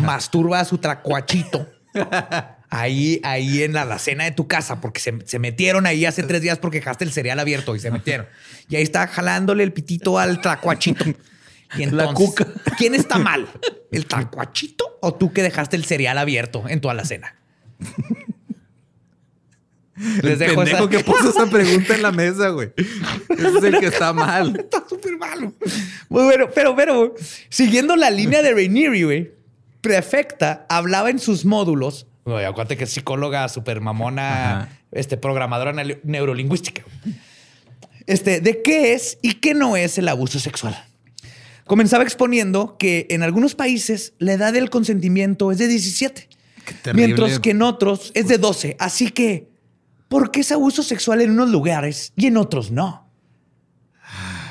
masturba 0.00 0.60
a 0.60 0.64
su 0.66 0.76
tlacuachito 0.76 1.66
ahí, 2.70 3.20
ahí 3.24 3.62
en 3.62 3.72
la 3.72 3.82
alacena 3.82 4.24
de 4.24 4.32
tu 4.32 4.46
casa, 4.46 4.80
porque 4.80 5.00
se, 5.00 5.18
se 5.24 5.38
metieron 5.38 5.86
ahí 5.86 6.04
hace 6.04 6.22
tres 6.22 6.42
días 6.42 6.58
porque 6.58 6.78
dejaste 6.78 7.04
el 7.04 7.12
cereal 7.12 7.38
abierto 7.38 7.74
y 7.76 7.80
se 7.80 7.90
metieron. 7.90 8.26
Y 8.68 8.76
ahí 8.76 8.82
está 8.82 9.06
jalándole 9.06 9.64
el 9.64 9.72
pitito 9.72 10.18
al 10.18 10.40
tlacuachito. 10.40 11.04
Y 11.76 11.82
entonces, 11.82 12.08
La 12.08 12.14
cuca. 12.14 12.46
¿quién 12.76 12.94
está 12.94 13.18
mal? 13.18 13.48
¿El 13.90 14.06
tlacuachito 14.06 14.98
o 15.00 15.14
tú 15.14 15.32
que 15.32 15.42
dejaste 15.42 15.76
el 15.76 15.84
cereal 15.84 16.18
abierto 16.18 16.68
en 16.68 16.80
tu 16.80 16.88
alacena? 16.88 17.34
el 20.22 20.38
pendejo 20.38 20.88
que 20.88 21.00
puso 21.00 21.30
esa 21.30 21.46
pregunta 21.46 21.94
en 21.94 22.02
la 22.02 22.12
mesa, 22.12 22.48
güey. 22.50 22.72
Ese 23.28 23.58
es 23.58 23.64
el 23.64 23.80
que 23.80 23.86
está 23.86 24.12
mal. 24.12 24.56
Está 24.58 24.84
súper 24.88 25.16
malo. 25.18 25.52
Muy 26.08 26.24
bueno, 26.24 26.48
pero, 26.54 26.76
pero, 26.76 27.14
siguiendo 27.48 27.96
la 27.96 28.10
línea 28.10 28.42
de 28.42 28.54
Rainieri, 28.54 29.02
güey, 29.02 29.32
Prefecta 29.80 30.66
hablaba 30.68 31.10
en 31.10 31.18
sus 31.18 31.44
módulos. 31.44 32.06
Güey, 32.32 32.44
acuérdate 32.44 32.76
que 32.76 32.84
es 32.84 32.90
psicóloga 32.90 33.48
súper 33.48 33.80
mamona, 33.80 34.58
Ajá. 34.62 34.68
este, 34.92 35.16
programadora 35.16 35.72
neu- 35.72 36.00
neurolingüística. 36.04 36.82
Este, 38.06 38.40
de 38.40 38.60
qué 38.62 38.92
es 38.92 39.18
y 39.22 39.34
qué 39.34 39.54
no 39.54 39.76
es 39.76 39.96
el 39.98 40.08
abuso 40.08 40.38
sexual. 40.38 40.76
Comenzaba 41.66 42.02
exponiendo 42.04 42.76
que 42.78 43.06
en 43.10 43.22
algunos 43.22 43.54
países 43.54 44.12
la 44.18 44.32
edad 44.34 44.52
del 44.52 44.68
consentimiento 44.70 45.52
es 45.52 45.58
de 45.58 45.68
17, 45.68 46.28
terrible. 46.82 47.06
mientras 47.06 47.38
que 47.40 47.50
en 47.50 47.62
otros 47.62 48.10
es 48.14 48.28
de 48.28 48.38
12. 48.38 48.76
Así 48.78 49.10
que, 49.10 49.48
¿por 50.08 50.30
qué 50.30 50.40
es 50.40 50.52
abuso 50.52 50.82
sexual 50.82 51.20
en 51.22 51.30
unos 51.30 51.48
lugares 51.50 52.12
y 52.16 52.26
en 52.26 52.36
otros 52.36 52.70
no? 52.70 53.10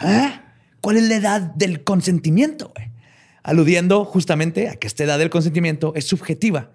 ¿Ah? 0.01 0.43
¿Cuál 0.81 0.97
es 0.97 1.03
la 1.03 1.15
edad 1.15 1.41
del 1.41 1.83
consentimiento? 1.83 2.71
Aludiendo 3.43 4.03
justamente 4.05 4.69
a 4.69 4.75
que 4.75 4.87
esta 4.87 5.03
edad 5.03 5.17
del 5.19 5.29
consentimiento 5.29 5.93
es 5.95 6.05
subjetiva, 6.05 6.71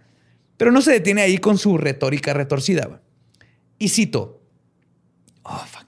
pero 0.63 0.71
no 0.71 0.81
se 0.81 0.93
detiene 0.93 1.23
ahí 1.23 1.39
con 1.39 1.59
su 1.59 1.77
retórica 1.77 2.33
retorcida. 2.35 3.03
Y 3.81 3.89
cito. 3.89 4.45
Oh, 5.43 5.59
fuck. 5.67 5.87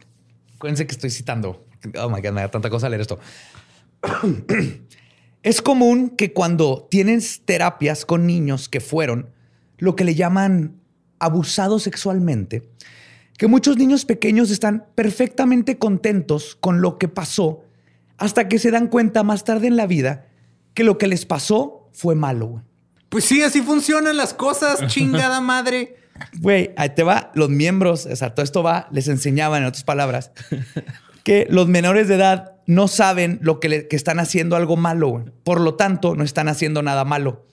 Acuérdense 0.57 0.85
que 0.85 0.95
estoy 0.95 1.11
citando. 1.11 1.65
Oh 1.97 2.09
my 2.09 2.21
God, 2.21 2.33
me 2.33 2.41
da 2.41 2.51
tanta 2.51 2.71
cosa 2.71 2.89
leer 2.89 3.03
esto. 3.03 3.21
Es 5.45 5.63
común 5.63 6.11
que 6.11 6.33
cuando 6.33 6.89
tienes 6.91 7.43
terapias 7.45 8.05
con 8.05 8.27
niños 8.27 8.69
que 8.69 8.81
fueron 8.81 9.31
lo 9.79 9.95
que 9.95 10.03
le 10.03 10.17
llaman 10.17 10.81
abusados 11.21 11.85
sexualmente, 11.85 12.69
que 13.39 13.47
muchos 13.47 13.77
niños 13.77 14.05
pequeños 14.05 14.51
están 14.51 14.87
perfectamente 14.97 15.79
contentos 15.79 16.57
con 16.57 16.81
lo 16.81 16.99
que 16.99 17.07
pasó 17.07 17.63
hasta 18.17 18.49
que 18.49 18.59
se 18.59 18.73
dan 18.73 18.89
cuenta 18.89 19.23
más 19.23 19.45
tarde 19.45 19.69
en 19.69 19.77
la 19.77 19.87
vida 19.87 20.27
que 20.75 20.83
lo 20.83 20.99
que 20.99 21.07
les 21.07 21.27
pasó 21.27 21.91
fue 21.93 22.17
malo. 22.17 22.65
Pues 23.15 23.25
sí, 23.27 23.43
así 23.43 23.63
funcionan 23.63 24.17
las 24.17 24.35
cosas, 24.35 24.87
chingada 24.89 25.41
madre. 25.41 25.97
Güey, 26.41 26.73
ahí 26.77 26.91
te 26.97 27.05
va. 27.05 27.31
Los 27.35 27.49
miembros, 27.49 28.07
o 28.07 28.17
sea, 28.17 28.35
todo 28.35 28.43
esto 28.43 28.65
va, 28.65 28.89
les 28.91 29.07
enseñaban, 29.07 29.63
en 29.63 29.69
otras 29.69 29.85
palabras, 29.85 30.33
que 31.23 31.47
los 31.49 31.69
menores 31.69 32.09
de 32.09 32.17
edad 32.17 32.53
no 32.67 32.89
saben 32.89 33.39
lo 33.41 33.61
que, 33.61 33.69
le- 33.69 33.87
que 33.89 33.95
están 33.95 34.19
haciendo 34.19 34.57
algo 34.57 34.77
malo. 34.77 35.25
Por 35.45 35.61
lo 35.61 35.75
tanto, 35.75 36.17
no 36.17 36.25
están 36.25 36.49
haciendo 36.49 36.83
nada 36.83 37.05
malo. 37.05 37.47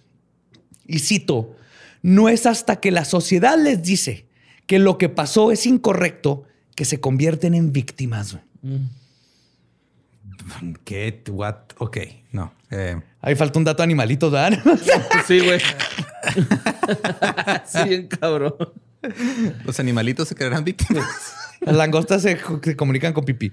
Y 0.88 0.98
cito, 1.00 1.56
no 2.02 2.28
es 2.28 2.48
hasta 2.48 2.80
que 2.80 2.90
la 2.90 3.06
sociedad 3.06 3.56
les 3.58 3.84
dice 3.84 4.26
que 4.66 4.80
lo 4.80 4.98
que 4.98 5.10
pasó 5.10 5.52
es 5.52 5.68
incorrecto 5.68 6.44
que 6.76 6.86
se 6.86 7.00
convierten 7.00 7.54
en 7.54 7.72
víctimas. 7.72 8.34
güey. 8.64 8.80
¿Qué? 10.84 11.24
What? 11.30 11.56
Ok, 11.78 11.98
no. 12.32 12.54
Eh, 12.70 13.02
Ahí 13.22 13.36
falta 13.36 13.60
un 13.60 13.66
dato 13.66 13.84
animalito, 13.84 14.30
¿verdad? 14.32 14.60
Sí, 15.28 15.40
güey. 15.40 15.60
sí, 17.66 17.90
bien 17.90 18.08
cabrón. 18.08 18.56
los 19.66 19.80
animalitos 19.80 20.28
se 20.28 20.36
creerán 20.36 20.64
víctimas. 20.64 21.06
Las 21.62 21.76
langostas 21.76 22.22
se, 22.24 22.40
se 22.64 22.76
comunican 22.76 23.14
con 23.14 23.24
pipí. 23.26 23.52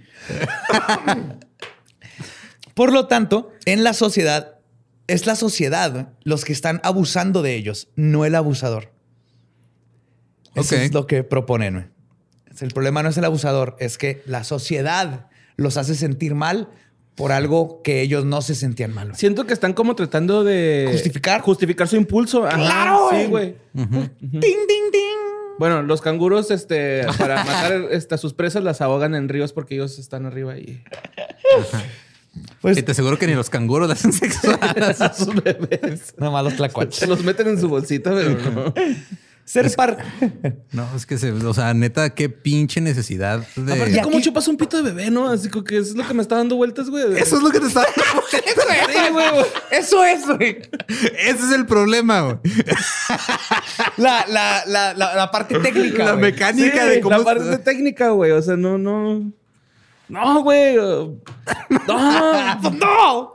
Por 2.74 2.93
lo 2.93 3.07
tanto, 3.07 3.53
en 3.64 3.84
la 3.84 3.93
sociedad, 3.93 4.59
es 5.07 5.26
la 5.26 5.34
sociedad 5.36 6.12
los 6.22 6.45
que 6.45 6.53
están 6.53 6.80
abusando 6.84 7.43
de 7.43 7.55
ellos, 7.55 7.89
no 7.97 8.24
el 8.24 8.34
abusador. 8.34 8.93
Eso 10.55 10.76
es 10.76 10.93
lo 10.93 11.07
que 11.07 11.22
proponen. 11.24 11.93
El 12.61 12.72
problema 12.72 13.03
no 13.03 13.09
es 13.11 13.16
el 13.16 13.24
abusador, 13.24 13.76
es 13.78 13.99
que 13.99 14.22
la 14.26 14.43
sociedad 14.45 15.28
los 15.59 15.76
hace 15.76 15.94
sentir 15.94 16.34
mal 16.34 16.68
por 17.14 17.32
algo 17.32 17.82
que 17.82 18.00
ellos 18.00 18.24
no 18.24 18.40
se 18.42 18.54
sentían 18.54 18.94
mal. 18.94 19.09
güey. 19.09 19.18
Siento 19.18 19.44
que 19.46 19.52
están 19.52 19.72
como 19.74 19.94
tratando 19.96 20.44
de 20.44 20.88
¿Justificar? 20.92 21.40
justificar 21.42 21.88
su 21.88 21.96
impulso. 21.96 22.46
Ajá, 22.46 22.56
¡Claro, 22.56 23.09
Sí, 23.11 23.26
güey! 23.26 23.56
Ding, 23.74 23.90
ding, 24.20 24.40
ding. 24.92 25.18
Bueno, 25.59 25.82
los 25.82 26.00
canguros, 26.00 26.52
este, 26.52 27.04
para 27.18 27.42
matar 27.44 27.88
este, 27.90 28.14
a 28.14 28.18
sus 28.18 28.32
presas, 28.34 28.62
las 28.62 28.80
ahogan 28.80 29.16
en 29.16 29.28
ríos 29.28 29.52
porque 29.52 29.74
ellos 29.74 29.98
están 29.98 30.24
arriba 30.24 30.56
y 30.56 30.84
Pues 32.61 32.78
Y 32.78 32.82
te 32.84 32.92
aseguro 32.92 33.18
que 33.18 33.26
ni 33.26 33.34
los 33.34 33.50
canguros 33.50 33.88
le 33.88 33.94
hacen 33.94 34.12
sexo 34.12 34.56
a 34.61 35.12
sus 35.12 35.34
bebés. 35.42 36.14
nada 36.16 36.30
más 36.30 36.44
los 36.44 36.54
tlacuaches. 36.54 36.94
Se 37.00 37.06
los 37.09 37.24
meten 37.24 37.48
en 37.48 37.61
su 37.61 37.68
bolsita, 37.68 38.12
pero 38.14 38.30
no. 38.52 38.72
Ser 39.49 39.74
par... 39.76 39.96
No, 40.72 40.86
es 40.94 41.07
que 41.07 41.16
se, 41.16 41.32
o 41.32 41.55
sea, 41.55 41.72
neta, 41.72 42.11
qué 42.11 42.28
pinche 42.28 42.82
necesidad 42.82 43.46
de. 43.57 43.72
Aparte, 43.72 43.96
Y 43.96 44.01
¿cómo 44.03 44.18
aquí- 44.18 44.26
chupas 44.26 44.46
un 44.46 44.59
pito 44.59 44.76
de 44.76 44.82
bebé, 44.92 45.11
no? 45.11 45.30
Así 45.30 45.49
como 45.49 45.64
que 45.64 45.78
eso 45.78 45.90
es 45.92 45.96
lo 45.96 46.07
que 46.07 46.12
me 46.12 46.20
está 46.20 46.36
dando 46.36 46.57
vueltas, 46.57 46.90
güey. 46.90 47.05
Eso 47.18 47.36
es 47.38 47.42
lo 47.42 47.51
que 47.51 47.61
te 47.61 47.66
está. 47.66 47.86
Sí, 48.30 49.12
güey. 49.12 49.26
Eso 49.70 50.05
es, 50.05 50.26
güey. 50.26 50.59
Ese 51.18 51.44
es 51.46 51.53
el 51.53 51.64
problema, 51.66 52.20
güey. 52.22 52.36
La, 53.96 54.26
la, 54.28 54.62
la, 54.66 54.94
la, 54.94 55.14
la 55.14 55.30
parte 55.30 55.59
técnica. 55.61 56.05
La 56.05 56.12
güey. 56.12 56.22
mecánica 56.32 56.82
Sí, 56.84 56.88
de 56.90 57.01
cómo. 57.01 57.16
la 57.18 57.24
parte 57.24 57.59
técnica, 57.59 58.11
güey. 58.11 58.32
O 58.32 58.42
sea, 58.42 58.57
no, 58.57 58.76
no. 58.78 59.32
No, 60.09 60.42
güey. 60.42 60.76
No. 60.76 61.18
¡No! 62.72 63.34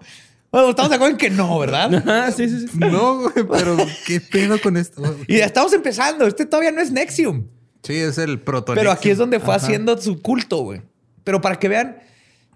Bueno, 0.54 0.70
estamos 0.70 0.90
de 0.92 0.96
acuerdo 0.98 1.14
en 1.14 1.18
que 1.18 1.30
no, 1.32 1.58
¿verdad? 1.60 2.32
Sí, 2.38 2.48
sí, 2.48 2.68
sí. 2.68 2.78
No, 2.78 3.22
güey, 3.22 3.34
pero 3.52 3.76
qué 4.06 4.22
pedo 4.22 4.62
con 4.62 4.78
esto. 4.78 5.02
Y 5.28 5.38
ya 5.40 5.46
estamos 5.46 5.74
empezando. 5.74 6.28
Este 6.28 6.46
todavía 6.46 6.72
no 6.72 6.80
es 6.80 6.92
Nexium. 6.92 7.48
Sí, 7.82 7.96
es 7.96 8.20
el 8.20 8.40
proto. 8.40 8.76
Pero 8.76 8.92
aquí 8.92 9.10
es 9.10 9.18
donde 9.18 9.40
fue 9.40 9.56
haciendo 9.56 9.98
su 10.00 10.22
culto, 10.22 10.60
güey. 10.60 10.82
Pero 11.24 11.42
para 11.42 11.58
que 11.58 11.68
vean, 11.70 11.98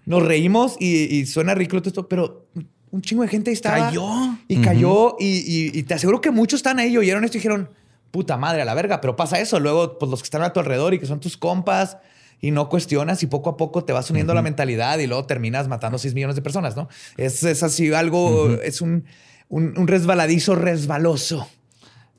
nos 0.06 0.22
reímos 0.22 0.76
y, 0.78 1.12
y 1.16 1.26
suena 1.26 1.54
ridículo 1.54 1.82
todo 1.82 1.90
esto, 1.90 2.08
pero 2.08 2.46
un 2.90 3.02
chingo 3.02 3.22
de 3.24 3.28
gente 3.28 3.50
ahí 3.50 3.54
estaba. 3.54 3.86
Cayó. 3.88 4.06
Y 4.46 4.60
cayó. 4.62 5.16
Y, 5.18 5.26
y- 5.26 5.78
y 5.78 5.82
te 5.82 5.94
aseguro 5.94 6.20
que 6.20 6.30
muchos 6.30 6.58
están 6.60 6.78
ahí, 6.78 6.96
oyeron 6.96 7.24
esto 7.24 7.36
y 7.36 7.40
dijeron, 7.40 7.68
puta 8.12 8.36
madre, 8.36 8.62
a 8.62 8.64
la 8.64 8.74
verga. 8.74 9.00
Pero 9.00 9.16
pasa 9.16 9.40
eso. 9.40 9.58
Luego, 9.58 9.98
pues 9.98 10.08
los 10.08 10.20
que 10.22 10.26
están 10.26 10.42
a 10.44 10.52
tu 10.52 10.60
alrededor 10.60 10.94
y 10.94 11.00
que 11.00 11.06
son 11.06 11.18
tus 11.18 11.36
compas 11.36 11.96
y 12.40 12.50
no 12.50 12.68
cuestionas 12.68 13.22
y 13.22 13.26
poco 13.26 13.50
a 13.50 13.56
poco 13.56 13.84
te 13.84 13.92
vas 13.92 14.10
uniendo 14.10 14.32
a 14.32 14.34
la 14.34 14.42
mentalidad 14.42 14.98
y 14.98 15.06
luego 15.06 15.24
terminas 15.26 15.68
matando 15.68 15.98
6 15.98 16.14
millones 16.14 16.36
de 16.36 16.42
personas, 16.42 16.76
¿no? 16.76 16.88
Es, 17.16 17.42
es 17.42 17.62
así 17.62 17.92
algo, 17.92 18.54
es 18.62 18.80
un, 18.80 19.04
un, 19.48 19.74
un 19.76 19.88
resbaladizo 19.88 20.54
resbaloso. 20.54 21.48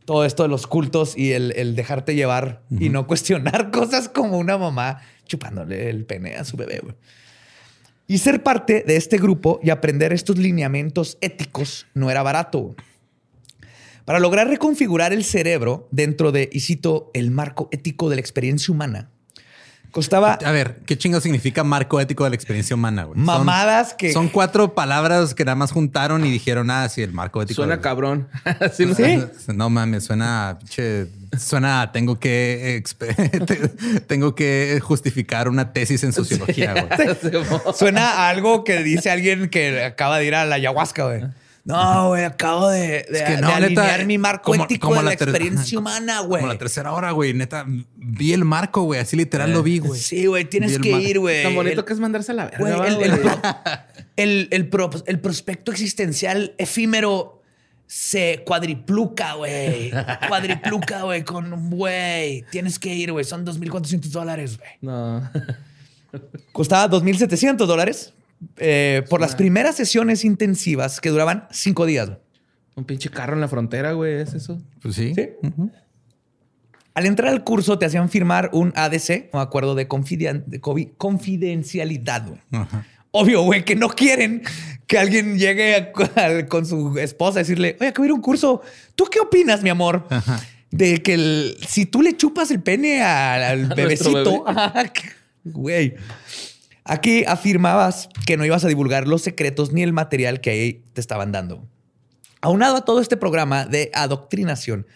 Todo 0.06 0.26
esto 0.26 0.44
de 0.44 0.50
los 0.50 0.66
cultos 0.66 1.16
y 1.16 1.34
el, 1.34 1.54
el 1.56 1.76
dejarte 1.76 2.16
llevar 2.16 2.64
y 2.72 2.90
no 2.90 3.06
cuestionar 3.06 3.70
cosas 3.72 4.10
como 4.10 4.40
una 4.40 4.58
mamá 4.58 5.02
chupándole 5.26 5.90
el 5.90 6.06
pene 6.06 6.36
a 6.36 6.44
su 6.44 6.58
bebé. 6.58 6.82
Y 8.08 8.18
ser 8.18 8.42
parte 8.42 8.84
de 8.86 8.96
este 8.96 9.18
grupo 9.20 9.60
y 9.62 9.70
aprender 9.70 10.12
estos 10.12 10.40
lineamientos 10.40 11.20
éticos 11.22 11.86
no 11.94 12.10
era 12.10 12.24
barato. 12.24 12.76
Para 14.04 14.20
lograr 14.20 14.48
reconfigurar 14.48 15.14
el 15.14 15.24
cerebro 15.24 15.88
dentro 15.92 16.32
de, 16.32 16.50
y 16.52 16.62
cito, 16.62 17.12
el 17.14 17.30
marco 17.30 17.70
ético 17.72 18.10
de 18.10 18.16
la 18.16 18.22
experiencia 18.22 18.74
humana, 18.74 19.12
costaba 19.92 20.34
A 20.34 20.52
ver, 20.52 20.80
¿qué 20.86 20.98
chingo 20.98 21.20
significa 21.22 21.64
marco 21.64 22.00
ético 22.00 22.24
de 22.24 22.30
la 22.32 22.36
experiencia 22.36 22.76
humana, 22.76 23.04
güey? 23.04 23.18
Son- 23.18 23.26
mamadas 23.26 23.94
que... 23.94 24.14
Son 24.14 24.30
cuatro 24.30 24.74
palabras 24.76 25.34
que 25.34 25.46
nada 25.46 25.56
más 25.56 25.72
juntaron 25.72 26.26
y 26.26 26.32
dijeron, 26.32 26.70
ah, 26.72 26.88
sí, 26.90 27.02
el 27.02 27.12
marco 27.14 27.42
ético. 27.42 27.56
Suena 27.56 27.78
de- 27.78 27.82
cabrón. 27.82 28.28
Sí, 28.74 28.86
¿no? 28.86 28.96
Sí. 28.96 29.24
No 29.54 29.70
mames, 29.70 30.04
suena, 30.06 30.50
a 30.50 30.60
pinche, 30.60 31.08
suena, 31.38 31.92
tengo 31.92 32.20
que, 32.20 32.82
tengo 34.08 34.36
que 34.36 34.80
justificar 34.82 35.48
una 35.50 35.74
tesis 35.74 36.04
en 36.04 36.14
sociología, 36.14 36.74
güey. 36.74 37.16
Suena 37.74 38.10
a 38.12 38.30
algo 38.30 38.64
que 38.64 38.84
dice 38.84 39.10
alguien 39.12 39.50
que 39.50 39.84
acaba 39.84 40.18
de 40.20 40.26
ir 40.26 40.36
a 40.36 40.46
la 40.46 40.56
ayahuasca, 40.56 41.06
güey. 41.06 41.24
No, 41.66 42.08
güey, 42.10 42.24
acabo 42.24 42.70
de, 42.70 42.80
de- 42.80 42.98
Es 43.12 43.22
que 43.24 43.36
de 43.36 43.42
no, 43.42 43.48
neta, 43.48 43.56
alinear 43.58 44.06
mi 44.06 44.18
marco 44.18 44.52
como- 44.52 44.64
ético 44.64 44.88
como 44.88 45.00
de 45.02 45.06
la, 45.06 45.14
experiencia 45.14 45.78
humana, 45.78 46.22
güey. 46.22 46.42
Como 46.42 46.54
la 46.54 46.58
tercera 46.60 46.94
hora, 46.94 47.12
güey. 47.12 47.34
Neta, 47.34 47.66
vi 47.96 48.34
el 48.34 48.44
marco, 48.46 48.84
güey. 48.84 49.00
Así 49.02 49.16
literal 49.16 49.52
lo 49.52 49.62
vi, 49.62 49.80
güey. 49.80 50.00
Sí, 50.00 50.26
güey, 50.26 50.46
tienes 50.46 50.80
Vi 50.80 50.90
que 50.90 51.00
ir, 51.02 51.20
güey. 51.20 51.44
Tan 51.44 51.54
bonito 51.56 51.82
El- 51.82 51.86
que 51.86 51.94
es 51.94 52.00
mandarse 52.00 52.32
a 52.32 52.36
la 52.36 52.46
verga. 52.46 52.58
Güey, 52.60 52.74
el, 52.74 53.02
el 53.12 53.20
el- 54.16 54.48
el 54.52 54.68
pro- 54.70 54.90
el 55.06 55.20
prospecto 55.20 55.72
existencial 55.72 56.56
efímero 56.58 57.42
se 57.88 58.44
cuadripluca, 58.46 59.34
güey. 59.34 59.92
Cuadripluca, 60.28 61.04
güey, 61.04 61.24
con, 61.24 61.70
güey, 61.72 62.44
tienes 62.52 62.78
que 62.80 62.94
ir, 62.94 63.12
güey. 63.12 63.26
Son 63.26 63.46
2.400 63.46 64.12
dólares, 64.12 64.58
güey. 64.58 64.70
No. 64.82 65.30
Costaba 66.52 66.88
2.700 66.90 67.58
dólares 67.68 68.14
eh, 68.58 69.04
por 69.10 69.22
las 69.22 69.36
primeras 69.36 69.76
sesiones 69.76 70.24
intensivas 70.26 71.02
que 71.02 71.10
duraban 71.10 71.48
cinco 71.52 71.86
días. 71.86 72.12
Un 72.76 72.86
pinche 72.86 73.10
carro 73.10 73.34
en 73.34 73.42
la 73.42 73.48
frontera, 73.48 73.92
güey. 73.94 74.14
¿Es 74.22 74.34
eso? 74.34 74.62
Pues 74.82 74.96
sí. 74.96 75.14
Sí. 75.16 75.30
Al 76.94 77.06
entrar 77.06 77.30
al 77.32 77.44
curso 77.44 77.78
te 77.80 77.86
hacían 77.86 78.10
firmar 78.10 78.50
un 78.54 78.74
ADC, 78.76 79.30
un 79.34 79.40
acuerdo 79.40 79.76
de, 79.76 79.88
confiden- 79.88 80.44
de 80.46 80.60
confi- 80.62 80.92
confidencialidad. 80.98 82.28
güey. 82.28 82.40
Obvio, 83.12 83.42
güey, 83.44 83.64
que 83.66 83.76
no 83.76 83.90
quieren 83.90 84.44
que 84.86 84.98
alguien 84.98 85.38
llegue 85.38 85.76
a- 85.76 86.46
con 86.48 86.66
su 86.66 86.98
esposa 87.00 87.40
a 87.40 87.42
decirle, 87.44 87.78
oye, 87.80 87.90
acabo 87.90 88.04
de 88.04 88.08
ir 88.10 88.12
a 88.12 88.16
un 88.16 88.22
curso. 88.22 88.62
¿Tú 88.96 89.06
qué 89.06 89.20
opinas, 89.20 89.62
mi 89.64 89.70
amor? 89.70 90.08
De 90.72 91.02
que 91.02 91.14
el- 91.14 91.58
si 91.68 91.86
tú 91.86 92.02
le 92.02 92.16
chupas 92.18 92.52
el 92.52 92.62
pene 92.62 93.02
al, 93.02 93.66
bebecito, 93.76 94.46
güey. 95.46 95.96
Aquí 96.90 97.24
afirmabas 97.28 98.10
que 98.26 98.36
no 98.36 98.46
ibas 98.46 98.66
a 98.66 98.68
divulgar 98.68 99.08
los 99.08 99.22
secretos 99.22 99.72
ni 99.72 99.84
el 99.84 99.94
material 99.94 100.42
que 100.42 100.50
ahí 100.50 100.84
te 100.94 101.02
estaban 101.02 101.32
dando. 101.32 101.64
Aunado 102.42 102.78
a 102.78 102.82
todo 102.86 103.00
este 103.00 103.16
programa 103.16 103.66
de 103.66 103.92
adoctrinación, 103.94 104.88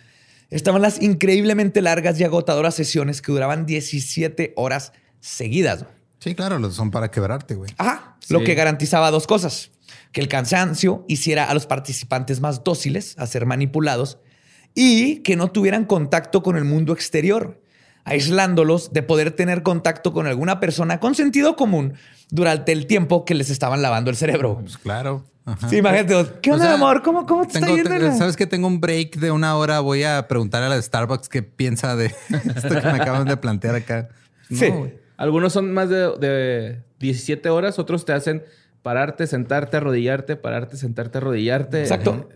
estaban 0.49 0.81
las 0.81 0.99
increíblemente 1.03 1.83
largas 1.83 2.19
y 2.19 2.23
agotadoras 2.23 2.73
sesiones 2.73 3.21
que 3.21 3.31
duraban 3.31 3.67
17 3.67 4.53
horas 4.55 4.91
seguidas. 5.19 5.85
Sí, 6.17 6.33
claro, 6.33 6.57
los 6.57 6.73
son 6.73 6.89
para 6.89 7.11
quebrarte, 7.11 7.53
güey. 7.53 7.71
Ajá. 7.77 8.17
Lo 8.29 8.43
que 8.43 8.55
garantizaba 8.55 9.11
dos 9.11 9.27
cosas. 9.27 9.69
Que 10.11 10.21
el 10.21 10.27
cansancio 10.27 11.05
hiciera 11.07 11.45
a 11.45 11.53
los 11.53 11.67
participantes 11.67 12.39
más 12.41 12.63
dóciles 12.63 13.13
a 13.19 13.27
ser 13.27 13.45
manipulados 13.45 14.17
y 14.73 15.17
que 15.17 15.35
no 15.35 15.51
tuvieran 15.51 15.85
contacto 15.85 16.41
con 16.41 16.57
el 16.57 16.63
mundo 16.63 16.91
exterior, 16.91 17.61
aislándolos 18.05 18.91
de 18.93 19.03
poder 19.03 19.31
tener 19.31 19.63
contacto 19.63 20.13
con 20.13 20.27
alguna 20.27 20.59
persona 20.59 20.99
con 20.99 21.15
sentido 21.15 21.55
común 21.55 21.93
durante 22.29 22.71
el 22.71 22.85
tiempo 22.87 23.25
que 23.25 23.33
les 23.35 23.49
estaban 23.49 23.81
lavando 23.81 24.09
el 24.09 24.15
cerebro. 24.17 24.59
Pues 24.61 24.77
claro. 24.77 25.23
Ajá. 25.45 25.67
Sí, 25.69 25.77
imagínate. 25.77 26.25
¿Qué 26.41 26.51
O 26.51 26.53
onda, 26.53 26.65
sea, 26.67 26.75
amor? 26.75 27.01
¿Cómo, 27.03 27.25
cómo 27.25 27.45
te 27.45 27.59
Tengo- 27.59 27.75
está 27.75 27.97
yendo? 27.97 28.17
Sabes 28.17 28.37
que 28.37 28.47
tengo 28.47 28.67
un 28.67 28.79
break 28.79 29.17
de 29.17 29.31
una 29.31 29.55
hora. 29.57 29.79
Voy 29.81 30.03
a 30.03 30.27
preguntarle 30.27 30.67
a 30.67 30.69
la 30.69 30.75
de 30.75 30.81
Starbucks 30.81 31.27
qué 31.27 31.43
piensa 31.43 31.95
de 31.95 32.05
esto 32.55 32.69
que 32.69 32.81
me 32.87 33.01
acaban 33.01 33.25
de 33.25 33.35
plantear 33.37 33.75
acá. 33.75 34.09
No, 34.49 34.57
Sí. 34.57 34.71
Algunos 35.17 35.53
son 35.53 35.71
más 35.73 35.89
de, 35.89 36.11
de 36.19 36.81
17 36.99 37.49
horas, 37.49 37.77
otros 37.79 38.03
te 38.05 38.13
hacen 38.13 38.43
Pararte, 38.81 39.27
sentarte, 39.27 39.77
arrodillarte, 39.77 40.35
pararte, 40.35 40.75
sentarte, 40.75 41.17
arrodillarte. 41.19 41.79
Exacto. 41.81 42.27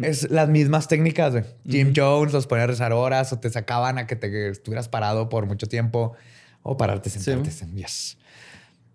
Es 0.00 0.30
las 0.30 0.48
mismas 0.48 0.88
técnicas, 0.88 1.32
güey. 1.32 1.44
Jim 1.68 1.92
Jones 1.94 2.32
los 2.32 2.46
ponía 2.46 2.64
a 2.64 2.66
rezar 2.66 2.92
horas 2.92 3.32
o 3.32 3.38
te 3.38 3.50
sacaban 3.50 3.98
a 3.98 4.06
que 4.06 4.16
te 4.16 4.48
estuvieras 4.48 4.88
parado 4.88 5.28
por 5.28 5.46
mucho 5.46 5.66
tiempo 5.66 6.14
o 6.62 6.76
pararte, 6.76 7.10
sentarte. 7.10 7.50
Yes. 7.74 8.16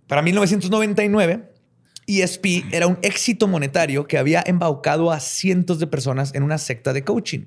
Para 0.07 0.21
1999, 0.21 1.43
ESP 2.07 2.45
era 2.71 2.87
un 2.87 2.97
éxito 3.03 3.47
monetario 3.47 4.07
que 4.07 4.17
había 4.17 4.43
embaucado 4.45 5.11
a 5.11 5.19
cientos 5.19 5.79
de 5.79 5.85
personas 5.85 6.33
en 6.33 6.43
una 6.43 6.57
secta 6.57 6.93
de 6.93 7.03
coaching. 7.03 7.45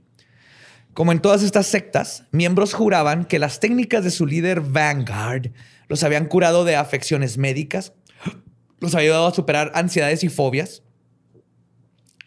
Como 0.95 1.11
en 1.11 1.20
todas 1.20 1.43
estas 1.43 1.66
sectas, 1.66 2.24
miembros 2.30 2.74
juraban 2.74 3.24
que 3.24 3.38
las 3.38 3.61
técnicas 3.61 4.05
de 4.05 4.11
su 4.11 4.26
líder 4.26 4.61
Vanguard 4.61 5.51
los 5.88 6.05
habían 6.05 6.26
curado 6.26 6.64
de 6.64 6.76
afecciones 6.76 7.38
médicas, 7.38 7.95
los 8.78 8.95
había 8.95 9.09
ayudado 9.09 9.26
a 9.26 9.34
superar 9.34 9.72
ansiedades 9.74 10.22
y 10.22 10.28
fobias, 10.28 10.81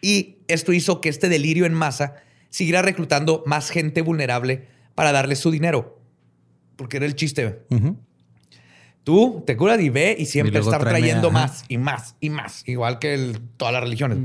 y 0.08 0.38
esto 0.48 0.72
hizo 0.72 1.00
que 1.00 1.08
este 1.08 1.28
delirio 1.28 1.66
en 1.66 1.74
masa 1.74 2.14
siguiera 2.50 2.82
reclutando 2.82 3.42
más 3.46 3.70
gente 3.70 4.02
vulnerable 4.02 4.66
para 4.94 5.12
darle 5.12 5.36
su 5.36 5.50
dinero. 5.50 6.00
Porque 6.76 6.98
era 6.98 7.06
el 7.06 7.14
chiste. 7.14 7.62
Tú 9.04 9.44
te 9.46 9.56
curas 9.56 9.80
y 9.80 9.88
ve 9.88 10.16
y 10.18 10.26
siempre 10.26 10.52
luego 10.52 10.70
estar 10.70 10.86
trayendo 10.88 11.30
más 11.30 11.64
y 11.68 11.78
más 11.78 12.16
y 12.20 12.30
más, 12.30 12.62
igual 12.66 12.98
que 12.98 13.14
el- 13.14 13.40
todas 13.56 13.72
las 13.72 13.82
religiones. 13.84 14.18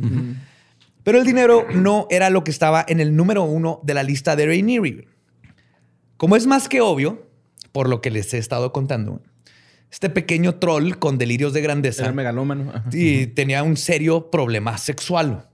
Pero 1.03 1.19
el 1.19 1.25
dinero 1.25 1.65
no 1.73 2.07
era 2.09 2.29
lo 2.29 2.43
que 2.43 2.51
estaba 2.51 2.83
en 2.87 2.99
el 2.99 3.15
número 3.15 3.43
uno 3.43 3.79
de 3.83 3.93
la 3.93 4.03
lista 4.03 4.35
de 4.35 4.45
Rainieri. 4.47 5.05
Como 6.17 6.35
es 6.35 6.45
más 6.47 6.67
que 6.67 6.81
obvio, 6.81 7.27
por 7.71 7.89
lo 7.89 8.01
que 8.01 8.09
les 8.11 8.33
he 8.33 8.37
estado 8.37 8.71
contando, 8.71 9.21
este 9.91 10.09
pequeño 10.09 10.55
troll 10.55 10.93
con 10.97 11.17
delirios 11.17 11.53
de 11.53 11.61
grandeza 11.61 12.03
Era 12.03 12.11
megalómano. 12.13 12.71
Ajá. 12.73 12.89
y 12.93 13.27
tenía 13.27 13.61
un 13.63 13.77
serio 13.77 14.29
problema 14.31 14.77
sexual. 14.77 15.47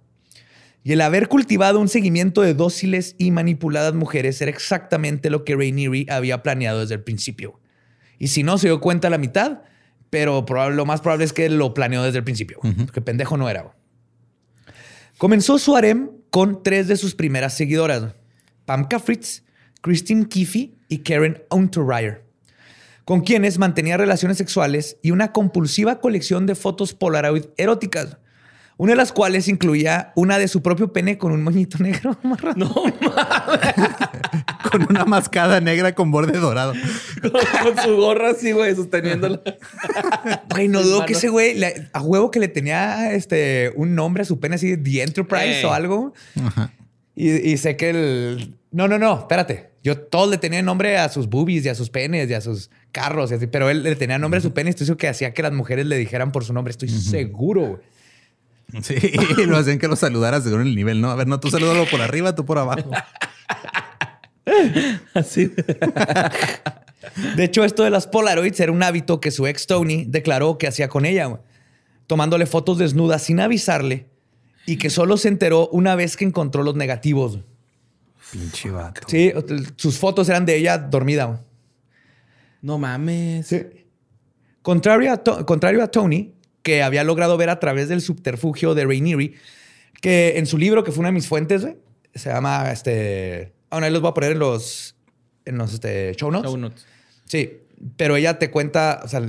Y 0.83 0.93
el 0.93 1.01
haber 1.01 1.27
cultivado 1.27 1.79
un 1.79 1.89
seguimiento 1.89 2.41
de 2.41 2.53
dóciles 2.53 3.15
y 3.17 3.31
manipuladas 3.31 3.93
mujeres 3.93 4.41
era 4.41 4.51
exactamente 4.51 5.29
lo 5.29 5.43
que 5.43 5.55
Rainieri 5.55 6.05
había 6.09 6.43
planeado 6.43 6.79
desde 6.79 6.95
el 6.95 7.03
principio. 7.03 7.59
Y 8.19 8.27
si 8.29 8.43
no 8.43 8.57
se 8.57 8.67
dio 8.67 8.79
cuenta 8.79 9.07
a 9.07 9.11
la 9.11 9.17
mitad, 9.17 9.61
pero 10.09 10.45
probable- 10.45 10.75
lo 10.77 10.85
más 10.85 11.01
probable 11.01 11.25
es 11.25 11.33
que 11.33 11.49
lo 11.49 11.73
planeó 11.73 12.03
desde 12.03 12.19
el 12.19 12.23
principio, 12.23 12.59
porque 12.61 13.01
pendejo 13.01 13.35
no 13.37 13.49
era. 13.49 13.75
Comenzó 15.17 15.57
su 15.59 15.75
harem 15.75 16.09
con 16.29 16.63
tres 16.63 16.87
de 16.87 16.95
sus 16.95 17.15
primeras 17.15 17.53
seguidoras, 17.55 18.15
Pam 18.65 18.87
Fritz, 19.03 19.43
Christine 19.81 20.27
Keefe 20.27 20.71
y 20.87 20.99
Karen 20.99 21.43
Unterreyer 21.49 22.25
con 23.05 23.21
quienes 23.21 23.57
mantenía 23.57 23.95
relaciones 23.95 24.37
sexuales 24.37 24.97
y 25.01 25.11
una 25.11 25.31
compulsiva 25.31 26.01
colección 26.01 26.45
de 26.45 26.55
fotos 26.55 26.93
Polaroid 26.93 27.45
eróticas, 27.55 28.17
una 28.77 28.91
de 28.93 28.95
las 28.97 29.11
cuales 29.11 29.47
incluía 29.47 30.11
una 30.15 30.37
de 30.37 30.47
su 30.47 30.61
propio 30.61 30.93
pene 30.93 31.17
con 31.17 31.31
un 31.31 31.43
moñito 31.43 31.77
negro. 31.79 32.17
No, 32.55 32.73
Con 34.71 34.85
una 34.89 35.05
mascada 35.05 35.61
negra 35.61 35.93
con 35.95 36.11
borde 36.11 36.37
dorado. 36.39 36.73
Con 37.21 37.83
su 37.83 37.95
gorra 37.95 38.31
así, 38.31 38.51
güey, 38.51 38.75
sosteniéndola. 38.75 39.41
Güey, 40.51 40.67
no 40.67 40.81
dudo 40.83 41.05
que 41.05 41.13
ese 41.13 41.29
güey, 41.29 41.53
le- 41.55 41.89
a 41.93 42.01
huevo 42.01 42.31
que 42.31 42.39
le 42.39 42.47
tenía 42.47 43.13
este, 43.13 43.71
un 43.75 43.95
nombre 43.95 44.23
a 44.23 44.25
su 44.25 44.39
pene 44.39 44.55
así, 44.55 44.75
The 44.77 45.03
Enterprise 45.03 45.59
Ey. 45.59 45.65
o 45.65 45.73
algo. 45.73 46.13
Y, 47.15 47.29
y 47.31 47.57
sé 47.57 47.75
que 47.77 47.89
el... 47.91 48.55
No, 48.71 48.87
no, 48.87 48.99
no, 48.99 49.19
espérate. 49.19 49.71
Yo 49.83 49.97
todos 49.97 50.29
le 50.29 50.37
tenía 50.37 50.61
nombre 50.61 50.97
a 50.97 51.07
sus 51.09 51.29
boobies 51.29 51.65
y 51.65 51.69
a 51.69 51.75
sus 51.75 51.89
penes 51.89 52.29
y 52.29 52.33
a 52.33 52.41
sus 52.41 52.69
carros 52.91 53.31
y 53.31 53.35
así, 53.35 53.47
pero 53.47 53.69
él 53.69 53.83
le 53.83 53.95
tenía 53.95 54.17
nombre 54.19 54.39
a 54.39 54.41
su 54.41 54.51
pene 54.53 54.69
y 54.69 54.71
estoy 54.71 54.85
seguro 54.85 54.97
que 54.97 55.07
hacía 55.07 55.33
que 55.33 55.41
las 55.41 55.53
mujeres 55.53 55.85
le 55.85 55.97
dijeran 55.97 56.31
por 56.33 56.43
su 56.43 56.51
nombre. 56.53 56.71
Estoy 56.71 56.89
seguro, 56.89 57.61
güey. 57.61 57.81
Sí, 58.81 58.95
y 59.37 59.45
lo 59.45 59.55
hacían 59.57 59.79
que 59.79 59.87
lo 59.87 59.95
saludara 59.95 60.41
según 60.41 60.61
el 60.61 60.75
nivel, 60.75 60.99
¿no? 60.99 61.09
A 61.09 61.15
ver, 61.15 61.25
no, 61.27 61.39
tú 61.39 61.49
salúdalo 61.49 61.85
por 61.89 62.01
arriba, 62.01 62.35
tú 62.35 62.45
por 62.45 62.57
abajo. 62.57 62.91
Así. 65.13 65.51
De 67.35 67.43
hecho, 67.43 67.63
esto 67.63 67.83
de 67.83 67.89
las 67.89 68.07
Polaroids 68.07 68.59
era 68.59 68.71
un 68.71 68.83
hábito 68.83 69.19
que 69.21 69.31
su 69.31 69.47
ex 69.47 69.67
Tony 69.67 70.05
declaró 70.05 70.57
que 70.57 70.67
hacía 70.67 70.89
con 70.89 71.05
ella, 71.05 71.39
tomándole 72.07 72.45
fotos 72.45 72.77
desnudas 72.77 73.23
sin 73.23 73.39
avisarle 73.39 74.07
y 74.65 74.77
que 74.77 74.89
solo 74.89 75.17
se 75.17 75.29
enteró 75.29 75.69
una 75.69 75.95
vez 75.95 76.17
que 76.17 76.25
encontró 76.25 76.63
los 76.63 76.75
negativos. 76.75 77.39
Pinche 78.31 78.69
vato. 78.69 79.01
Sí, 79.07 79.31
sus 79.77 79.97
fotos 79.97 80.27
eran 80.29 80.45
de 80.45 80.57
ella 80.57 80.77
dormida. 80.77 81.41
No 82.61 82.77
mames. 82.77 83.55
Contrario 84.61 85.13
a, 85.13 85.17
To- 85.17 85.45
contrario 85.45 85.81
a 85.81 85.87
Tony, 85.87 86.33
que 86.67 86.83
había 86.83 87.05
logrado 87.05 87.37
ver 87.37 87.49
a 87.49 87.61
través 87.61 87.87
del 87.87 88.01
subterfugio 88.01 88.75
de 88.75 88.83
Rainieri, 88.85 89.35
que 90.01 90.37
en 90.37 90.45
su 90.45 90.57
libro, 90.57 90.83
que 90.83 90.91
fue 90.91 90.99
una 90.99 91.07
de 91.07 91.13
mis 91.13 91.25
fuentes, 91.25 91.65
se 92.13 92.29
llama 92.29 92.69
este. 92.73 93.53
Bueno, 93.71 93.85
ahí 93.85 93.91
los 93.93 94.01
voy 94.01 94.11
a 94.11 94.13
poner 94.13 94.33
en 94.33 94.39
los, 94.39 94.95
en 95.45 95.57
los 95.57 95.73
este, 95.73 96.13
show 96.15 96.29
notes. 96.29 96.51
Show 96.51 96.57
notes. 96.59 96.85
Sí, 97.23 97.51
pero 97.95 98.17
ella 98.17 98.37
te 98.37 98.51
cuenta, 98.51 98.99
o 99.01 99.07
sea, 99.07 99.21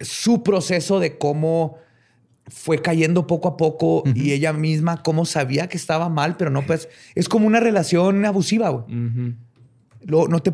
su 0.00 0.42
proceso 0.42 1.00
de 1.00 1.16
cómo 1.16 1.78
fue 2.48 2.82
cayendo 2.82 3.26
poco 3.26 3.48
a 3.48 3.56
poco 3.56 4.02
y 4.14 4.32
ella 4.32 4.52
misma 4.52 5.02
cómo 5.02 5.24
sabía 5.24 5.68
que 5.68 5.78
estaba 5.78 6.10
mal, 6.10 6.36
pero 6.36 6.50
no 6.50 6.66
pues 6.66 6.88
es 7.14 7.26
como 7.28 7.46
una 7.46 7.60
relación 7.60 8.22
abusiva, 8.26 8.68
güey. 8.68 8.84
Luego 10.04 10.28
no 10.28 10.40
te, 10.40 10.50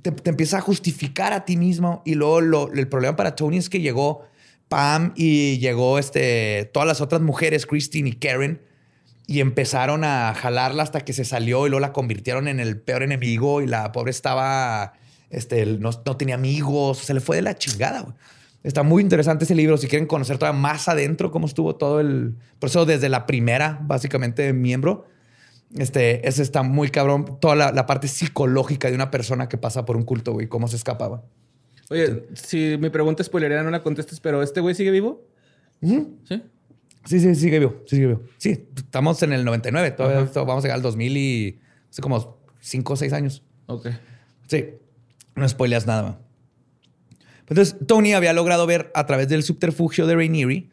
te, 0.00 0.12
te 0.12 0.30
empieza 0.30 0.56
a 0.58 0.60
justificar 0.62 1.32
a 1.34 1.44
ti 1.44 1.56
mismo 1.58 2.00
y 2.06 2.14
luego 2.14 2.40
lo- 2.40 2.72
el 2.72 2.86
problema 2.88 3.14
para 3.16 3.34
Tony 3.34 3.56
es 3.58 3.68
que 3.68 3.80
llegó 3.80 4.24
Pam 4.68 5.12
y 5.16 5.58
llegó 5.58 5.98
este, 5.98 6.70
todas 6.72 6.86
las 6.86 7.00
otras 7.00 7.20
mujeres, 7.20 7.66
Christine 7.66 8.10
y 8.10 8.12
Karen, 8.14 8.62
y 9.26 9.40
empezaron 9.40 10.04
a 10.04 10.34
jalarla 10.34 10.82
hasta 10.82 11.00
que 11.00 11.12
se 11.12 11.24
salió 11.24 11.66
y 11.66 11.70
luego 11.70 11.80
la 11.80 11.92
convirtieron 11.92 12.48
en 12.48 12.60
el 12.60 12.80
peor 12.80 13.02
enemigo 13.02 13.62
y 13.62 13.66
la 13.66 13.92
pobre 13.92 14.10
estaba, 14.10 14.94
este, 15.30 15.66
no, 15.66 15.90
no 16.04 16.16
tenía 16.16 16.36
amigos, 16.36 16.98
se 16.98 17.14
le 17.14 17.20
fue 17.20 17.36
de 17.36 17.42
la 17.42 17.56
chingada. 17.56 18.02
güey. 18.02 18.14
Está 18.66 18.82
muy 18.82 19.00
interesante 19.00 19.44
ese 19.44 19.54
libro. 19.54 19.76
Si 19.76 19.86
quieren 19.86 20.08
conocer 20.08 20.38
todavía 20.38 20.60
más 20.60 20.88
adentro 20.88 21.30
cómo 21.30 21.46
estuvo 21.46 21.76
todo 21.76 22.00
el 22.00 22.34
proceso 22.58 22.84
desde 22.84 23.08
la 23.08 23.24
primera, 23.24 23.78
básicamente, 23.82 24.52
miembro. 24.52 25.06
Este, 25.76 26.26
está 26.28 26.64
muy 26.64 26.88
cabrón. 26.90 27.38
Toda 27.40 27.54
la, 27.54 27.86
parte 27.86 28.08
psicológica 28.08 28.88
de 28.88 28.96
una 28.96 29.12
persona 29.12 29.48
que 29.48 29.56
pasa 29.56 29.84
por 29.84 29.96
un 29.96 30.02
culto, 30.02 30.32
güey, 30.32 30.48
cómo 30.48 30.66
se 30.66 30.74
escapaba. 30.74 31.22
Oye, 31.90 32.26
si 32.34 32.76
mi 32.78 32.90
pregunta 32.90 33.22
spoilería 33.22 33.62
no 33.62 33.70
la 33.70 33.82
contestes, 33.82 34.20
pero 34.20 34.42
¿este 34.42 34.60
güey 34.60 34.74
sigue 34.74 34.90
vivo? 34.90 35.24
¿Sí? 35.80 36.06
Sí, 37.04 37.20
sí, 37.20 37.34
sigue 37.36 37.60
vivo, 37.60 37.82
sí, 37.86 37.96
sigue 37.96 38.08
vivo. 38.08 38.22
Sí, 38.38 38.66
estamos 38.76 39.22
en 39.22 39.32
el 39.32 39.44
99, 39.44 39.92
todavía 39.92 40.28
vamos 40.34 40.64
a 40.64 40.66
llegar 40.66 40.76
al 40.76 40.82
2000 40.82 41.16
y 41.16 41.60
hace 41.88 42.02
como 42.02 42.38
5 42.60 42.92
o 42.92 42.96
6 42.96 43.12
años. 43.12 43.42
Ok. 43.66 43.88
Sí, 44.48 44.70
no 45.36 45.48
spoileas 45.48 45.86
nada. 45.86 46.02
man. 46.02 46.18
Entonces, 47.48 47.76
Tony 47.86 48.12
había 48.14 48.32
logrado 48.32 48.66
ver 48.66 48.90
a 48.94 49.06
través 49.06 49.28
del 49.28 49.44
subterfugio 49.44 50.06
de 50.06 50.16
Rainieri, 50.16 50.70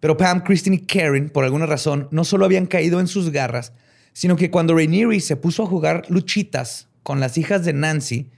pero 0.00 0.16
Pam, 0.16 0.42
Christine 0.42 0.76
y 0.76 0.80
Karen, 0.80 1.30
por 1.30 1.44
alguna 1.44 1.66
razón, 1.66 2.08
no 2.10 2.24
solo 2.24 2.44
habían 2.44 2.66
caído 2.66 3.00
en 3.00 3.06
sus 3.06 3.30
garras, 3.30 3.72
sino 4.12 4.36
que 4.36 4.50
cuando 4.50 4.74
Rainieri 4.74 5.20
se 5.20 5.36
puso 5.36 5.62
a 5.62 5.66
jugar 5.66 6.04
luchitas 6.10 6.88
con 7.02 7.20
las 7.20 7.38
hijas 7.38 7.64
de 7.64 7.72
Nancy, 7.72 8.30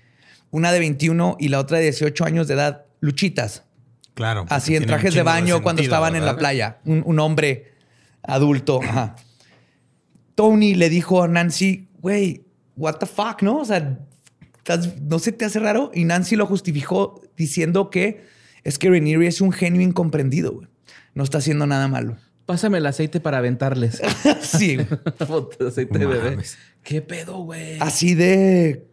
una 0.53 0.71
de 0.71 0.79
21 0.79 1.37
y 1.41 1.49
la 1.49 1.59
otra 1.59 1.79
de 1.79 1.85
18 1.85 2.25
años 2.25 2.47
de 2.47 2.55
edad, 2.55 2.85
luchitas, 3.01 3.65
Claro. 4.15 4.47
así 4.51 4.77
en 4.77 4.87
trajes 4.87 5.13
de 5.15 5.23
baño 5.23 5.63
cuando 5.63 5.81
sentido, 5.83 5.95
estaban 5.97 6.15
en 6.15 6.25
la 6.25 6.37
playa, 6.37 6.79
un, 6.85 7.03
un 7.05 7.19
hombre 7.19 7.73
adulto. 8.23 8.81
Ajá. 8.83 9.17
Tony 10.35 10.75
le 10.75 10.89
dijo 10.89 11.23
a 11.23 11.29
Nancy, 11.29 11.89
güey, 12.01 12.45
what 12.77 12.95
the 12.99 13.07
fuck, 13.07 13.43
¿no? 13.43 13.59
O 13.61 13.65
sea, 13.65 13.99
¿estás- 14.59 15.01
¿no 15.01 15.19
se 15.19 15.33
te 15.33 15.45
hace 15.45 15.59
raro? 15.59 15.91
Y 15.95 16.05
Nancy 16.05 16.37
lo 16.37 16.47
justificó 16.47 17.21
diciendo 17.37 17.91
que 17.91 18.25
es 18.65 18.79
que 18.79 18.89
Renieri 18.91 19.27
es 19.27 19.41
un 19.41 19.53
genio 19.53 19.83
incomprendido, 19.83 20.53
güey. 20.53 20.69
No 21.15 21.25
está 21.25 21.39
haciendo 21.39 21.67
nada 21.67 21.89
malo. 21.89 22.17
Pásame 22.47 22.79
el 22.79 22.87
aceite 22.87 23.21
para 23.21 23.39
aventarles. 23.39 24.01
Sí, 24.41 24.77
güey. 24.77 24.87
Foto 25.27 25.65
de 25.65 25.69
aceite 25.71 25.99
de 25.99 26.07
bebé. 26.07 26.39
¿Qué 26.83 27.01
pedo, 27.03 27.39
güey? 27.45 27.79
así 27.81 28.15
de 28.15 28.87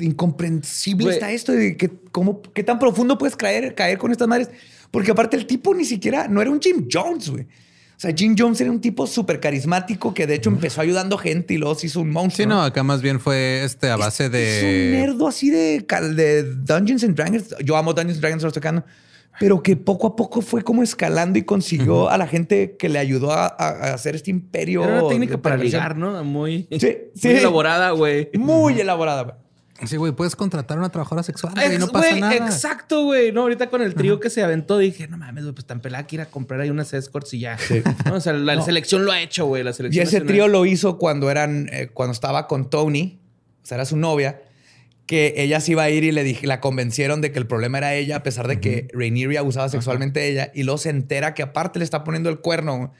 incomprensible 0.00 1.04
Güey. 1.04 1.14
está 1.16 1.30
esto 1.32 1.52
de 1.52 1.76
que 1.76 1.90
cómo 2.12 2.42
qué 2.42 2.62
tan 2.62 2.78
profundo 2.78 3.18
puedes 3.18 3.36
caer, 3.36 3.74
caer 3.74 3.98
con 3.98 4.10
estas 4.12 4.28
madres. 4.28 4.50
Porque 4.90 5.10
aparte 5.10 5.36
el 5.36 5.46
tipo 5.46 5.74
ni 5.74 5.84
siquiera 5.84 6.28
no 6.28 6.40
era 6.40 6.50
un 6.50 6.60
Jim 6.60 6.86
Jones, 6.90 7.30
güey. 7.30 7.44
O 7.44 8.00
sea, 8.00 8.12
Jim 8.16 8.36
Jones 8.38 8.60
era 8.60 8.70
un 8.70 8.80
tipo 8.80 9.06
súper 9.08 9.40
carismático 9.40 10.14
que 10.14 10.26
de 10.26 10.34
hecho 10.36 10.50
empezó 10.50 10.80
ayudando 10.80 11.18
gente 11.18 11.54
y 11.54 11.58
luego 11.58 11.74
se 11.74 11.88
hizo 11.88 12.00
un 12.00 12.10
monstruo. 12.10 12.44
Sí, 12.44 12.48
no, 12.48 12.62
acá 12.62 12.82
más 12.84 13.02
bien 13.02 13.18
fue 13.18 13.64
este 13.64 13.90
a 13.90 13.96
base 13.96 14.24
Es 14.26 14.30
un 14.30 14.32
de. 14.32 14.90
nerdo 14.92 15.26
así 15.26 15.50
de, 15.50 15.84
cal- 15.86 16.14
de 16.14 16.44
Dungeons 16.44 17.02
and 17.02 17.16
Dragons. 17.16 17.54
Yo 17.64 17.76
amo 17.76 17.92
Dungeons 17.92 18.14
and 18.18 18.20
Dragons, 18.22 18.42
lo 18.42 18.48
estoy 18.48 18.60
tocando. 18.60 18.84
Pero 19.40 19.62
que 19.62 19.76
poco 19.76 20.06
a 20.08 20.16
poco 20.16 20.42
fue 20.42 20.62
como 20.62 20.82
escalando 20.82 21.38
y 21.38 21.42
consiguió 21.42 22.08
a 22.08 22.16
la 22.18 22.26
gente 22.28 22.76
que 22.78 22.88
le 22.88 22.98
ayudó 23.00 23.32
a, 23.32 23.46
a- 23.46 23.68
a 23.90 23.94
hacer 23.94 24.14
este 24.14 24.30
imperio. 24.30 24.82
Era 24.84 24.92
una 24.94 25.02
de 25.02 25.08
técnica 25.08 25.42
para 25.42 25.56
perversión. 25.56 25.80
ligar, 25.82 25.96
¿no? 25.96 26.22
Muy, 26.24 26.68
Sí, 26.70 26.96
sí. 27.14 27.28
muy 27.28 27.36
elaborada, 27.36 27.90
güey. 27.90 28.30
Muy 28.34 28.80
elaborada. 28.80 29.22
güey. 29.24 29.34
Sí, 29.86 29.96
güey, 29.96 30.12
puedes 30.12 30.34
contratar 30.34 30.76
a 30.76 30.80
una 30.80 30.88
trabajadora 30.90 31.22
sexual 31.22 31.54
güey, 31.54 31.78
no 31.78 31.88
pasa 31.88 32.08
güey, 32.08 32.20
nada. 32.20 32.34
Exacto, 32.34 33.04
güey. 33.04 33.30
No, 33.30 33.42
ahorita 33.42 33.70
con 33.70 33.80
el 33.80 33.94
trío 33.94 34.18
que 34.18 34.28
se 34.28 34.42
aventó 34.42 34.76
dije, 34.78 35.06
no 35.06 35.16
mames, 35.18 35.44
güey, 35.44 35.54
pues 35.54 35.66
tan 35.66 35.80
pelada 35.80 36.06
que 36.06 36.16
ir 36.16 36.20
a 36.22 36.26
comprar 36.26 36.60
ahí 36.60 36.70
unas 36.70 36.92
escorts 36.94 37.32
y 37.34 37.40
ya. 37.40 37.56
No, 38.06 38.14
o 38.14 38.20
sea, 38.20 38.32
la 38.32 38.60
selección 38.62 39.04
lo 39.04 39.12
ha 39.12 39.20
hecho, 39.20 39.46
güey. 39.46 39.62
La 39.62 39.70
Y 39.70 39.74
selección 39.74 40.02
ese 40.02 40.16
nacional. 40.16 40.26
trío 40.28 40.48
lo 40.48 40.66
hizo 40.66 40.98
cuando 40.98 41.30
eran, 41.30 41.68
eh, 41.72 41.90
cuando 41.94 42.12
estaba 42.12 42.48
con 42.48 42.70
Tony, 42.70 43.20
o 43.62 43.66
sea, 43.66 43.76
era 43.76 43.84
su 43.84 43.96
novia, 43.96 44.42
que 45.06 45.34
ella 45.38 45.60
se 45.60 45.72
iba 45.72 45.84
a 45.84 45.90
ir 45.90 46.02
y 46.04 46.12
le 46.12 46.24
dije, 46.24 46.46
la 46.46 46.60
convencieron 46.60 47.20
de 47.20 47.30
que 47.32 47.38
el 47.38 47.46
problema 47.46 47.78
era 47.78 47.94
ella, 47.94 48.16
a 48.16 48.22
pesar 48.22 48.48
de 48.48 48.60
que 48.60 48.88
Rainieri 48.92 49.36
abusaba 49.36 49.68
sexualmente 49.68 50.20
de 50.20 50.28
ella, 50.30 50.50
y 50.54 50.64
luego 50.64 50.78
se 50.78 50.90
entera 50.90 51.34
que 51.34 51.42
aparte 51.42 51.78
le 51.78 51.84
está 51.84 52.02
poniendo 52.04 52.28
el 52.30 52.40
cuerno 52.40 52.92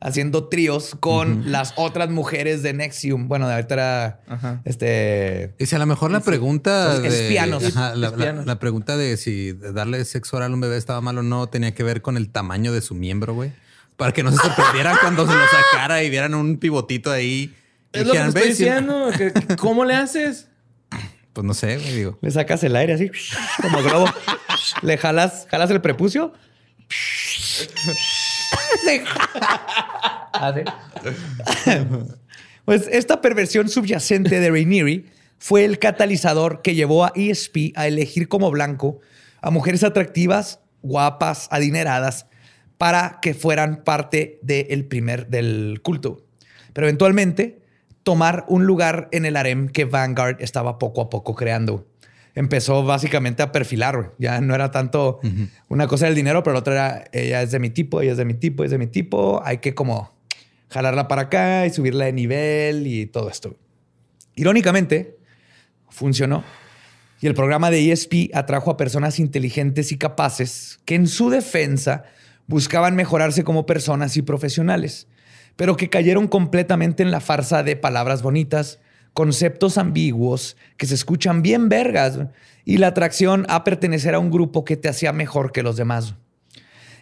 haciendo 0.00 0.48
tríos 0.48 0.96
con 1.00 1.50
las 1.50 1.72
otras 1.76 2.10
mujeres 2.10 2.62
de 2.62 2.72
Nexium. 2.72 3.28
Bueno, 3.28 3.48
de 3.48 3.54
ahorita 3.54 3.74
era 3.74 4.20
Ajá. 4.28 4.60
este. 4.64 5.54
Y 5.58 5.66
si 5.66 5.74
a 5.74 5.78
lo 5.78 5.86
mejor 5.86 6.10
la 6.10 6.20
pregunta 6.20 6.98
de 6.98 7.08
espianos. 7.08 7.64
Ajá, 7.64 7.90
la, 7.90 7.96
la- 7.96 8.08
Espianos. 8.08 8.46
la 8.46 8.58
pregunta 8.58 8.96
de 8.96 9.16
si 9.16 9.52
darle 9.52 10.04
sexo 10.04 10.36
oral 10.36 10.52
a 10.52 10.54
un 10.54 10.60
bebé 10.60 10.76
estaba 10.76 11.00
mal 11.00 11.18
o 11.18 11.22
no 11.22 11.48
tenía 11.48 11.74
que 11.74 11.82
ver 11.82 12.02
con 12.02 12.16
el 12.16 12.30
tamaño 12.30 12.72
de 12.72 12.80
su 12.82 12.94
miembro, 12.94 13.34
güey. 13.34 13.52
Para 13.96 14.12
que 14.12 14.22
no 14.22 14.30
se 14.30 14.36
sorprendieran 14.36 14.96
cuando 15.00 15.26
se 15.26 15.32
lo 15.34 15.40
sacara 15.72 16.02
y 16.02 16.10
vieran 16.10 16.34
un 16.34 16.58
pivotito 16.58 17.10
ahí. 17.10 17.54
Es 17.92 18.06
lo 18.06 18.12
que 18.12 18.18
te 18.18 18.24
dijeran, 18.26 18.28
estoy 18.28 18.42
"Ve, 18.42 18.54
si- 18.54 18.64
diciendo. 18.64 19.56
¿Cómo 19.58 19.84
le 19.84 19.94
haces? 19.94 20.48
Pues 21.32 21.44
no 21.44 21.52
sé, 21.52 21.76
güey, 21.76 21.92
digo. 21.94 22.18
Le 22.22 22.30
sacas 22.30 22.64
el 22.64 22.74
aire 22.76 22.94
así, 22.94 23.10
como 23.62 23.82
globo. 23.82 24.06
le 24.80 24.96
jalas, 24.96 25.46
jalas 25.50 25.70
el 25.70 25.82
prepucio. 25.82 26.32
Así. 30.32 30.60
Pues 32.64 32.88
esta 32.90 33.20
perversión 33.20 33.68
subyacente 33.68 34.40
de 34.40 34.50
Rainieri 34.50 35.06
fue 35.38 35.64
el 35.64 35.78
catalizador 35.78 36.62
que 36.62 36.74
llevó 36.74 37.04
a 37.04 37.12
ESP 37.14 37.72
a 37.76 37.86
elegir 37.86 38.26
como 38.28 38.50
blanco 38.50 38.98
a 39.40 39.50
mujeres 39.50 39.84
atractivas, 39.84 40.58
guapas, 40.82 41.46
adineradas, 41.52 42.26
para 42.78 43.20
que 43.22 43.34
fueran 43.34 43.84
parte 43.84 44.40
del 44.42 44.84
primer 44.86 45.28
del 45.28 45.80
culto. 45.82 46.26
Pero 46.72 46.88
eventualmente 46.88 47.60
tomar 48.02 48.44
un 48.48 48.66
lugar 48.66 49.08
en 49.12 49.24
el 49.24 49.36
harem 49.36 49.68
que 49.68 49.84
Vanguard 49.84 50.42
estaba 50.42 50.78
poco 50.78 51.00
a 51.00 51.08
poco 51.08 51.34
creando. 51.34 51.86
Empezó 52.36 52.84
básicamente 52.84 53.42
a 53.42 53.50
perfilar, 53.50 54.12
ya 54.18 54.40
no 54.42 54.54
era 54.54 54.70
tanto 54.70 55.20
una 55.68 55.88
cosa 55.88 56.04
del 56.04 56.14
dinero, 56.14 56.42
pero 56.42 56.52
la 56.52 56.60
otra 56.60 56.74
era 56.74 57.04
ella 57.12 57.42
es 57.42 57.50
de 57.50 57.58
mi 57.58 57.70
tipo, 57.70 58.02
ella 58.02 58.12
es 58.12 58.18
de 58.18 58.26
mi 58.26 58.34
tipo, 58.34 58.62
es 58.62 58.70
de 58.70 58.76
mi 58.76 58.86
tipo, 58.86 59.40
hay 59.42 59.58
que 59.58 59.74
como 59.74 60.14
jalarla 60.68 61.08
para 61.08 61.22
acá 61.22 61.64
y 61.64 61.70
subirla 61.70 62.04
de 62.04 62.12
nivel 62.12 62.86
y 62.86 63.06
todo 63.06 63.30
esto. 63.30 63.56
Irónicamente, 64.34 65.16
funcionó. 65.88 66.44
Y 67.22 67.26
el 67.26 67.34
programa 67.34 67.70
de 67.70 67.90
ESP 67.90 68.30
atrajo 68.34 68.70
a 68.70 68.76
personas 68.76 69.18
inteligentes 69.18 69.90
y 69.90 69.96
capaces 69.96 70.78
que 70.84 70.94
en 70.94 71.06
su 71.08 71.30
defensa 71.30 72.04
buscaban 72.46 72.94
mejorarse 72.94 73.44
como 73.44 73.64
personas 73.64 74.16
y 74.18 74.22
profesionales, 74.22 75.08
pero 75.56 75.76
que 75.76 75.88
cayeron 75.88 76.28
completamente 76.28 77.02
en 77.02 77.10
la 77.10 77.20
farsa 77.20 77.62
de 77.62 77.76
palabras 77.76 78.20
bonitas, 78.20 78.78
conceptos 79.16 79.78
ambiguos 79.78 80.58
que 80.76 80.84
se 80.84 80.94
escuchan 80.94 81.40
bien 81.40 81.70
vergas 81.70 82.18
y 82.66 82.76
la 82.76 82.88
atracción 82.88 83.46
a 83.48 83.64
pertenecer 83.64 84.14
a 84.14 84.18
un 84.18 84.30
grupo 84.30 84.62
que 84.62 84.76
te 84.76 84.90
hacía 84.90 85.14
mejor 85.14 85.52
que 85.52 85.62
los 85.62 85.76
demás. 85.76 86.16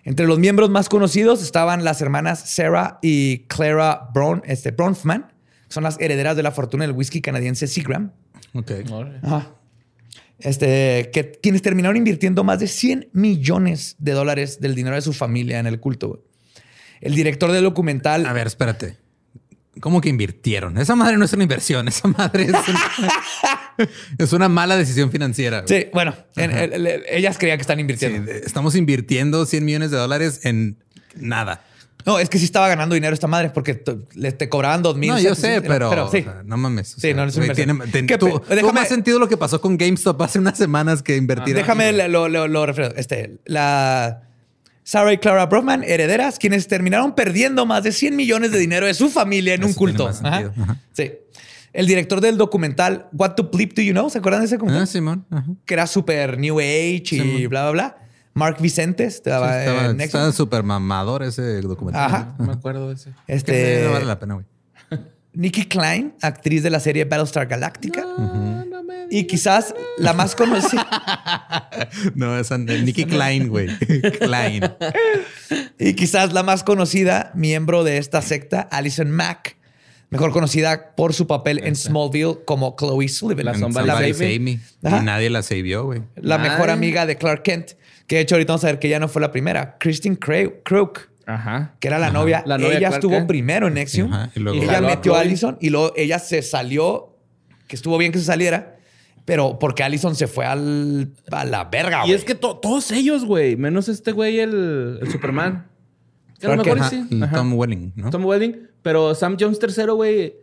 Entre 0.04 0.24
los 0.24 0.38
miembros 0.38 0.70
más 0.70 0.88
conocidos 0.88 1.42
estaban 1.42 1.82
las 1.82 2.00
hermanas 2.00 2.38
Sarah 2.38 3.00
y 3.02 3.38
Clara 3.48 4.10
Bron, 4.14 4.42
este, 4.46 4.70
Bronfman, 4.70 5.32
que 5.66 5.74
son 5.74 5.82
las 5.82 6.00
herederas 6.00 6.36
de 6.36 6.44
la 6.44 6.52
fortuna 6.52 6.86
del 6.86 6.94
whisky 6.94 7.20
canadiense 7.20 7.66
Seagram. 7.66 8.12
Ok. 8.52 8.70
Ajá. 9.24 9.56
Este, 10.38 11.10
que 11.12 11.32
quienes 11.42 11.62
terminaron 11.62 11.96
invirtiendo 11.96 12.44
más 12.44 12.60
de 12.60 12.68
100 12.68 13.08
millones 13.12 13.96
de 13.98 14.12
dólares 14.12 14.60
del 14.60 14.76
dinero 14.76 14.94
de 14.94 15.02
su 15.02 15.12
familia 15.12 15.58
en 15.58 15.66
el 15.66 15.80
culto. 15.80 16.22
El 17.00 17.16
director 17.16 17.50
del 17.50 17.64
documental. 17.64 18.24
A 18.26 18.32
ver, 18.32 18.46
espérate. 18.46 19.03
¿Cómo 19.80 20.00
que 20.00 20.08
invirtieron? 20.08 20.78
Esa 20.78 20.94
madre 20.94 21.16
no 21.16 21.24
es 21.24 21.32
una 21.32 21.42
inversión. 21.42 21.88
Esa 21.88 22.08
madre 22.08 22.44
es 22.44 22.50
una, 22.50 23.88
es 24.18 24.32
una 24.32 24.48
mala 24.48 24.76
decisión 24.76 25.10
financiera. 25.10 25.62
güey. 25.62 25.82
Sí, 25.82 25.88
bueno, 25.92 26.14
en- 26.36 26.50
el- 26.52 26.86
el- 26.86 27.02
ellas 27.08 27.38
creían 27.38 27.58
que 27.58 27.62
están 27.62 27.80
invirtiendo. 27.80 28.30
estamos 28.30 28.74
invirtiendo 28.76 29.44
100 29.46 29.64
millones 29.64 29.90
de 29.90 29.96
dólares 29.96 30.40
en 30.44 30.78
nada. 31.16 31.62
No, 32.06 32.18
es 32.18 32.28
que 32.28 32.38
sí 32.38 32.44
estaba 32.44 32.68
ganando 32.68 32.94
dinero 32.94 33.14
esta 33.14 33.26
madre 33.26 33.48
porque 33.48 33.82
le 34.14 34.30
te 34.32 34.50
cobraban 34.50 34.82
dos 34.82 34.94
mil. 34.96 35.08
No, 35.10 35.18
yo 35.18 35.34
sé, 35.34 35.62
pero, 35.62 35.88
sí. 36.10 36.18
o 36.18 36.22
sea, 36.22 36.42
no 36.44 36.58
mames. 36.58 36.88
Sí, 36.88 37.00
sea, 37.00 37.14
no, 37.14 37.24
es 37.24 37.34
güey, 37.34 37.48
inversión. 37.48 37.78
tiene- 37.78 37.90
ten- 37.92 38.06
¿Qué 38.06 38.18
tu- 38.18 38.26
pe- 38.26 38.32
tuvo 38.32 38.44
déjame- 38.54 38.72
más 38.74 38.88
sentido 38.88 39.18
lo 39.18 39.26
que 39.26 39.38
pasó 39.38 39.58
con 39.60 39.78
GameStop 39.78 40.20
hace 40.20 40.38
unas 40.38 40.58
semanas 40.58 41.02
que 41.02 41.16
invertir. 41.16 41.54
Déjame 41.54 41.92
lo, 42.08 42.28
lo, 42.28 42.46
lo 42.46 42.66
refiero. 42.66 42.94
Este, 42.96 43.38
la 43.46 44.20
Sarah 44.84 45.12
y 45.12 45.18
Clara 45.18 45.46
Brofman, 45.46 45.82
herederas, 45.82 46.38
quienes 46.38 46.68
terminaron 46.68 47.14
perdiendo 47.14 47.64
más 47.66 47.82
de 47.82 47.90
100 47.92 48.14
millones 48.14 48.52
de 48.52 48.58
dinero 48.58 48.86
de 48.86 48.94
su 48.94 49.08
familia 49.10 49.54
en 49.54 49.62
Eso 49.62 49.68
un 49.68 49.74
culto. 49.74 50.10
tiene 50.10 50.30
más 50.30 50.42
sentido. 50.44 50.62
Ajá. 50.62 50.72
Ajá. 50.72 50.80
Sí. 50.92 51.12
El 51.72 51.86
director 51.88 52.20
del 52.20 52.36
documental 52.36 53.08
What 53.12 53.30
to 53.34 53.50
Bleep 53.50 53.74
Do 53.74 53.82
You 53.82 53.92
Know? 53.92 54.08
¿Se 54.10 54.18
acuerdan 54.18 54.42
de 54.42 54.46
ese 54.46 54.56
documental? 54.56 54.82
Ah, 54.82 54.86
Simón. 54.86 55.26
Ajá. 55.30 55.46
Que 55.66 55.74
era 55.74 55.86
súper 55.88 56.38
New 56.38 56.60
Age 56.60 57.02
y 57.16 57.46
bla, 57.48 57.62
bla, 57.62 57.70
bla. 57.72 57.96
Mark 58.34 58.58
Vicentes 58.60 59.14
estaba 59.14 59.52
Sí, 59.54 59.58
estaba, 59.60 59.80
en 59.86 59.96
Nexon. 59.96 60.20
estaba 60.20 60.32
súper 60.32 60.62
mamador 60.64 61.22
ese 61.22 61.60
documental. 61.62 62.04
Ajá. 62.04 62.34
No 62.38 62.46
me 62.46 62.52
acuerdo 62.52 62.88
de 62.88 62.94
ese. 62.94 63.10
Este, 63.26 63.82
no 63.84 63.92
vale 63.92 64.04
la 64.04 64.18
pena, 64.18 64.34
güey. 64.34 64.46
Nikki 65.32 65.64
Klein, 65.64 66.14
actriz 66.20 66.62
de 66.62 66.70
la 66.70 66.78
serie 66.78 67.04
Battlestar 67.06 67.46
Galactica. 67.48 68.04
Y 69.10 69.24
quizás 69.24 69.74
la 69.98 70.12
más 70.12 70.34
conocida. 70.34 70.86
No, 72.14 72.38
esa 72.38 72.56
Nicky 72.58 73.04
Klein, 73.04 73.48
güey. 73.48 73.66
Klein. 74.20 74.62
Y 75.78 75.94
quizás 75.94 76.32
la 76.32 76.42
más 76.42 76.62
conocida 76.64 77.30
miembro 77.34 77.84
de 77.84 77.98
esta 77.98 78.22
secta, 78.22 78.60
Alison 78.60 79.10
Mack, 79.10 79.56
mejor 80.10 80.30
conocida 80.32 80.94
por 80.94 81.12
su 81.14 81.26
papel 81.26 81.60
en 81.64 81.74
Smallville 81.76 82.38
como 82.44 82.76
Chloe 82.78 83.08
Sullivan, 83.08 83.44
La 83.46 83.54
sombra 83.58 83.82
Me. 84.18 84.40
Y 85.00 85.02
nadie 85.04 85.30
la 85.30 85.42
güey. 85.84 86.02
la 86.16 86.38
mejor 86.38 86.70
amiga 86.70 87.06
de 87.06 87.16
Clark 87.16 87.42
Kent, 87.42 87.72
que 88.06 88.16
de 88.16 88.22
hecho 88.22 88.34
ahorita 88.36 88.52
vamos 88.52 88.64
a 88.64 88.68
ver 88.68 88.78
que 88.78 88.86
ella 88.88 89.00
no 89.00 89.08
fue 89.08 89.20
la 89.22 89.30
primera, 89.32 89.76
Kristen 89.78 90.16
Crook, 90.16 91.08
Ajá. 91.26 91.74
que 91.80 91.88
era 91.88 91.98
la 91.98 92.10
novia. 92.10 92.42
La 92.46 92.56
novia 92.58 92.70
ella 92.78 92.88
Clark 92.88 92.94
estuvo 92.94 93.16
Kent. 93.16 93.26
primero 93.28 93.68
en 93.68 93.74
Nexium. 93.74 94.12
Ajá, 94.12 94.30
y 94.34 94.40
luego- 94.40 94.62
ella 94.62 94.80
metió 94.80 95.14
a. 95.16 95.20
Allison 95.20 95.56
y 95.60 95.70
luego 95.70 95.92
ella 95.96 96.18
se 96.18 96.42
salió, 96.42 97.16
que 97.66 97.76
estuvo 97.76 97.98
bien 97.98 98.12
que 98.12 98.18
se 98.18 98.26
saliera, 98.26 98.73
pero 99.24 99.58
porque 99.58 99.82
Allison 99.82 100.14
se 100.14 100.26
fue 100.26 100.44
al, 100.46 101.12
a 101.30 101.44
la 101.44 101.64
verga, 101.64 102.00
Y 102.04 102.08
güey. 102.08 102.14
es 102.14 102.24
que 102.24 102.34
to- 102.34 102.56
todos 102.58 102.90
ellos, 102.90 103.24
güey, 103.24 103.56
menos 103.56 103.88
este 103.88 104.12
güey, 104.12 104.40
el, 104.40 104.98
el 105.00 105.10
Superman. 105.10 105.66
Que 106.38 106.46
a 106.46 106.56
lo 106.56 106.62
mejor 106.62 106.78
Kent. 106.90 106.92
y 107.10 107.16
sí. 107.16 107.22
Ajá. 107.22 107.36
Tom 107.36 107.54
Welling, 107.54 107.92
¿no? 107.96 108.10
Tom 108.10 108.24
Welling. 108.26 108.68
Pero 108.82 109.14
Sam 109.14 109.36
Jones 109.40 109.58
tercero, 109.58 109.94
güey. 109.94 110.34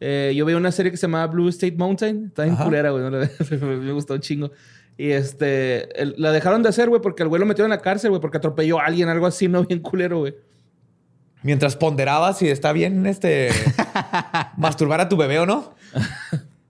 eh, 0.00 0.32
yo 0.34 0.46
veía 0.46 0.56
una 0.56 0.72
serie 0.72 0.90
que 0.90 0.96
se 0.96 1.02
llamaba 1.06 1.26
Blue 1.26 1.48
State 1.50 1.76
Mountain. 1.76 2.26
Está 2.28 2.44
bien 2.44 2.54
Ajá. 2.54 2.64
culera, 2.64 2.90
güey. 2.90 3.04
Me 3.60 3.92
gustó 3.92 4.14
un 4.14 4.20
chingo. 4.20 4.50
Y 4.96 5.10
este... 5.10 6.00
el- 6.00 6.14
la 6.16 6.30
dejaron 6.32 6.62
de 6.62 6.70
hacer, 6.70 6.88
güey, 6.88 7.02
porque 7.02 7.22
el 7.24 7.28
güey 7.28 7.40
lo 7.40 7.46
metieron 7.46 7.70
en 7.70 7.76
la 7.76 7.82
cárcel, 7.82 8.08
güey, 8.10 8.20
porque 8.22 8.38
atropelló 8.38 8.78
a 8.80 8.84
alguien, 8.86 9.08
algo 9.10 9.26
así, 9.26 9.48
¿no? 9.48 9.64
Bien 9.66 9.80
culero, 9.80 10.20
güey. 10.20 10.34
Mientras 11.42 11.74
ponderabas 11.76 12.38
si 12.38 12.48
está 12.48 12.70
bien 12.72 13.06
este 13.06 13.48
masturbar 14.58 15.00
a 15.00 15.08
tu 15.08 15.16
bebé 15.16 15.38
o 15.38 15.46
no. 15.46 15.74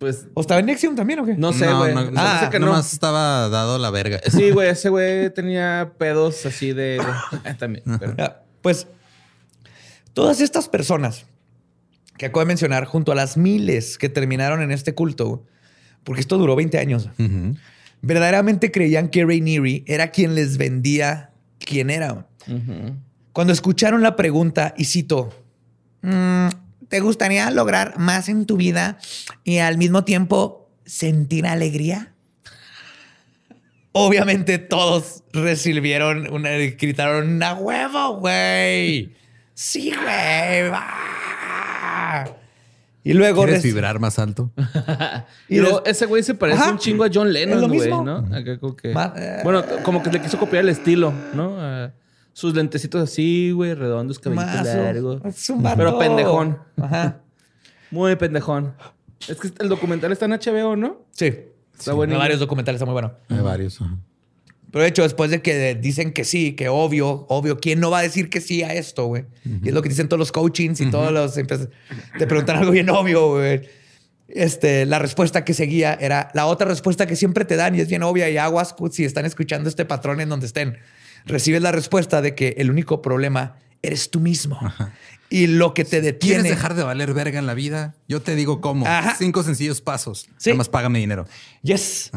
Pues... 0.00 0.26
¿O 0.34 0.40
estaba 0.40 0.58
en 0.60 0.66
Nexium 0.66 0.96
también 0.96 1.20
o 1.20 1.26
qué? 1.26 1.34
No 1.36 1.52
sé, 1.52 1.66
no, 1.66 1.78
güey. 1.78 1.94
no, 1.94 2.04
no, 2.10 2.12
parece 2.14 2.50
que 2.50 2.58
no. 2.58 2.66
nomás 2.66 2.90
estaba 2.92 3.48
dado 3.50 3.78
la 3.78 3.90
verga. 3.90 4.18
Sí, 4.30 4.50
güey. 4.50 4.70
Ese 4.70 4.88
güey 4.88 5.28
tenía 5.32 5.92
pedos 5.98 6.44
así 6.46 6.72
de... 6.72 7.00
de- 7.44 7.54
También. 7.54 7.84
pero- 8.00 8.14
Ah, 8.18 8.42
Pues 8.62 8.86
todas 10.14 10.40
estas 10.40 10.68
personas 10.68 11.26
que 12.16 12.26
acabo 12.26 12.40
de 12.40 12.46
mencionar, 12.46 12.86
junto 12.86 13.12
a 13.12 13.14
las 13.14 13.36
miles 13.36 13.98
que 13.98 14.08
terminaron 14.08 14.62
en 14.62 14.70
este 14.72 14.94
culto, 14.94 15.44
porque 16.02 16.20
esto 16.22 16.36
duró 16.38 16.56
20 16.56 16.78
años, 16.78 17.08
verdaderamente 18.02 18.70
creían 18.70 19.08
que 19.08 19.24
Rainieri 19.24 19.84
era 19.86 20.10
quien 20.10 20.34
les 20.34 20.56
vendía 20.58 21.30
quién 21.58 21.90
era. 21.90 22.26
Cuando 23.32 23.52
escucharon 23.52 24.02
la 24.02 24.16
pregunta, 24.16 24.74
y 24.76 24.84
cito, 24.86 25.30
"Mm, 26.02 26.48
¿te 26.90 27.00
gustaría 27.00 27.50
lograr 27.50 27.98
más 27.98 28.28
en 28.28 28.44
tu 28.44 28.58
vida 28.58 28.98
y 29.44 29.58
al 29.58 29.78
mismo 29.78 30.04
tiempo 30.04 30.68
sentir 30.84 31.46
alegría? 31.46 32.12
Obviamente 33.92 34.58
todos 34.58 35.22
recibieron, 35.32 36.30
una, 36.32 36.50
gritaron, 36.50 37.42
¡a 37.42 37.54
huevo, 37.54 38.16
güey! 38.18 39.14
¡Sí, 39.54 39.90
güey! 39.90 40.70
¡Ah!". 40.72 42.26
Y 43.02 43.14
luego... 43.14 43.44
¿Quieres 43.44 43.62
vibrar 43.62 43.98
más 43.98 44.18
alto? 44.18 44.50
Y 45.48 45.58
luego 45.58 45.82
ese 45.84 46.06
güey 46.06 46.22
se 46.22 46.34
parece 46.34 46.60
Ajá. 46.60 46.70
un 46.72 46.78
chingo 46.78 47.04
a 47.04 47.08
John 47.12 47.32
Lennon, 47.32 47.68
güey. 47.68 47.90
¿no? 47.90 48.28
Que... 48.76 48.92
Bueno, 49.42 49.64
como 49.82 50.02
que 50.02 50.10
le 50.10 50.20
quiso 50.20 50.38
copiar 50.38 50.64
el 50.64 50.70
estilo, 50.70 51.12
¿no? 51.34 51.90
Sus 52.40 52.54
lentecitos 52.54 53.02
así, 53.02 53.50
güey, 53.50 53.74
redondos, 53.74 54.18
cabellitos 54.18 54.64
largos. 54.64 55.20
Es 55.26 55.50
un 55.50 55.62
vato. 55.62 55.76
Pero 55.76 55.98
pendejón. 55.98 56.58
Ajá. 56.80 57.20
Muy 57.90 58.16
pendejón. 58.16 58.72
Es 59.28 59.36
que 59.36 59.50
el 59.58 59.68
documental 59.68 60.10
está 60.10 60.24
en 60.24 60.30
HBO, 60.32 60.74
¿no? 60.74 61.04
Sí. 61.10 61.34
Está 61.78 61.92
bueno. 61.92 62.16
Varios 62.16 62.40
documentales, 62.40 62.78
está 62.78 62.86
muy 62.86 62.94
bueno. 62.94 63.12
Hay 63.28 63.40
varios. 63.40 63.78
ajá. 63.82 63.98
Pero 64.70 64.84
de 64.84 64.88
hecho, 64.88 65.02
después 65.02 65.30
de 65.30 65.42
que 65.42 65.74
dicen 65.74 66.14
que 66.14 66.24
sí, 66.24 66.52
que 66.54 66.70
obvio, 66.70 67.26
obvio, 67.28 67.58
¿quién 67.58 67.78
no 67.78 67.90
va 67.90 67.98
a 67.98 68.02
decir 68.02 68.30
que 68.30 68.40
sí 68.40 68.62
a 68.62 68.72
esto, 68.72 69.04
güey? 69.04 69.26
Y 69.62 69.68
es 69.68 69.74
lo 69.74 69.82
que 69.82 69.90
dicen 69.90 70.08
todos 70.08 70.18
los 70.18 70.32
coachings 70.32 70.80
y 70.80 70.90
todos 70.90 71.12
los... 71.12 71.34
Te 71.34 72.26
preguntan 72.26 72.56
algo 72.56 72.70
bien 72.70 72.88
obvio, 72.88 73.32
güey. 73.32 73.68
Este, 74.28 74.86
la 74.86 74.98
respuesta 74.98 75.44
que 75.44 75.52
seguía 75.52 75.92
era 75.92 76.30
la 76.32 76.46
otra 76.46 76.68
respuesta 76.68 77.06
que 77.06 77.16
siempre 77.16 77.44
te 77.44 77.56
dan 77.56 77.74
y 77.74 77.80
es 77.80 77.88
bien 77.88 78.02
obvia 78.02 78.30
y 78.30 78.38
aguas 78.38 78.74
si 78.92 79.04
están 79.04 79.26
escuchando 79.26 79.68
este 79.68 79.84
patrón 79.84 80.22
en 80.22 80.30
donde 80.30 80.46
estén. 80.46 80.78
Recibes 81.26 81.62
la 81.62 81.72
respuesta 81.72 82.22
de 82.22 82.34
que 82.34 82.54
el 82.58 82.70
único 82.70 83.02
problema 83.02 83.56
eres 83.82 84.10
tú 84.10 84.20
mismo. 84.20 84.58
Y 85.28 85.46
lo 85.46 85.74
que 85.74 85.84
te 85.84 86.00
¿Quieres 86.00 86.12
detiene... 86.14 86.48
dejar 86.48 86.74
de 86.74 86.82
valer 86.82 87.14
verga 87.14 87.38
en 87.38 87.46
la 87.46 87.54
vida? 87.54 87.94
Yo 88.08 88.20
te 88.20 88.34
digo 88.34 88.60
cómo. 88.60 88.86
Ajá. 88.86 89.14
Cinco 89.16 89.42
sencillos 89.42 89.80
pasos. 89.80 90.28
Sí. 90.38 90.50
Nada 90.50 90.58
más 90.58 90.68
págame 90.68 90.98
dinero. 90.98 91.26
Yes. 91.62 92.10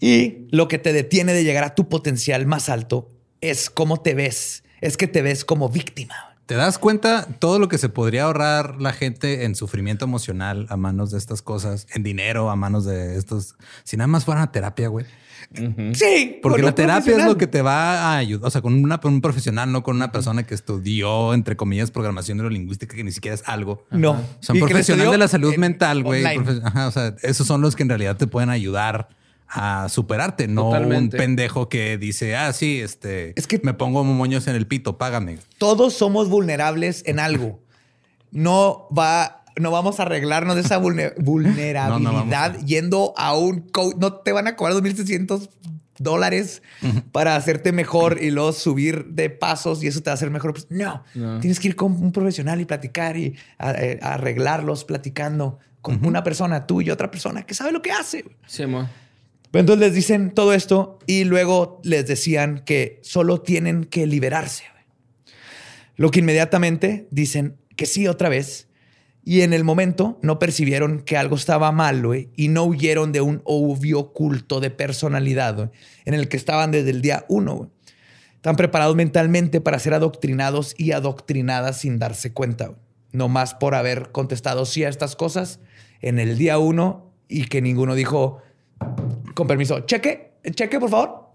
Y 0.00 0.46
lo 0.50 0.66
que 0.68 0.78
te 0.78 0.92
detiene 0.92 1.32
de 1.32 1.44
llegar 1.44 1.64
a 1.64 1.74
tu 1.74 1.88
potencial 1.88 2.46
más 2.46 2.68
alto 2.68 3.10
es 3.40 3.68
cómo 3.68 4.00
te 4.00 4.14
ves. 4.14 4.64
Es 4.80 4.96
que 4.96 5.06
te 5.06 5.22
ves 5.22 5.44
como 5.44 5.68
víctima. 5.68 6.14
¿Te 6.46 6.56
das 6.56 6.78
cuenta 6.78 7.26
todo 7.38 7.58
lo 7.58 7.68
que 7.68 7.78
se 7.78 7.88
podría 7.88 8.24
ahorrar 8.24 8.80
la 8.80 8.92
gente 8.92 9.44
en 9.44 9.54
sufrimiento 9.54 10.04
emocional 10.04 10.66
a 10.68 10.76
manos 10.76 11.10
de 11.10 11.16
estas 11.16 11.40
cosas, 11.40 11.86
en 11.94 12.02
dinero 12.02 12.50
a 12.50 12.56
manos 12.56 12.84
de 12.84 13.16
estos? 13.16 13.56
Si 13.84 13.96
nada 13.96 14.08
más 14.08 14.26
fueran 14.26 14.44
a 14.44 14.52
terapia, 14.52 14.88
güey. 14.88 15.06
Sí. 15.94 16.38
Porque 16.42 16.62
la 16.62 16.74
terapia 16.74 17.16
es 17.16 17.24
lo 17.24 17.36
que 17.38 17.46
te 17.46 17.62
va 17.62 18.12
a 18.12 18.16
ayudar. 18.16 18.46
O 18.46 18.50
sea, 18.50 18.60
con 18.62 18.74
una- 18.82 18.98
con 18.98 19.14
un 19.14 19.20
profesional, 19.20 19.70
no 19.72 19.82
con 19.82 19.96
una 19.96 20.12
persona 20.12 20.42
que 20.44 20.54
estudió, 20.54 21.32
entre 21.34 21.56
comillas, 21.56 21.90
programación 21.90 22.38
neurolingüística, 22.38 22.94
que 22.96 23.04
ni 23.04 23.12
siquiera 23.12 23.34
es 23.34 23.42
algo. 23.46 23.84
No. 23.90 24.20
Profesional 24.40 24.80
estudió 24.80 25.10
de 25.10 25.18
la 25.18 25.28
salud 25.28 25.52
en- 25.54 25.60
mental, 25.60 26.02
güey. 26.02 26.24
Ajá, 26.24 26.88
o 26.88 26.90
sea, 26.90 27.14
esos 27.22 27.46
son 27.46 27.60
los 27.60 27.76
que 27.76 27.82
en 27.84 27.88
realidad 27.88 28.16
te 28.16 28.26
pueden 28.26 28.50
ayudar 28.50 29.08
a 29.46 29.88
superarte, 29.88 30.48
no 30.48 30.64
Totalmente. 30.64 31.16
un 31.16 31.20
pendejo 31.22 31.68
que 31.68 31.96
dice, 31.98 32.34
ah, 32.34 32.52
sí, 32.52 32.80
este, 32.80 33.38
Es 33.38 33.46
que- 33.46 33.60
me 33.62 33.74
pongo 33.74 34.02
moños 34.02 34.48
en 34.48 34.56
el 34.56 34.66
pito, 34.66 34.98
págame. 34.98 35.38
Todos 35.58 35.94
somos 35.94 36.28
vulnerables 36.28 37.02
en 37.06 37.20
algo. 37.20 37.60
No 38.32 38.88
va, 38.96 39.43
no 39.56 39.70
vamos 39.70 40.00
a 40.00 40.04
arreglarnos 40.04 40.54
de 40.56 40.62
esa 40.62 40.80
vulne- 40.80 41.14
vulnerabilidad 41.18 41.88
No, 41.88 41.98
no 41.98 42.12
vamos 42.12 42.34
a. 42.34 42.56
yendo 42.64 43.14
a 43.16 43.36
un 43.36 43.60
coach. 43.60 43.94
No 43.98 44.14
te 44.14 44.32
van 44.32 44.46
a 44.46 44.56
cobrar 44.56 44.74
2.600 44.76 45.48
dólares 45.98 46.60
para 47.12 47.36
hacerte 47.36 47.70
mejor 47.72 48.18
y 48.20 48.30
luego 48.32 48.52
subir 48.52 49.04
de 49.06 49.30
pasos 49.30 49.82
y 49.84 49.86
eso 49.86 50.00
te 50.02 50.10
va 50.10 50.12
a 50.12 50.14
hacer 50.14 50.30
mejor. 50.30 50.52
Pues, 50.52 50.66
no, 50.70 51.04
No. 51.14 51.38
tienes 51.40 51.60
que 51.60 51.68
ir 51.68 51.76
con 51.76 51.92
un 51.92 52.10
profesional 52.10 52.60
y 52.60 52.64
platicar 52.64 53.16
y 53.16 53.36
a- 53.58 53.72
eh, 53.72 53.98
arreglarlos 54.02 54.84
platicando 54.84 55.58
con 55.82 56.04
una 56.04 56.24
persona, 56.24 56.66
tú 56.66 56.80
y 56.80 56.90
otra 56.90 57.10
persona 57.10 57.44
que 57.44 57.54
sabe 57.54 57.70
lo 57.70 57.82
que 57.82 57.92
hace. 57.92 58.24
Sí, 58.46 58.64
entonces 59.52 59.78
les 59.86 59.94
dicen 59.94 60.32
todo 60.32 60.52
esto 60.52 60.98
y 61.06 61.22
luego 61.24 61.80
les 61.84 62.06
decían 62.08 62.62
que 62.64 62.98
solo 63.04 63.40
tienen 63.42 63.84
que 63.84 64.06
liberarse. 64.06 64.64
Lo 65.96 66.10
que 66.10 66.20
inmediatamente 66.20 67.06
dicen 67.12 67.56
que 67.76 67.86
sí 67.86 68.08
otra 68.08 68.28
vez. 68.28 68.66
Y 69.24 69.40
en 69.40 69.54
el 69.54 69.64
momento 69.64 70.18
no 70.20 70.38
percibieron 70.38 71.00
que 71.00 71.16
algo 71.16 71.36
estaba 71.36 71.72
mal 71.72 72.02
y 72.36 72.48
no 72.48 72.64
huyeron 72.64 73.12
de 73.12 73.22
un 73.22 73.40
obvio 73.44 74.12
culto 74.12 74.60
de 74.60 74.70
personalidad 74.70 75.70
en 76.04 76.14
el 76.14 76.28
que 76.28 76.36
estaban 76.36 76.70
desde 76.70 76.90
el 76.90 77.00
día 77.00 77.24
uno. 77.28 77.54
güey. 77.54 77.70
Están 78.36 78.56
preparados 78.56 78.94
mentalmente 78.94 79.62
para 79.62 79.78
ser 79.78 79.94
adoctrinados 79.94 80.74
y 80.76 80.92
adoctrinadas 80.92 81.78
sin 81.78 81.98
darse 81.98 82.34
cuenta. 82.34 82.74
No 83.12 83.28
más 83.28 83.54
por 83.54 83.74
haber 83.74 84.12
contestado 84.12 84.66
sí 84.66 84.84
a 84.84 84.90
estas 84.90 85.16
cosas 85.16 85.60
en 86.02 86.18
el 86.18 86.36
día 86.36 86.58
uno 86.58 87.10
y 87.26 87.46
que 87.46 87.62
ninguno 87.62 87.94
dijo, 87.94 88.42
con 89.34 89.46
permiso, 89.46 89.80
cheque, 89.80 90.32
cheque, 90.50 90.78
por 90.78 90.90
favor. 90.90 91.30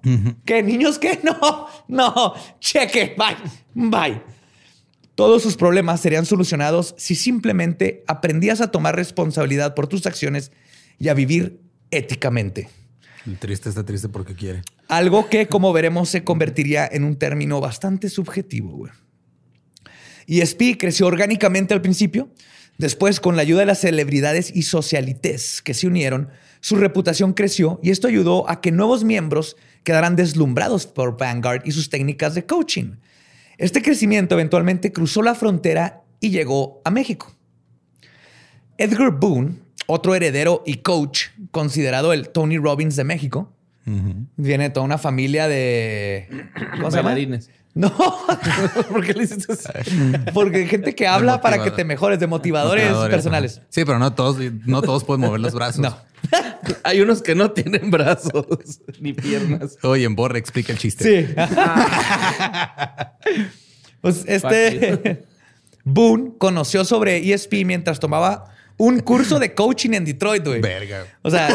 ¿Qué? 0.45 0.61
¿Niños 0.61 0.99
qué? 0.99 1.19
No, 1.23 1.67
no, 1.87 2.33
cheque, 2.59 3.15
bye, 3.17 3.89
bye. 3.89 4.38
Todos 5.19 5.43
sus 5.43 5.57
problemas 5.57 5.99
serían 5.99 6.25
solucionados 6.25 6.95
si 6.97 7.13
simplemente 7.13 8.05
aprendías 8.07 8.61
a 8.61 8.71
tomar 8.71 8.95
responsabilidad 8.95 9.75
por 9.75 9.87
tus 9.87 10.05
acciones 10.05 10.53
y 10.97 11.09
a 11.09 11.13
vivir 11.13 11.59
éticamente. 11.91 12.69
El 13.25 13.37
triste 13.37 13.67
está 13.67 13.83
triste 13.83 14.07
porque 14.07 14.33
quiere. 14.33 14.61
Algo 14.87 15.27
que, 15.27 15.47
como 15.47 15.73
veremos, 15.73 16.07
se 16.07 16.23
convertiría 16.23 16.87
en 16.89 17.03
un 17.03 17.17
término 17.17 17.59
bastante 17.59 18.07
subjetivo. 18.07 18.69
güey. 18.71 18.93
ESP 20.27 20.77
creció 20.79 21.07
orgánicamente 21.07 21.73
al 21.73 21.81
principio. 21.81 22.33
Después, 22.77 23.19
con 23.19 23.35
la 23.35 23.41
ayuda 23.41 23.59
de 23.59 23.65
las 23.65 23.81
celebridades 23.81 24.55
y 24.55 24.61
socialites 24.61 25.61
que 25.61 25.73
se 25.73 25.87
unieron, 25.87 26.29
su 26.61 26.77
reputación 26.77 27.33
creció 27.33 27.81
y 27.83 27.89
esto 27.89 28.07
ayudó 28.07 28.49
a 28.49 28.61
que 28.61 28.71
nuevos 28.71 29.03
miembros 29.03 29.57
quedaran 29.83 30.15
deslumbrados 30.15 30.87
por 30.87 31.17
Vanguard 31.17 31.63
y 31.65 31.73
sus 31.73 31.89
técnicas 31.89 32.35
de 32.35 32.45
coaching. 32.45 32.93
Este 33.59 33.81
crecimiento 33.81 34.35
eventualmente 34.35 34.93
cruzó 34.93 35.21
la 35.21 35.35
frontera 35.35 36.01
y 36.21 36.29
llegó 36.29 36.81
a 36.85 36.91
México. 36.91 37.35
Edgar 38.77 39.11
Boone, 39.11 39.55
otro 39.85 40.15
heredero 40.15 40.63
y 40.65 40.75
coach 40.77 41.27
considerado 41.51 42.13
el 42.13 42.29
Tony 42.29 42.57
Robbins 42.57 42.95
de 42.95 43.03
México, 43.03 43.51
viene 44.37 44.65
de 44.65 44.69
toda 44.69 44.85
una 44.85 44.97
familia 44.97 45.47
de 45.47 46.29
¿cómo 46.75 46.89
se 46.89 46.97
llama? 46.97 47.09
Bailarines. 47.09 47.51
No, 47.75 47.89
¿Por 48.89 49.05
qué 49.05 49.13
le 49.13 49.23
hiciste 49.23 49.53
así? 49.53 49.69
porque 50.33 50.57
hay 50.57 50.67
gente 50.67 50.95
que 50.95 51.07
habla 51.07 51.39
para 51.39 51.63
que 51.63 51.71
te 51.71 51.85
mejores, 51.85 52.19
de 52.19 52.27
motivadores, 52.27 52.85
Motivadores, 52.85 53.15
personales. 53.15 53.57
ajá. 53.57 53.67
Sí, 53.69 53.85
pero 53.85 53.99
no 53.99 54.13
todos, 54.13 54.37
no 54.65 54.81
todos 54.81 55.03
pueden 55.03 55.21
mover 55.21 55.39
los 55.39 55.53
brazos. 55.53 55.79
No. 55.79 55.95
Hay 56.83 56.99
unos 56.99 57.21
que 57.21 57.35
no 57.35 57.51
tienen 57.51 57.91
brazos 57.91 58.81
ni 58.99 59.13
piernas. 59.13 59.77
Oye, 59.83 60.03
en 60.05 60.15
Borre 60.15 60.39
explica 60.39 60.73
el 60.73 60.79
chiste. 60.79 61.27
Sí. 61.27 61.33
pues 64.01 64.23
este 64.27 65.25
Boone 65.83 66.31
conoció 66.37 66.85
sobre 66.85 67.33
ESP 67.33 67.65
mientras 67.65 67.99
tomaba 67.99 68.51
un 68.79 69.01
curso 69.01 69.39
de 69.39 69.53
coaching 69.53 69.91
en 69.91 70.05
Detroit, 70.05 70.43
güey. 70.45 70.61
Verga. 70.61 71.05
O 71.21 71.29
sea, 71.29 71.49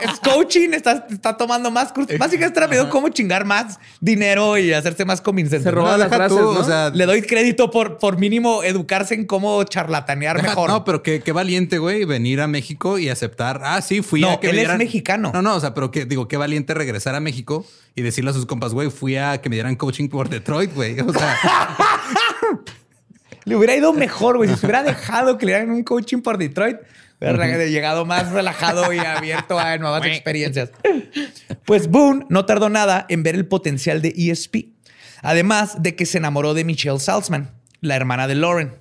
es 0.00 0.18
coaching, 0.20 0.70
está, 0.72 1.06
está 1.10 1.36
tomando 1.36 1.70
más 1.70 1.92
cursos. 1.92 2.16
Básicamente 2.18 2.58
está 2.58 2.66
viendo 2.66 2.88
cómo 2.90 3.10
chingar 3.10 3.44
más 3.44 3.78
dinero 4.00 4.56
y 4.56 4.72
hacerse 4.72 5.04
más 5.04 5.20
convincente. 5.20 5.62
Se 5.64 5.70
roba 5.70 5.92
No, 5.92 5.98
las 5.98 6.08
frases, 6.08 6.38
tú, 6.38 6.42
¿no? 6.54 6.60
o 6.60 6.64
sea, 6.64 6.88
Le 6.88 7.04
doy 7.04 7.20
crédito 7.20 7.70
por, 7.70 7.98
por 7.98 8.16
mínimo 8.18 8.62
educarse 8.64 9.14
en 9.14 9.26
cómo 9.26 9.62
charlatanear 9.64 10.36
Deja- 10.36 10.48
mejor. 10.48 10.70
No, 10.70 10.84
pero 10.86 11.02
qué, 11.02 11.20
qué 11.20 11.32
valiente, 11.32 11.76
güey, 11.78 12.06
venir 12.06 12.40
a 12.40 12.46
México 12.46 12.98
y 12.98 13.10
aceptar. 13.10 13.60
Ah, 13.62 13.82
sí, 13.82 14.00
fui 14.00 14.22
No, 14.22 14.30
a 14.30 14.40
que 14.40 14.46
él 14.48 14.52
me 14.54 14.58
es 14.62 14.62
dieran. 14.62 14.78
mexicano. 14.78 15.30
No, 15.34 15.42
no, 15.42 15.54
o 15.56 15.60
sea, 15.60 15.74
pero 15.74 15.90
que 15.90 16.06
digo, 16.06 16.28
qué 16.28 16.38
valiente 16.38 16.72
regresar 16.72 17.14
a 17.14 17.20
México 17.20 17.66
y 17.94 18.00
decirle 18.00 18.30
a 18.30 18.32
sus 18.32 18.46
compas, 18.46 18.72
güey, 18.72 18.88
fui 18.90 19.16
a 19.16 19.38
que 19.42 19.50
me 19.50 19.56
dieran 19.56 19.76
coaching 19.76 20.08
por 20.08 20.30
Detroit, 20.30 20.72
güey. 20.74 20.98
O 21.00 21.12
sea, 21.12 21.36
Le 23.44 23.56
hubiera 23.56 23.76
ido 23.76 23.92
mejor, 23.92 24.36
güey. 24.36 24.48
Si 24.48 24.56
se 24.56 24.66
hubiera 24.66 24.82
dejado 24.82 25.38
que 25.38 25.46
le 25.46 25.52
dieran 25.52 25.70
un 25.70 25.84
coaching 25.84 26.22
por 26.22 26.38
Detroit, 26.38 26.78
hubiera 27.20 27.66
llegado 27.66 28.04
más 28.04 28.30
relajado 28.32 28.92
y 28.92 28.98
abierto 28.98 29.58
a 29.58 29.76
nuevas 29.78 30.04
experiencias. 30.06 30.70
Pues 31.64 31.88
Boone 31.88 32.26
no 32.28 32.46
tardó 32.46 32.68
nada 32.68 33.06
en 33.08 33.22
ver 33.22 33.34
el 33.34 33.46
potencial 33.46 34.02
de 34.02 34.14
ESP. 34.16 34.68
Además 35.22 35.82
de 35.82 35.96
que 35.96 36.06
se 36.06 36.18
enamoró 36.18 36.54
de 36.54 36.64
Michelle 36.64 36.98
Salzman, 36.98 37.50
la 37.80 37.96
hermana 37.96 38.26
de 38.26 38.34
Lauren. 38.34 38.72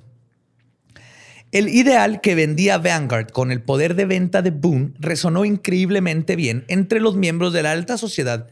El 1.51 1.69
ideal 1.69 2.19
que 2.19 2.35
vendía 2.35 2.79
Vanguard 2.79 3.29
con 3.29 3.51
el 3.51 3.61
poder 3.61 3.95
de 3.95 4.05
venta 4.05 4.41
de 4.41 4.49
Boone 4.49 4.93
resonó 4.99 5.45
increíblemente 5.45 6.35
bien 6.35 6.65
entre 6.67 6.99
los 6.99 7.15
miembros 7.15 7.53
de 7.53 7.63
la 7.63 7.71
alta 7.71 7.97
sociedad 7.97 8.47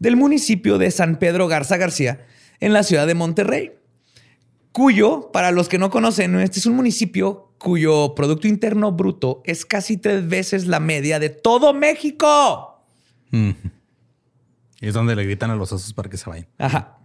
del 0.00 0.16
municipio 0.16 0.76
de 0.76 0.90
San 0.90 1.18
Pedro 1.18 1.46
Garza 1.46 1.76
García 1.76 2.26
en 2.58 2.72
la 2.72 2.82
ciudad 2.82 3.06
de 3.06 3.14
Monterrey 3.14 3.72
cuyo, 4.72 5.30
para 5.32 5.50
los 5.50 5.68
que 5.68 5.78
no 5.78 5.90
conocen, 5.90 6.38
este 6.40 6.58
es 6.58 6.66
un 6.66 6.76
municipio 6.76 7.52
cuyo 7.58 8.14
Producto 8.14 8.48
Interno 8.48 8.92
Bruto 8.92 9.42
es 9.44 9.66
casi 9.66 9.96
tres 9.96 10.28
veces 10.28 10.66
la 10.66 10.80
media 10.80 11.18
de 11.18 11.28
todo 11.28 11.74
México. 11.74 12.82
y 13.32 13.54
es 14.80 14.94
donde 14.94 15.14
le 15.14 15.24
gritan 15.24 15.50
a 15.50 15.56
los 15.56 15.72
osos 15.72 15.92
para 15.92 16.08
que 16.08 16.16
se 16.16 16.28
vayan. 16.28 16.46
Ajá. 16.58 16.98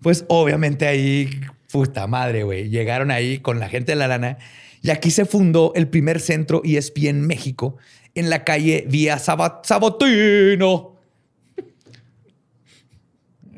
Pues 0.00 0.24
obviamente 0.28 0.86
ahí, 0.86 1.28
puta 1.72 2.06
madre, 2.06 2.44
güey, 2.44 2.68
llegaron 2.68 3.10
ahí 3.10 3.40
con 3.40 3.58
la 3.58 3.68
gente 3.68 3.92
de 3.92 3.96
la 3.96 4.06
lana 4.06 4.38
y 4.80 4.90
aquí 4.90 5.10
se 5.10 5.24
fundó 5.24 5.72
el 5.74 5.88
primer 5.88 6.20
centro 6.20 6.62
ESP 6.64 7.06
en 7.06 7.26
México 7.26 7.76
en 8.14 8.30
la 8.30 8.44
calle 8.44 8.84
Vía 8.88 9.18
Sabotino. 9.18 10.97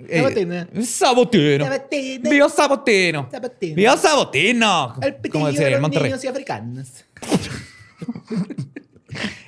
Eh, 0.08 0.18
Sabotina. 0.20 0.68
Sabotino. 0.84 1.64
Sabotina. 1.66 2.30
Vía 2.30 2.48
Sabotino. 2.48 3.28
Sabotina. 3.30 3.74
Vía 3.76 3.96
Sabotino. 3.96 4.94
Como 5.30 5.46
decía 5.48 5.68
en 5.68 5.80
Monterrey. 5.80 6.12
y 6.22 6.26
africanos. 6.26 7.04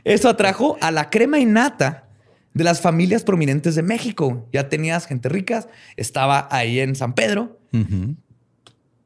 Eso 0.05 0.29
atrajo 0.29 0.77
a 0.81 0.91
la 0.91 1.11
crema 1.11 1.39
innata 1.39 2.09
de 2.55 2.65
las 2.65 2.81
familias 2.81 3.23
prominentes 3.23 3.74
de 3.77 3.83
México. 3.83 4.49
Ya 4.53 4.69
tenías 4.69 5.07
gente 5.07 5.29
rica, 5.29 5.66
estaba 5.97 6.49
ahí 6.51 6.81
en 6.81 6.97
San 6.97 7.15
Pedro. 7.15 7.59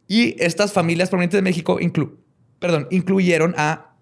Y 0.09 0.43
estas 0.43 0.73
familias 0.73 1.09
prominentes 1.11 1.39
de 1.39 1.43
México 1.43 1.79
inclu- 1.79 2.17
perdón, 2.59 2.89
incluyeron 2.91 3.55
a 3.59 3.93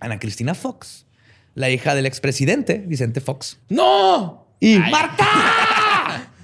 Ana 0.00 0.18
Cristina 0.18 0.54
Fox, 0.54 1.06
la 1.54 1.68
hija 1.70 1.94
del 1.94 2.06
expresidente 2.06 2.78
Vicente 2.86 3.20
Fox. 3.20 3.58
¡No! 3.68 4.46
Y 4.58 4.78
¡Marta! 4.78 5.26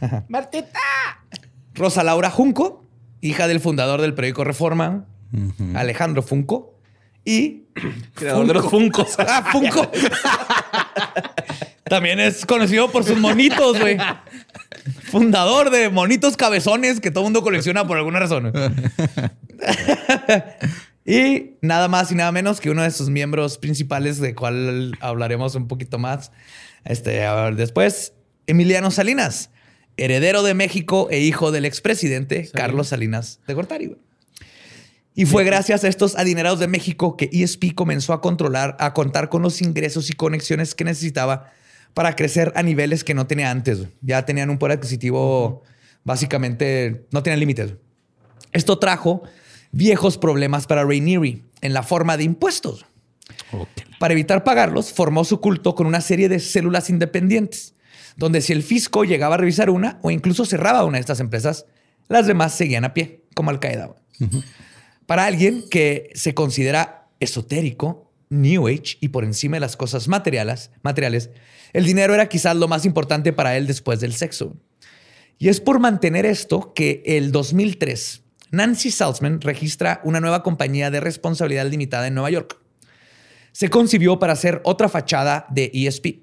¡Martita! 0.29 0.81
Rosa 1.75 2.03
Laura 2.03 2.31
Junco, 2.31 2.85
hija 3.21 3.49
del 3.49 3.61
fundador 3.61 4.01
del 4.01 4.15
periódico 4.15 4.45
Reforma, 4.45 5.07
Alejandro 5.75 6.23
Funco. 6.23 6.75
Y 7.25 7.65
Creador 8.15 8.47
de 8.47 8.55
los 8.55 8.71
Funcos. 8.71 9.17
Ah, 9.19 9.49
Funko. 9.51 9.91
También 11.85 12.19
es 12.19 12.47
conocido 12.47 12.91
por 12.91 13.05
sus 13.05 13.19
monitos, 13.19 13.79
güey. 13.79 13.97
Fundador 15.05 15.71
de 15.71 15.89
monitos 15.91 16.37
cabezones 16.37 17.01
que 17.01 17.11
todo 17.11 17.25
mundo 17.25 17.43
colecciona 17.43 17.87
por 17.87 17.97
alguna 17.97 18.19
razón. 18.19 18.53
y 21.05 21.53
nada 21.61 21.87
más 21.89 22.11
y 22.11 22.17
nada 22.17 22.33
menos 22.33 22.61
que 22.61 22.71
uno 22.71 22.83
de 22.83 22.91
sus 22.91 23.09
miembros 23.09 23.59
principales, 23.59 24.19
de 24.19 24.35
cual 24.35 24.97
hablaremos 25.01 25.55
un 25.55 25.69
poquito 25.69 25.99
más 25.99 26.33
este, 26.87 27.25
a 27.25 27.35
ver, 27.35 27.57
después, 27.57 28.13
Emiliano 28.47 28.91
Salinas, 28.91 29.51
heredero 29.97 30.43
de 30.43 30.55
México 30.55 31.09
e 31.11 31.21
hijo 31.21 31.53
del 31.53 31.65
expresidente 31.65 32.49
Carlos 32.53 32.89
Salinas 32.89 33.41
de 33.47 33.55
Gortari. 33.55 33.87
güey. 33.87 33.99
Y 35.19 35.25
fue 35.25 35.45
gracias 35.45 35.83
a 35.83 35.89
estos 35.89 36.15
adinerados 36.17 36.59
de 36.59 36.69
México 36.69 37.17
que 37.17 37.31
ESP 37.33 37.75
comenzó 37.75 38.13
a 38.13 38.21
controlar, 38.21 38.77
a 38.79 38.93
contar 38.93 39.31
con 39.31 39.41
los 39.41 39.63
ingresos 39.63 40.11
y 40.11 40.13
conexiones 40.13 40.75
que 40.75 40.85
necesitaba 40.85 41.51
para 41.95 42.15
crecer 42.15 42.53
a 42.55 42.63
niveles 42.63 43.03
que 43.03 43.15
no 43.15 43.27
tenía 43.27 43.51
antes. 43.51 43.87
Ya 44.03 44.27
tenían 44.27 44.51
un 44.51 44.59
poder 44.59 44.77
adquisitivo, 44.77 45.63
básicamente, 46.05 47.07
no 47.13 47.23
tenían 47.23 47.41
límites. 47.41 47.73
Esto 48.53 48.79
trajo 48.79 49.23
viejos 49.73 50.19
problemas 50.19 50.67
para 50.67 50.85
Rainieri 50.85 51.45
en 51.63 51.73
la 51.73 51.83
forma 51.83 52.19
de 52.19 52.25
impuestos. 52.25 52.85
Para 53.99 54.13
evitar 54.13 54.45
pagarlos, 54.45 54.93
formó 54.93 55.25
su 55.25 55.41
culto 55.41 55.75
con 55.75 55.87
una 55.87 56.03
serie 56.03 56.29
de 56.29 56.41
células 56.41 56.91
independientes, 56.91 57.75
donde 58.17 58.41
si 58.41 58.53
el 58.53 58.63
fisco 58.63 59.05
llegaba 59.05 59.35
a 59.35 59.39
revisar 59.39 59.71
una 59.71 59.99
o 60.03 60.11
incluso 60.11 60.45
cerraba 60.45 60.85
una 60.85 60.97
de 60.97 61.01
estas 61.01 61.21
empresas, 61.21 61.67
las 62.09 62.27
demás 62.27 62.55
seguían 62.55 62.85
a 62.85 62.95
pie, 62.95 63.25
como 63.35 63.51
Al 63.51 63.61
Qaeda. 63.61 63.95
Para 65.07 65.27
alguien 65.27 65.65
que 65.71 66.11
se 66.15 66.35
considera 66.35 67.09
esotérico, 67.21 68.11
New 68.29 68.67
Age 68.67 68.99
y 69.01 69.09
por 69.09 69.25
encima 69.25 69.57
de 69.57 69.61
las 69.61 69.77
cosas 69.77 70.09
materiales, 70.09 70.71
materiales, 70.83 71.31
el 71.73 71.85
dinero 71.85 72.15
era 72.15 72.29
quizás 72.29 72.57
lo 72.57 72.67
más 72.67 72.85
importante 72.85 73.33
para 73.33 73.57
él 73.57 73.67
después 73.67 74.01
del 74.01 74.15
sexo. 74.15 74.57
Y 75.39 75.49
es 75.49 75.61
por 75.61 75.79
mantener 75.79 76.27
esto 76.27 76.73
que 76.75 77.03
el 77.07 77.31
2003 77.31 78.23
Nancy 78.51 78.91
Salzman 78.91 79.41
registra 79.41 80.01
una 80.05 80.21
nueva 80.21 80.43
compañía 80.43 80.91
de 80.91 81.01
responsabilidad 81.01 81.67
limitada 81.67 82.07
en 82.07 82.15
Nueva 82.15 82.31
York. 82.31 82.59
Se 83.53 83.71
concibió 83.71 84.19
para 84.19 84.35
hacer 84.35 84.61
otra 84.65 84.89
fachada 84.89 85.47
de 85.51 85.71
ESP, 85.75 86.23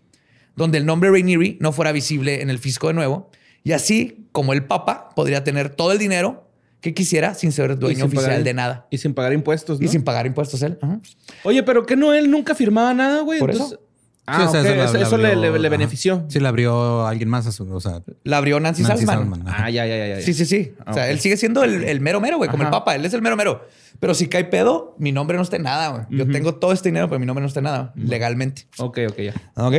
donde 0.55 0.77
el 0.77 0.85
nombre 0.85 1.09
Rainieri 1.11 1.57
no 1.59 1.71
fuera 1.71 1.91
visible 1.91 2.41
en 2.41 2.49
el 2.49 2.59
fisco 2.59 2.87
de 2.87 2.93
nuevo, 2.93 3.29
y 3.63 3.71
así 3.71 4.27
como 4.31 4.53
el 4.53 4.65
Papa 4.65 5.09
podría 5.15 5.43
tener 5.43 5.69
todo 5.69 5.91
el 5.91 5.97
dinero 5.99 6.47
que 6.81 6.93
quisiera 6.93 7.33
sin 7.33 7.51
ser 7.53 7.79
dueño 7.79 7.95
sin 7.95 8.05
oficial 8.07 8.25
pagar- 8.31 8.43
de 8.43 8.53
nada. 8.53 8.87
Y 8.89 8.97
sin 8.97 9.13
pagar 9.13 9.31
impuestos, 9.33 9.79
¿no? 9.79 9.85
Y 9.85 9.87
sin 9.89 10.03
pagar 10.03 10.25
impuestos 10.25 10.61
él. 10.63 10.77
Ajá. 10.81 10.99
Oye, 11.43 11.63
pero 11.63 11.85
que 11.85 11.95
no, 11.95 12.13
él 12.13 12.29
nunca 12.29 12.55
firmaba 12.55 12.93
nada, 12.93 13.21
güey. 13.21 13.39
¿Por 13.39 13.51
Entonces- 13.51 13.77
eso? 13.79 13.87
Ah, 14.25 14.37
Sí, 14.39 14.43
o 14.47 14.51
sea, 14.51 14.61
ok, 14.61 14.65
eso 14.67 14.75
la- 14.77 14.83
eso, 14.85 14.93
la 14.97 15.01
eso 15.07 15.17
le, 15.17 15.27
abrió- 15.33 15.51
le- 15.53 15.59
le 15.59 15.67
ajá. 15.67 15.77
benefició. 15.77 16.25
Sí, 16.29 16.39
la 16.39 16.47
abrió 16.49 17.05
alguien 17.07 17.27
más 17.29 17.45
a 17.45 17.51
su, 17.51 17.69
o 17.73 17.79
sea, 17.81 18.01
La 18.23 18.37
abrió 18.37 18.57
Nancy, 18.59 18.81
Nancy. 18.83 19.05
Ah, 19.45 19.69
ya, 19.69 19.85
ya, 19.85 19.97
ya, 19.97 20.07
ya. 20.15 20.21
Sí, 20.21 20.33
sí, 20.33 20.45
sí. 20.45 20.73
Ah, 20.85 20.91
o 20.91 20.93
sea, 20.93 21.09
él 21.09 21.19
sigue 21.19 21.35
siendo 21.35 21.61
el, 21.65 21.83
el 21.83 21.99
mero 21.99 22.21
mero, 22.21 22.37
güey, 22.37 22.49
como 22.49 22.63
el. 22.63 22.69
Papa. 22.69 22.95
Él 22.95 23.03
es 23.05 23.13
el 23.13 23.21
mero 23.21 23.35
mero. 23.35 23.65
Pero 23.99 24.13
si 24.13 24.27
cae 24.29 24.45
pedo, 24.45 24.95
mi 24.97 25.11
nombre 25.11 25.35
no 25.37 25.43
está 25.43 25.57
en 25.57 25.63
nada, 25.63 25.89
güey. 25.89 26.03
Yo 26.09 26.25
tengo 26.29 26.55
todo 26.55 26.71
este 26.71 26.87
dinero, 26.89 27.07
pero 27.09 27.19
mi 27.19 27.25
nombre 27.25 27.41
no 27.41 27.47
está 27.47 27.59
en 27.59 27.65
nada, 27.65 27.91
legalmente. 27.95 28.65
Ok, 28.77 28.99
ok, 29.09 29.17
ya. 29.19 29.33
¿Ok? 29.55 29.75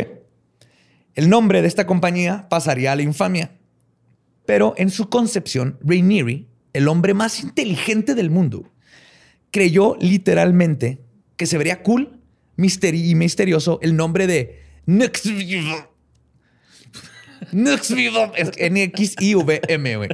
El 1.15 1.29
nombre 1.29 1.63
de 1.63 1.69
esta 1.69 1.87
compañía 1.87 2.49
pasaría 2.49 2.93
a 2.93 2.97
la 2.97 3.03
infamia. 3.03 3.53
Pero 4.47 4.75
en 4.77 4.91
su 4.91 5.09
concepción, 5.09 5.79
Rainieri, 5.83 6.49
el 6.73 6.89
hombre 6.89 7.15
más 7.15 7.41
inteligente 7.41 8.15
del 8.15 8.31
mundo, 8.31 8.73
creyó 9.51 9.97
literalmente 10.01 11.01
que 11.37 11.47
se 11.47 11.59
vería 11.59 11.83
cool 11.83 12.21
y 12.57 13.15
misterioso 13.15 13.79
el 13.83 13.97
nombre 13.97 14.27
de 14.27 14.63
Nuxvivo. 14.87 15.95
Nuxvivo. 17.53 18.33
N-X-I-V-M, 18.57 19.97
güey. 19.97 20.09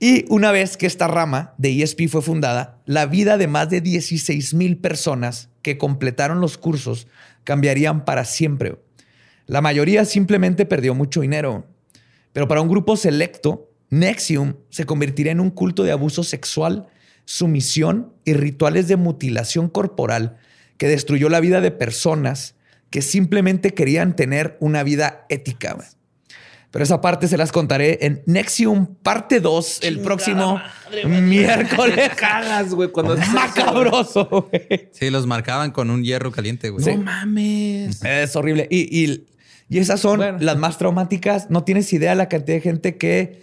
Y 0.00 0.24
una 0.28 0.52
vez 0.52 0.76
que 0.76 0.86
esta 0.86 1.08
rama 1.08 1.54
de 1.56 1.82
ESP 1.82 2.08
fue 2.08 2.20
fundada, 2.20 2.82
la 2.84 3.06
vida 3.06 3.38
de 3.38 3.46
más 3.46 3.70
de 3.70 3.80
16 3.80 4.54
mil 4.54 4.76
personas 4.76 5.50
que 5.62 5.78
completaron 5.78 6.40
los 6.40 6.58
cursos 6.58 7.06
cambiarían 7.44 8.04
para 8.04 8.24
siempre. 8.24 8.76
La 9.46 9.60
mayoría 9.60 10.04
simplemente 10.04 10.66
perdió 10.66 10.94
mucho 10.94 11.20
dinero. 11.20 11.66
Pero 12.32 12.48
para 12.48 12.60
un 12.60 12.68
grupo 12.68 12.96
selecto, 12.96 13.70
Nexium 13.90 14.54
se 14.70 14.86
convertiría 14.86 15.32
en 15.32 15.40
un 15.40 15.50
culto 15.50 15.82
de 15.84 15.92
abuso 15.92 16.24
sexual, 16.24 16.86
sumisión 17.26 18.12
y 18.24 18.32
rituales 18.34 18.88
de 18.88 18.96
mutilación 18.96 19.68
corporal 19.68 20.36
que 20.78 20.88
destruyó 20.88 21.28
la 21.28 21.40
vida 21.40 21.60
de 21.60 21.70
personas 21.70 22.56
que 22.90 23.02
simplemente 23.02 23.74
querían 23.74 24.16
tener 24.16 24.56
una 24.60 24.82
vida 24.82 25.26
ética. 25.28 25.76
Pero 26.70 26.82
esa 26.82 27.00
parte 27.00 27.28
se 27.28 27.36
las 27.36 27.52
contaré 27.52 27.98
en 28.02 28.22
Nexium 28.26 28.86
parte 29.02 29.38
2 29.38 29.80
el 29.82 30.00
próximo 30.00 30.60
miércoles. 31.22 32.10
Cagas, 32.16 32.74
güey, 32.74 32.90
cuando 32.90 33.14
eso, 33.14 33.30
Macabroso, 33.30 34.48
güey. 34.50 34.88
sí, 34.92 35.08
los 35.10 35.26
marcaban 35.26 35.70
con 35.70 35.90
un 35.90 36.02
hierro 36.02 36.32
caliente, 36.32 36.70
güey. 36.70 36.82
güey. 36.84 36.96
No 36.96 37.02
mames. 37.04 38.02
Es 38.04 38.34
horrible. 38.34 38.66
Y, 38.70 39.04
y- 39.04 39.24
y 39.68 39.78
esas 39.78 40.00
son 40.00 40.18
Bueno. 40.18 40.38
las 40.40 40.56
más 40.56 40.78
traumáticas. 40.78 41.50
No 41.50 41.64
tienes 41.64 41.92
idea 41.92 42.14
la 42.14 42.28
cantidad 42.28 42.56
de 42.56 42.60
gente 42.60 42.96
que 42.96 43.42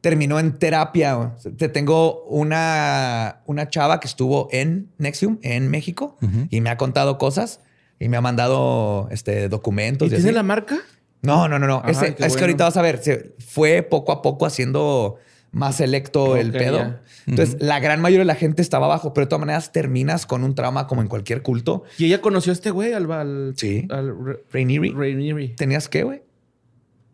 terminó 0.00 0.38
en 0.38 0.58
terapia. 0.58 1.34
Te 1.56 1.68
tengo 1.68 2.22
una, 2.24 3.40
una 3.46 3.68
chava 3.68 3.98
que 4.00 4.06
estuvo 4.06 4.48
en 4.52 4.90
Nexium, 4.98 5.38
en 5.42 5.68
México, 5.68 6.16
y 6.50 6.60
me 6.60 6.70
ha 6.70 6.76
contado 6.76 7.18
cosas 7.18 7.60
y 7.98 8.08
me 8.08 8.16
ha 8.16 8.20
mandado 8.20 9.08
este, 9.10 9.48
documentos. 9.48 10.06
¿Y 10.08 10.10
tiene 10.10 10.24
así. 10.26 10.34
la 10.34 10.42
marca? 10.42 10.76
No, 11.22 11.48
no, 11.48 11.58
no, 11.58 11.66
no. 11.66 11.78
Ajá, 11.78 11.90
Ese- 11.90 12.14
qué 12.14 12.26
es 12.26 12.36
que 12.36 12.42
ahorita 12.42 12.64
vas 12.64 12.76
a 12.76 12.82
ver, 12.82 13.02
se 13.02 13.34
fue 13.38 13.82
poco 13.82 14.12
a 14.12 14.22
poco 14.22 14.46
haciendo 14.46 15.16
más 15.56 15.76
selecto 15.76 16.36
el 16.36 16.52
pedo. 16.52 16.96
Entonces, 17.26 17.56
la 17.60 17.80
gran 17.80 18.00
mayoría 18.00 18.20
de 18.20 18.26
la 18.26 18.34
gente 18.34 18.60
estaba 18.62 18.86
abajo, 18.86 19.14
pero 19.14 19.24
de 19.24 19.30
todas 19.30 19.40
maneras 19.40 19.72
terminas 19.72 20.26
con 20.26 20.44
un 20.44 20.54
trauma 20.54 20.86
como 20.86 21.00
en 21.02 21.08
cualquier 21.08 21.42
culto. 21.42 21.82
Y 21.98 22.04
ella 22.06 22.20
conoció 22.20 22.52
a 22.52 22.54
este 22.54 22.70
güey, 22.70 22.92
al, 22.92 23.10
al, 23.10 23.54
Sí. 23.56 23.86
al 23.90 24.14
Rainieri. 24.52 24.90
Rainieri. 24.92 25.48
¿Tenías 25.56 25.88
qué, 25.88 26.02
güey? 26.04 26.22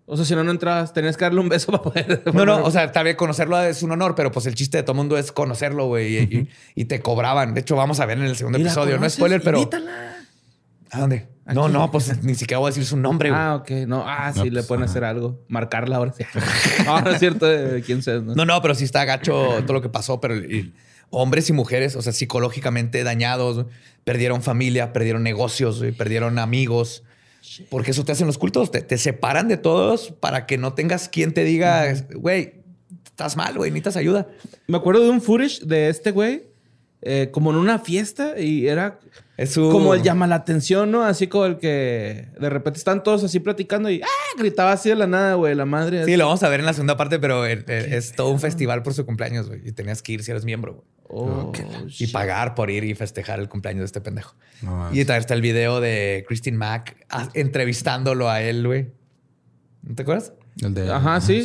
O 0.05 0.16
sea, 0.16 0.27
si 0.27 0.35
no, 0.35 0.43
no 0.43 0.51
entrabas, 0.51 0.93
tenías 0.93 1.16
que 1.16 1.24
darle 1.24 1.40
un 1.40 1.48
beso 1.48 1.70
para 1.73 1.82
poder. 1.85 2.23
No, 2.35 2.44
no, 2.44 2.62
o 2.64 2.70
sea, 2.73 2.90
tal 2.93 3.05
vez 3.05 3.14
conocerlo 3.16 3.59
es 3.62 3.82
un 3.85 3.93
honor, 3.93 4.14
pero 4.16 4.32
pues 4.32 4.44
el 4.47 4.55
chiste 4.56 4.77
de 4.78 4.82
todo 4.82 4.94
mundo 4.94 5.16
es 5.16 5.31
conocerlo, 5.32 5.86
güey, 5.86 6.16
y, 6.16 6.19
y- 6.36 6.48
y 6.74 6.85
te 6.86 7.01
cobraban. 7.01 7.55
De 7.55 7.60
hecho, 7.60 7.77
vamos 7.77 8.01
a 8.01 8.06
ver 8.06 8.19
en 8.19 8.24
el 8.24 8.36
segundo 8.36 8.59
¿Y 8.59 8.62
la 8.64 8.69
episodio. 8.70 8.94
No 8.94 8.98
conoces? 8.98 9.16
spoiler, 9.16 9.40
pero. 9.43 9.59
Invítala. 9.59 10.16
¿A 10.90 10.98
dónde? 11.01 11.28
No, 11.44 11.64
Aquí. 11.64 11.73
no, 11.73 11.90
pues 11.90 12.23
ni 12.23 12.35
siquiera 12.36 12.59
voy 12.59 12.69
a 12.69 12.70
decir 12.70 12.85
su 12.85 12.97
nombre, 12.97 13.31
güey. 13.31 13.40
Ah, 13.40 13.56
ok. 13.56 13.70
No, 13.89 14.05
ah, 14.06 14.31
sí, 14.32 14.39
No, 14.39 14.44
le 14.44 14.51
pues, 14.52 14.66
pueden 14.66 14.85
hacer 14.85 15.02
algo. 15.02 15.44
Marcarla 15.48 15.97
ahora 15.97 16.12
sí. 16.12 16.24
no, 16.86 17.01
no 17.02 17.10
es 17.10 17.19
cierto 17.19 17.47
de 17.47 17.82
quién 17.82 18.02
sea. 18.02 18.20
¿no? 18.20 18.35
No, 18.35 18.44
no, 18.44 18.62
pero 18.62 18.74
sí 18.74 18.85
está 18.85 19.05
gacho 19.05 19.35
todo 19.62 19.73
lo 19.73 19.82
que 19.82 19.89
pasó, 19.89 20.20
pero 20.20 20.36
y 20.36 20.73
hombres 21.10 21.51
y 21.51 21.52
mujeres, 21.52 21.94
o 21.94 22.02
sea, 22.02 22.12
psicológicamente 22.12 23.05
dañados, 23.05 23.66
perdieron 24.05 24.43
familia, 24.43 24.93
perdieron 24.93 25.23
negocios, 25.23 25.82
perdieron 25.97 26.39
amigos. 26.39 27.05
Porque 27.70 27.90
eso 27.90 28.05
te 28.05 28.12
hacen 28.12 28.27
los 28.28 28.39
cultos, 28.39 28.70
te, 28.70 28.81
te 28.82 28.97
separan 28.97 29.48
de 29.48 29.56
todos 29.56 30.12
para 30.20 30.47
que 30.47 30.59
no 30.59 30.74
tengas 30.74 31.09
quien 31.09 31.35
te 31.35 31.44
diga, 31.44 31.93
güey, 32.14 32.62
estás 33.05 33.36
mal, 33.36 33.56
güey, 33.56 33.70
necesitas 33.70 33.97
ayuda. 33.97 34.28
Me 34.69 34.77
acuerdo 34.78 35.02
de 35.02 35.10
un 35.10 35.20
footage 35.20 35.60
de 35.60 35.89
este 35.89 36.12
güey, 36.12 36.44
eh, 37.02 37.28
como 37.32 37.50
en 37.50 37.56
una 37.56 37.78
fiesta, 37.78 38.38
y 38.38 38.66
era 38.68 38.98
como 39.72 39.94
el 39.94 40.02
llama 40.02 40.26
la 40.28 40.36
atención, 40.36 40.90
¿no? 40.92 41.02
Así 41.04 41.26
como 41.26 41.46
el 41.46 41.58
que 41.58 42.28
de 42.38 42.48
repente 42.48 42.78
están 42.78 43.02
todos 43.02 43.24
así 43.24 43.40
platicando 43.40 43.90
y 43.90 44.00
¡ah! 44.02 44.06
gritaba 44.38 44.72
así 44.72 44.88
de 44.88 44.94
la 44.94 45.06
nada, 45.08 45.34
güey, 45.34 45.54
la 45.54 45.64
madre. 45.64 46.04
Sí, 46.04 46.16
lo 46.16 46.26
vamos 46.26 46.42
a 46.44 46.48
ver 46.48 46.60
en 46.60 46.66
la 46.66 46.72
segunda 46.74 46.96
parte, 46.96 47.18
pero 47.18 47.44
el- 47.44 47.64
el- 47.68 47.92
es 47.92 48.12
todo 48.12 48.30
un 48.30 48.38
festival 48.40 48.82
por 48.84 48.94
su 48.94 49.04
cumpleaños, 49.04 49.48
güey. 49.48 49.60
Y 49.68 49.72
tenías 49.72 50.00
que 50.00 50.12
ir 50.12 50.22
si 50.22 50.30
eres 50.30 50.44
miembro, 50.44 50.74
güey. 50.74 50.86
Oh, 51.14 51.52
Y 51.98 52.06
pagar 52.06 52.54
por 52.54 52.70
ir 52.70 52.84
y 52.84 52.94
festejar 52.94 53.38
el 53.40 53.48
cumpleaños 53.48 53.80
de 53.80 53.86
este 53.86 54.00
pendejo. 54.00 54.34
No 54.62 54.88
y 54.94 55.04
también 55.04 55.20
está 55.20 55.34
el 55.34 55.42
video 55.42 55.80
de 55.80 56.24
Christine 56.26 56.56
Mack 56.56 57.04
ah, 57.10 57.28
entrevistándolo 57.34 58.30
a 58.30 58.40
él, 58.40 58.66
güey. 58.66 58.92
¿No 59.82 59.94
te 59.94 60.02
acuerdas? 60.02 60.32
El 60.62 60.72
de, 60.72 60.90
Ajá, 60.90 61.20
sí. 61.20 61.44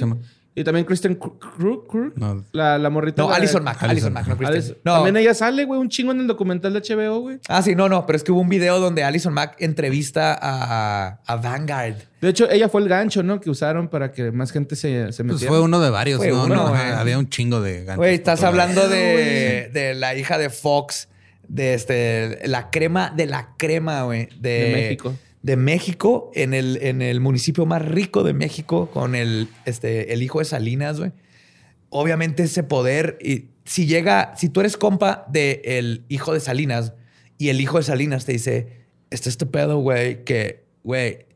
Y 0.59 0.63
también 0.63 0.87
Kristen 0.87 1.13
Krug, 1.13 2.13
No. 2.15 2.43
la, 2.51 2.79
la 2.79 2.89
morrita. 2.89 3.21
No, 3.21 3.29
Alison 3.31 3.63
Mack. 3.63 3.83
Alison 3.83 4.11
Mack, 4.11 4.27
no 4.27 4.35
Christine. 4.37 4.77
No. 4.83 4.93
También 4.95 5.15
ella 5.17 5.35
sale, 5.35 5.65
güey, 5.65 5.79
un 5.79 5.87
chingo 5.87 6.11
en 6.13 6.21
el 6.21 6.25
documental 6.25 6.73
de 6.73 6.79
HBO, 6.81 7.19
güey. 7.19 7.37
Ah, 7.47 7.61
sí, 7.61 7.75
no, 7.75 7.87
no. 7.87 8.07
Pero 8.07 8.17
es 8.17 8.23
que 8.23 8.31
hubo 8.31 8.41
un 8.41 8.49
video 8.49 8.79
donde 8.79 9.03
Alison 9.03 9.35
Mack 9.35 9.61
entrevista 9.61 10.35
a, 10.41 11.19
a 11.27 11.35
Vanguard. 11.35 11.97
De 12.21 12.29
hecho, 12.29 12.49
ella 12.49 12.69
fue 12.69 12.81
el 12.81 12.89
gancho, 12.89 13.21
¿no? 13.21 13.39
Que 13.39 13.51
usaron 13.51 13.87
para 13.87 14.11
que 14.11 14.31
más 14.31 14.51
gente 14.51 14.75
se, 14.75 15.13
se 15.13 15.23
Pues 15.23 15.33
metiera. 15.35 15.51
fue 15.53 15.61
uno 15.61 15.79
de 15.79 15.91
varios, 15.91 16.17
Fue 16.17 16.29
¿no? 16.29 16.45
uno, 16.45 16.55
No, 16.55 16.69
güey. 16.69 16.81
Había 16.81 17.19
un 17.19 17.29
chingo 17.29 17.61
de 17.61 17.81
ganchos 17.83 17.97
Güey, 17.97 18.15
estás 18.15 18.43
hablando 18.43 18.89
de, 18.89 19.69
de 19.71 19.93
la 19.93 20.15
hija 20.15 20.39
de 20.39 20.49
Fox, 20.49 21.07
de 21.47 21.75
este, 21.75 22.47
la 22.47 22.71
crema 22.71 23.13
de 23.15 23.27
la 23.27 23.49
crema, 23.57 24.01
güey. 24.05 24.27
De, 24.39 24.49
De 24.49 24.71
México. 24.73 25.13
De 25.47 25.55
México, 25.55 26.29
en 26.33 26.53
el, 26.53 26.77
en 26.81 27.01
el 27.01 27.21
municipio 27.21 27.65
más 27.65 27.81
rico 27.81 28.23
de 28.23 28.33
México, 28.33 28.91
con 28.91 29.15
el, 29.15 29.47
este, 29.63 30.11
el 30.11 30.21
hijo 30.21 30.39
de 30.39 30.45
Salinas, 30.45 30.99
güey. 30.99 31.13
Obviamente 31.89 32.43
ese 32.43 32.63
poder, 32.63 33.17
y 33.21 33.45
si 33.63 33.85
llega, 33.85 34.33
si 34.35 34.49
tú 34.49 34.59
eres 34.59 34.75
compa 34.75 35.25
del 35.29 36.03
hijo 36.09 36.33
de 36.33 36.41
Salinas 36.41 36.91
y 37.37 37.47
el 37.47 37.61
hijo 37.61 37.77
de 37.77 37.83
Salinas 37.83 38.25
te 38.25 38.33
dice, 38.33 38.87
este 39.09 39.29
este 39.29 39.45
pedo, 39.45 39.77
güey, 39.77 40.25
que, 40.25 40.65
güey, 40.83 41.27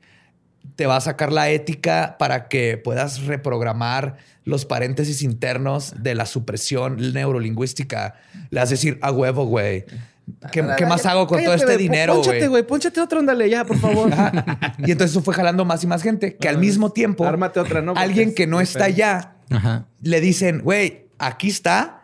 te 0.76 0.88
va 0.88 0.98
a 0.98 1.02
sacar 1.02 1.32
la 1.32 1.50
ética 1.50 2.18
para 2.20 2.50
que 2.50 2.78
puedas 2.78 3.24
reprogramar 3.24 4.18
los 4.44 4.66
paréntesis 4.66 5.22
internos 5.22 5.94
de 6.04 6.16
la 6.16 6.26
supresión 6.26 7.14
neurolingüística. 7.14 8.16
Le 8.50 8.60
vas 8.60 8.68
a 8.68 8.72
decir, 8.72 9.00
a 9.02 9.10
huevo, 9.14 9.46
güey. 9.46 9.86
¿Qué, 10.52 10.66
qué 10.78 10.86
más 10.86 11.06
hago 11.06 11.28
con 11.28 11.38
todo 11.40 11.52
Cállate, 11.52 11.56
este 11.64 11.74
güey. 11.76 11.78
dinero, 11.90 12.14
Pónchate, 12.16 12.38
güey? 12.40 12.50
güey. 12.50 12.64
Pónchate 12.64 13.02
otra, 13.02 13.20
ándale 13.20 13.50
ya, 13.50 13.66
por 13.66 13.78
favor. 13.78 14.12
Ajá. 14.14 14.76
Y 14.80 14.92
entonces 14.92 15.12
eso 15.12 15.22
fue 15.22 15.34
jalando 15.34 15.66
más 15.66 15.84
y 15.84 15.88
más 15.88 16.02
gente, 16.04 16.36
que 16.38 16.48
al 16.50 16.58
mismo 16.58 16.92
tiempo, 16.92 17.26
Ármate 17.26 17.60
otra, 17.60 17.82
¿no? 17.82 17.94
Porque 17.94 18.04
alguien 18.06 18.34
que 18.34 18.48
no 18.48 18.62
está 18.62 18.86
allá, 18.86 19.34
Ajá. 19.50 19.86
le 20.02 20.22
dicen, 20.22 20.62
güey, 20.62 21.08
aquí 21.20 21.50
está 21.50 21.98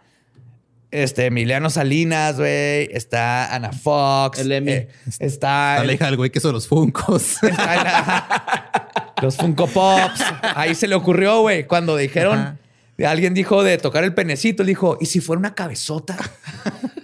este 0.91 1.26
Emiliano 1.27 1.69
Salinas, 1.69 2.38
güey, 2.38 2.89
está 2.91 3.53
Ana 3.53 3.72
Fox, 3.72 4.39
El 4.39 4.52
Emmy. 4.52 4.72
eh, 4.72 4.88
está, 5.06 5.26
Está 5.26 5.77
el- 5.81 5.88
la 5.88 5.94
hija 5.94 6.06
del 6.06 6.18
güey 6.18 6.30
que 6.30 6.39
hizo 6.39 6.52
los 6.52 6.68
Funcos. 6.68 7.38
está 7.44 7.76
la- 7.76 9.14
los 9.22 9.35
Funko 9.38 9.68
Pops. 9.68 10.22
Ahí 10.56 10.76
se 10.76 10.88
le 10.88 10.95
ocurrió, 10.95 11.41
güey, 11.41 11.65
cuando 11.65 11.95
dijeron, 11.98 12.39
Ajá. 12.39 12.57
alguien 13.11 13.34
dijo 13.34 13.64
de 13.64 13.77
tocar 13.77 14.03
el 14.03 14.14
penecito, 14.14 14.64
él 14.64 14.68
dijo, 14.68 14.98
¿y 15.02 15.06
si 15.07 15.19
fuera 15.22 15.39
una 15.39 15.56
cabezota? 15.56 16.18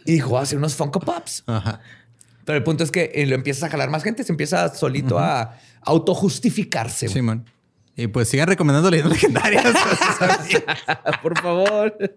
Y 0.05 0.13
dijo, 0.13 0.37
hacer 0.37 0.57
unos 0.57 0.75
Funko 0.75 0.99
Pops. 0.99 1.43
Ajá. 1.47 1.79
Pero 2.45 2.57
el 2.57 2.63
punto 2.63 2.83
es 2.83 2.91
que 2.91 3.11
eh, 3.13 3.25
lo 3.25 3.35
empiezas 3.35 3.63
a 3.63 3.69
jalar 3.69 3.89
más 3.89 4.03
gente, 4.03 4.23
se 4.23 4.31
empieza 4.31 4.73
solito 4.73 5.17
a 5.19 5.57
autojustificarse. 5.81 7.07
güey. 7.07 7.13
Simón. 7.13 7.45
Y 7.95 8.07
pues 8.07 8.27
sigan 8.27 8.47
recomendando 8.47 8.89
leyendas 8.89 9.13
legendarias. 9.13 9.65
por 11.21 11.39
favor. 11.39 11.95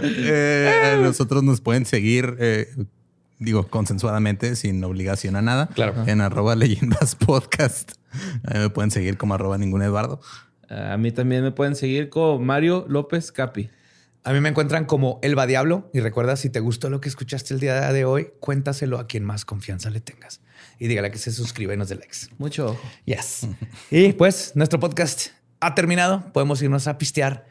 Eh, 0.00 0.98
nosotros 1.02 1.42
nos 1.42 1.60
pueden 1.60 1.84
seguir, 1.86 2.36
eh, 2.38 2.68
digo, 3.38 3.68
consensuadamente, 3.68 4.56
sin 4.56 4.82
obligación 4.82 5.36
a 5.36 5.42
nada. 5.42 5.68
Claro. 5.68 6.04
En 6.06 6.20
arroba 6.20 6.56
leyendas 6.56 7.14
podcast. 7.14 7.92
Eh, 8.50 8.58
me 8.58 8.70
pueden 8.70 8.90
seguir 8.90 9.18
como 9.18 9.34
arroba 9.34 9.58
ningún 9.58 9.82
Eduardo. 9.82 10.20
A 10.68 10.96
mí 10.96 11.12
también 11.12 11.42
me 11.42 11.52
pueden 11.52 11.76
seguir 11.76 12.10
con 12.10 12.44
Mario 12.44 12.84
López 12.88 13.32
Capi. 13.32 13.70
A 14.24 14.32
mí 14.32 14.40
me 14.40 14.50
encuentran 14.50 14.84
como 14.84 15.18
Elba 15.22 15.46
Diablo 15.46 15.90
y 15.94 16.00
recuerda 16.00 16.36
si 16.36 16.50
te 16.50 16.60
gustó 16.60 16.90
lo 16.90 17.00
que 17.00 17.08
escuchaste 17.08 17.54
el 17.54 17.60
día 17.60 17.92
de 17.92 18.04
hoy, 18.04 18.30
cuéntaselo 18.40 18.98
a 18.98 19.06
quien 19.06 19.24
más 19.24 19.44
confianza 19.44 19.90
le 19.90 20.00
tengas 20.00 20.40
y 20.78 20.86
dígale 20.88 21.10
que 21.10 21.18
se 21.18 21.32
suscriba 21.32 21.74
y 21.74 21.76
nos 21.76 21.88
dé 21.88 21.96
likes. 21.96 22.28
Mucho 22.38 22.70
ojo. 22.72 22.88
Yes. 23.04 23.48
y 23.90 24.12
pues 24.12 24.52
nuestro 24.54 24.78
podcast 24.80 25.28
ha 25.60 25.74
terminado. 25.74 26.32
Podemos 26.32 26.62
irnos 26.62 26.86
a 26.86 26.98
pistear. 26.98 27.46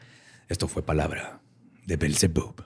Esto 0.48 0.68
fue 0.68 0.82
palabra 0.82 1.40
de 1.86 1.96
Belzebub. 1.96 2.64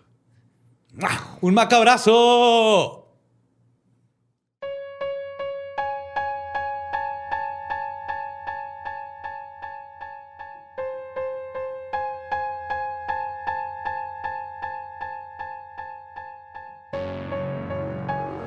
¡Un 1.40 1.54
macabrazo! 1.54 3.01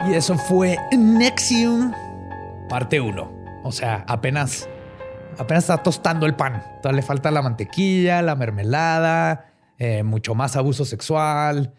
Y 0.08 0.14
eso 0.14 0.38
fue 0.38 0.78
Nexium, 0.96 1.92
parte 2.70 3.02
1. 3.02 3.32
O 3.64 3.72
sea, 3.72 4.06
apenas, 4.08 4.70
apenas 5.38 5.64
está 5.64 5.78
tostando 5.82 6.26
el 6.26 6.36
pan. 6.36 6.64
Todavía 6.82 7.02
le 7.02 7.08
falta 7.08 7.32
la 7.32 7.42
mantequilla, 7.42 8.22
la 8.22 8.36
mermelada, 8.36 9.48
eh, 9.80 10.04
mucho 10.04 10.36
más 10.36 10.56
abuso 10.56 10.86
sexual 10.86 11.74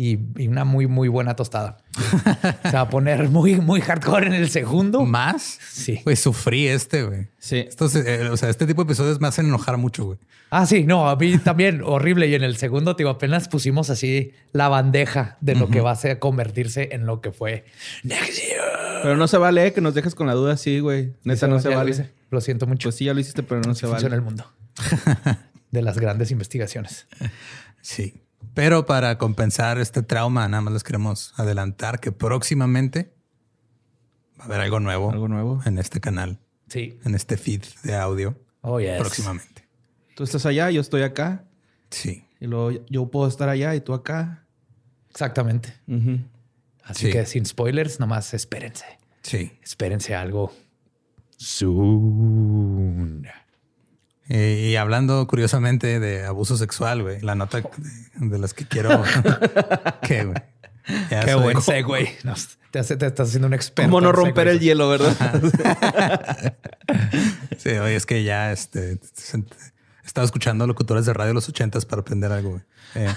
y, 0.00 0.20
y 0.36 0.46
una 0.46 0.64
muy, 0.64 0.86
muy 0.86 1.08
buena 1.08 1.34
tostada. 1.34 1.78
Se 2.62 2.70
va 2.70 2.82
a 2.82 2.88
poner 2.88 3.28
muy, 3.28 3.56
muy 3.56 3.80
hardcore 3.80 4.28
en 4.28 4.32
el 4.32 4.48
segundo. 4.48 5.04
¿Más? 5.04 5.58
Sí. 5.72 6.00
Güey, 6.04 6.14
sufrí 6.14 6.68
este, 6.68 7.02
güey. 7.02 7.26
Sí. 7.40 7.64
Estos, 7.68 7.96
eh, 7.96 8.28
o 8.28 8.36
sea, 8.36 8.48
este 8.48 8.64
tipo 8.64 8.84
de 8.84 8.92
episodios 8.92 9.20
me 9.20 9.26
hacen 9.26 9.46
enojar 9.46 9.76
mucho, 9.76 10.04
güey. 10.04 10.18
Ah, 10.50 10.66
sí, 10.66 10.84
no, 10.84 11.10
a 11.10 11.16
mí 11.16 11.36
también 11.38 11.82
horrible. 11.84 12.28
Y 12.28 12.36
en 12.36 12.44
el 12.44 12.56
segundo, 12.58 12.94
digo, 12.94 13.10
apenas 13.10 13.48
pusimos 13.48 13.90
así 13.90 14.34
la 14.52 14.68
bandeja 14.68 15.36
de 15.40 15.56
lo 15.56 15.68
que 15.68 15.80
va 15.80 15.90
a 15.90 15.96
ser 15.96 16.20
convertirse 16.20 16.90
en 16.92 17.04
lo 17.04 17.20
que 17.20 17.32
fue. 17.32 17.64
Pero 19.02 19.16
no 19.16 19.26
se 19.26 19.36
vale 19.36 19.66
eh, 19.66 19.72
que 19.72 19.80
nos 19.80 19.94
dejes 19.94 20.14
con 20.14 20.28
la 20.28 20.34
duda 20.34 20.52
así, 20.52 20.78
güey. 20.78 21.12
Neta, 21.24 21.48
no 21.48 21.58
se 21.58 21.70
lo 21.70 21.76
vale. 21.76 22.08
Lo 22.30 22.40
siento 22.40 22.68
mucho. 22.68 22.86
Pues 22.86 22.94
sí, 22.94 23.04
ya 23.06 23.14
lo 23.14 23.18
hiciste, 23.20 23.42
pero 23.42 23.62
no 23.62 23.74
se 23.74 23.88
funciona 23.88 24.14
vale. 24.14 24.16
el 24.16 24.22
mundo 24.22 24.44
de 25.72 25.82
las 25.82 25.98
grandes 25.98 26.30
investigaciones. 26.30 27.08
Sí. 27.82 28.22
Pero 28.54 28.86
para 28.86 29.18
compensar 29.18 29.78
este 29.78 30.02
trauma, 30.02 30.48
nada 30.48 30.60
más 30.62 30.72
les 30.72 30.82
queremos 30.84 31.32
adelantar 31.36 32.00
que 32.00 32.12
próximamente 32.12 33.12
va 34.38 34.44
a 34.44 34.46
haber 34.46 34.60
algo 34.60 34.80
nuevo, 34.80 35.10
Algo 35.10 35.28
nuevo. 35.28 35.60
en 35.64 35.78
este 35.78 36.00
canal, 36.00 36.38
Sí. 36.68 36.98
en 37.04 37.14
este 37.14 37.36
feed 37.36 37.62
de 37.84 37.94
audio. 37.96 38.36
Oh, 38.62 38.80
yes. 38.80 38.98
Próximamente. 38.98 39.66
Tú 40.16 40.24
estás 40.24 40.44
allá, 40.46 40.70
yo 40.70 40.80
estoy 40.80 41.02
acá. 41.02 41.44
Sí. 41.90 42.24
Y 42.40 42.46
luego 42.46 42.84
yo 42.88 43.10
puedo 43.10 43.28
estar 43.28 43.48
allá 43.48 43.74
y 43.74 43.80
tú 43.80 43.94
acá. 43.94 44.44
Exactamente. 45.10 45.72
Así 46.84 47.06
Sí. 47.06 47.12
que 47.12 47.24
sin 47.26 47.46
spoilers, 47.46 47.98
nomás 48.00 48.34
espérense. 48.34 48.84
Sí. 49.22 49.52
Espérense 49.62 50.14
algo. 50.14 50.52
Soon. 51.36 53.26
Eh, 54.30 54.68
y 54.70 54.76
hablando 54.76 55.26
curiosamente 55.26 56.00
de 56.00 56.24
abuso 56.26 56.56
sexual, 56.56 57.02
güey, 57.02 57.20
la 57.22 57.34
nota 57.34 57.60
de, 57.62 57.68
de 58.28 58.38
las 58.38 58.52
que 58.54 58.66
quiero 58.66 58.90
güey. 60.08 60.34
Ya 61.10 61.20
Qué 61.24 61.32
soy- 61.32 61.42
buen 61.42 61.62
segue. 61.62 62.18
Nos- 62.24 62.58
te, 62.70 62.78
hace- 62.78 62.96
te 62.96 63.06
estás 63.06 63.28
haciendo 63.28 63.46
un 63.48 63.54
experto. 63.54 63.90
¿Cómo 63.90 64.00
no 64.02 64.12
romper 64.12 64.48
el 64.48 64.60
hielo, 64.60 64.88
verdad? 64.90 65.14
Sí, 67.58 67.70
oye, 67.70 67.96
es 67.96 68.06
que 68.06 68.22
ya 68.24 68.52
este, 68.52 68.98
estaba 70.04 70.24
escuchando 70.24 70.66
locutores 70.66 71.04
de 71.06 71.12
radio 71.12 71.28
de 71.28 71.34
los 71.34 71.48
ochentas 71.48 71.84
para 71.84 72.00
aprender 72.00 72.30
algo. 72.32 72.50
güey. 72.50 72.62
Eh, 72.94 73.14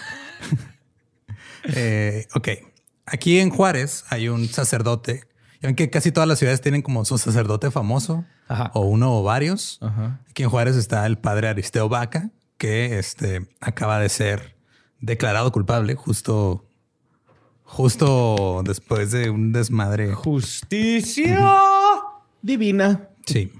eh, 1.75 2.27
ok, 2.33 2.49
aquí 3.05 3.39
en 3.39 3.49
Juárez 3.49 4.03
hay 4.09 4.29
un 4.29 4.47
sacerdote. 4.47 5.25
Ya 5.61 5.67
ven 5.67 5.75
que 5.75 5.89
casi 5.89 6.11
todas 6.11 6.27
las 6.27 6.39
ciudades 6.39 6.59
tienen 6.61 6.81
como 6.81 7.05
su 7.05 7.17
sacerdote 7.17 7.69
famoso 7.71 8.25
Ajá. 8.51 8.71
o 8.73 8.81
uno 8.81 9.17
o 9.17 9.23
varios. 9.23 9.77
Ajá. 9.81 10.19
Aquí 10.29 10.43
en 10.43 10.49
Juárez 10.49 10.75
está 10.75 11.05
el 11.05 11.17
padre 11.17 11.47
Aristeo 11.47 11.87
Vaca, 11.89 12.31
que 12.57 12.99
este, 12.99 13.47
acaba 13.59 13.99
de 13.99 14.09
ser 14.09 14.55
declarado 14.99 15.51
culpable 15.51 15.95
justo, 15.95 16.65
justo 17.63 18.61
después 18.65 19.11
de 19.11 19.29
un 19.29 19.51
desmadre. 19.51 20.13
Justicia. 20.13 21.49
Divina. 22.41 23.09
Sí. 23.25 23.51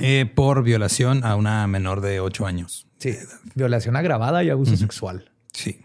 Eh, 0.00 0.26
por 0.34 0.62
violación 0.62 1.24
a 1.24 1.36
una 1.36 1.66
menor 1.66 2.00
de 2.00 2.20
ocho 2.20 2.46
años. 2.46 2.86
Sí. 2.98 3.16
Violación 3.54 3.96
agravada 3.96 4.42
y 4.44 4.50
abuso 4.50 4.76
sexual. 4.76 5.30
Sí. 5.52 5.80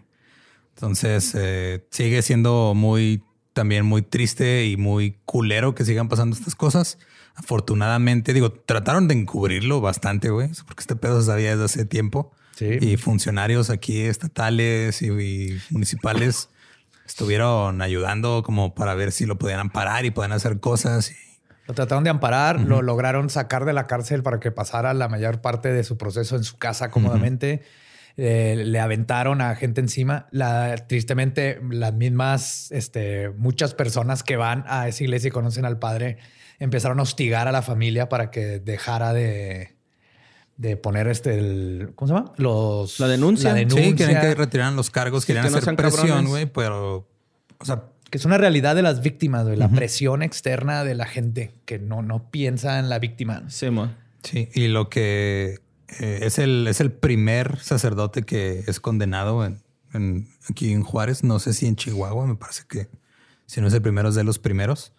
Entonces 0.74 1.32
eh, 1.34 1.86
sigue 1.90 2.22
siendo 2.22 2.72
muy, 2.74 3.22
también 3.52 3.84
muy 3.84 4.02
triste 4.02 4.66
y 4.66 4.76
muy 4.76 5.18
culero 5.24 5.74
que 5.74 5.84
sigan 5.84 6.08
pasando 6.08 6.36
estas 6.36 6.54
cosas. 6.54 6.98
Afortunadamente, 7.36 8.32
digo, 8.32 8.50
trataron 8.50 9.08
de 9.08 9.14
encubrirlo 9.14 9.80
bastante, 9.80 10.30
güey, 10.30 10.50
porque 10.66 10.80
este 10.80 10.96
pedo 10.96 11.20
se 11.20 11.26
sabía 11.26 11.50
desde 11.50 11.64
hace 11.64 11.84
tiempo. 11.84 12.32
Sí. 12.56 12.78
Y 12.80 12.96
funcionarios 12.96 13.68
aquí 13.68 14.00
estatales 14.00 15.02
y, 15.02 15.08
y 15.08 15.60
municipales 15.70 16.48
estuvieron 17.06 17.82
ayudando 17.82 18.42
como 18.42 18.74
para 18.74 18.94
ver 18.94 19.12
si 19.12 19.26
lo 19.26 19.38
podían 19.38 19.60
amparar 19.60 20.04
y 20.04 20.10
podían 20.10 20.32
hacer 20.32 20.60
cosas. 20.60 21.10
Y, 21.10 21.14
Lo 21.66 21.74
trataron 21.74 22.04
de 22.04 22.10
amparar, 22.10 22.60
lo 22.60 22.82
lograron 22.82 23.30
sacar 23.30 23.64
de 23.64 23.72
la 23.72 23.86
cárcel 23.86 24.22
para 24.22 24.40
que 24.40 24.50
pasara 24.50 24.94
la 24.94 25.08
mayor 25.08 25.40
parte 25.40 25.72
de 25.72 25.84
su 25.84 25.98
proceso 25.98 26.36
en 26.36 26.44
su 26.44 26.58
casa 26.58 26.90
cómodamente. 26.90 27.62
Eh, 28.16 28.54
le 28.64 28.80
aventaron 28.80 29.42
a 29.42 29.54
gente 29.56 29.80
encima. 29.82 30.26
La, 30.30 30.74
tristemente, 30.88 31.60
las 31.70 31.92
mismas, 31.92 32.72
este, 32.72 33.28
muchas 33.30 33.74
personas 33.74 34.22
que 34.22 34.36
van 34.36 34.64
a 34.66 34.88
esa 34.88 35.04
iglesia 35.04 35.28
y 35.28 35.32
conocen 35.32 35.66
al 35.66 35.78
padre 35.78 36.16
empezaron 36.58 36.98
a 37.00 37.02
hostigar 37.02 37.48
a 37.48 37.52
la 37.52 37.62
familia 37.62 38.08
para 38.08 38.30
que 38.30 38.58
dejara 38.60 39.12
de, 39.12 39.74
de 40.56 40.76
poner 40.76 41.08
este, 41.08 41.38
el, 41.38 41.92
¿cómo 41.94 42.08
se 42.08 42.14
llama? 42.14 42.32
Los, 42.36 42.98
La 43.00 43.08
denuncia. 43.08 43.50
La 43.52 43.56
Sí, 43.58 43.64
denuncia. 43.64 43.88
Sí, 43.90 43.94
quieren 43.94 44.20
que 44.20 44.34
retiraran 44.34 44.76
los 44.76 44.90
cargos, 44.90 45.24
Sí, 45.24 45.28
querían 45.28 45.44
que 45.46 45.50
no 45.52 45.58
hacer 45.58 45.76
presión, 45.76 46.26
güey, 46.26 46.46
pero, 46.46 47.08
o 47.58 47.64
sea, 47.64 47.84
Que 48.10 48.18
es 48.18 48.24
una 48.24 48.38
realidad 48.38 48.74
de 48.76 48.82
las 48.82 49.00
víctimas, 49.02 49.44
güey, 49.44 49.56
la 49.56 49.68
presión 49.68 50.22
externa 50.22 50.84
de 50.84 50.94
la 50.94 51.06
gente 51.06 51.52
que 51.64 51.78
no, 51.78 52.02
no 52.02 52.30
piensa 52.30 52.78
en 52.78 52.88
la 52.88 52.98
víctima. 52.98 53.42
Sí, 53.48 53.68
mo. 53.70 53.90
sí. 54.22 54.48
Y 54.54 54.68
lo 54.68 54.88
que 54.88 55.58
eh, 56.00 56.18
es 56.22 56.38
el 56.38 56.66
es 56.68 56.80
el 56.80 56.90
primer 56.92 57.58
sacerdote 57.58 58.22
que 58.22 58.64
es 58.66 58.80
condenado 58.80 59.44
en, 59.44 59.60
en- 59.92 60.28
aquí 60.48 60.72
en 60.72 60.82
Juárez. 60.84 61.22
No 61.24 61.38
sé 61.40 61.52
si 61.52 61.66
en 61.66 61.76
Chihuahua, 61.76 62.26
me 62.26 62.36
parece 62.36 62.62
que 62.68 62.88
si 63.46 63.60
no 63.60 63.66
es 63.68 63.74
el 63.74 63.82
primero, 63.82 64.08
es 64.08 64.14
de 64.14 64.24
los 64.24 64.38
primeros. 64.38 64.92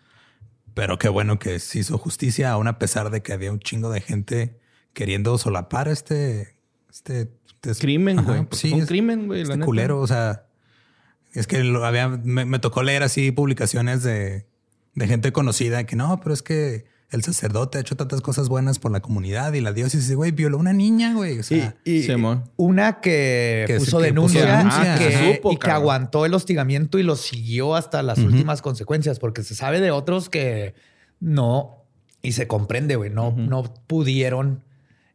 Pero 0.77 0.97
qué 0.97 1.09
bueno 1.09 1.39
que 1.39 1.59
se 1.59 1.79
hizo 1.79 1.97
justicia, 1.97 2.51
aún 2.51 2.67
a 2.67 2.77
pesar 2.79 3.09
de 3.09 3.21
que 3.21 3.33
había 3.33 3.51
un 3.51 3.59
chingo 3.59 3.89
de 3.89 3.99
gente 3.99 4.59
queriendo 4.93 5.37
solapar 5.37 5.87
este... 5.89 6.55
este, 6.89 7.29
este- 7.63 7.73
Crimen, 7.81 8.19
Ajá, 8.19 8.29
güey. 8.31 8.45
pues 8.45 8.61
Fue 8.61 8.71
un 8.73 8.85
crimen, 8.85 9.27
güey, 9.27 9.39
la 9.39 9.43
Este 9.43 9.57
neta. 9.57 9.65
culero, 9.65 9.99
o 9.99 10.07
sea... 10.07 10.45
Es 11.33 11.45
que 11.45 11.63
lo 11.63 11.85
había, 11.85 12.07
me, 12.07 12.45
me 12.45 12.57
tocó 12.59 12.81
leer 12.83 13.03
así 13.03 13.31
publicaciones 13.31 14.01
de, 14.01 14.45
de 14.95 15.07
gente 15.07 15.31
conocida 15.31 15.83
que 15.83 15.95
no, 15.95 16.19
pero 16.21 16.33
es 16.33 16.41
que 16.41 16.85
el 17.09 17.23
sacerdote 17.23 17.77
ha 17.77 17.81
hecho 17.81 17.95
tantas 17.95 18.19
cosas 18.21 18.49
buenas 18.49 18.79
por 18.79 18.91
la 18.91 18.99
comunidad 18.99 19.53
y 19.53 19.61
la 19.61 19.71
diócesis, 19.71 20.13
güey, 20.13 20.31
violó 20.31 20.57
a 20.57 20.59
una 20.59 20.73
niña, 20.73 21.13
güey. 21.13 21.39
O 21.39 21.43
sea, 21.43 21.75
Y 21.85 22.03
Simón. 22.03 22.43
una 22.57 22.99
que, 22.99 23.65
puso 23.79 23.99
que 23.99 24.05
denuncia, 24.05 24.41
puso 24.41 24.57
denuncia. 24.57 24.95
y 24.95 24.99
que, 24.99 25.05
Ah, 25.15 25.27
que 25.29 25.35
supo, 25.35 25.51
y 25.53 25.57
que 25.57 25.71
aguantó 25.71 26.25
el 26.25 26.34
hostigamiento 26.34 26.99
y 26.99 27.03
lo 27.03 27.15
siguió 27.15 27.75
hasta 27.75 28.03
las 28.03 28.19
últimas 28.19 28.61
consecuencias, 28.61 29.19
porque 29.19 29.43
se 29.43 29.55
sabe 29.55 29.79
de 29.79 29.91
otros 29.91 30.29
que 30.29 30.75
no, 31.21 31.85
y 32.21 32.34
se 32.34 32.45
comprende, 32.47 32.95
güey, 32.97 33.09
no, 33.09 33.31
no 33.31 33.63
pudieron, 33.88 34.63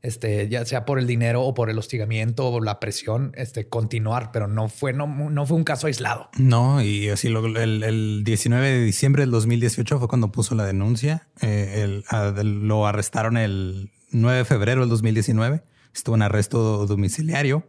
este, 0.03 0.49
ya 0.49 0.65
sea 0.65 0.85
por 0.85 0.99
el 0.99 1.07
dinero 1.07 1.43
o 1.43 1.55
por 1.55 1.70
el 1.70 1.79
hostigamiento 1.79 2.49
o 2.49 2.61
la 2.61 2.81
presión, 2.81 3.33
este, 3.37 3.69
continuar, 3.69 4.31
pero 4.33 4.49
no 4.49 4.69
fue, 4.69 4.93
no, 4.93 5.07
no 5.07 5.47
fue 5.47 5.57
un 5.57 5.65
caso 5.65 5.87
aislado. 5.87 6.29
No, 6.37 6.83
y 6.83 7.09
así 7.09 7.29
lo- 7.29 7.47
el, 7.47 7.83
el 7.85 8.23
19 8.24 8.69
de 8.69 8.83
diciembre 8.85 9.23
del 9.23 9.31
2018 9.31 9.99
fue 9.99 10.09
cuando 10.09 10.33
puso 10.33 10.55
la 10.55 10.65
denuncia. 10.66 11.29
Eh, 11.41 11.83
el- 11.85 12.05
a- 12.09 12.31
lo 12.43 12.87
arrestaron 12.87 13.37
el 13.37 13.91
9 14.11 14.39
de 14.39 14.45
febrero 14.45 14.81
del 14.81 14.91
2019. 14.91 15.62
Estuvo 15.95 16.16
en 16.16 16.23
arresto 16.23 16.87
domiciliario, 16.87 17.69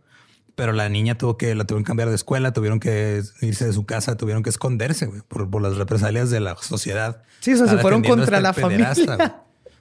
pero 0.56 0.72
la 0.72 0.88
niña 0.90 1.18
tuvo 1.18 1.38
que, 1.38 1.54
la 1.56 1.66
tuvieron 1.66 1.84
que 1.84 1.88
cambiar 1.88 2.10
de 2.10 2.16
escuela, 2.16 2.54
tuvieron 2.54 2.80
que 2.80 3.22
irse 3.42 3.66
de 3.66 3.74
su 3.74 3.86
casa, 3.86 4.18
tuvieron 4.18 4.44
que 4.44 4.50
esconderse 4.50 5.08
por, 5.28 5.50
por 5.50 5.62
las 5.62 5.76
represalias 5.78 6.30
de 6.30 6.40
la 6.40 6.56
sociedad. 6.56 7.24
Sí, 7.42 7.54
o 7.54 7.58
sea, 7.58 7.68
se 7.68 7.78
fueron 7.80 8.02
contra 8.04 8.40
la 8.40 8.54
familia. 8.54 8.94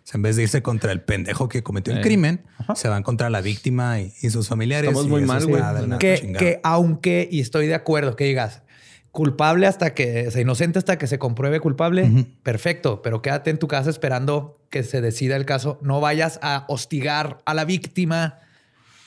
O 0.04 0.06
sea, 0.06 0.18
en 0.18 0.22
vez 0.22 0.36
de 0.36 0.42
irse 0.42 0.62
contra 0.62 0.90
el 0.92 1.00
pendejo 1.00 1.48
que 1.48 1.62
cometió 1.62 1.92
el 1.92 2.00
Eh. 2.00 2.02
crimen, 2.02 2.42
se 2.74 2.88
van 2.88 3.02
contra 3.02 3.30
la 3.30 3.40
víctima 3.40 4.00
y, 4.00 4.12
y 4.20 4.30
sus 4.30 4.48
familiares. 4.48 4.88
Estamos 4.90 5.06
y 5.06 5.10
muy 5.10 5.22
mal, 5.22 5.46
güey. 5.46 5.62
que, 5.98 6.18
chingada. 6.18 6.38
que 6.44 6.60
aunque, 6.64 7.28
y 7.30 7.40
estoy 7.40 7.66
de 7.68 7.74
acuerdo, 7.74 8.16
que 8.16 8.24
digas, 8.24 8.62
culpable 9.12 9.66
hasta 9.66 9.94
que, 9.94 10.26
o 10.28 10.30
sea, 10.30 10.40
inocente 10.40 10.78
hasta 10.78 10.96
que 10.98 11.06
se 11.06 11.18
compruebe 11.18 11.60
culpable, 11.60 12.26
perfecto, 12.42 13.02
pero 13.02 13.20
quédate 13.22 13.50
en 13.50 13.58
tu 13.58 13.68
casa 13.68 13.90
esperando 13.90 14.58
que 14.70 14.82
se 14.82 15.00
decida 15.02 15.36
el 15.36 15.44
caso. 15.44 15.78
No 15.82 16.00
vayas 16.00 16.38
a 16.42 16.64
hostigar 16.68 17.38
a 17.44 17.52
la 17.54 17.64
víctima 17.66 18.40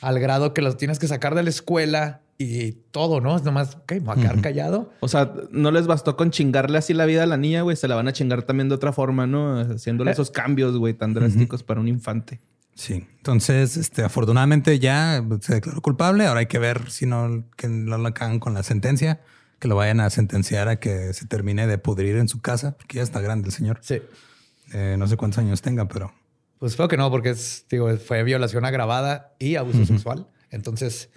al 0.02 0.20
grado 0.20 0.54
que 0.54 0.62
los 0.62 0.78
tienes 0.78 1.00
que 1.00 1.08
sacar 1.08 1.34
de 1.34 1.42
la 1.44 1.50
escuela 1.50 2.22
y 2.38 2.74
todo, 2.92 3.22
¿no? 3.22 3.36
Es 3.38 3.44
nomás, 3.44 3.76
ok, 3.76 3.92
me 3.94 4.00
voy 4.00 4.18
a 4.18 4.22
quedar 4.22 4.42
callado. 4.42 4.92
O 5.00 5.08
sea, 5.08 5.34
no 5.52 5.72
les 5.72 5.88
bastó 5.88 6.18
con 6.18 6.32
chingarle 6.32 6.78
así 6.78 6.94
la 6.94 7.06
vida 7.06 7.24
a 7.24 7.26
la 7.26 7.38
niña, 7.38 7.62
güey. 7.62 7.78
Se 7.78 7.88
la 7.88 7.96
van 7.96 8.08
a 8.08 8.14
chingar 8.14 8.44
también 8.44 8.68
de 8.70 8.76
otra 8.76 8.92
forma, 8.92 9.26
¿no? 9.26 9.60
Haciéndole 9.60 10.12
Eh. 10.12 10.14
esos 10.14 10.32
cambios, 10.32 10.78
güey, 10.78 10.94
tan 10.94 11.14
drásticos 11.14 11.64
para 11.64 11.80
un 11.80 11.88
infante. 11.88 12.40
Sí, 12.74 13.08
entonces, 13.18 13.78
este, 13.78 14.04
afortunadamente 14.04 14.80
ya 14.80 15.24
se 15.40 15.54
declaró 15.54 15.82
culpable. 15.82 16.26
Ahora 16.26 16.42
hay 16.42 16.48
que 16.48 16.60
ver 16.60 16.92
si 16.92 17.06
no, 17.06 17.46
que 17.56 17.70
no 17.70 17.98
lo 17.98 18.14
cagan 18.14 18.40
con 18.40 18.54
la 18.54 18.64
sentencia, 18.64 19.22
que 19.60 19.70
lo 19.70 19.78
vayan 19.78 20.02
a 20.02 20.10
sentenciar 20.10 20.68
a 20.68 20.76
que 20.78 21.14
se 21.14 21.26
termine 21.26 21.68
de 21.68 21.78
pudrir 21.78 22.18
en 22.18 22.28
su 22.28 22.42
casa, 22.42 22.76
porque 22.78 22.98
ya 22.98 23.04
está 23.04 23.22
grande 23.22 23.48
el 23.48 23.54
señor. 23.54 23.80
Sí. 23.82 24.02
Eh, 24.74 24.98
no 25.00 25.08
sé 25.08 25.16
cuántos 25.16 25.38
años 25.40 25.62
tenga, 25.62 25.88
pero 25.88 26.12
Pues 26.60 26.74
espero 26.74 26.90
que 26.90 26.98
no, 26.98 27.10
porque 27.10 27.30
es, 27.30 27.66
digo, 27.70 27.96
fue 27.98 28.24
violación 28.24 28.66
agravada 28.66 29.34
y 29.40 29.56
abuso 29.56 29.86
sexual. 29.86 30.28
Entonces, 30.52 31.10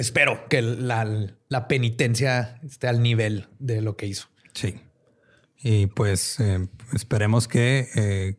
espero 0.00 0.48
que 0.48 0.62
la, 0.62 1.06
la 1.48 1.68
penitencia 1.68 2.58
esté 2.64 2.88
al 2.88 3.02
nivel 3.02 3.48
de 3.58 3.80
lo 3.82 3.96
que 3.96 4.06
hizo. 4.06 4.28
sí. 4.54 4.80
Y 5.62 5.88
pues 5.88 6.40
eh, 6.40 6.68
esperemos 6.94 7.46
que 7.46 7.86
eh, 7.94 8.36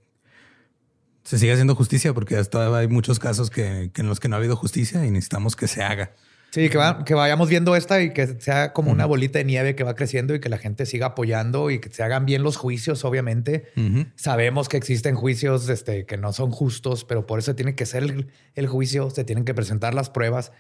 se 1.23 1.38
siga 1.38 1.53
haciendo 1.53 1.75
justicia, 1.75 2.15
porque 2.15 2.35
hasta 2.35 2.75
hay 2.75 2.88
muchos 2.88 3.19
casos 3.19 3.51
que, 3.51 3.91
que 3.93 4.01
en 4.01 4.07
los 4.07 4.19
que 4.19 4.27
no 4.27 4.35
ha 4.35 4.39
habido 4.39 4.55
justicia 4.55 5.05
y 5.05 5.11
necesitamos 5.11 5.55
que 5.55 5.67
se 5.67 5.83
haga. 5.83 6.15
Sí, 6.49 6.67
que, 6.69 6.77
va- 6.79 7.05
que 7.05 7.13
vayamos 7.13 7.47
viendo 7.47 7.75
esta 7.75 8.01
y 8.01 8.11
que 8.11 8.25
sea 8.41 8.73
como 8.73 8.91
una 8.91 9.05
bolita 9.05 9.38
de 9.38 9.45
nieve 9.45 9.75
que 9.75 9.83
va 9.83 9.93
creciendo 9.95 10.33
y 10.33 10.39
que 10.39 10.49
la 10.49 10.57
gente 10.57 10.85
siga 10.88 11.05
apoyando 11.05 11.69
y 11.69 11.79
que 11.79 11.93
se 11.93 12.01
hagan 12.01 12.25
bien 12.25 12.41
los 12.41 12.57
juicios, 12.57 13.05
obviamente. 13.05 13.71
Sabemos 14.15 14.67
que 14.67 14.77
existen 14.77 15.13
juicios 15.15 15.69
este, 15.69 16.07
que 16.07 16.17
no 16.17 16.33
son 16.33 16.49
justos, 16.49 17.05
pero 17.05 17.27
por 17.27 17.38
eso 17.38 17.53
tiene 17.55 17.75
que 17.75 17.85
ser 17.85 18.01
el, 18.03 18.27
el 18.55 18.67
juicio, 18.67 19.11
se 19.11 19.23
tienen 19.23 19.45
que 19.45 19.53
presentar 19.53 19.93
las 19.93 20.09
pruebas. 20.09 20.51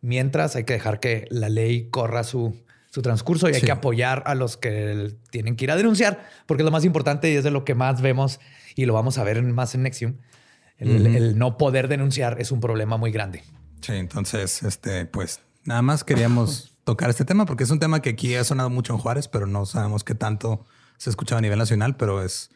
Mientras 0.00 0.54
hay 0.56 0.64
que 0.64 0.74
dejar 0.74 1.00
que 1.00 1.26
la 1.30 1.48
ley 1.48 1.88
corra 1.90 2.22
su, 2.24 2.56
su 2.90 3.02
transcurso 3.02 3.48
y 3.48 3.54
hay 3.54 3.60
Sí. 3.60 3.66
que 3.66 3.72
apoyar 3.72 4.22
a 4.26 4.34
los 4.34 4.56
que 4.56 5.14
tienen 5.30 5.56
que 5.56 5.64
ir 5.64 5.70
a 5.70 5.76
denunciar, 5.76 6.24
porque 6.46 6.62
es 6.62 6.64
lo 6.64 6.70
más 6.70 6.84
importante 6.84 7.30
y 7.30 7.36
es 7.36 7.44
de 7.44 7.50
lo 7.50 7.64
que 7.64 7.74
más 7.74 8.00
vemos 8.00 8.40
y 8.76 8.86
lo 8.86 8.94
vamos 8.94 9.18
a 9.18 9.24
ver 9.24 9.42
más 9.42 9.74
en 9.74 9.82
Nexium. 9.82 10.14
El, 10.78 11.36
no 11.38 11.56
poder 11.58 11.88
denunciar 11.88 12.40
es 12.40 12.52
un 12.52 12.60
problema 12.60 12.96
muy 12.96 13.10
grande. 13.10 13.42
Sí, 13.80 13.92
entonces, 13.94 14.62
este, 14.62 15.06
pues 15.06 15.40
nada 15.64 15.82
más 15.82 16.04
queríamos 16.04 16.76
tocar 16.84 17.10
este 17.10 17.24
tema 17.24 17.44
porque 17.46 17.64
es 17.64 17.70
un 17.70 17.80
tema 17.80 18.00
que 18.00 18.10
aquí 18.10 18.34
ha 18.36 18.44
sonado 18.44 18.70
mucho 18.70 18.92
en 18.92 19.00
Juárez, 19.00 19.26
pero 19.26 19.46
no 19.46 19.66
sabemos 19.66 20.04
qué 20.04 20.14
tanto 20.14 20.64
se 20.96 21.10
escuchaba 21.10 21.40
a 21.40 21.42
nivel 21.42 21.58
nacional, 21.58 21.96
pero 21.96 22.22
es 22.22 22.50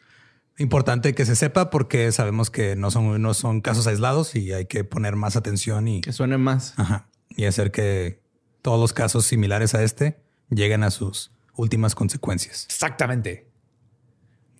importante 0.57 1.13
que 1.13 1.25
se 1.25 1.35
sepa 1.35 1.69
porque 1.69 2.11
sabemos 2.13 2.49
que 2.49 2.75
no 2.77 2.91
son, 2.91 3.21
no 3.21 3.33
son 3.33 3.59
casos 3.61 3.87
aislados 3.87 4.35
y 4.35 4.53
hay 4.53 4.65
que 4.67 4.83
poner 4.85 5.15
más 5.17 5.35
atención 5.35 5.87
y, 5.87 6.01
Que 6.01 6.13
suene 6.13 6.37
más. 6.37 6.73
ajá, 6.77 7.07
y 7.35 7.45
hacer 7.45 7.71
que 7.71 8.21
todos 8.61 8.79
los 8.79 8.93
casos 8.93 9.25
similares 9.25 9.73
a 9.75 9.83
este 9.83 10.19
lleguen 10.49 10.83
a 10.83 10.91
sus 10.91 11.31
últimas 11.55 11.95
consecuencias. 11.95 12.65
Exactamente. 12.65 13.47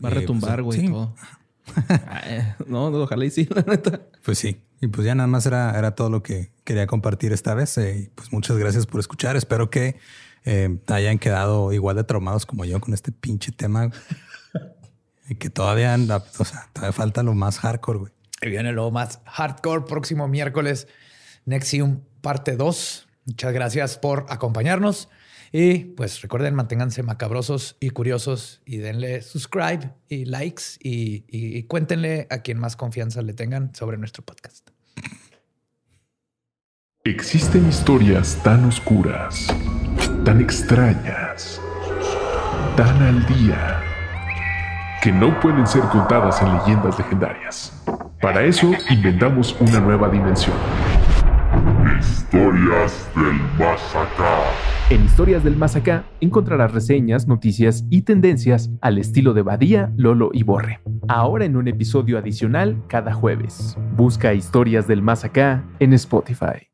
Va 0.04 0.10
a 0.10 0.12
Y, 0.12 0.16
retumbar, 0.16 0.64
pues, 0.64 0.78
güey, 0.78 0.80
sí. 0.82 0.88
todo. 0.88 1.16
Ay, 2.08 2.54
no, 2.68 2.90
no, 2.92 2.98
ojalá 3.04 3.26
y 3.26 3.30
sí, 3.32 3.48
la 3.54 3.62
neta. 3.64 4.02
Pues 4.24 4.38
sí. 4.40 4.62
Y 4.82 4.88
pues 4.88 5.06
ya 5.06 5.16
nada 5.16 5.28
más 5.28 5.46
era, 5.46 5.78
era 5.78 5.96
todo 5.96 6.10
lo 6.10 6.22
que 6.24 6.52
quería 6.66 6.88
compartir 6.88 7.32
esta 7.32 7.54
vez. 7.54 7.78
eh, 7.78 7.98
y 7.98 8.08
pues 8.10 8.34
muchas 8.34 8.58
gracias 8.58 8.86
por 8.86 9.00
escuchar. 9.00 9.38
Espero 9.38 9.70
que 9.70 9.96
eh, 10.44 10.78
hayan 10.88 11.20
quedado 11.20 11.72
igual 11.72 11.96
de 11.96 12.04
traumados 12.04 12.46
como 12.46 12.66
yo 12.66 12.82
con 12.82 12.94
este 12.94 13.14
pinche 13.14 13.52
tema. 13.54 13.92
y 15.30 15.36
que 15.36 15.50
todavía, 15.50 15.94
anda- 15.94 16.24
o 16.38 16.44
sea, 16.46 16.68
todavía 16.74 16.92
falta 16.92 17.24
lo 17.24 17.34
más 17.34 17.60
hardcore, 17.60 18.00
güey. 18.00 18.12
Y 18.42 18.50
viene 18.50 18.74
lo 18.74 18.92
más 18.92 19.22
hardcore 19.26 19.86
próximo 19.86 20.28
miércoles, 20.28 20.90
Nexium 21.46 22.02
parte 22.24 22.56
2. 22.56 23.08
Muchas 23.26 23.54
gracias 23.54 23.98
por 24.00 24.26
acompañarnos. 24.30 25.10
Y 25.52 25.80
pues 25.96 26.20
recuerden, 26.24 26.56
manténganse 26.56 27.04
macabrosos 27.04 27.76
y 27.80 27.92
curiosos 27.92 28.62
y 28.66 28.78
denle 28.78 29.22
subscribe 29.22 29.92
y 30.10 30.26
likes 30.26 30.64
y, 30.82 31.26
y- 31.28 31.58
y 31.60 31.64
cuéntenle 31.64 32.26
a 32.32 32.40
quien 32.40 32.58
más 32.58 32.76
confianza 32.76 33.22
le 33.22 33.34
tengan 33.34 33.76
sobre 33.76 33.98
nuestro 34.00 34.24
podcast. 34.26 34.70
Existen 37.06 37.68
historias 37.70 38.42
tan 38.44 38.66
oscuras, 38.66 39.48
tan 40.26 40.40
extrañas, 40.42 41.60
tan 42.78 43.02
al 43.04 43.26
día, 43.28 43.82
que 45.04 45.12
no 45.12 45.38
pueden 45.42 45.68
ser 45.68 45.82
contadas 45.92 46.42
en 46.42 46.54
leyendas 46.58 46.98
legendarias. 46.98 47.74
Para 48.22 48.44
eso 48.44 48.72
inventamos 48.90 49.54
una 49.60 49.82
nueva 49.82 50.10
dimensión. 50.10 50.56
Historias 52.00 53.10
del 53.16 53.34
más 53.58 53.96
acá. 53.96 54.40
En 54.90 55.06
Historias 55.06 55.44
del 55.44 55.56
Más 55.56 55.76
Acá 55.76 56.04
encontrarás 56.20 56.72
reseñas, 56.72 57.28
noticias 57.28 57.86
y 57.90 58.02
tendencias 58.02 58.70
al 58.82 58.98
estilo 58.98 59.34
de 59.34 59.42
Badía, 59.42 59.92
Lolo 59.96 60.30
y 60.34 60.44
Borre. 60.44 60.82
Ahora 61.08 61.46
en 61.46 61.56
un 61.56 61.68
episodio 61.68 62.18
adicional 62.18 62.84
cada 62.88 63.14
jueves. 63.14 63.78
Busca 63.96 64.34
Historias 64.34 64.88
del 64.88 65.02
Más 65.02 65.24
Acá 65.24 65.64
en 65.80 65.94
Spotify. 65.94 66.73